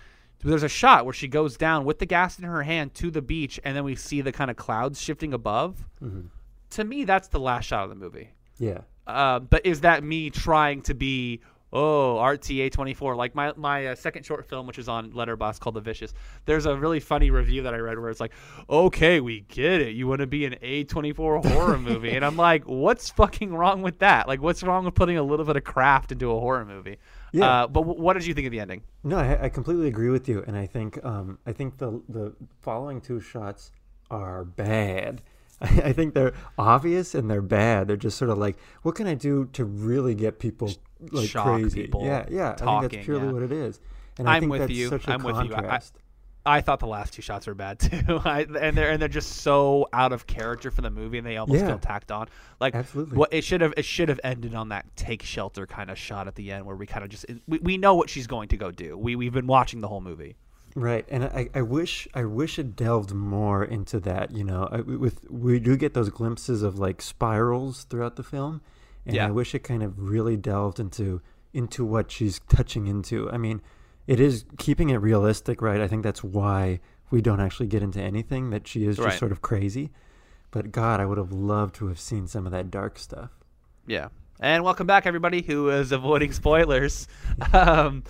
There's 0.45 0.62
a 0.62 0.68
shot 0.68 1.05
where 1.05 1.14
she 1.14 1.28
goes 1.28 1.57
down 1.57 1.85
with 1.85 1.99
the 1.99 2.07
gas 2.07 2.39
in 2.39 2.45
her 2.45 2.62
hand 2.62 2.95
to 2.95 3.11
the 3.11 3.22
beach, 3.22 3.61
and 3.64 3.76
then 3.76 3.85
we 3.85 3.95
see 3.97 4.20
the 4.20 4.33
kind 4.33 4.51
of 4.51 4.57
clouds 4.57 5.01
shifting 5.01 5.33
above. 5.35 5.85
hmm 5.99 6.22
To 6.70 6.85
me, 6.85 7.05
that's 7.05 7.28
the 7.28 7.41
last 7.41 7.66
shot 7.66 7.85
of 7.85 7.91
the 7.91 7.97
movie. 7.97 8.30
yeah 8.59 8.80
Uh, 9.07 9.41
but 9.41 9.66
is 9.66 9.80
that 9.83 10.03
me 10.05 10.30
trying 10.30 10.83
to 10.83 10.95
be 10.95 11.41
oh 11.72 12.16
RTA 12.20 12.70
twenty 12.70 12.94
four 12.94 13.14
like 13.16 13.34
my 13.34 13.52
my 13.56 13.88
uh, 13.88 13.94
second 13.94 14.24
short 14.24 14.48
film, 14.48 14.66
which 14.66 14.78
is 14.78 14.88
on 14.88 15.12
Letterboxd 15.12 15.60
called 15.60 15.74
The 15.74 15.80
Vicious? 15.80 16.14
There's 16.44 16.66
a 16.66 16.76
really 16.76 17.00
funny 17.00 17.30
review 17.30 17.62
that 17.62 17.74
I 17.74 17.78
read 17.78 17.98
where 17.98 18.10
it's 18.10 18.20
like, 18.20 18.32
okay, 18.68 19.20
we 19.20 19.40
get 19.48 19.80
it, 19.80 19.94
you 19.94 20.06
want 20.06 20.20
to 20.20 20.26
be 20.26 20.44
an 20.44 20.56
A 20.62 20.84
twenty 20.84 21.12
four 21.12 21.38
horror 21.38 21.78
movie, 21.90 22.10
and 22.10 22.24
I'm 22.24 22.36
like, 22.36 22.64
what's 22.64 23.10
fucking 23.10 23.54
wrong 23.54 23.82
with 23.82 23.98
that? 24.00 24.28
Like, 24.28 24.42
what's 24.42 24.62
wrong 24.62 24.84
with 24.84 24.94
putting 24.94 25.16
a 25.16 25.22
little 25.22 25.46
bit 25.46 25.56
of 25.56 25.64
craft 25.64 26.12
into 26.12 26.30
a 26.30 26.38
horror 26.38 26.64
movie? 26.64 26.98
Yeah. 27.32 27.62
Uh, 27.62 27.66
but 27.66 27.80
w- 27.80 28.00
what 28.00 28.12
did 28.12 28.26
you 28.26 28.34
think 28.34 28.46
of 28.46 28.50
the 28.50 28.60
ending? 28.60 28.82
no 29.04 29.16
I, 29.16 29.44
I 29.44 29.48
completely 29.48 29.88
agree 29.88 30.10
with 30.10 30.28
you 30.28 30.44
and 30.46 30.56
i 30.56 30.66
think 30.66 31.02
um 31.04 31.38
i 31.46 31.52
think 31.52 31.78
the 31.78 32.00
the 32.08 32.34
following 32.60 33.00
two 33.00 33.18
shots 33.20 33.72
are 34.10 34.44
bad 34.44 35.22
I, 35.60 35.66
I 35.86 35.92
think 35.92 36.14
they're 36.14 36.34
obvious 36.58 37.14
and 37.14 37.30
they're 37.30 37.42
bad 37.42 37.88
they're 37.88 37.96
just 37.96 38.18
sort 38.18 38.30
of 38.30 38.38
like 38.38 38.56
what 38.82 38.94
can 38.94 39.06
i 39.06 39.14
do 39.14 39.46
to 39.54 39.64
really 39.64 40.14
get 40.14 40.38
people 40.38 40.70
like 41.11 41.28
shock 41.28 41.46
crazy 41.61 41.82
people 41.82 42.05
yeah 42.05 42.24
yeah 42.30 42.44
i 42.44 42.55
think 42.55 42.59
talking, 42.59 42.88
that's 42.90 43.05
purely 43.05 43.26
yeah. 43.26 43.32
what 43.32 43.42
it 43.42 43.53
is 43.53 43.80
and 44.18 44.28
I 44.28 44.34
I'm 44.36 44.40
think 44.42 44.53
with 44.53 44.61
that's 44.61 44.72
you. 44.72 44.88
such 44.88 45.09
a 45.09 45.12
I'm 45.12 45.22
with 45.22 45.36
you. 45.44 45.55
I- 45.55 45.76
I- 45.76 45.80
I 46.44 46.61
thought 46.61 46.80
the 46.80 46.88
last 46.88 47.12
two 47.12 47.22
shots 47.22 47.46
were 47.46 47.55
bad 47.55 47.78
too, 47.78 48.20
I, 48.24 48.40
and 48.42 48.76
they're 48.76 48.90
and 48.90 49.00
they're 49.00 49.09
just 49.09 49.30
so 49.42 49.88
out 49.92 50.12
of 50.12 50.26
character 50.26 50.72
for 50.72 50.80
the 50.82 50.90
movie, 50.90 51.18
and 51.18 51.24
they 51.26 51.36
almost 51.36 51.61
Yeah. 51.61 51.68
feel 51.68 51.78
tacked 51.78 52.11
on. 52.11 52.26
Like 52.59 52.74
Absolutely. 52.74 53.16
what 53.16 53.32
it 53.32 53.44
should 53.44 53.61
have 53.61 53.72
it 53.76 53.84
should 53.84 54.09
have 54.09 54.18
ended 54.24 54.53
on 54.53 54.70
that 54.70 54.84
take 54.96 55.22
shelter 55.22 55.68
kind 55.68 55.88
of 55.88 55.96
shot 55.96 56.26
at 56.26 56.34
the 56.34 56.50
end, 56.50 56.66
where 56.66 56.74
we 56.74 56.84
kind 56.84 57.05
of 57.05 57.11
just 57.11 57.26
we, 57.46 57.59
we 57.59 57.76
know 57.78 57.94
what 57.94 58.11
she's 58.11 58.26
going 58.26 58.48
to 58.48 58.57
go 58.57 58.72
do. 58.72 58.98
We 58.98 59.14
we've 59.14 59.32
been 59.32 59.46
watching 59.46 59.80
the 59.82 59.86
whole 59.88 60.00
movie. 60.00 60.34
Right, 60.74 61.07
and 61.09 61.22
I, 61.26 61.48
I 61.55 61.62
wish 61.62 62.09
I 62.12 62.24
wish 62.24 62.59
it 62.59 62.74
delved 62.74 63.12
more 63.14 63.62
into 63.64 64.00
that. 64.00 64.32
You 64.32 64.42
know, 64.42 64.68
I, 64.72 64.80
with 64.80 65.30
we 65.30 65.61
do 65.61 65.76
get 65.76 65.94
those 65.94 66.09
glimpses 66.11 66.64
of 66.64 66.76
like 66.76 67.00
spirals 67.03 67.84
throughout 67.84 68.16
the 68.16 68.24
film, 68.24 68.62
and 69.07 69.16
Yeah. 69.16 69.26
I 69.26 69.30
wish 69.30 69.55
it 69.55 69.61
kind 69.61 69.82
of 69.82 69.98
really 69.98 70.36
delved 70.36 70.78
into 70.80 71.20
into 71.55 71.84
what 71.84 72.11
she's 72.11 72.40
touching 72.48 72.86
into. 72.86 73.30
I 73.30 73.36
mean, 73.36 73.61
it 74.07 74.18
is 74.20 74.44
keeping 74.57 74.88
it 74.90 74.96
realistic, 74.96 75.61
right? 75.61 75.80
I 75.82 75.86
think 75.88 76.03
that's 76.03 76.24
why 76.24 76.80
we 77.11 77.20
don't 77.20 77.40
actually 77.40 77.66
get 77.66 77.82
into 77.82 78.00
anything 78.00 78.48
that 78.50 78.66
she 78.66 78.86
is 78.86 78.96
just 78.96 79.07
Right. 79.07 79.18
sort 79.18 79.32
of 79.32 79.42
crazy. 79.42 79.90
But 80.50 80.72
God, 80.72 80.98
I 80.98 81.05
would 81.05 81.18
have 81.18 81.30
loved 81.30 81.74
to 81.76 81.88
have 81.88 82.00
seen 82.00 82.26
some 82.26 82.46
of 82.46 82.53
that 82.53 82.70
dark 82.70 82.98
stuff. 82.98 83.30
Yeah, 83.86 84.09
And 84.40 84.64
welcome 84.64 84.86
back, 84.86 85.07
everybody 85.07 85.42
who 85.42 85.68
is 85.68 85.92
avoiding 85.92 86.32
spoilers. 86.32 87.07
um, 87.53 88.03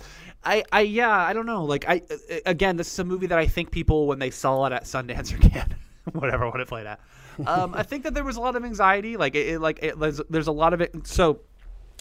I, 0.45 0.63
I, 0.71 0.81
yeah, 0.81 1.09
I 1.15 1.33
don't 1.33 1.45
know. 1.45 1.63
Like, 1.65 1.83
I, 1.87 2.01
again, 2.45 2.77
this 2.77 2.91
is 2.93 2.99
a 2.99 3.03
movie 3.03 3.27
that 3.27 3.39
I 3.39 3.47
think 3.47 3.71
people, 3.71 4.07
when 4.07 4.19
they 4.19 4.29
saw 4.29 4.65
it 4.67 4.73
at 4.73 4.83
Sundance 4.85 5.33
or 5.37 5.37
Cannes, 5.49 5.75
whatever, 6.13 6.49
when 6.49 6.61
it 6.61 6.67
played 6.67 6.85
at, 6.85 6.99
um, 7.45 7.73
I 7.73 7.83
think 7.83 8.03
that 8.03 8.13
there 8.13 8.23
was 8.23 8.37
a 8.37 8.41
lot 8.41 8.55
of 8.55 8.63
anxiety. 8.63 9.17
Like, 9.17 9.35
it, 9.35 9.47
it 9.47 9.59
like, 9.59 9.79
it, 9.81 9.99
there's, 9.99 10.21
there's 10.29 10.47
a 10.47 10.51
lot 10.51 10.73
of 10.73 10.81
it. 10.81 11.07
So, 11.07 11.39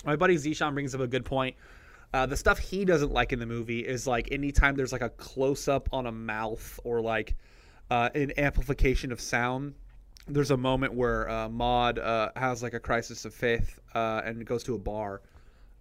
my 0.05 0.17
buddy 0.17 0.37
Zishan 0.37 0.75
brings 0.75 0.95
up 0.95 1.01
a 1.01 1.07
good 1.07 1.25
point. 1.25 1.57
Uh, 2.15 2.27
the 2.27 2.37
stuff 2.37 2.59
he 2.59 2.85
doesn't 2.85 3.13
like 3.13 3.33
in 3.33 3.39
the 3.39 3.47
movie 3.47 3.81
is 3.81 4.07
like 4.07 4.31
anytime 4.33 4.77
there's 4.77 4.93
like 4.93 5.03
a 5.03 5.09
close 5.11 5.67
up 5.67 5.89
on 5.93 6.07
a 6.07 6.13
mouth 6.13 6.79
or 6.85 7.01
like 7.01 7.37
uh, 7.91 8.11
an 8.15 8.33
amplification 8.39 9.13
of 9.13 9.21
sound 9.21 9.75
there's 10.29 10.51
a 10.51 10.57
moment 10.57 10.95
where 10.95 11.29
uh, 11.29 11.49
Maud 11.49 11.99
uh, 11.99 12.31
has 12.37 12.63
like 12.63 12.75
a 12.75 12.81
crisis 12.81 13.25
of 13.25 13.35
faith 13.35 13.79
uh, 13.95 14.23
and 14.25 14.45
goes 14.47 14.63
to 14.65 14.75
a 14.75 14.79
bar, 14.79 15.23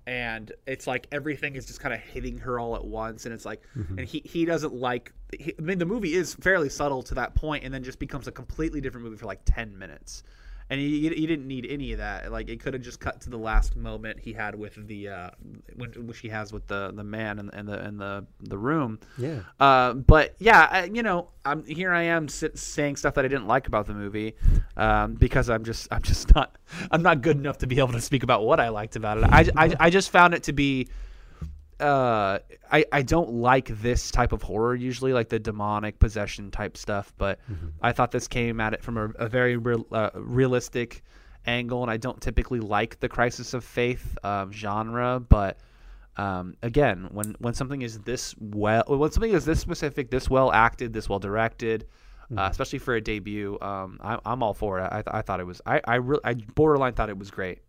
and 0.07 0.51
it's 0.65 0.87
like 0.87 1.07
everything 1.11 1.55
is 1.55 1.65
just 1.65 1.79
kind 1.79 1.93
of 1.93 1.99
hitting 1.99 2.37
her 2.39 2.59
all 2.59 2.75
at 2.75 2.83
once, 2.85 3.25
and 3.25 3.33
it's 3.33 3.45
like, 3.45 3.61
Mm-hmm. 3.77 3.99
and 3.99 4.07
he 4.07 4.21
he 4.25 4.45
doesn't 4.45 4.73
like. 4.73 5.13
He, 5.37 5.53
I 5.57 5.61
mean, 5.61 5.77
the 5.79 5.85
movie 5.85 6.13
is 6.13 6.33
fairly 6.35 6.69
subtle 6.69 7.03
to 7.03 7.15
that 7.15 7.35
point, 7.35 7.63
and 7.63 7.73
then 7.73 7.83
just 7.83 7.99
becomes 7.99 8.27
a 8.27 8.31
completely 8.31 8.81
different 8.81 9.05
movie 9.05 9.17
for 9.17 9.25
like 9.27 9.41
ten 9.45 9.77
minutes. 9.77 10.23
And 10.71 10.79
he, 10.79 11.09
he 11.09 11.27
didn't 11.27 11.49
need 11.49 11.67
any 11.69 11.91
of 11.91 11.97
that. 11.97 12.31
Like 12.31 12.47
it 12.47 12.61
could 12.61 12.73
have 12.73 12.81
just 12.81 13.01
cut 13.01 13.19
to 13.21 13.29
the 13.29 13.37
last 13.37 13.75
moment 13.75 14.21
he 14.21 14.31
had 14.31 14.55
with 14.55 14.87
the 14.87 15.09
uh, 15.09 15.29
when, 15.75 15.91
which 16.07 16.19
he 16.19 16.29
has 16.29 16.53
with 16.53 16.65
the 16.67 16.93
the 16.95 17.03
man 17.03 17.39
and, 17.39 17.53
and 17.53 17.67
the 17.67 17.85
in 17.85 17.97
the 17.97 18.25
the 18.39 18.57
room. 18.57 18.97
Yeah. 19.17 19.41
Uh, 19.59 19.91
but 19.91 20.33
yeah, 20.39 20.69
I, 20.71 20.83
you 20.85 21.03
know, 21.03 21.27
I'm 21.43 21.65
here. 21.65 21.91
I 21.91 22.03
am 22.03 22.29
sit, 22.29 22.57
saying 22.57 22.95
stuff 22.95 23.15
that 23.15 23.25
I 23.25 23.27
didn't 23.27 23.47
like 23.47 23.67
about 23.67 23.85
the 23.85 23.93
movie 23.93 24.37
um, 24.77 25.15
because 25.15 25.49
I'm 25.49 25.65
just 25.65 25.89
I'm 25.91 26.03
just 26.03 26.33
not 26.33 26.55
I'm 26.89 27.03
not 27.03 27.21
good 27.21 27.35
enough 27.35 27.57
to 27.57 27.67
be 27.67 27.79
able 27.79 27.91
to 27.91 28.01
speak 28.01 28.23
about 28.23 28.45
what 28.45 28.61
I 28.61 28.69
liked 28.69 28.95
about 28.95 29.17
it. 29.17 29.25
I, 29.25 29.49
I, 29.57 29.75
I 29.77 29.89
just 29.89 30.09
found 30.09 30.33
it 30.33 30.43
to 30.43 30.53
be. 30.53 30.87
Uh, 31.81 32.39
I, 32.71 32.85
I 32.91 33.01
don't 33.01 33.31
like 33.33 33.67
this 33.67 34.11
type 34.11 34.31
of 34.31 34.41
horror 34.41 34.75
usually, 34.75 35.13
like 35.13 35.29
the 35.29 35.39
demonic 35.39 35.99
possession 35.99 36.51
type 36.51 36.77
stuff. 36.77 37.11
But 37.17 37.39
I 37.81 37.91
thought 37.91 38.11
this 38.11 38.27
came 38.27 38.61
at 38.61 38.73
it 38.73 38.83
from 38.83 38.97
a, 38.97 39.09
a 39.17 39.27
very 39.27 39.57
real, 39.57 39.85
uh, 39.91 40.11
realistic 40.13 41.03
angle, 41.47 41.81
and 41.81 41.89
I 41.91 41.97
don't 41.97 42.21
typically 42.21 42.59
like 42.59 42.99
the 42.99 43.09
crisis 43.09 43.53
of 43.53 43.63
faith 43.63 44.17
um, 44.23 44.51
genre. 44.51 45.19
But 45.19 45.57
um, 46.17 46.55
again, 46.61 47.07
when 47.11 47.35
when 47.39 47.53
something 47.53 47.81
is 47.81 47.99
this 47.99 48.35
well, 48.39 48.83
when 48.87 49.11
something 49.11 49.33
is 49.33 49.45
this 49.45 49.59
specific, 49.59 50.11
this 50.11 50.29
well 50.29 50.51
acted, 50.51 50.93
this 50.93 51.09
well 51.09 51.19
directed, 51.19 51.87
uh, 52.37 52.47
especially 52.51 52.79
for 52.79 52.95
a 52.95 53.01
debut, 53.01 53.57
um, 53.61 53.99
I, 54.01 54.19
I'm 54.25 54.43
all 54.43 54.53
for 54.53 54.79
it. 54.79 54.83
I, 54.83 55.03
I 55.07 55.21
thought 55.21 55.39
it 55.39 55.45
was, 55.45 55.61
I 55.65 55.81
I, 55.85 55.95
re- 55.95 56.19
I 56.23 56.33
borderline 56.35 56.93
thought 56.93 57.09
it 57.09 57.17
was 57.17 57.31
great. 57.31 57.59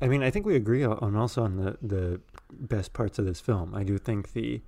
I 0.00 0.08
mean, 0.08 0.22
I 0.22 0.30
think 0.30 0.44
we 0.46 0.56
agree 0.56 0.84
on 0.84 1.16
also 1.16 1.42
on 1.42 1.56
the 1.56 1.78
the 1.82 2.20
best 2.52 2.92
parts 2.92 3.18
of 3.18 3.24
this 3.24 3.40
film. 3.40 3.74
I 3.74 3.82
do 3.82 3.98
think 3.98 4.32
the 4.32 4.60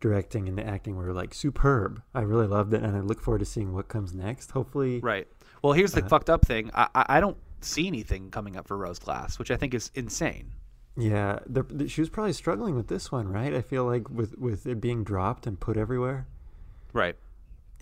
directing 0.00 0.48
and 0.48 0.58
the 0.58 0.66
acting 0.66 0.96
were 0.96 1.12
like 1.12 1.32
superb. 1.34 2.02
I 2.14 2.22
really 2.22 2.46
loved 2.48 2.74
it, 2.74 2.82
and 2.82 2.96
I 2.96 3.00
look 3.00 3.20
forward 3.20 3.38
to 3.38 3.44
seeing 3.44 3.72
what 3.72 3.88
comes 3.88 4.12
next. 4.12 4.50
Hopefully, 4.50 4.98
Right. 5.00 5.28
Well, 5.62 5.72
here's 5.74 5.92
the 5.92 6.04
Uh, 6.04 6.08
fucked 6.08 6.28
up 6.28 6.44
thing. 6.44 6.70
I, 6.74 6.88
I 6.94 7.20
don't 7.20 7.36
see 7.60 7.86
anything 7.86 8.30
coming 8.30 8.56
up 8.56 8.66
for 8.66 8.76
Rose 8.76 8.98
Glass, 8.98 9.38
which 9.38 9.52
I 9.52 9.56
think 9.56 9.74
is 9.74 9.92
insane. 9.94 10.50
yeah, 10.96 11.38
the, 11.46 11.62
the, 11.62 11.88
she 11.88 12.00
was 12.00 12.10
probably 12.10 12.32
struggling 12.32 12.74
with 12.74 12.88
this 12.88 13.12
one, 13.12 13.28
right? 13.28 13.54
I 13.54 13.62
feel 13.62 13.84
like 13.84 14.10
with 14.10 14.36
with 14.38 14.66
it 14.66 14.80
being 14.80 15.04
dropped 15.04 15.46
and 15.46 15.58
put 15.60 15.76
everywhere. 15.76 16.26
Right. 16.92 17.16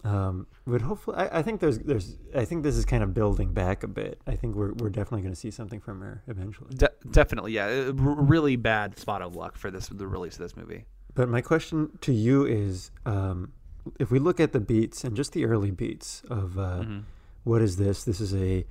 Um, 0.05 0.47
but 0.67 0.81
hopefully, 0.81 1.17
I, 1.19 1.41
I 1.41 1.43
think 1.43 1.61
there's 1.61 1.79
there's 1.79 2.17
I 2.35 2.45
think 2.47 2.63
this 2.63 2.77
is 2.77 2.85
kind 2.87 3.03
of 3.03 3.13
building 3.13 3.53
back 3.53 3.83
a 3.83 3.89
bit. 3.89 4.21
I 4.27 4.35
think 4.37 4.55
we're 4.57 4.73
we're 4.75 4.89
definitely 4.91 5.23
going 5.23 5.35
to 5.35 5.39
see 5.41 5.51
something 5.51 5.81
from 5.81 6.01
her 6.01 6.23
eventually. 6.27 6.71
De- 6.75 6.91
definitely, 7.11 7.53
yeah. 7.53 7.67
Uh, 7.89 7.93
really 7.93 8.57
bad 8.57 8.99
spot 8.99 9.21
of 9.21 9.37
luck 9.37 9.57
for 9.59 9.71
this 9.71 9.89
the 9.89 10.07
release 10.07 10.35
of 10.35 10.41
this 10.41 10.57
movie. 10.57 10.85
But 11.15 11.29
my 11.29 11.41
question 11.43 11.91
to 12.03 12.13
you 12.13 12.47
is, 12.47 12.93
um, 13.05 13.53
if 13.99 14.11
we 14.11 14.19
look 14.19 14.41
at 14.41 14.53
the 14.53 14.61
beats 14.61 15.05
and 15.05 15.15
just 15.17 15.33
the 15.33 15.45
early 15.45 15.71
beats 15.71 16.23
of 16.31 16.59
uh, 16.59 16.81
Mhm. 16.83 17.03
what 17.45 17.61
is 17.61 17.77
this? 17.77 18.05
This 18.05 18.21
is 18.21 18.35
a 18.35 18.65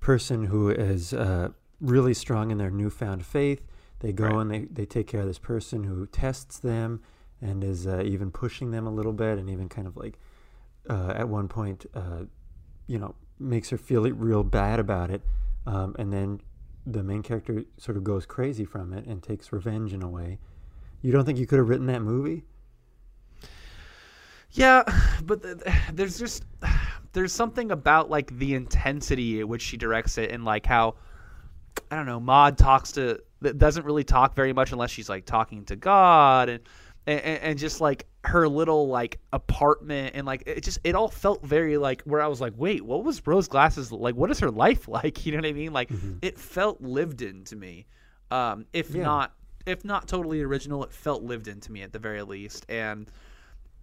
person 0.00 0.44
who 0.46 0.68
is 0.70 1.12
uh, 1.14 1.50
really 1.80 2.14
strong 2.14 2.50
in 2.50 2.58
their 2.58 2.70
newfound 2.70 3.24
faith. 3.24 3.62
They 4.00 4.12
go 4.12 4.24
Right. 4.24 4.40
and 4.40 4.50
they, 4.50 4.60
they 4.64 4.84
take 4.86 5.06
care 5.06 5.20
of 5.20 5.26
this 5.28 5.38
person 5.38 5.84
who 5.84 6.06
tests 6.06 6.58
them 6.58 7.02
and 7.40 7.62
is 7.62 7.86
uh, 7.86 8.02
even 8.04 8.30
pushing 8.32 8.72
them 8.72 8.84
a 8.86 8.90
little 8.90 9.12
bit 9.12 9.38
and 9.38 9.48
even 9.48 9.68
kind 9.68 9.86
of 9.86 9.96
like 9.96 10.18
uh, 10.88 11.12
at 11.16 11.28
one 11.28 11.48
point, 11.48 11.86
uh, 11.94 12.24
you 12.86 12.98
know, 12.98 13.14
makes 13.38 13.70
her 13.70 13.78
feel 13.78 14.02
real 14.10 14.44
bad 14.44 14.78
about 14.80 15.10
it. 15.10 15.22
Um, 15.66 15.94
and 15.98 16.12
then 16.12 16.40
the 16.86 17.02
main 17.02 17.22
character 17.22 17.64
sort 17.76 17.96
of 17.96 18.04
goes 18.04 18.26
crazy 18.26 18.64
from 18.64 18.92
it 18.92 19.06
and 19.06 19.22
takes 19.22 19.52
revenge 19.52 19.92
in 19.92 20.02
a 20.02 20.08
way. 20.08 20.38
You 21.00 21.12
don't 21.12 21.24
think 21.24 21.38
you 21.38 21.46
could 21.46 21.58
have 21.58 21.68
written 21.68 21.86
that 21.86 22.02
movie? 22.02 22.44
Yeah, 24.52 24.82
but 25.24 25.42
th- 25.42 25.58
th- 25.64 25.76
there's 25.92 26.18
just 26.18 26.44
there's 27.12 27.32
something 27.32 27.70
about 27.70 28.10
like 28.10 28.36
the 28.38 28.54
intensity 28.54 29.40
at 29.40 29.48
which 29.48 29.62
she 29.62 29.76
directs 29.76 30.16
it 30.18 30.30
and 30.30 30.44
like 30.44 30.64
how 30.66 30.94
I 31.90 31.96
don't 31.96 32.06
know, 32.06 32.20
Maud 32.20 32.58
talks 32.58 32.92
to 32.92 33.20
doesn't 33.42 33.84
really 33.84 34.04
talk 34.04 34.34
very 34.34 34.52
much 34.52 34.72
unless 34.72 34.90
she's 34.90 35.08
like 35.08 35.24
talking 35.24 35.64
to 35.66 35.76
God 35.76 36.48
and 36.48 36.60
and, 37.06 37.20
and 37.20 37.58
just 37.58 37.80
like 37.80 38.06
her 38.24 38.46
little 38.48 38.86
like 38.88 39.18
apartment 39.32 40.12
and 40.14 40.26
like 40.26 40.44
it 40.46 40.62
just 40.62 40.78
it 40.84 40.94
all 40.94 41.08
felt 41.08 41.44
very 41.44 41.76
like 41.76 42.02
where 42.02 42.20
I 42.22 42.28
was 42.28 42.40
like, 42.40 42.52
wait, 42.56 42.84
what 42.84 43.02
was 43.04 43.26
Rose 43.26 43.48
Glass's 43.48 43.90
like? 43.90 44.14
What 44.14 44.30
is 44.30 44.38
her 44.40 44.50
life 44.50 44.86
like? 44.96 45.26
You 45.26 45.32
know 45.32 45.38
what 45.38 45.46
I 45.46 45.52
mean? 45.52 45.72
Like 45.72 45.90
it 46.22 46.38
felt 46.38 46.80
lived 46.80 47.22
in 47.22 47.44
to 47.44 47.56
me. 47.56 47.86
Um, 48.30 48.66
if 48.72 48.90
Yeah. 48.94 49.02
not 49.02 49.34
if 49.66 49.84
not 49.84 50.08
totally 50.08 50.42
original, 50.42 50.82
it 50.84 50.92
felt 50.92 51.22
lived 51.22 51.46
in 51.48 51.60
to 51.60 51.72
me 51.72 51.82
at 51.82 51.92
the 51.92 51.98
very 51.98 52.22
least. 52.22 52.66
And 52.68 53.10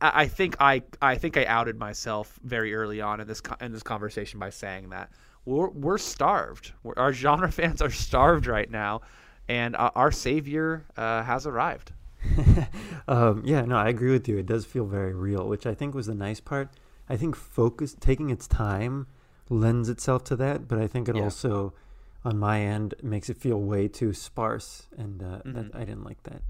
I 0.01 0.23
I 0.23 0.27
think 0.27 0.55
I 0.59 0.83
I 1.01 1.15
think 1.15 1.35
I 1.37 1.45
outed 1.45 1.77
myself 1.77 2.39
very 2.43 2.73
early 2.73 3.01
on 3.01 3.19
in 3.19 3.27
this 3.27 3.41
co- 3.41 3.57
in 3.63 3.71
this 3.73 3.83
conversation 3.83 4.39
by 4.39 4.49
saying 4.49 4.89
that 4.89 5.11
we're 5.45 5.69
we're 5.69 5.97
starved. 5.97 6.71
We're, 6.83 6.93
our 6.97 7.11
genre 7.13 7.51
fans 7.59 7.81
are 7.81 7.89
starved 7.91 8.47
right 8.47 8.69
now, 8.71 9.01
and 9.49 9.75
our, 9.75 9.91
our 9.95 10.11
savior 10.11 10.85
uh, 10.97 11.23
has 11.23 11.45
arrived. 11.45 11.91
um, 13.07 13.43
yeah, 13.45 13.61
no, 13.61 13.77
I 13.77 13.89
agree 13.89 14.11
with 14.11 14.27
you. 14.27 14.37
It 14.37 14.45
does 14.45 14.65
feel 14.65 14.85
very 14.85 15.13
real, 15.13 15.47
which 15.47 15.65
I 15.65 15.73
think 15.73 15.93
was 15.95 16.07
the 16.07 16.15
nice 16.15 16.39
part. 16.39 16.69
I 17.07 17.17
think 17.17 17.35
focus, 17.35 17.95
taking 17.99 18.29
its 18.29 18.47
time, 18.47 19.07
lends 19.49 19.89
itself 19.89 20.23
to 20.25 20.35
that, 20.37 20.67
but 20.67 20.79
I 20.79 20.87
think 20.87 21.09
it 21.09 21.15
Yeah. 21.15 21.23
also, 21.23 21.73
on 22.23 22.37
my 22.37 22.61
end, 22.61 22.93
makes 23.01 23.29
it 23.29 23.37
feel 23.37 23.59
way 23.59 23.87
too 23.87 24.13
sparse, 24.13 24.87
and 24.97 25.21
uh, 25.23 25.25
Mm-hmm. 25.45 25.53
that, 25.53 25.75
I 25.75 25.79
didn't 25.79 26.03
like 26.03 26.21
that. 26.23 26.41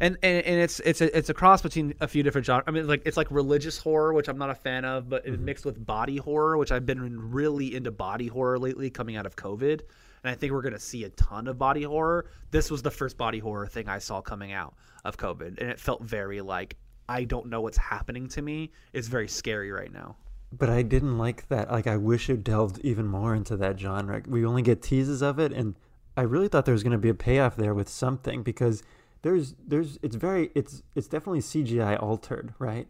And, 0.00 0.16
and 0.22 0.46
and 0.46 0.60
it's 0.60 0.78
it's 0.80 1.00
a 1.00 1.16
it's 1.18 1.28
a 1.28 1.34
cross 1.34 1.60
between 1.60 1.92
a 2.00 2.06
few 2.06 2.22
different 2.22 2.46
genres. 2.46 2.62
I 2.68 2.70
mean, 2.70 2.86
like 2.86 3.02
it's 3.04 3.16
like 3.16 3.26
religious 3.32 3.78
horror, 3.78 4.12
which 4.12 4.28
I'm 4.28 4.38
not 4.38 4.48
a 4.48 4.54
fan 4.54 4.84
of, 4.84 5.08
but 5.08 5.26
it 5.26 5.40
mixed 5.40 5.64
with 5.64 5.84
body 5.84 6.18
horror, 6.18 6.56
which 6.56 6.70
I've 6.70 6.86
been 6.86 7.32
really 7.32 7.74
into 7.74 7.90
body 7.90 8.28
horror 8.28 8.60
lately, 8.60 8.90
coming 8.90 9.16
out 9.16 9.26
of 9.26 9.34
COVID. 9.34 9.80
And 10.24 10.30
I 10.30 10.34
think 10.34 10.52
we're 10.52 10.62
gonna 10.62 10.78
see 10.78 11.04
a 11.04 11.10
ton 11.10 11.46
of 11.46 11.58
body 11.58 11.82
horror. 11.82 12.26
This 12.50 12.70
was 12.70 12.82
the 12.82 12.90
first 12.90 13.16
body 13.16 13.38
horror 13.38 13.66
thing 13.66 13.88
I 13.88 13.98
saw 13.98 14.20
coming 14.20 14.52
out 14.52 14.74
of 15.04 15.16
COVID, 15.16 15.58
and 15.60 15.70
it 15.70 15.78
felt 15.80 16.02
very 16.02 16.40
like 16.40 16.76
I 17.08 17.24
don't 17.24 17.46
know 17.46 17.60
what's 17.62 17.78
happening 17.78 18.28
to 18.28 18.42
me. 18.42 18.70
It's 18.92 19.08
very 19.08 19.28
scary 19.28 19.70
right 19.72 19.92
now. 19.92 20.16
But 20.52 20.68
I 20.70 20.82
didn't 20.82 21.16
like 21.18 21.48
that. 21.48 21.70
Like, 21.70 21.86
I 21.86 21.96
wish 21.96 22.28
it 22.30 22.42
delved 22.44 22.78
even 22.80 23.06
more 23.06 23.34
into 23.34 23.56
that 23.58 23.78
genre. 23.78 24.22
We 24.26 24.44
only 24.46 24.62
get 24.62 24.82
teases 24.82 25.22
of 25.22 25.38
it, 25.38 25.52
and 25.52 25.74
I 26.16 26.22
really 26.22 26.48
thought 26.48 26.64
there 26.66 26.72
was 26.74 26.82
going 26.82 26.92
to 26.92 26.98
be 26.98 27.08
a 27.08 27.14
payoff 27.14 27.56
there 27.56 27.74
with 27.74 27.88
something 27.88 28.42
because 28.42 28.82
there's, 29.22 29.54
there's, 29.66 29.98
it's 30.02 30.16
very, 30.16 30.50
it's, 30.54 30.82
it's 30.94 31.06
definitely 31.08 31.40
CGI 31.40 32.02
altered, 32.02 32.52
right? 32.58 32.88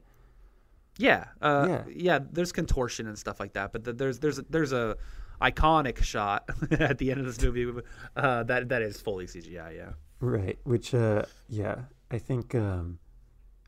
Yeah, 0.99 1.27
uh, 1.41 1.67
Yeah. 1.69 1.83
yeah, 1.89 2.19
There's 2.33 2.51
contortion 2.53 3.07
and 3.07 3.17
stuff 3.17 3.39
like 3.39 3.53
that, 3.53 3.73
but 3.73 3.85
th- 3.85 3.97
there's 3.97 4.19
there's 4.19 4.39
there's 4.51 4.73
a 4.73 4.97
iconic 5.41 6.03
shot 6.03 6.49
at 6.73 6.99
the 6.99 7.11
end 7.11 7.21
of 7.21 7.27
this 7.27 7.41
movie 7.43 7.83
uh, 8.17 8.43
that 8.45 8.69
that 8.69 8.83
is 8.83 9.01
fully 9.01 9.27
CGI. 9.27 9.77
Yeah. 9.77 9.91
Right. 10.21 10.59
Which, 10.65 10.95
uh, 10.95 11.23
yeah, 11.49 11.83
I 12.11 12.19
think, 12.19 12.55
um, 12.55 12.99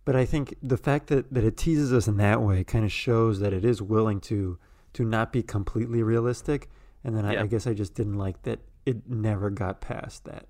but 0.04 0.16
I 0.16 0.24
think 0.24 0.56
the 0.62 0.76
fact 0.76 1.06
that, 1.08 1.32
that 1.32 1.44
it 1.44 1.56
teases 1.56 1.92
us 1.92 2.08
in 2.08 2.16
that 2.16 2.42
way 2.42 2.64
kind 2.64 2.84
of 2.84 2.90
shows 2.92 3.40
that 3.40 3.52
it 3.52 3.64
is 3.64 3.80
willing 3.80 4.20
to, 4.22 4.58
to 4.94 5.04
not 5.04 5.32
be 5.32 5.42
completely 5.42 6.02
realistic. 6.02 6.68
And 7.04 7.16
then 7.16 7.24
I, 7.24 7.34
Yeah. 7.34 7.42
I 7.42 7.46
guess 7.46 7.66
I 7.66 7.74
just 7.74 7.94
didn't 7.94 8.18
like 8.18 8.42
that 8.42 8.60
it 8.84 9.08
never 9.08 9.50
got 9.50 9.80
past 9.80 10.24
that. 10.24 10.46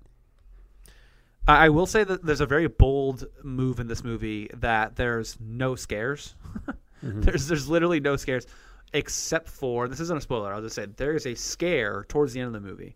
I 1.47 1.65
I 1.65 1.69
will 1.69 1.85
say 1.85 2.03
that 2.03 2.23
there's 2.23 2.41
a 2.41 2.45
very 2.45 2.67
bold 2.67 3.25
move 3.43 3.79
in 3.79 3.87
this 3.87 4.03
movie 4.03 4.49
that 4.53 4.95
there's 4.95 5.37
no 5.39 5.75
scares. 5.75 6.35
There's 7.03 7.47
there's 7.47 7.67
literally 7.67 7.99
no 7.99 8.15
scares, 8.15 8.45
except 8.93 9.49
for 9.49 9.87
this 9.87 9.99
isn't 9.99 10.17
a 10.17 10.21
spoiler. 10.21 10.53
I'll 10.53 10.61
just 10.61 10.75
say 10.75 10.85
there 10.97 11.13
is 11.15 11.25
a 11.25 11.35
scare 11.35 12.05
towards 12.07 12.33
the 12.33 12.39
end 12.39 12.55
of 12.55 12.61
the 12.61 12.67
movie, 12.67 12.95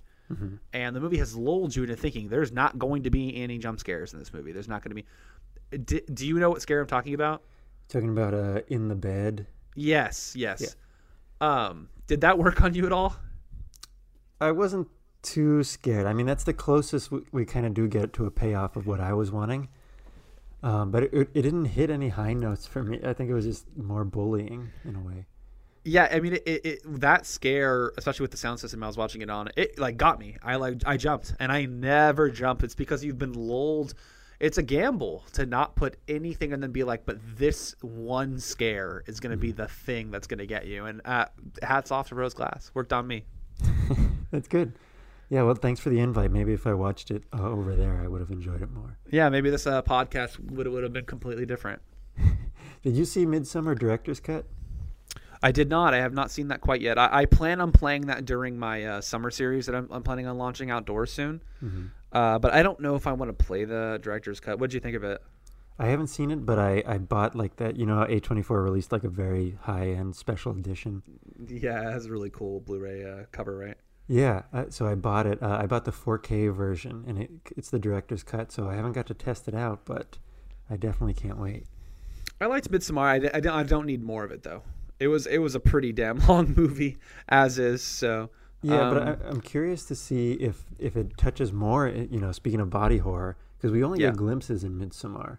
and 0.73 0.95
the 0.95 0.99
movie 0.99 1.17
has 1.17 1.35
lulled 1.35 1.75
you 1.75 1.83
into 1.83 1.95
thinking 1.95 2.29
there's 2.29 2.51
not 2.51 2.77
going 2.79 3.03
to 3.03 3.09
be 3.09 3.35
any 3.41 3.57
jump 3.57 3.79
scares 3.79 4.13
in 4.13 4.19
this 4.19 4.33
movie. 4.33 4.51
There's 4.51 4.67
not 4.67 4.83
going 4.83 4.95
to 4.95 4.95
be. 4.95 5.05
D- 5.77 6.01
do 6.13 6.27
you 6.27 6.39
know 6.39 6.49
what 6.49 6.61
scare 6.61 6.81
I'm 6.81 6.87
talking 6.87 7.13
about? 7.13 7.43
Talking 7.89 8.09
about, 8.09 8.33
uh, 8.33 8.61
in 8.67 8.87
the 8.87 8.95
bed. 8.95 9.47
Yes, 9.75 10.33
yes. 10.35 10.75
Um, 11.41 11.89
did 12.07 12.21
that 12.21 12.37
work 12.37 12.61
on 12.61 12.73
you 12.73 12.85
at 12.85 12.91
all? 12.91 13.15
I 14.41 14.51
wasn't 14.51 14.87
too 15.21 15.63
scared. 15.63 16.05
I 16.05 16.13
mean, 16.13 16.25
that's 16.25 16.43
the 16.43 16.53
closest 16.53 17.11
we, 17.11 17.21
we 17.31 17.45
kind 17.45 17.65
of 17.65 17.73
do 17.73 17.87
get 17.87 18.13
to 18.13 18.25
a 18.25 18.31
payoff 18.31 18.75
of 18.75 18.87
what 18.87 18.99
I 18.99 19.13
was 19.13 19.31
wanting. 19.31 19.69
Um, 20.63 20.91
but 20.91 21.03
it, 21.03 21.13
it 21.13 21.41
didn't 21.41 21.65
hit 21.65 21.89
any 21.89 22.09
high 22.09 22.33
notes 22.33 22.65
for 22.65 22.83
me. 22.83 22.99
I 23.03 23.13
think 23.13 23.29
it 23.29 23.33
was 23.33 23.45
just 23.45 23.65
more 23.77 24.03
bullying 24.03 24.71
in 24.83 24.95
a 24.95 24.99
way. 24.99 25.25
Yeah, 25.87 26.09
I 26.11 26.19
mean, 26.19 26.33
it, 26.33 26.43
it, 26.47 26.65
it, 26.65 26.99
that 26.99 27.27
scare, 27.27 27.93
especially 27.95 28.23
with 28.23 28.31
the 28.31 28.37
sound 28.37 28.59
system 28.59 28.83
I 28.83 28.87
was 28.87 28.97
watching 28.97 29.21
it 29.21 29.29
on, 29.29 29.49
it 29.55 29.77
like 29.77 29.97
got 29.97 30.19
me. 30.19 30.35
I 30.41 30.55
like 30.55 30.81
I 30.83 30.97
jumped, 30.97 31.35
and 31.39 31.51
I 31.51 31.65
never 31.65 32.29
jump. 32.29 32.63
It's 32.63 32.73
because 32.73 33.03
you've 33.03 33.19
been 33.19 33.33
lulled. 33.33 33.93
It's 34.39 34.57
a 34.57 34.63
gamble 34.63 35.23
to 35.33 35.45
not 35.45 35.75
put 35.75 35.97
anything 36.07 36.53
and 36.53 36.61
then 36.61 36.71
be 36.71 36.83
like, 36.83 37.05
but 37.05 37.19
this 37.37 37.75
one 37.81 38.39
scare 38.39 39.03
is 39.05 39.19
going 39.19 39.31
to 39.31 39.37
be 39.37 39.51
the 39.51 39.67
thing 39.67 40.11
that's 40.11 40.27
going 40.27 40.39
to 40.39 40.47
get 40.47 40.65
you. 40.65 40.85
And 40.85 41.01
uh, 41.05 41.25
hats 41.61 41.91
off 41.91 42.09
to 42.09 42.15
Rose 42.15 42.33
Glass, 42.33 42.71
worked 42.73 42.91
on 42.91 43.07
me. 43.07 43.23
That's 44.31 44.49
good. 44.49 44.73
Yeah, 45.29 45.43
well, 45.43 45.55
thanks 45.55 45.79
for 45.79 45.89
the 45.89 45.99
invite. 45.99 46.31
Maybe 46.31 46.51
if 46.51 46.67
I 46.67 46.73
watched 46.73 47.11
it 47.11 47.23
uh, 47.31 47.43
over 47.43 47.75
there, 47.75 48.01
I 48.03 48.07
would 48.07 48.21
have 48.21 48.29
enjoyed 48.29 48.61
it 48.61 48.71
more. 48.71 48.97
Yeah, 49.09 49.29
maybe 49.29 49.49
this 49.49 49.65
uh, 49.65 49.81
podcast 49.81 50.39
would 50.51 50.67
would 50.67 50.83
have 50.83 50.93
been 50.93 51.05
completely 51.05 51.45
different. 51.45 51.81
Did 52.83 52.95
you 52.95 53.05
see 53.05 53.25
Midsommar 53.25 53.77
Director's 53.77 54.19
Cut? 54.19 54.45
I 55.45 55.51
did 55.51 55.69
not. 55.69 55.93
I 55.93 55.97
have 55.97 56.11
not 56.11 56.31
seen 56.31 56.47
that 56.47 56.59
quite 56.59 56.81
yet. 56.81 56.97
I, 56.97 57.07
I 57.11 57.25
plan 57.25 57.61
on 57.61 57.71
playing 57.71 58.07
that 58.07 58.25
during 58.25 58.57
my 58.57 58.83
uh, 58.83 59.01
summer 59.01 59.29
series 59.29 59.67
that 59.67 59.75
I'm, 59.75 59.87
I'm, 59.91 60.01
planning 60.01 60.25
on 60.25 60.39
launching 60.39 60.71
outdoors 60.71 61.13
soon. 61.13 61.43
Mm-hmm. 61.63 61.85
Uh, 62.11 62.39
but 62.39 62.51
I 62.51 62.63
don't 62.63 62.79
know 62.79 62.95
if 62.95 63.05
I 63.05 63.11
want 63.11 63.29
to 63.29 63.45
play 63.45 63.63
the 63.63 63.99
director's 64.01 64.39
cut. 64.39 64.57
What 64.57 64.71
did 64.71 64.73
you 64.73 64.79
think 64.79 64.95
of 64.95 65.03
it? 65.03 65.21
I 65.77 65.85
haven't 65.85 66.07
seen 66.07 66.31
it, 66.31 66.47
but 66.47 66.57
I, 66.57 66.81
I 66.87 66.97
bought 66.97 67.35
like 67.35 67.57
that. 67.57 67.75
You 67.75 67.85
know, 67.85 68.07
A24 68.09 68.63
released 68.63 68.91
like 68.91 69.03
a 69.03 69.07
very 69.07 69.55
high 69.61 69.89
end 69.89 70.15
special 70.15 70.51
edition. 70.51 71.03
Yeah, 71.47 71.89
it 71.89 71.93
has 71.93 72.07
a 72.07 72.11
really 72.11 72.31
cool 72.31 72.61
Blu-ray 72.61 73.05
uh, 73.05 73.25
cover, 73.31 73.55
right? 73.55 73.77
Yeah, 74.07 74.43
uh, 74.51 74.65
so 74.69 74.87
I 74.87 74.95
bought 74.95 75.27
it. 75.27 75.43
Uh, 75.43 75.59
I 75.61 75.67
bought 75.67 75.85
the 75.85 75.91
4K 75.91 76.51
version, 76.55 77.03
and 77.07 77.21
it, 77.21 77.29
it's 77.55 77.69
the 77.69 77.77
director's 77.77 78.23
cut. 78.23 78.51
So 78.51 78.67
I 78.67 78.73
haven't 78.73 78.93
got 78.93 79.05
to 79.07 79.13
test 79.13 79.47
it 79.47 79.53
out, 79.53 79.81
but 79.85 80.17
I 80.71 80.75
definitely 80.75 81.13
can't 81.13 81.37
wait. 81.37 81.67
I 82.41 82.47
liked 82.47 82.71
Midsommar. 82.71 83.31
I, 83.31 83.37
I, 83.37 83.59
I 83.59 83.61
don't 83.61 83.85
need 83.85 84.01
more 84.01 84.23
of 84.23 84.31
it 84.31 84.41
though. 84.41 84.63
It 84.99 85.07
was 85.07 85.25
it 85.27 85.39
was 85.39 85.55
a 85.55 85.59
pretty 85.59 85.91
damn 85.91 86.19
long 86.27 86.53
movie 86.55 86.97
as 87.27 87.59
is. 87.59 87.81
So 87.81 88.29
yeah, 88.61 88.87
um, 88.87 88.93
but 88.93 89.03
I, 89.25 89.29
am 89.29 89.41
curious 89.41 89.85
to 89.85 89.95
see 89.95 90.33
if 90.33 90.65
if 90.79 90.95
it 90.95 91.17
touches 91.17 91.53
more. 91.53 91.87
Eh, 91.87 92.07
you 92.09 92.19
know, 92.19 92.31
speaking 92.31 92.59
of 92.59 92.69
body 92.69 92.97
horror, 92.97 93.37
because 93.57 93.71
we 93.71 93.83
only 93.83 94.01
yeah. 94.01 94.07
get 94.07 94.17
glimpses 94.17 94.63
in 94.63 94.79
Midsommar, 94.79 95.37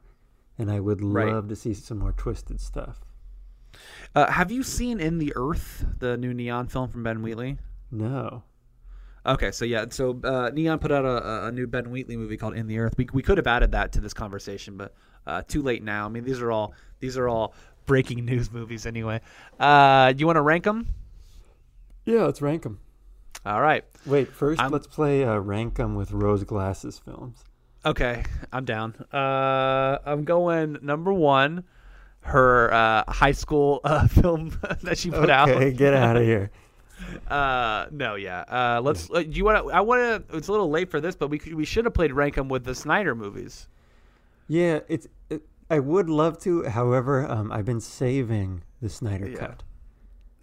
and 0.58 0.70
I 0.70 0.80
would 0.80 1.02
right. 1.02 1.32
love 1.32 1.48
to 1.48 1.56
see 1.56 1.74
some 1.74 1.98
more 1.98 2.12
twisted 2.12 2.60
stuff. 2.60 3.00
Uh, 4.14 4.30
have 4.30 4.50
you 4.50 4.62
seen 4.62 5.00
In 5.00 5.18
the 5.18 5.32
Earth, 5.36 5.84
the 5.98 6.16
new 6.16 6.32
Neon 6.32 6.68
film 6.68 6.88
from 6.88 7.02
Ben 7.02 7.22
Wheatley? 7.22 7.58
No. 7.90 8.44
Okay, 9.26 9.50
so 9.50 9.64
yeah, 9.64 9.86
so 9.90 10.18
uh, 10.22 10.50
Neon 10.54 10.78
put 10.78 10.92
out 10.92 11.04
a, 11.04 11.46
a, 11.46 11.52
new 11.52 11.66
Ben 11.66 11.90
Wheatley 11.90 12.16
movie 12.16 12.36
called 12.36 12.54
In 12.54 12.68
the 12.68 12.78
Earth. 12.78 12.94
We, 12.96 13.08
we 13.12 13.22
could 13.22 13.38
have 13.38 13.46
added 13.48 13.72
that 13.72 13.90
to 13.92 14.00
this 14.00 14.14
conversation, 14.14 14.76
but 14.76 14.94
uh, 15.26 15.42
too 15.42 15.62
late 15.62 15.82
now. 15.82 16.06
I 16.06 16.08
mean, 16.08 16.22
these 16.22 16.40
are 16.40 16.52
all 16.52 16.74
these 17.00 17.18
are 17.18 17.28
all 17.28 17.52
breaking 17.86 18.24
news 18.24 18.50
movies 18.52 18.86
anyway. 18.86 19.20
Uh, 19.58 20.12
you 20.16 20.26
want 20.26 20.36
to 20.36 20.42
rank 20.42 20.64
them? 20.64 20.88
Yeah, 22.04 22.24
let's 22.24 22.42
rank 22.42 22.62
them. 22.62 22.80
All 23.44 23.60
right. 23.60 23.84
Wait, 24.04 24.32
1st 24.32 24.70
let's 24.70 24.86
play 24.86 25.24
uh, 25.24 25.36
rank 25.36 25.76
them 25.76 25.94
with 25.94 26.12
Rose 26.12 26.44
Glass's 26.44 26.98
films. 26.98 27.44
Okay, 27.84 28.24
I'm 28.52 28.64
down. 28.64 28.94
Uh, 29.12 29.98
I'm 30.04 30.24
going 30.24 30.78
number 30.82 31.12
one. 31.12 31.64
Her 32.20 32.72
uh, 32.72 33.04
high 33.06 33.32
school 33.32 33.80
uh, 33.84 34.08
film 34.08 34.58
that 34.82 34.98
she 34.98 35.10
put 35.10 35.24
okay, 35.24 35.32
out. 35.32 35.48
Okay, 35.48 35.72
get 35.72 35.94
out 35.94 36.16
of 36.16 36.24
here. 36.24 36.50
Uh, 37.28 37.86
no, 37.92 38.16
yeah. 38.16 38.40
Uh, 38.40 38.80
let's. 38.82 39.08
Uh, 39.08 39.22
do 39.22 39.30
you 39.30 39.44
want 39.44 39.64
to? 39.64 39.72
I 39.72 39.80
want 39.80 40.28
to. 40.28 40.36
It's 40.36 40.48
a 40.48 40.50
little 40.50 40.70
late 40.70 40.90
for 40.90 41.00
this, 41.00 41.14
but 41.14 41.28
we 41.28 41.40
we 41.54 41.64
should 41.64 41.84
have 41.84 41.94
played 41.94 42.12
rank 42.12 42.34
them 42.34 42.48
with 42.48 42.64
the 42.64 42.74
Snyder 42.74 43.14
movies. 43.14 43.68
Yeah, 44.48 44.80
it's. 44.88 45.06
It, 45.30 45.42
I 45.68 45.78
would 45.78 46.08
love 46.08 46.38
to. 46.40 46.64
However, 46.64 47.26
um, 47.30 47.52
I've 47.52 47.64
been 47.64 47.80
saving 47.80 48.62
the 48.80 48.88
Snyder 48.88 49.28
yeah. 49.28 49.38
cut. 49.38 49.62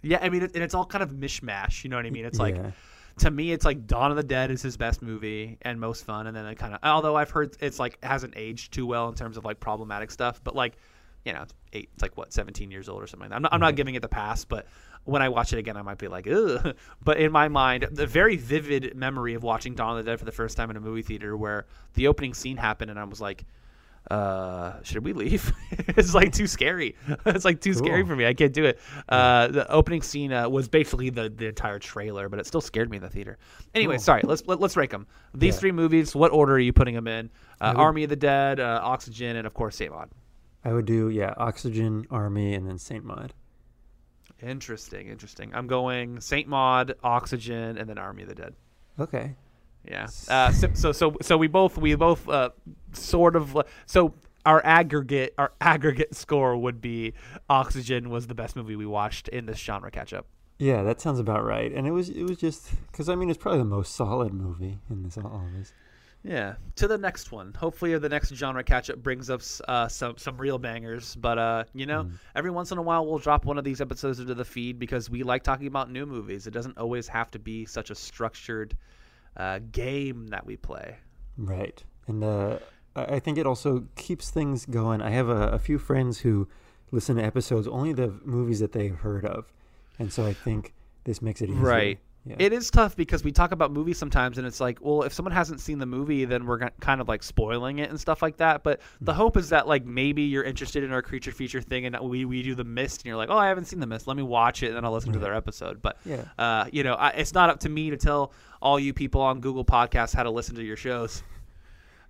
Yeah, 0.02 0.18
I 0.20 0.28
mean, 0.28 0.42
it, 0.42 0.54
and 0.54 0.62
it's 0.62 0.74
all 0.74 0.86
kind 0.86 1.02
of 1.02 1.10
mishmash. 1.10 1.84
You 1.84 1.90
know 1.90 1.96
what 1.96 2.06
I 2.06 2.10
mean? 2.10 2.24
It's 2.24 2.38
like. 2.38 2.56
Yeah. 2.56 2.70
To 3.18 3.30
me, 3.30 3.52
it's 3.52 3.64
like 3.64 3.86
Dawn 3.86 4.10
of 4.10 4.16
the 4.16 4.24
Dead 4.24 4.50
is 4.50 4.60
his 4.60 4.76
best 4.76 5.00
movie 5.00 5.56
and 5.62 5.78
most 5.78 6.04
fun, 6.04 6.26
and 6.26 6.36
then 6.36 6.44
it 6.46 6.56
kind 6.56 6.74
of. 6.74 6.80
Although 6.82 7.14
I've 7.14 7.30
heard 7.30 7.56
it's 7.60 7.78
like 7.78 7.96
hasn't 8.02 8.34
aged 8.36 8.72
too 8.72 8.86
well 8.86 9.08
in 9.08 9.14
terms 9.14 9.36
of 9.36 9.44
like 9.44 9.60
problematic 9.60 10.10
stuff, 10.10 10.40
but 10.42 10.56
like, 10.56 10.74
you 11.24 11.32
know, 11.32 11.42
it's 11.42 11.54
eight. 11.72 11.90
It's 11.94 12.02
like 12.02 12.16
what, 12.16 12.32
seventeen 12.32 12.72
years 12.72 12.88
old 12.88 13.00
or 13.00 13.06
something. 13.06 13.30
Like 13.30 13.36
I'm 13.36 13.42
not. 13.42 13.54
I'm 13.54 13.60
not 13.60 13.76
giving 13.76 13.94
it 13.94 14.02
the 14.02 14.08
pass, 14.08 14.44
but 14.44 14.66
when 15.04 15.22
I 15.22 15.28
watch 15.28 15.52
it 15.52 15.60
again, 15.60 15.76
I 15.76 15.82
might 15.82 15.98
be 15.98 16.08
like, 16.08 16.26
ugh. 16.26 16.74
But 17.04 17.18
in 17.18 17.30
my 17.30 17.46
mind, 17.46 17.86
the 17.92 18.04
very 18.04 18.34
vivid 18.34 18.96
memory 18.96 19.34
of 19.34 19.44
watching 19.44 19.76
Dawn 19.76 19.96
of 19.96 20.04
the 20.04 20.10
Dead 20.10 20.18
for 20.18 20.24
the 20.24 20.32
first 20.32 20.56
time 20.56 20.68
in 20.70 20.76
a 20.76 20.80
movie 20.80 21.02
theater, 21.02 21.36
where 21.36 21.66
the 21.94 22.08
opening 22.08 22.34
scene 22.34 22.56
happened, 22.56 22.90
and 22.90 22.98
I 22.98 23.04
was 23.04 23.20
like, 23.20 23.44
uh, 24.10 24.82
should 24.82 25.04
we 25.04 25.12
leave? 25.12 25.52
it's 25.70 26.14
like 26.14 26.32
too 26.32 26.46
scary. 26.46 26.96
it's 27.26 27.44
like 27.44 27.60
too 27.60 27.72
cool. 27.72 27.84
scary 27.84 28.04
for 28.04 28.14
me. 28.14 28.26
I 28.26 28.34
can't 28.34 28.52
do 28.52 28.64
it. 28.64 28.78
Uh, 29.08 29.48
the 29.48 29.70
opening 29.70 30.02
scene 30.02 30.32
uh, 30.32 30.48
was 30.48 30.68
basically 30.68 31.10
the, 31.10 31.30
the 31.30 31.46
entire 31.46 31.78
trailer, 31.78 32.28
but 32.28 32.38
it 32.38 32.46
still 32.46 32.60
scared 32.60 32.90
me 32.90 32.98
in 32.98 33.02
the 33.02 33.08
theater. 33.08 33.38
Anyway, 33.74 33.94
cool. 33.94 34.02
sorry. 34.02 34.22
Let's 34.24 34.46
let, 34.46 34.56
us 34.56 34.60
let 34.60 34.66
us 34.66 34.76
rank 34.76 34.90
them. 34.90 35.06
These 35.32 35.54
yeah. 35.54 35.60
three 35.60 35.72
movies. 35.72 36.14
What 36.14 36.32
order 36.32 36.54
are 36.54 36.58
you 36.58 36.72
putting 36.72 36.94
them 36.94 37.08
in? 37.08 37.30
Uh, 37.60 37.74
Army 37.76 38.04
of 38.04 38.10
the 38.10 38.16
Dead, 38.16 38.60
uh, 38.60 38.80
Oxygen, 38.82 39.36
and 39.36 39.46
of 39.46 39.54
course 39.54 39.76
Saint 39.76 39.92
Maud. 39.92 40.10
I 40.64 40.72
would 40.72 40.86
do 40.86 41.08
yeah, 41.08 41.34
Oxygen, 41.36 42.06
Army, 42.10 42.54
and 42.54 42.66
then 42.66 42.78
Saint 42.78 43.04
Maud. 43.04 43.32
Interesting, 44.42 45.08
interesting. 45.08 45.54
I'm 45.54 45.66
going 45.66 46.20
Saint 46.20 46.48
Maud, 46.48 46.94
Oxygen, 47.02 47.78
and 47.78 47.88
then 47.88 47.98
Army 47.98 48.22
of 48.22 48.28
the 48.28 48.34
Dead. 48.34 48.54
Okay. 48.98 49.34
Yeah. 49.86 50.06
Uh, 50.28 50.52
so, 50.52 50.70
so 50.74 50.92
so 50.92 51.16
so 51.20 51.36
we 51.36 51.46
both 51.46 51.76
we 51.76 51.94
both 51.94 52.28
uh, 52.28 52.50
sort 52.92 53.36
of 53.36 53.56
so 53.86 54.14
our 54.46 54.64
aggregate 54.64 55.34
our 55.38 55.52
aggregate 55.60 56.14
score 56.14 56.56
would 56.56 56.80
be 56.80 57.12
Oxygen 57.48 58.10
was 58.10 58.26
the 58.26 58.34
best 58.34 58.56
movie 58.56 58.76
we 58.76 58.86
watched 58.86 59.28
in 59.28 59.46
this 59.46 59.58
genre 59.58 59.90
catch 59.90 60.12
up. 60.12 60.26
Yeah, 60.58 60.82
that 60.84 61.00
sounds 61.00 61.18
about 61.18 61.44
right. 61.44 61.72
And 61.72 61.86
it 61.86 61.90
was 61.90 62.08
it 62.08 62.22
was 62.24 62.38
just 62.38 62.70
because 62.90 63.08
I 63.08 63.14
mean 63.14 63.28
it's 63.28 63.38
probably 63.38 63.58
the 63.58 63.64
most 63.64 63.94
solid 63.94 64.32
movie 64.32 64.78
in 64.90 65.02
this 65.02 65.18
all, 65.18 65.26
all 65.26 65.48
this. 65.56 65.72
Yeah, 66.22 66.54
to 66.76 66.88
the 66.88 66.96
next 66.96 67.32
one. 67.32 67.52
Hopefully, 67.52 67.98
the 67.98 68.08
next 68.08 68.34
genre 68.34 68.64
catch 68.64 68.88
up 68.88 68.96
brings 68.96 69.28
us 69.28 69.60
uh, 69.68 69.88
some 69.88 70.16
some 70.16 70.38
real 70.38 70.58
bangers. 70.58 71.14
But 71.16 71.38
uh, 71.38 71.64
you 71.74 71.84
know, 71.84 72.04
mm. 72.04 72.12
every 72.34 72.50
once 72.50 72.72
in 72.72 72.78
a 72.78 72.82
while 72.82 73.04
we'll 73.04 73.18
drop 73.18 73.44
one 73.44 73.58
of 73.58 73.64
these 73.64 73.82
episodes 73.82 74.20
into 74.20 74.34
the 74.34 74.44
feed 74.44 74.78
because 74.78 75.10
we 75.10 75.22
like 75.22 75.42
talking 75.42 75.66
about 75.66 75.90
new 75.90 76.06
movies. 76.06 76.46
It 76.46 76.52
doesn't 76.52 76.78
always 76.78 77.06
have 77.08 77.30
to 77.32 77.38
be 77.38 77.66
such 77.66 77.90
a 77.90 77.94
structured 77.94 78.74
uh, 79.36 79.60
game 79.72 80.28
that 80.28 80.46
we 80.46 80.56
play. 80.56 80.96
Right, 81.36 81.82
and 82.06 82.22
uh, 82.22 82.58
I 82.94 83.18
think 83.18 83.38
it 83.38 83.46
also 83.46 83.88
keeps 83.96 84.30
things 84.30 84.66
going. 84.66 85.02
I 85.02 85.10
have 85.10 85.28
a, 85.28 85.48
a 85.48 85.58
few 85.58 85.78
friends 85.78 86.20
who 86.20 86.48
listen 86.90 87.16
to 87.16 87.24
episodes 87.24 87.66
only 87.66 87.92
the 87.92 88.14
movies 88.24 88.60
that 88.60 88.72
they've 88.72 88.94
heard 88.94 89.24
of, 89.24 89.52
and 89.98 90.12
so 90.12 90.24
I 90.24 90.32
think 90.32 90.74
this 91.04 91.20
makes 91.20 91.40
it 91.40 91.50
easier. 91.50 91.60
Right 91.60 91.98
yeah. 92.26 92.36
It 92.38 92.54
is 92.54 92.70
tough 92.70 92.96
because 92.96 93.22
we 93.22 93.32
talk 93.32 93.52
about 93.52 93.70
movies 93.70 93.98
sometimes, 93.98 94.38
and 94.38 94.46
it's 94.46 94.58
like, 94.58 94.78
well, 94.80 95.02
if 95.02 95.12
someone 95.12 95.32
hasn't 95.32 95.60
seen 95.60 95.78
the 95.78 95.86
movie, 95.86 96.24
then 96.24 96.46
we're 96.46 96.70
kind 96.80 97.02
of 97.02 97.08
like 97.08 97.22
spoiling 97.22 97.80
it 97.80 97.90
and 97.90 98.00
stuff 98.00 98.22
like 98.22 98.38
that. 98.38 98.62
But 98.62 98.80
the 99.02 99.12
mm. 99.12 99.16
hope 99.16 99.36
is 99.36 99.50
that 99.50 99.68
like 99.68 99.84
maybe 99.84 100.22
you're 100.22 100.42
interested 100.42 100.84
in 100.84 100.92
our 100.92 101.02
creature 101.02 101.32
feature 101.32 101.60
thing, 101.60 101.84
and 101.84 101.98
we, 102.00 102.24
we 102.24 102.42
do 102.42 102.54
the 102.54 102.64
mist, 102.64 103.02
and 103.02 103.06
you're 103.06 103.16
like, 103.16 103.28
oh, 103.28 103.36
I 103.36 103.48
haven't 103.48 103.66
seen 103.66 103.78
the 103.78 103.86
mist. 103.86 104.06
Let 104.06 104.16
me 104.16 104.22
watch 104.22 104.62
it, 104.62 104.68
and 104.68 104.76
then 104.76 104.86
I'll 104.86 104.92
listen 104.92 105.12
to 105.12 105.18
their 105.18 105.34
episode. 105.34 105.82
But 105.82 105.98
yeah, 106.06 106.24
uh, 106.38 106.64
you 106.72 106.82
know, 106.82 106.94
I, 106.94 107.10
it's 107.10 107.34
not 107.34 107.50
up 107.50 107.60
to 107.60 107.68
me 107.68 107.90
to 107.90 107.98
tell 107.98 108.32
all 108.62 108.80
you 108.80 108.94
people 108.94 109.20
on 109.20 109.40
Google 109.40 109.64
Podcasts 109.64 110.14
how 110.14 110.22
to 110.22 110.30
listen 110.30 110.54
to 110.54 110.62
your 110.62 110.76
shows. 110.76 111.22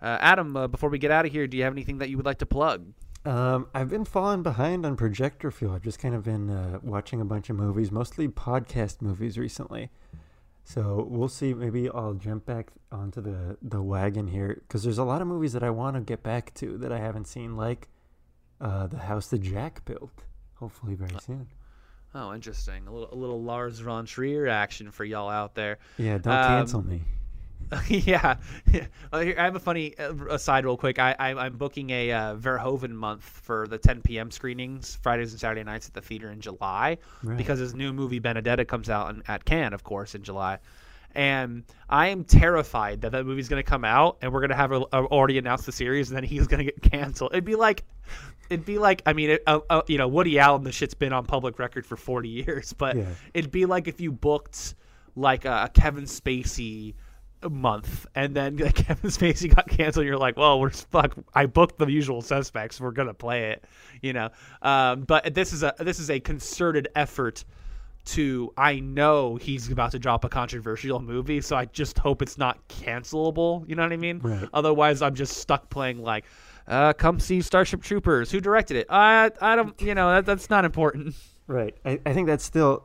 Uh, 0.01 0.19
Adam, 0.21 0.57
uh, 0.57 0.69
before 0.69 0.91
we 0.91 0.99
get 0.99 1.11
out 1.11 1.27
of 1.27 1.33
here, 1.33 1.49
do 1.49 1.57
you 1.57 1.65
have 1.65 1.73
anything 1.73 1.99
that 1.99 2.09
you 2.09 2.17
would 2.17 2.27
like 2.27 2.39
to 2.39 2.47
plug? 2.47 2.85
Um, 3.25 3.69
I've 3.75 3.89
been 3.89 4.05
falling 4.05 4.43
behind 4.43 4.85
on 4.85 4.97
Projector 4.97 5.51
Fuel. 5.51 5.73
I've 5.73 5.83
just 5.83 5.99
kind 5.99 6.15
of 6.15 6.25
been 6.25 6.51
uh, 6.51 6.79
watching 6.83 7.21
a 7.21 7.25
bunch 7.25 7.49
of 7.49 7.57
movies, 7.57 7.91
mostly 7.91 8.29
podcast 8.29 9.01
movies 9.01 9.39
recently. 9.39 9.91
So 10.65 11.07
we'll 11.09 11.29
see. 11.29 11.55
Maybe 11.55 11.89
I'll 11.89 12.15
jump 12.15 12.47
back 12.47 12.69
onto 12.91 13.21
the 13.21 13.57
the 13.63 13.83
wagon 13.83 14.29
here 14.29 14.63
because 14.67 14.83
there's 14.83 14.99
a 14.99 15.05
lot 15.05 15.21
of 15.21 15.29
movies 15.29 15.53
that 15.53 15.63
I 15.63 15.71
want 15.71 15.97
to 15.97 16.01
get 16.01 16.23
back 16.23 16.55
to 16.55 16.79
that 16.79 16.93
I 16.93 16.99
haven't 16.99 17.27
seen, 17.27 17.57
like 17.57 17.89
uh, 18.61 18.87
the 18.87 18.99
house 18.99 19.29
that 19.29 19.43
Jack 19.43 19.85
built. 19.85 20.25
Hopefully, 20.55 20.95
very 20.95 21.19
soon. 21.21 21.49
Oh, 22.15 22.33
interesting. 22.33 22.87
A 22.87 22.93
little 22.93 23.13
a 23.13 23.17
little 23.17 23.43
Lars 23.43 23.81
von 23.81 24.07
Trier 24.07 24.47
action 24.47 24.91
for 24.91 25.05
y'all 25.05 25.29
out 25.29 25.55
there. 25.55 25.79
Yeah, 25.99 26.19
don't 26.19 26.33
um, 26.35 26.47
cancel 26.47 26.83
me. 26.83 27.03
yeah. 27.89 28.37
I 29.13 29.35
have 29.37 29.57
a 29.57 29.61
funny 29.61 29.97
uh, 29.99 30.15
aside, 30.31 30.65
real 30.65 30.77
quick. 30.77 30.99
I, 30.99 31.15
I 31.19 31.47
am 31.47 31.57
booking 31.57 31.91
a 31.91 32.13
uh, 32.13 32.37
Verhoeven 32.37 32.91
month 32.91 33.23
for 33.23 33.67
the 33.67 33.79
10 33.79 34.03
p.m. 34.03 34.31
screenings, 34.31 34.99
Fridays 35.03 35.33
and 35.33 35.41
Saturday 35.41 35.65
nights 35.65 35.89
at 35.89 35.95
the 35.95 36.01
theater 36.01 36.31
in 36.31 36.41
July, 36.41 36.99
right. 37.23 37.37
because 37.37 37.59
his 37.59 37.75
new 37.75 37.93
movie 37.93 38.19
Benedetta 38.19 38.65
comes 38.65 38.91
out 38.91 39.15
in, 39.15 39.23
at 39.29 39.45
Cannes, 39.45 39.73
of 39.73 39.85
course, 39.85 40.15
in 40.15 40.23
July. 40.23 40.59
And 41.15 41.63
I 41.89 42.09
am 42.09 42.25
terrified 42.25 43.03
that 43.03 43.13
that 43.13 43.25
movie's 43.25 43.49
going 43.49 43.63
to 43.63 43.69
come 43.69 43.85
out, 43.85 44.19
and 44.21 44.33
we're 44.33 44.41
going 44.41 44.51
to 44.51 44.57
have 44.57 44.73
a, 44.73 44.81
a 44.93 45.05
already 45.05 45.39
announced 45.39 45.67
the 45.67 45.73
series, 45.73 46.11
and 46.11 46.17
then 46.17 46.25
he's 46.25 46.49
going 46.49 46.59
to 46.59 46.73
get 46.73 46.83
canceled. 46.83 47.33
It'd 47.33 47.45
be 47.45 47.55
like, 47.55 47.85
it'd 48.51 48.67
be 48.67 48.79
like, 48.79 49.03
I 49.07 49.13
mean, 49.13 49.31
it, 49.31 49.43
uh, 49.47 49.61
uh, 49.71 49.83
you 49.87 49.99
know, 49.99 50.09
Woody 50.09 50.39
Allen, 50.39 50.65
the 50.65 50.73
shit's 50.73 50.95
been 50.95 51.13
on 51.13 51.25
public 51.25 51.59
record 51.59 51.87
for 51.87 51.97
40 51.97 52.29
years, 52.29 52.73
but 52.79 52.97
yeah. 52.97 53.07
it'd 53.33 53.53
be 53.53 53.67
like 53.67 53.87
if 53.87 54.01
you 54.01 54.11
booked 54.11 54.75
like 55.17 55.45
a 55.45 55.71
Kevin 55.73 56.05
Spacey 56.05 56.95
month, 57.51 58.07
and 58.15 58.35
then 58.35 58.57
like, 58.57 58.75
Kevin 58.87 59.11
Spacey 59.11 59.55
got 59.55 59.69
canceled. 59.69 60.07
You're 60.07 60.19
like, 60.19 60.37
well, 60.37 60.61
we're 60.61 60.71
fuck. 60.71 61.15
I 61.35 61.47
booked 61.47 61.79
the 61.79 61.87
usual 61.87 62.23
suspects. 62.23 62.81
We're 62.81 62.93
gonna 62.93 63.15
play 63.15 63.51
it, 63.51 63.65
you 64.03 64.13
know. 64.13 64.31
Um, 64.63 65.03
but 65.03 65.35
this 65.35 65.53
is 65.53 65.63
a 65.63 65.75
this 65.79 65.99
is 65.99 66.11
a 66.11 66.21
concerted 66.21 66.89
effort 66.95 67.45
to. 68.07 68.53
I 68.57 68.81
know 68.81 69.37
he's 69.37 69.71
about 69.71 69.93
to 69.93 69.99
drop 69.99 70.25
a 70.25 70.29
controversial 70.29 71.01
movie, 71.01 71.41
so 71.41 71.57
I 71.57 71.67
just 71.67 71.99
hope 71.99 72.23
it's 72.23 72.39
not 72.39 72.67
cancelable. 72.69 73.69
You 73.69 73.77
know 73.77 73.83
what 73.83 73.93
I 73.93 73.97
mean? 73.97 74.21
Right. 74.21 74.49
Otherwise, 74.53 75.03
I'm 75.03 75.15
just 75.15 75.39
stuck 75.39 75.71
playing 75.71 76.03
like. 76.03 76.25
Uh, 76.67 76.95
come 76.95 77.21
see 77.21 77.43
Starship 77.43 77.83
Troopers. 77.83 78.31
Who 78.31 78.41
directed 78.41 78.79
it? 78.79 78.87
I 78.89 79.31
I 79.41 79.55
don't. 79.55 79.79
You 79.83 79.95
know 79.95 80.11
that, 80.11 80.27
that's 80.27 80.49
not 80.49 80.65
important. 80.65 81.15
Right. 81.47 81.77
I, 81.85 82.01
I 82.07 82.15
think 82.15 82.27
that's 82.27 82.45
still 82.45 82.85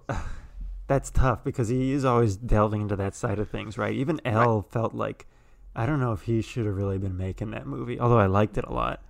that's 0.90 1.12
tough 1.12 1.44
because 1.46 1.70
he 1.70 1.92
is 1.94 2.04
always 2.04 2.36
delving 2.36 2.82
into 2.82 2.98
that 2.98 3.16
side 3.16 3.40
of 3.40 3.50
things, 3.50 3.78
right? 3.78 3.94
Even 3.96 4.20
Elle 4.26 4.64
felt 4.64 4.94
like 4.94 5.26
I 5.76 5.86
don't 5.86 6.02
know 6.02 6.12
if 6.12 6.24
he 6.24 6.42
should 6.42 6.66
have 6.66 6.76
really 6.76 6.98
been 6.98 7.16
making 7.16 7.52
that 7.52 7.66
movie, 7.68 8.00
although 8.00 8.20
I 8.20 8.26
liked 8.26 8.58
it 8.58 8.66
a 8.66 8.74
lot. 8.74 9.02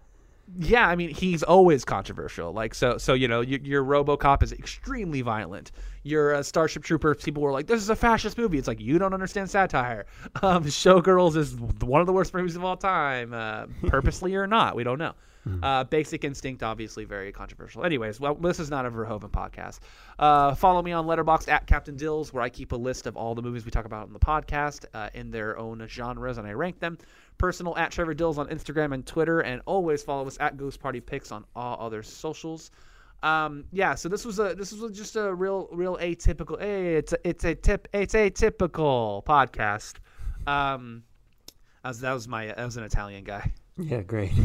yeah, 0.58 0.88
I 0.88 0.96
mean, 0.96 1.10
he's 1.12 1.44
always 1.44 1.86
controversial. 1.86 2.52
Like, 2.54 2.74
so, 2.76 2.98
so 2.98 3.14
you 3.14 3.28
know, 3.28 3.42
your, 3.42 3.60
your 3.62 3.84
RoboCop 3.84 4.44
is 4.44 4.52
extremely 4.52 5.22
violent. 5.22 5.72
Your 6.04 6.36
uh, 6.36 6.44
Starship 6.44 6.84
Troopers, 6.84 7.24
people 7.24 7.44
were 7.44 7.52
like, 7.52 7.68
"This 7.68 7.82
is 7.82 7.90
a 7.90 7.96
fascist 7.96 8.38
movie." 8.38 8.58
It's 8.58 8.68
like 8.68 8.80
you 8.82 9.00
don't 9.00 9.14
understand 9.14 9.50
satire. 9.50 10.06
Um, 10.42 10.64
Showgirls 10.66 11.36
is 11.36 11.56
one 11.56 12.02
of 12.02 12.08
the 12.08 12.14
worst 12.14 12.34
movies 12.34 12.56
of 12.56 12.64
all 12.64 12.78
time, 12.78 13.34
uh, 13.34 13.66
purposely 13.88 14.36
or 14.36 14.48
not, 14.48 14.76
we 14.76 14.84
don't 14.84 15.00
know. 15.00 15.14
Uh, 15.64 15.84
Basic 15.84 16.24
Instinct, 16.24 16.64
obviously, 16.64 17.06
very 17.06 17.32
controversial. 17.32 17.84
Anyways, 17.84 18.20
well, 18.20 18.36
this 18.36 18.60
is 18.60 18.70
not 18.70 18.86
a 18.86 18.92
Verhoeven 18.92 19.32
podcast. 19.32 19.80
Uh, 20.18 20.54
follow 20.56 20.82
me 20.82 20.92
on 20.92 21.06
Letterboxd 21.06 21.50
at 21.50 21.68
Captain 21.68 21.96
Dills, 21.96 22.34
where 22.34 22.44
I 22.44 22.50
keep 22.50 22.72
a 22.72 22.76
list 22.76 23.08
of 23.08 23.18
all 23.18 23.36
the 23.36 23.42
movies 23.42 23.66
we 23.66 23.72
talk 23.72 23.86
about 23.86 24.08
on 24.08 24.14
the 24.14 24.20
podcast 24.20 24.86
uh, 24.94 25.10
in 25.14 25.32
their 25.32 25.58
own 25.58 25.86
genres, 25.88 26.38
and 26.38 26.48
I 26.48 26.54
rank 26.54 26.80
them. 26.80 26.98
Personal 27.38 27.78
at 27.78 27.92
Trevor 27.92 28.14
Dills 28.14 28.38
on 28.38 28.48
Instagram 28.48 28.94
and 28.94 29.06
Twitter, 29.06 29.42
and 29.42 29.62
always 29.66 30.04
follow 30.04 30.28
us 30.28 30.38
at 30.40 30.58
Ghost 30.58 30.80
Party 30.80 31.00
Picks 31.00 31.32
on 31.32 31.46
all 31.56 31.78
other 31.80 32.04
socials. 32.04 32.72
Um, 33.24 33.66
yeah, 33.72 33.96
so 33.96 34.08
this 34.08 34.26
was 34.26 34.40
a 34.40 34.56
this 34.56 34.72
was 34.72 34.98
just 34.98 35.16
a 35.16 35.34
real 35.34 35.68
real 35.72 35.98
atypical. 35.98 36.60
Hey, 36.60 36.96
it's 36.96 37.14
a, 37.14 37.28
it's 37.28 37.44
a 37.44 37.54
tip 37.56 37.88
it's 37.94 38.16
a 38.16 38.30
typical 38.30 39.24
podcast. 39.28 39.96
Um, 40.48 41.04
that 41.84 41.90
was, 41.90 42.00
that 42.00 42.14
was 42.14 42.28
my 42.28 42.48
that 42.48 42.64
was 42.64 42.78
an 42.78 42.84
Italian 42.84 43.24
guy. 43.24 43.52
Yeah, 43.78 44.02
great. 44.02 44.32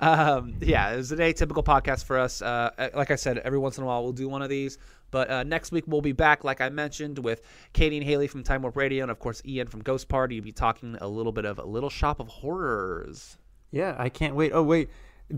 Um, 0.00 0.54
yeah, 0.60 0.92
it 0.92 0.96
was 0.96 1.12
an 1.12 1.18
atypical 1.18 1.64
podcast 1.64 2.04
for 2.04 2.18
us. 2.18 2.40
Uh, 2.40 2.90
like 2.94 3.10
I 3.10 3.16
said, 3.16 3.38
every 3.38 3.58
once 3.58 3.78
in 3.78 3.84
a 3.84 3.86
while 3.86 4.02
we'll 4.02 4.12
do 4.12 4.28
one 4.28 4.42
of 4.42 4.48
these. 4.48 4.78
But 5.10 5.30
uh, 5.30 5.42
next 5.42 5.72
week 5.72 5.84
we'll 5.86 6.02
be 6.02 6.12
back, 6.12 6.44
like 6.44 6.60
I 6.60 6.68
mentioned, 6.68 7.18
with 7.18 7.42
Katie 7.72 7.96
and 7.96 8.04
Haley 8.04 8.26
from 8.26 8.42
Time 8.42 8.62
Warp 8.62 8.76
Radio, 8.76 9.02
and 9.02 9.10
of 9.10 9.18
course 9.18 9.42
Ian 9.44 9.66
from 9.66 9.80
Ghost 9.82 10.08
Party. 10.08 10.36
We'll 10.36 10.44
be 10.44 10.52
talking 10.52 10.96
a 11.00 11.08
little 11.08 11.32
bit 11.32 11.44
of 11.44 11.58
a 11.58 11.64
Little 11.64 11.90
Shop 11.90 12.20
of 12.20 12.28
Horrors. 12.28 13.38
Yeah, 13.70 13.96
I 13.98 14.08
can't 14.08 14.34
wait. 14.34 14.52
Oh 14.52 14.62
wait, 14.62 14.90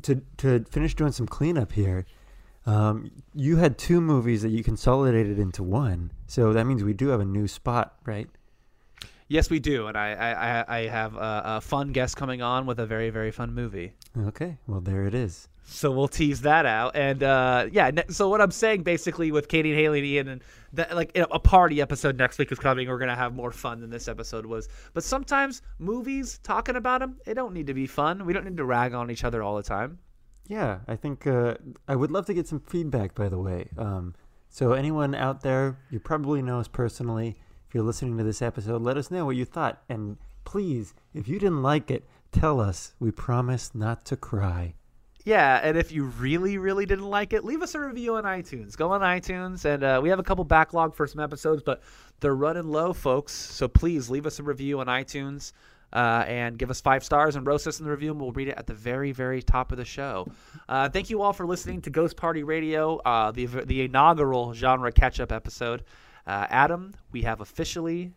to 0.03 0.23
to 0.39 0.65
finish 0.71 0.95
doing 0.95 1.13
some 1.13 1.27
cleanup 1.27 1.73
here. 1.73 2.05
Um, 2.67 3.11
you 3.35 3.57
had 3.57 3.79
two 3.79 4.01
movies 4.01 4.43
that 4.43 4.51
you 4.51 4.63
consolidated 4.63 5.39
into 5.39 5.63
one, 5.63 6.13
so 6.27 6.53
that 6.53 6.65
means 6.65 6.85
we 6.85 6.93
do 6.93 7.09
have 7.09 7.21
a 7.21 7.25
new 7.25 7.49
spot, 7.49 7.97
right? 8.05 8.29
Yes, 9.31 9.49
we 9.49 9.61
do, 9.61 9.87
and 9.87 9.97
I 9.97 10.09
I, 10.69 10.79
I- 10.81 10.87
have 10.89 11.15
a, 11.15 11.43
a 11.45 11.61
fun 11.61 11.93
guest 11.93 12.17
coming 12.17 12.43
on 12.43 12.67
with 12.67 12.81
a 12.81 12.87
very 12.87 13.11
very 13.11 13.31
fun 13.31 13.55
movie. 13.55 13.93
Okay, 14.19 14.59
well 14.67 14.81
there 14.81 15.05
it 15.07 15.15
is. 15.15 15.47
So 15.63 15.93
we'll 15.93 16.09
tease 16.09 16.41
that 16.41 16.67
out, 16.67 16.97
and 16.97 17.23
uh, 17.23 17.67
yeah. 17.71 17.91
Ne- 17.93 18.09
so 18.09 18.29
what 18.29 18.41
I'm 18.41 18.51
saying 18.51 18.83
basically 18.83 19.31
with 19.31 19.47
Katie 19.47 19.71
and 19.71 19.79
Haley 19.79 19.99
and 20.01 20.07
Ian, 20.09 20.29
and 20.29 20.43
that 20.73 20.97
like 20.97 21.13
a 21.17 21.39
party 21.39 21.81
episode 21.81 22.19
next 22.19 22.39
week 22.41 22.51
is 22.51 22.59
coming. 22.59 22.89
We're 22.89 22.99
gonna 22.99 23.15
have 23.15 23.33
more 23.33 23.53
fun 23.53 23.81
than 23.81 23.89
this 23.89 24.09
episode 24.09 24.45
was. 24.47 24.69
But 24.95 25.05
sometimes 25.05 25.63
movies, 25.79 26.41
talking 26.43 26.75
about 26.75 26.99
them, 27.01 27.19
they 27.25 27.35
don't 27.35 27.55
need 27.55 27.69
to 27.69 27.75
be 27.75 27.87
fun. 27.87 28.27
We 28.27 28.33
don't 28.33 28.45
need 28.45 28.57
to 28.57 28.65
rag 28.65 28.95
on 28.95 29.13
each 29.13 29.23
other 29.23 29.45
all 29.45 29.57
the 29.57 29.63
time. 29.63 30.01
Yeah, 30.49 30.81
I 30.89 30.97
think 30.97 31.29
uh, 31.29 31.55
I 31.87 31.95
would 31.95 32.11
love 32.11 32.27
to 32.27 32.35
get 32.35 32.49
some 32.49 32.59
feedback. 32.59 33.15
By 33.15 33.29
the 33.29 33.39
way, 33.39 33.69
um, 33.79 34.17
so 34.49 34.73
anyone 34.73 35.15
out 35.15 35.43
there, 35.43 35.79
you 35.91 36.01
probably 36.01 36.43
know 36.43 36.59
us 36.59 36.67
personally. 36.67 37.37
If 37.71 37.77
you're 37.77 37.85
listening 37.85 38.19
to 38.19 38.25
this 38.25 38.43
episode, 38.43 38.83
let 38.83 38.97
us 38.97 39.13
know 39.13 39.25
what 39.25 39.37
you 39.37 39.45
thought, 39.45 39.81
and 39.89 40.17
please, 40.43 40.93
if 41.15 41.29
you 41.29 41.39
didn't 41.39 41.63
like 41.63 41.89
it, 41.89 42.05
tell 42.33 42.59
us. 42.59 42.95
We 42.99 43.13
promise 43.13 43.77
not 43.77 44.05
to 44.07 44.17
cry. 44.17 44.75
Yeah, 45.25 45.61
and 45.63 45.79
if 45.79 45.93
you 45.93 46.07
really, 46.07 46.59
really 46.59 46.85
didn't 46.85 47.09
like 47.09 47.33
it, 47.33 47.45
leave 47.45 47.63
us 47.63 47.77
a 47.77 47.81
review 47.81 48.17
on 48.17 48.25
iTunes. 48.25 48.77
Go 48.77 48.91
on 48.91 49.03
iTunes, 49.03 49.65
and 49.65 49.85
uh, 49.85 50.01
we 50.03 50.09
have 50.09 50.19
a 50.19 50.25
couple 50.25 50.43
backlog 50.43 50.97
for 50.97 51.07
some 51.07 51.21
episodes, 51.21 51.63
but 51.65 51.81
they're 52.19 52.35
running 52.35 52.67
low, 52.73 52.93
folks. 52.93 53.33
So 53.33 53.69
please 53.69 54.11
leave 54.11 54.27
us 54.27 54.41
a 54.41 54.43
review 54.43 54.81
on 54.81 54.89
iTunes 54.89 55.53
uh, 55.93 56.25
and 56.27 56.59
give 56.59 56.71
us 56.71 56.81
five 56.81 57.05
stars 57.05 57.37
and 57.37 57.47
roast 57.47 57.69
us 57.69 57.79
in 57.79 57.85
the 57.85 57.93
review, 57.93 58.11
and 58.11 58.21
we'll 58.21 58.33
read 58.33 58.49
it 58.49 58.59
at 58.59 58.67
the 58.67 58.75
very, 58.75 59.13
very 59.13 59.43
top 59.43 59.71
of 59.71 59.79
the 59.79 59.85
show. 59.85 60.27
Uh, 60.69 60.89
thank 60.89 61.09
you 61.09 61.23
all 61.23 61.33
for 61.33 61.47
listening 61.47 61.83
to 61.83 61.91
Ghost 61.91 62.17
Party 62.17 62.43
Radio, 62.43 62.97
uh, 63.05 63.31
the 63.31 63.47
the 63.47 63.83
inaugural 63.83 64.55
genre 64.55 64.91
catch 64.91 65.21
up 65.21 65.31
episode. 65.31 65.85
Uh, 66.27 66.47
Adam, 66.49 66.95
we 67.13 67.23
have 67.23 67.41
officially 67.41 68.15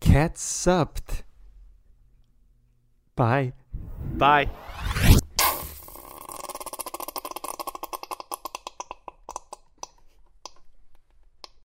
Cat 0.00 0.38
supped. 0.38 1.24
Bye. 3.16 3.52
bye. 4.16 4.48